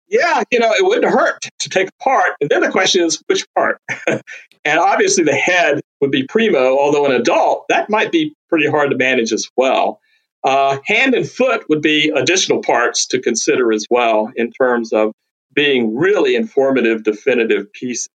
yeah, 0.08 0.44
you 0.52 0.60
know, 0.60 0.72
it 0.72 0.86
wouldn't 0.86 1.12
hurt 1.12 1.42
to 1.60 1.70
take 1.70 1.90
a 1.90 2.04
part. 2.04 2.34
And 2.42 2.50
then 2.50 2.62
the 2.62 2.72
question 2.72 3.04
is, 3.04 3.22
which 3.28 3.46
part? 3.56 3.80
and 4.66 4.80
obviously, 4.80 5.24
the 5.24 5.36
head 5.36 5.82
would 6.02 6.12
be 6.12 6.26
primo, 6.26 6.78
although 6.78 7.06
an 7.06 7.14
adult, 7.14 7.66
that 7.70 7.90
might 7.90 8.12
be 8.12 8.34
pretty 8.50 8.68
hard 8.68 8.92
to 8.92 8.98
manage 8.98 9.32
as 9.32 9.50
well. 9.58 10.00
Uh, 10.44 10.78
hand 10.86 11.14
and 11.14 11.30
foot 11.30 11.68
would 11.70 11.82
be 11.82 12.12
additional 12.14 12.62
parts 12.62 13.08
to 13.08 13.22
consider 13.22 13.72
as 13.72 13.88
well 13.90 14.32
in 14.36 14.52
terms 14.52 14.92
of 14.92 15.14
being 15.54 15.96
really 15.96 16.36
informative, 16.36 17.04
definitive 17.04 17.72
pieces. 17.72 18.10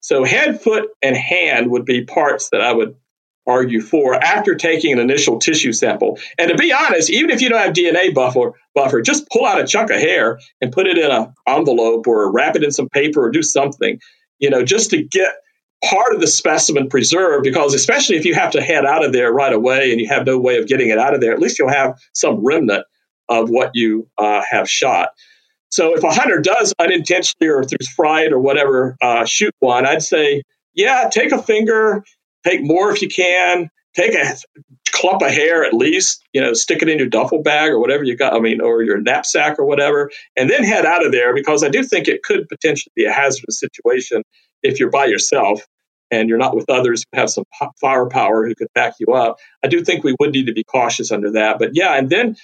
So, 0.00 0.24
head, 0.24 0.60
foot, 0.60 0.90
and 1.00 1.16
hand 1.16 1.70
would 1.70 1.84
be 1.84 2.04
parts 2.04 2.50
that 2.50 2.60
I 2.60 2.72
would 2.72 2.96
argue 3.46 3.80
for 3.80 4.14
after 4.14 4.54
taking 4.54 4.92
an 4.92 4.98
initial 4.98 5.38
tissue 5.38 5.72
sample. 5.72 6.18
And 6.38 6.50
to 6.50 6.56
be 6.56 6.72
honest, 6.72 7.10
even 7.10 7.30
if 7.30 7.40
you 7.40 7.48
don't 7.48 7.60
have 7.60 7.74
DNA 7.74 8.14
buffer, 8.14 8.54
buffer, 8.74 9.00
just 9.00 9.28
pull 9.30 9.46
out 9.46 9.60
a 9.60 9.66
chunk 9.66 9.90
of 9.90 9.98
hair 9.98 10.38
and 10.60 10.72
put 10.72 10.86
it 10.86 10.98
in 10.98 11.10
an 11.10 11.32
envelope 11.46 12.06
or 12.06 12.30
wrap 12.30 12.56
it 12.56 12.62
in 12.62 12.70
some 12.70 12.88
paper 12.88 13.24
or 13.24 13.30
do 13.30 13.42
something, 13.42 14.00
you 14.38 14.50
know, 14.50 14.64
just 14.64 14.90
to 14.90 15.02
get 15.02 15.34
part 15.84 16.14
of 16.14 16.20
the 16.20 16.26
specimen 16.26 16.88
preserved 16.88 17.44
because 17.44 17.74
especially 17.74 18.16
if 18.16 18.24
you 18.24 18.34
have 18.34 18.52
to 18.52 18.62
head 18.62 18.84
out 18.84 19.04
of 19.04 19.12
there 19.12 19.32
right 19.32 19.52
away 19.52 19.90
and 19.90 20.00
you 20.00 20.08
have 20.08 20.24
no 20.24 20.38
way 20.38 20.56
of 20.56 20.66
getting 20.66 20.90
it 20.90 20.98
out 20.98 21.14
of 21.14 21.20
there, 21.20 21.32
at 21.32 21.40
least 21.40 21.58
you'll 21.58 21.68
have 21.68 21.98
some 22.14 22.44
remnant 22.44 22.84
of 23.28 23.50
what 23.50 23.70
you 23.74 24.08
uh, 24.18 24.42
have 24.48 24.68
shot. 24.68 25.10
So 25.70 25.96
if 25.96 26.04
a 26.04 26.10
hunter 26.10 26.38
does 26.38 26.74
unintentionally 26.78 27.50
or 27.50 27.64
through 27.64 27.78
fright 27.96 28.32
or 28.32 28.38
whatever 28.38 28.96
uh, 29.00 29.24
shoot 29.24 29.54
one, 29.60 29.86
I'd 29.86 30.02
say, 30.02 30.42
yeah, 30.74 31.08
take 31.10 31.32
a 31.32 31.42
finger, 31.42 32.04
take 32.44 32.62
more 32.62 32.92
if 32.92 33.02
you 33.02 33.08
can. 33.08 33.68
Take 33.94 34.14
a 34.14 34.36
clump 34.90 35.20
of 35.20 35.30
hair 35.30 35.64
at 35.64 35.74
least, 35.74 36.22
you 36.32 36.40
know, 36.40 36.54
stick 36.54 36.80
it 36.80 36.88
in 36.88 36.98
your 36.98 37.08
duffel 37.08 37.42
bag 37.42 37.70
or 37.70 37.78
whatever 37.78 38.04
you 38.04 38.16
got, 38.16 38.32
I 38.32 38.38
mean, 38.38 38.62
or 38.62 38.82
your 38.82 38.98
knapsack 38.98 39.58
or 39.58 39.66
whatever, 39.66 40.10
and 40.34 40.48
then 40.48 40.64
head 40.64 40.86
out 40.86 41.04
of 41.04 41.12
there 41.12 41.34
because 41.34 41.62
I 41.62 41.68
do 41.68 41.82
think 41.82 42.08
it 42.08 42.22
could 42.22 42.48
potentially 42.48 42.92
be 42.96 43.04
a 43.04 43.12
hazardous 43.12 43.60
situation 43.60 44.22
if 44.62 44.80
you're 44.80 44.88
by 44.88 45.04
yourself 45.04 45.60
and 46.12 46.28
you're 46.28 46.38
not 46.38 46.54
with 46.54 46.70
others 46.70 47.04
who 47.10 47.18
have 47.18 47.30
some 47.30 47.44
firepower 47.80 48.46
who 48.46 48.54
could 48.54 48.68
back 48.74 48.94
you 49.00 49.14
up. 49.14 49.38
I 49.64 49.68
do 49.68 49.82
think 49.82 50.04
we 50.04 50.14
would 50.20 50.32
need 50.32 50.46
to 50.46 50.52
be 50.52 50.62
cautious 50.62 51.10
under 51.10 51.32
that. 51.32 51.58
But 51.58 51.70
yeah, 51.72 51.96
and 51.96 52.10
then, 52.10 52.36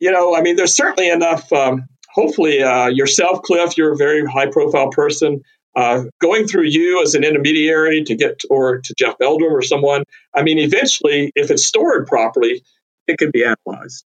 you 0.00 0.10
know, 0.10 0.34
I 0.34 0.40
mean, 0.40 0.56
there's 0.56 0.74
certainly 0.74 1.10
enough. 1.10 1.52
Um, 1.52 1.84
hopefully, 2.12 2.62
uh, 2.62 2.88
yourself, 2.88 3.42
Cliff, 3.42 3.76
you're 3.76 3.92
a 3.92 3.96
very 3.96 4.24
high 4.24 4.46
profile 4.46 4.90
person 4.90 5.42
uh, 5.76 6.04
going 6.20 6.46
through 6.46 6.64
you 6.64 7.02
as 7.02 7.14
an 7.14 7.22
intermediary 7.22 8.02
to 8.04 8.16
get 8.16 8.40
or 8.50 8.80
to 8.80 8.94
Jeff 8.98 9.14
Meldrum 9.20 9.54
or 9.54 9.62
someone. 9.62 10.02
I 10.34 10.42
mean, 10.42 10.58
eventually, 10.58 11.30
if 11.36 11.50
it's 11.50 11.66
stored 11.66 12.06
properly, 12.06 12.62
it 13.06 13.18
can 13.18 13.30
be 13.30 13.44
analyzed. 13.44 14.04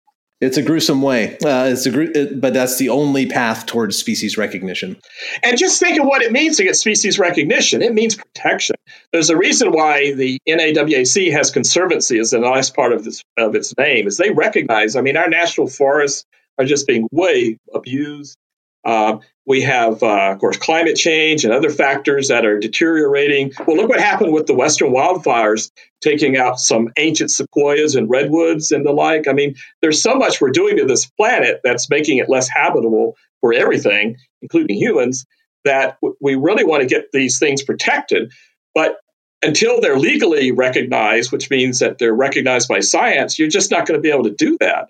It's 0.40 0.58
a 0.58 0.62
gruesome 0.62 1.00
way. 1.00 1.38
Uh, 1.38 1.68
it's 1.72 1.86
a 1.86 1.90
gru- 1.90 2.12
it, 2.14 2.40
but 2.40 2.52
that's 2.52 2.76
the 2.76 2.90
only 2.90 3.24
path 3.24 3.64
towards 3.64 3.96
species 3.96 4.36
recognition. 4.36 4.98
And 5.42 5.56
just 5.56 5.80
think 5.80 5.98
of 5.98 6.06
what 6.06 6.20
it 6.20 6.30
means 6.30 6.58
to 6.58 6.64
get 6.64 6.76
species 6.76 7.18
recognition. 7.18 7.80
It 7.80 7.94
means 7.94 8.16
protection. 8.16 8.76
There's 9.12 9.30
a 9.30 9.36
reason 9.36 9.72
why 9.72 10.12
the 10.12 10.38
NAWAC 10.46 11.32
has 11.32 11.50
conservancy 11.50 12.18
as 12.18 12.30
the 12.30 12.38
last 12.38 12.76
part 12.76 12.92
of 12.92 13.04
this 13.04 13.22
of 13.38 13.54
its 13.54 13.72
name. 13.78 14.06
Is 14.06 14.18
they 14.18 14.30
recognize. 14.30 14.94
I 14.94 15.00
mean, 15.00 15.16
our 15.16 15.28
national 15.28 15.68
forests 15.68 16.26
are 16.58 16.66
just 16.66 16.86
being 16.86 17.08
way 17.12 17.56
abused 17.72 18.36
uh, 18.86 19.18
we 19.46 19.62
have, 19.62 20.02
uh, 20.02 20.32
of 20.32 20.38
course, 20.38 20.56
climate 20.56 20.96
change 20.96 21.44
and 21.44 21.52
other 21.52 21.70
factors 21.70 22.28
that 22.28 22.46
are 22.46 22.58
deteriorating. 22.58 23.52
Well, 23.66 23.76
look 23.76 23.88
what 23.88 24.00
happened 24.00 24.32
with 24.32 24.46
the 24.46 24.54
Western 24.54 24.92
wildfires, 24.92 25.70
taking 26.00 26.36
out 26.36 26.58
some 26.60 26.90
ancient 26.96 27.30
sequoias 27.30 27.96
and 27.96 28.08
redwoods 28.08 28.70
and 28.70 28.86
the 28.86 28.92
like. 28.92 29.28
I 29.28 29.32
mean, 29.32 29.56
there's 29.82 30.02
so 30.02 30.14
much 30.14 30.40
we're 30.40 30.50
doing 30.50 30.76
to 30.76 30.84
this 30.84 31.06
planet 31.06 31.60
that's 31.64 31.90
making 31.90 32.18
it 32.18 32.28
less 32.28 32.48
habitable 32.48 33.16
for 33.40 33.52
everything, 33.52 34.16
including 34.40 34.76
humans, 34.76 35.26
that 35.64 35.98
we 36.20 36.36
really 36.36 36.64
want 36.64 36.82
to 36.82 36.88
get 36.88 37.10
these 37.12 37.38
things 37.40 37.62
protected. 37.62 38.32
But 38.72 38.98
until 39.42 39.80
they're 39.80 39.98
legally 39.98 40.52
recognized, 40.52 41.32
which 41.32 41.50
means 41.50 41.80
that 41.80 41.98
they're 41.98 42.14
recognized 42.14 42.68
by 42.68 42.80
science, 42.80 43.38
you're 43.38 43.48
just 43.48 43.70
not 43.70 43.86
going 43.86 43.98
to 43.98 44.02
be 44.02 44.10
able 44.10 44.24
to 44.24 44.34
do 44.34 44.56
that. 44.60 44.88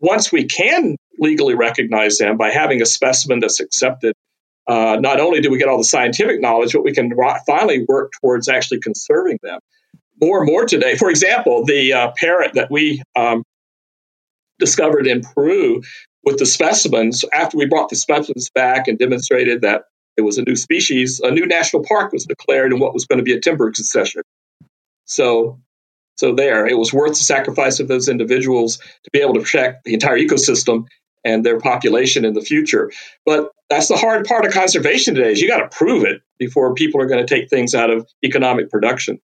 Once 0.00 0.30
we 0.30 0.44
can 0.44 0.96
legally 1.18 1.54
recognize 1.54 2.18
them 2.18 2.36
by 2.36 2.50
having 2.50 2.82
a 2.82 2.86
specimen 2.86 3.40
that's 3.40 3.60
accepted. 3.60 4.14
Uh, 4.66 4.98
not 5.00 5.18
only 5.18 5.40
do 5.40 5.50
we 5.50 5.58
get 5.58 5.68
all 5.68 5.78
the 5.78 5.84
scientific 5.84 6.40
knowledge, 6.40 6.72
but 6.72 6.84
we 6.84 6.92
can 6.92 7.10
finally 7.46 7.84
work 7.88 8.12
towards 8.20 8.48
actually 8.48 8.80
conserving 8.80 9.38
them 9.42 9.58
more 10.20 10.38
and 10.38 10.46
more 10.46 10.66
today. 10.66 10.96
For 10.96 11.10
example, 11.10 11.64
the 11.64 11.92
uh, 11.92 12.12
parrot 12.16 12.52
that 12.54 12.70
we 12.70 13.02
um, 13.16 13.44
discovered 14.58 15.06
in 15.06 15.22
Peru 15.22 15.82
with 16.24 16.38
the 16.38 16.46
specimens, 16.46 17.24
after 17.32 17.56
we 17.56 17.66
brought 17.66 17.88
the 17.88 17.96
specimens 17.96 18.50
back 18.50 18.88
and 18.88 18.98
demonstrated 18.98 19.62
that 19.62 19.84
it 20.16 20.22
was 20.22 20.36
a 20.36 20.42
new 20.42 20.56
species, 20.56 21.20
a 21.20 21.30
new 21.30 21.46
national 21.46 21.84
park 21.84 22.12
was 22.12 22.26
declared 22.26 22.72
in 22.72 22.80
what 22.80 22.92
was 22.92 23.06
going 23.06 23.18
to 23.18 23.22
be 23.22 23.32
a 23.32 23.40
timber 23.40 23.70
concession. 23.70 24.22
So 25.04 25.60
so 26.16 26.34
there, 26.34 26.66
it 26.66 26.76
was 26.76 26.92
worth 26.92 27.12
the 27.12 27.24
sacrifice 27.24 27.78
of 27.78 27.86
those 27.86 28.08
individuals 28.08 28.78
to 28.78 29.10
be 29.12 29.20
able 29.20 29.34
to 29.34 29.40
protect 29.40 29.84
the 29.84 29.94
entire 29.94 30.18
ecosystem 30.18 30.86
and 31.28 31.44
their 31.44 31.60
population 31.60 32.24
in 32.24 32.32
the 32.32 32.40
future. 32.40 32.90
But 33.26 33.50
that's 33.68 33.88
the 33.88 33.96
hard 33.96 34.24
part 34.26 34.46
of 34.46 34.52
conservation 34.52 35.14
today 35.14 35.32
is 35.32 35.40
you 35.40 35.48
got 35.48 35.58
to 35.58 35.76
prove 35.76 36.04
it 36.04 36.22
before 36.38 36.74
people 36.74 37.00
are 37.00 37.06
going 37.06 37.24
to 37.24 37.34
take 37.34 37.50
things 37.50 37.74
out 37.74 37.90
of 37.90 38.08
economic 38.24 38.70
production. 38.70 39.20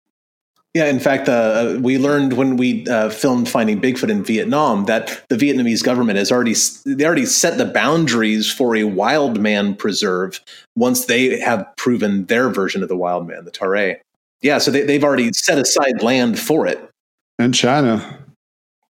Yeah, 0.73 0.85
in 0.85 0.99
fact, 0.99 1.29
uh, 1.29 1.77
we 1.79 1.99
learned 1.99 2.33
when 2.33 2.57
we 2.57 2.87
uh, 2.87 3.11
filmed 3.11 3.47
Finding 3.47 3.79
Bigfoot 3.79 4.09
in 4.09 4.23
Vietnam 4.23 4.85
that 4.85 5.23
the 5.29 5.35
Vietnamese 5.35 5.83
government 5.83 6.17
has 6.17 6.31
already 6.31 6.55
they 6.85 7.05
already 7.05 7.27
set 7.27 7.59
the 7.59 7.65
boundaries 7.65 8.51
for 8.51 8.75
a 8.75 8.83
wild 8.83 9.39
man 9.39 9.75
preserve 9.75 10.41
once 10.75 11.05
they 11.05 11.39
have 11.39 11.63
proven 11.77 12.25
their 12.25 12.49
version 12.49 12.81
of 12.81 12.89
the 12.89 12.97
wild 12.97 13.27
man, 13.27 13.45
the 13.45 13.51
Taray. 13.51 13.99
Yeah, 14.41 14.57
so 14.57 14.71
they, 14.71 14.81
they've 14.81 15.03
already 15.03 15.31
set 15.31 15.59
aside 15.59 16.01
land 16.01 16.39
for 16.39 16.65
it. 16.65 16.89
And 17.37 17.53
China. 17.53 18.19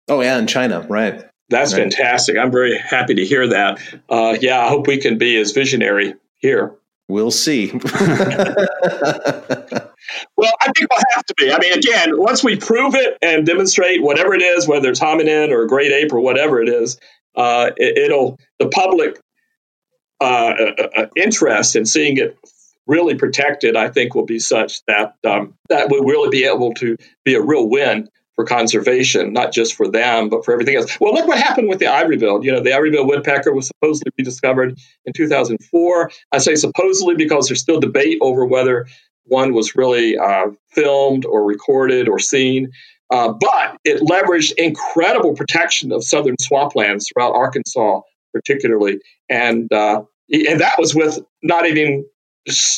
Oh 0.09 0.19
yeah, 0.19 0.37
in 0.37 0.47
China, 0.47 0.85
right? 0.89 1.28
That's 1.49 1.73
right. 1.73 1.81
fantastic. 1.81 2.37
I'm 2.37 2.51
very 2.51 2.77
happy 2.77 3.15
to 3.15 3.25
hear 3.25 3.47
that. 3.47 3.79
Uh, 4.07 4.37
yeah, 4.39 4.63
I 4.63 4.69
hope 4.69 4.87
we 4.87 4.97
can 4.97 5.17
be 5.17 5.35
as 5.37 5.51
visionary 5.51 6.13
here. 6.37 6.75
We'll 7.07 7.31
see. 7.31 7.71
well, 7.73 7.83
I 8.03 8.05
think 10.37 10.89
we'll 10.91 11.01
have 11.15 11.25
to 11.25 11.33
be. 11.35 11.51
I 11.51 11.57
mean, 11.57 11.73
again, 11.73 12.19
once 12.19 12.43
we 12.43 12.55
prove 12.55 12.93
it 12.93 13.17
and 13.23 13.47
demonstrate 13.47 14.03
whatever 14.03 14.35
it 14.35 14.43
is, 14.43 14.67
whether 14.67 14.91
it's 14.91 14.99
hominin 14.99 15.49
or 15.49 15.63
a 15.63 15.67
great 15.67 15.91
ape 15.91 16.13
or 16.13 16.19
whatever 16.19 16.61
it 16.61 16.69
is, 16.69 16.99
uh, 17.35 17.71
it, 17.77 18.11
will 18.11 18.37
the 18.59 18.67
public 18.67 19.19
uh, 20.21 20.23
uh, 20.23 20.87
uh, 20.97 21.05
interest 21.15 21.75
in 21.75 21.85
seeing 21.85 22.17
it 22.17 22.37
really 22.85 23.15
protected, 23.15 23.75
I 23.75 23.89
think, 23.89 24.13
will 24.13 24.25
be 24.25 24.39
such 24.39 24.83
that 24.85 25.15
um, 25.25 25.55
that 25.69 25.89
will 25.89 26.03
really 26.03 26.29
be 26.29 26.45
able 26.45 26.73
to 26.75 26.95
be 27.23 27.33
a 27.33 27.41
real 27.41 27.69
win 27.69 28.09
for 28.39 28.45
conservation, 28.45 29.33
not 29.33 29.51
just 29.51 29.75
for 29.75 29.85
them, 29.85 30.29
but 30.29 30.45
for 30.45 30.53
everything 30.53 30.77
else. 30.77 30.97
Well, 31.01 31.13
look 31.13 31.27
what 31.27 31.37
happened 31.37 31.67
with 31.67 31.79
the 31.79 31.87
ivory-billed. 31.87 32.45
You 32.45 32.53
know, 32.53 32.61
the 32.61 32.71
ivory-billed 32.71 33.05
woodpecker 33.05 33.53
was 33.53 33.67
supposedly 33.67 34.13
rediscovered 34.17 34.79
in 35.03 35.11
2004. 35.11 36.11
I 36.31 36.37
say 36.37 36.55
supposedly 36.55 37.15
because 37.15 37.49
there's 37.49 37.59
still 37.59 37.81
debate 37.81 38.17
over 38.21 38.45
whether 38.45 38.87
one 39.25 39.53
was 39.53 39.75
really 39.75 40.17
uh, 40.17 40.51
filmed 40.69 41.25
or 41.25 41.43
recorded 41.43 42.07
or 42.07 42.17
seen. 42.17 42.71
Uh, 43.11 43.33
but 43.33 43.75
it 43.83 44.01
leveraged 44.03 44.53
incredible 44.53 45.33
protection 45.33 45.91
of 45.91 46.01
southern 46.05 46.37
swamplands 46.37 47.07
throughout 47.11 47.35
Arkansas, 47.35 47.99
particularly, 48.33 49.01
and 49.27 49.69
uh, 49.73 50.01
and 50.31 50.61
that 50.61 50.75
was 50.79 50.95
with 50.95 51.19
not 51.43 51.65
even 51.65 52.05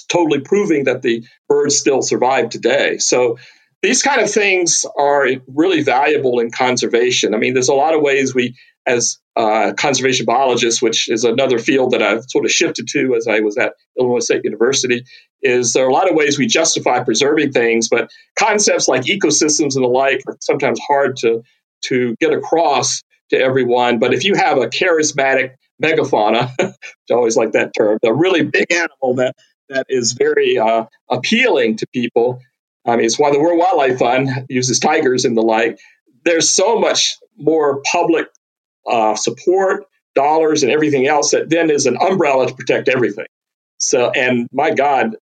totally 0.08 0.40
proving 0.40 0.86
that 0.86 1.04
the 1.04 1.24
birds 1.48 1.78
still 1.78 2.02
survive 2.02 2.50
today. 2.50 2.98
So 2.98 3.38
these 3.82 4.04
kind 4.04 4.22
of 4.22 4.30
things 4.30 4.86
are 4.98 5.28
really 5.48 5.82
valuable 5.82 6.40
in 6.40 6.52
conservation. 6.52 7.34
I 7.34 7.38
mean, 7.38 7.54
there's 7.54 7.70
a 7.70 7.74
lot 7.74 7.96
of 7.96 8.02
ways 8.02 8.36
we, 8.36 8.56
as 8.86 9.18
uh, 9.36 9.74
conservation 9.78 10.26
biologists, 10.26 10.82
which 10.82 11.10
is 11.10 11.24
another 11.24 11.58
field 11.58 11.92
that 11.92 12.02
I've 12.02 12.24
sort 12.30 12.46
of 12.46 12.52
shifted 12.52 12.88
to 12.90 13.16
as 13.16 13.28
I 13.28 13.40
was 13.40 13.58
at 13.58 13.74
Illinois 13.98 14.20
State 14.20 14.44
University, 14.44 15.04
is 15.42 15.74
there 15.74 15.86
are 15.86 15.90
a 15.90 15.94
lot 15.94 16.10
of 16.10 16.16
ways 16.16 16.38
we 16.38 16.48
justify 16.48 17.04
preserving 17.04 17.52
things, 17.52 17.90
but 17.90 18.12
concepts 18.38 18.88
like 18.88 19.04
ecosystems 19.04 19.76
and 19.76 19.84
the 19.84 19.90
like 19.90 20.22
are 20.28 20.38
sometimes 20.42 20.80
hard 20.88 21.18
to 21.18 21.42
to 21.84 22.16
get 22.20 22.32
across 22.32 23.02
to 23.32 23.40
everyone. 23.40 23.98
But 23.98 24.14
if 24.14 24.24
you 24.24 24.36
have 24.36 24.58
a 24.58 24.68
charismatic 24.68 25.56
megafauna, 25.82 26.52
I 26.60 26.74
always 27.14 27.36
like 27.36 27.54
that 27.54 27.72
term, 27.76 27.98
a 28.04 28.14
really 28.14 28.44
big 28.44 28.72
animal 28.72 29.16
that 29.16 29.36
that 29.70 29.86
is 29.90 30.14
very 30.14 30.58
uh, 30.58 30.86
appealing 31.10 31.78
to 31.78 31.88
people, 31.94 32.42
I 32.86 32.96
mean, 32.96 33.06
it's 33.06 33.20
why 33.20 33.32
the 33.32 33.40
World 33.40 33.60
Wildlife 33.60 34.00
Fund 34.00 34.30
uses 34.50 34.80
tigers 34.80 35.26
and 35.26 35.38
the 35.38 35.42
like. 35.42 35.80
There's 36.26 36.50
so 36.50 36.80
much 36.80 37.16
more 37.38 37.82
public 37.92 38.28
uh, 38.88 39.16
support, 39.16 39.86
dollars, 40.16 40.64
and 40.64 40.72
everything 40.72 41.08
else 41.08 41.32
that 41.32 41.50
then 41.50 41.70
is 41.70 41.86
an 41.86 41.98
umbrella 42.02 42.48
to 42.48 42.56
protect 42.56 42.90
everything. 42.90 43.26
So, 43.78 44.12
and 44.12 44.48
my 44.52 44.72
God, 44.72 45.16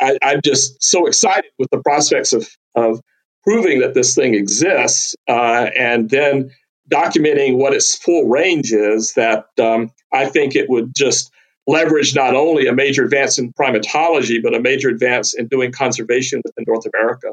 I, 0.00 0.18
am 0.22 0.40
just 0.44 0.82
so 0.82 1.06
excited 1.06 1.50
with 1.58 1.70
the 1.70 1.80
prospects 1.82 2.32
of, 2.32 2.48
of 2.74 3.00
proving 3.44 3.80
that 3.80 3.94
this 3.94 4.14
thing 4.14 4.34
exists, 4.34 5.14
uh, 5.28 5.70
and 5.76 6.10
then 6.10 6.50
documenting 6.90 7.56
what 7.56 7.74
its 7.74 7.96
full 7.96 8.28
range 8.28 8.72
is, 8.72 9.14
that 9.14 9.46
um, 9.60 9.90
I 10.12 10.26
think 10.26 10.54
it 10.54 10.68
would 10.68 10.94
just 10.94 11.30
leverage 11.66 12.14
not 12.14 12.34
only 12.34 12.66
a 12.66 12.72
major 12.72 13.04
advance 13.04 13.38
in 13.38 13.52
primatology, 13.52 14.42
but 14.42 14.54
a 14.54 14.60
major 14.60 14.88
advance 14.88 15.34
in 15.34 15.46
doing 15.48 15.72
conservation 15.72 16.40
within 16.44 16.64
North 16.66 16.86
America. 16.94 17.28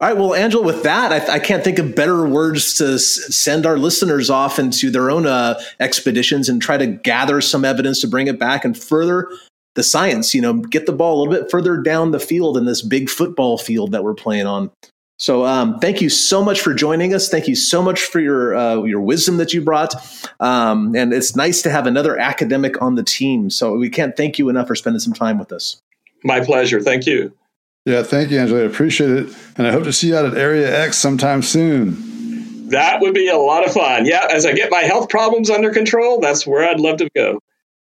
All 0.00 0.08
right, 0.08 0.16
well, 0.16 0.32
Angelo, 0.32 0.62
with 0.62 0.84
that, 0.84 1.10
I, 1.10 1.34
I 1.34 1.38
can't 1.40 1.64
think 1.64 1.80
of 1.80 1.96
better 1.96 2.28
words 2.28 2.74
to 2.74 2.94
s- 2.94 3.34
send 3.34 3.66
our 3.66 3.76
listeners 3.76 4.30
off 4.30 4.60
into 4.60 4.92
their 4.92 5.10
own 5.10 5.26
uh, 5.26 5.60
expeditions 5.80 6.48
and 6.48 6.62
try 6.62 6.76
to 6.76 6.86
gather 6.86 7.40
some 7.40 7.64
evidence 7.64 8.00
to 8.02 8.06
bring 8.06 8.28
it 8.28 8.38
back 8.38 8.64
and 8.64 8.78
further 8.78 9.28
the 9.74 9.82
science. 9.82 10.34
You 10.34 10.40
know, 10.40 10.54
get 10.54 10.86
the 10.86 10.92
ball 10.92 11.18
a 11.18 11.18
little 11.24 11.42
bit 11.42 11.50
further 11.50 11.78
down 11.78 12.12
the 12.12 12.20
field 12.20 12.56
in 12.56 12.64
this 12.64 12.80
big 12.80 13.10
football 13.10 13.58
field 13.58 13.90
that 13.90 14.04
we're 14.04 14.14
playing 14.14 14.46
on. 14.46 14.70
So, 15.18 15.44
um, 15.44 15.80
thank 15.80 16.00
you 16.00 16.08
so 16.08 16.44
much 16.44 16.60
for 16.60 16.72
joining 16.72 17.12
us. 17.12 17.28
Thank 17.28 17.48
you 17.48 17.56
so 17.56 17.82
much 17.82 18.00
for 18.00 18.20
your 18.20 18.56
uh, 18.56 18.82
your 18.84 19.00
wisdom 19.00 19.36
that 19.38 19.52
you 19.52 19.60
brought, 19.60 19.94
um, 20.38 20.94
and 20.94 21.12
it's 21.12 21.34
nice 21.34 21.60
to 21.62 21.70
have 21.70 21.86
another 21.86 22.16
academic 22.16 22.80
on 22.80 22.94
the 22.94 23.02
team. 23.02 23.50
So, 23.50 23.76
we 23.76 23.90
can't 23.90 24.16
thank 24.16 24.38
you 24.38 24.48
enough 24.48 24.68
for 24.68 24.76
spending 24.76 25.00
some 25.00 25.12
time 25.12 25.38
with 25.38 25.52
us. 25.52 25.82
My 26.22 26.40
pleasure. 26.40 26.80
Thank 26.80 27.06
you. 27.06 27.32
Yeah, 27.84 28.02
thank 28.02 28.30
you, 28.30 28.38
Angelo. 28.38 28.62
I 28.62 28.66
appreciate 28.66 29.10
it. 29.10 29.34
And 29.56 29.66
I 29.66 29.72
hope 29.72 29.84
to 29.84 29.92
see 29.92 30.08
you 30.08 30.16
out 30.16 30.26
at 30.26 30.36
Area 30.36 30.84
X 30.84 30.98
sometime 30.98 31.42
soon. 31.42 32.68
That 32.68 33.00
would 33.00 33.14
be 33.14 33.28
a 33.28 33.38
lot 33.38 33.64
of 33.64 33.72
fun. 33.72 34.04
Yeah, 34.04 34.26
as 34.30 34.44
I 34.44 34.52
get 34.52 34.70
my 34.70 34.82
health 34.82 35.08
problems 35.08 35.48
under 35.48 35.72
control, 35.72 36.20
that's 36.20 36.46
where 36.46 36.68
I'd 36.68 36.80
love 36.80 36.98
to 36.98 37.08
go. 37.16 37.40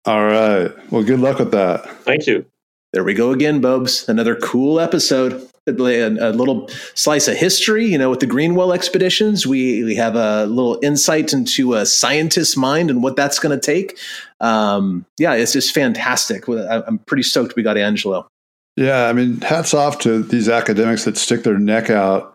All 0.06 0.26
right. 0.26 0.72
Well, 0.92 1.04
good 1.04 1.20
luck 1.20 1.40
with 1.40 1.52
that. 1.52 1.90
Thank 2.04 2.28
you. 2.28 2.46
There 2.94 3.04
we 3.04 3.14
go 3.14 3.32
again, 3.32 3.62
Bobes. 3.62 4.08
Another 4.08 4.36
cool 4.36 4.80
episode. 4.80 5.50
A, 5.70 6.08
a 6.08 6.32
little 6.32 6.70
slice 6.96 7.28
of 7.28 7.36
history, 7.36 7.86
you 7.86 7.98
know, 7.98 8.10
with 8.10 8.20
the 8.20 8.26
Greenwell 8.26 8.74
expeditions. 8.74 9.46
We 9.46 9.84
we 9.84 9.96
have 9.96 10.16
a 10.16 10.46
little 10.46 10.80
insight 10.82 11.34
into 11.34 11.74
a 11.74 11.86
scientist's 11.86 12.58
mind 12.58 12.90
and 12.90 13.04
what 13.04 13.16
that's 13.16 13.40
going 13.40 13.58
to 13.58 13.64
take. 13.64 13.98
Um, 14.40 15.06
yeah, 15.18 15.34
it's 15.34 15.54
just 15.54 15.74
fantastic. 15.74 16.48
I'm 16.48 17.00
pretty 17.00 17.24
stoked 17.24 17.56
we 17.56 17.64
got 17.64 17.78
Angelo. 17.78 18.28
Yeah, 18.76 19.08
I 19.08 19.14
mean, 19.14 19.42
hats 19.42 19.74
off 19.74 20.00
to 20.00 20.24
these 20.24 20.48
academics 20.48 21.04
that 21.04 21.18
stick 21.18 21.44
their 21.44 21.58
neck 21.58 21.90
out 21.90 22.34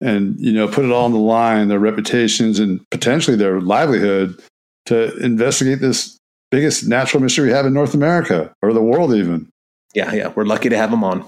and 0.00 0.38
you 0.40 0.52
know 0.52 0.66
put 0.68 0.84
it 0.84 0.90
all 0.90 1.04
on 1.04 1.12
the 1.12 1.18
line, 1.18 1.68
their 1.68 1.78
reputations 1.78 2.58
and 2.58 2.80
potentially 2.90 3.36
their 3.36 3.60
livelihood 3.60 4.40
to 4.86 5.16
investigate 5.18 5.80
this 5.80 6.18
biggest 6.50 6.86
natural 6.86 7.22
mystery 7.22 7.46
we 7.46 7.52
have 7.52 7.66
in 7.66 7.72
North 7.72 7.94
America 7.94 8.52
or 8.62 8.72
the 8.72 8.82
world, 8.82 9.14
even. 9.14 9.48
Yeah, 9.94 10.12
yeah, 10.12 10.32
we're 10.34 10.44
lucky 10.44 10.68
to 10.68 10.76
have 10.76 10.90
them 10.90 11.04
on. 11.04 11.24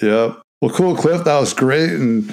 Yeah. 0.00 0.34
Well, 0.62 0.70
cool, 0.70 0.94
Cliff. 0.94 1.24
That 1.24 1.40
was 1.40 1.52
great. 1.52 1.90
And 1.90 2.32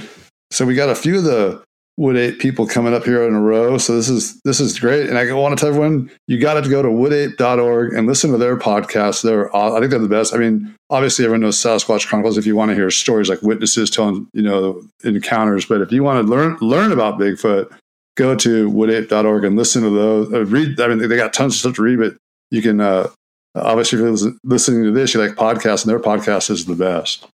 so 0.51 0.63
we 0.63 0.75
got 0.75 0.89
a 0.89 0.95
few 0.95 1.17
of 1.17 1.23
the 1.23 1.63
Wood 1.97 2.15
Ape 2.15 2.39
people 2.39 2.67
coming 2.67 2.93
up 2.93 3.03
here 3.03 3.27
in 3.27 3.33
a 3.33 3.41
row. 3.41 3.79
So 3.79 3.95
this 3.95 4.07
is 4.07 4.39
this 4.45 4.59
is 4.59 4.79
great. 4.79 5.09
And 5.09 5.17
I 5.17 5.33
want 5.33 5.57
to 5.57 5.59
tell 5.59 5.69
everyone 5.69 6.11
you 6.27 6.39
got 6.39 6.63
to 6.63 6.69
go 6.69 6.83
to 6.83 6.87
woodape.org 6.87 7.93
and 7.93 8.07
listen 8.07 8.31
to 8.31 8.37
their 8.37 8.55
podcast. 8.55 9.23
They're 9.23 9.53
I 9.53 9.79
think 9.79 9.89
they're 9.89 9.99
the 9.99 10.07
best. 10.07 10.35
I 10.35 10.37
mean, 10.37 10.75
obviously 10.91 11.25
everyone 11.25 11.41
knows 11.41 11.57
Sasquatch 11.57 12.07
Chronicles 12.07 12.37
if 12.37 12.45
you 12.45 12.55
want 12.55 12.69
to 12.69 12.75
hear 12.75 12.91
stories 12.91 13.29
like 13.29 13.41
witnesses 13.41 13.89
telling, 13.89 14.27
you 14.31 14.43
know, 14.43 14.81
encounters, 15.03 15.65
but 15.65 15.81
if 15.81 15.91
you 15.91 16.03
want 16.03 16.23
to 16.23 16.31
learn 16.31 16.55
learn 16.61 16.91
about 16.91 17.19
Bigfoot, 17.19 17.75
go 18.15 18.35
to 18.35 18.69
woodape.org 18.69 19.43
and 19.43 19.57
listen 19.57 19.81
to 19.81 19.89
those. 19.89 20.31
Uh, 20.31 20.45
read 20.45 20.79
I 20.79 20.87
mean 20.87 20.99
they 20.99 21.17
got 21.17 21.33
tons 21.33 21.55
of 21.55 21.59
stuff 21.59 21.75
to 21.77 21.81
read, 21.81 21.97
but 21.97 22.13
you 22.51 22.61
can 22.61 22.79
uh, 22.79 23.09
obviously 23.55 23.99
if 23.99 24.21
you're 24.21 24.33
listening 24.43 24.83
to 24.83 24.91
this, 24.91 25.15
you 25.15 25.19
like 25.19 25.31
podcasts 25.31 25.83
and 25.83 25.89
their 25.89 25.99
podcast 25.99 26.51
is 26.51 26.65
the 26.65 26.75
best. 26.75 27.27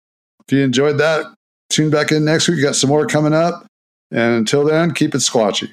If 0.48 0.52
you 0.52 0.62
enjoyed 0.62 0.98
that, 0.98 1.26
tune 1.70 1.90
back 1.90 2.12
in 2.12 2.24
next 2.24 2.48
week. 2.48 2.56
We 2.56 2.62
got 2.62 2.76
some 2.76 2.90
more 2.90 3.06
coming 3.06 3.32
up. 3.32 3.66
And 4.10 4.34
until 4.34 4.64
then, 4.64 4.92
keep 4.92 5.14
it 5.14 5.18
squatchy. 5.18 5.72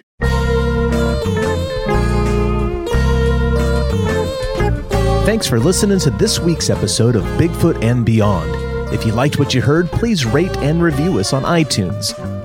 Thanks 5.25 5.47
for 5.47 5.59
listening 5.59 5.99
to 5.99 6.09
this 6.11 6.39
week's 6.39 6.69
episode 6.69 7.15
of 7.15 7.23
Bigfoot 7.37 7.83
and 7.83 8.05
Beyond. 8.05 8.93
If 8.93 9.05
you 9.05 9.13
liked 9.13 9.39
what 9.39 9.53
you 9.53 9.61
heard, 9.61 9.87
please 9.91 10.25
rate 10.25 10.55
and 10.57 10.81
review 10.81 11.19
us 11.19 11.33
on 11.33 11.43
iTunes. 11.43 12.40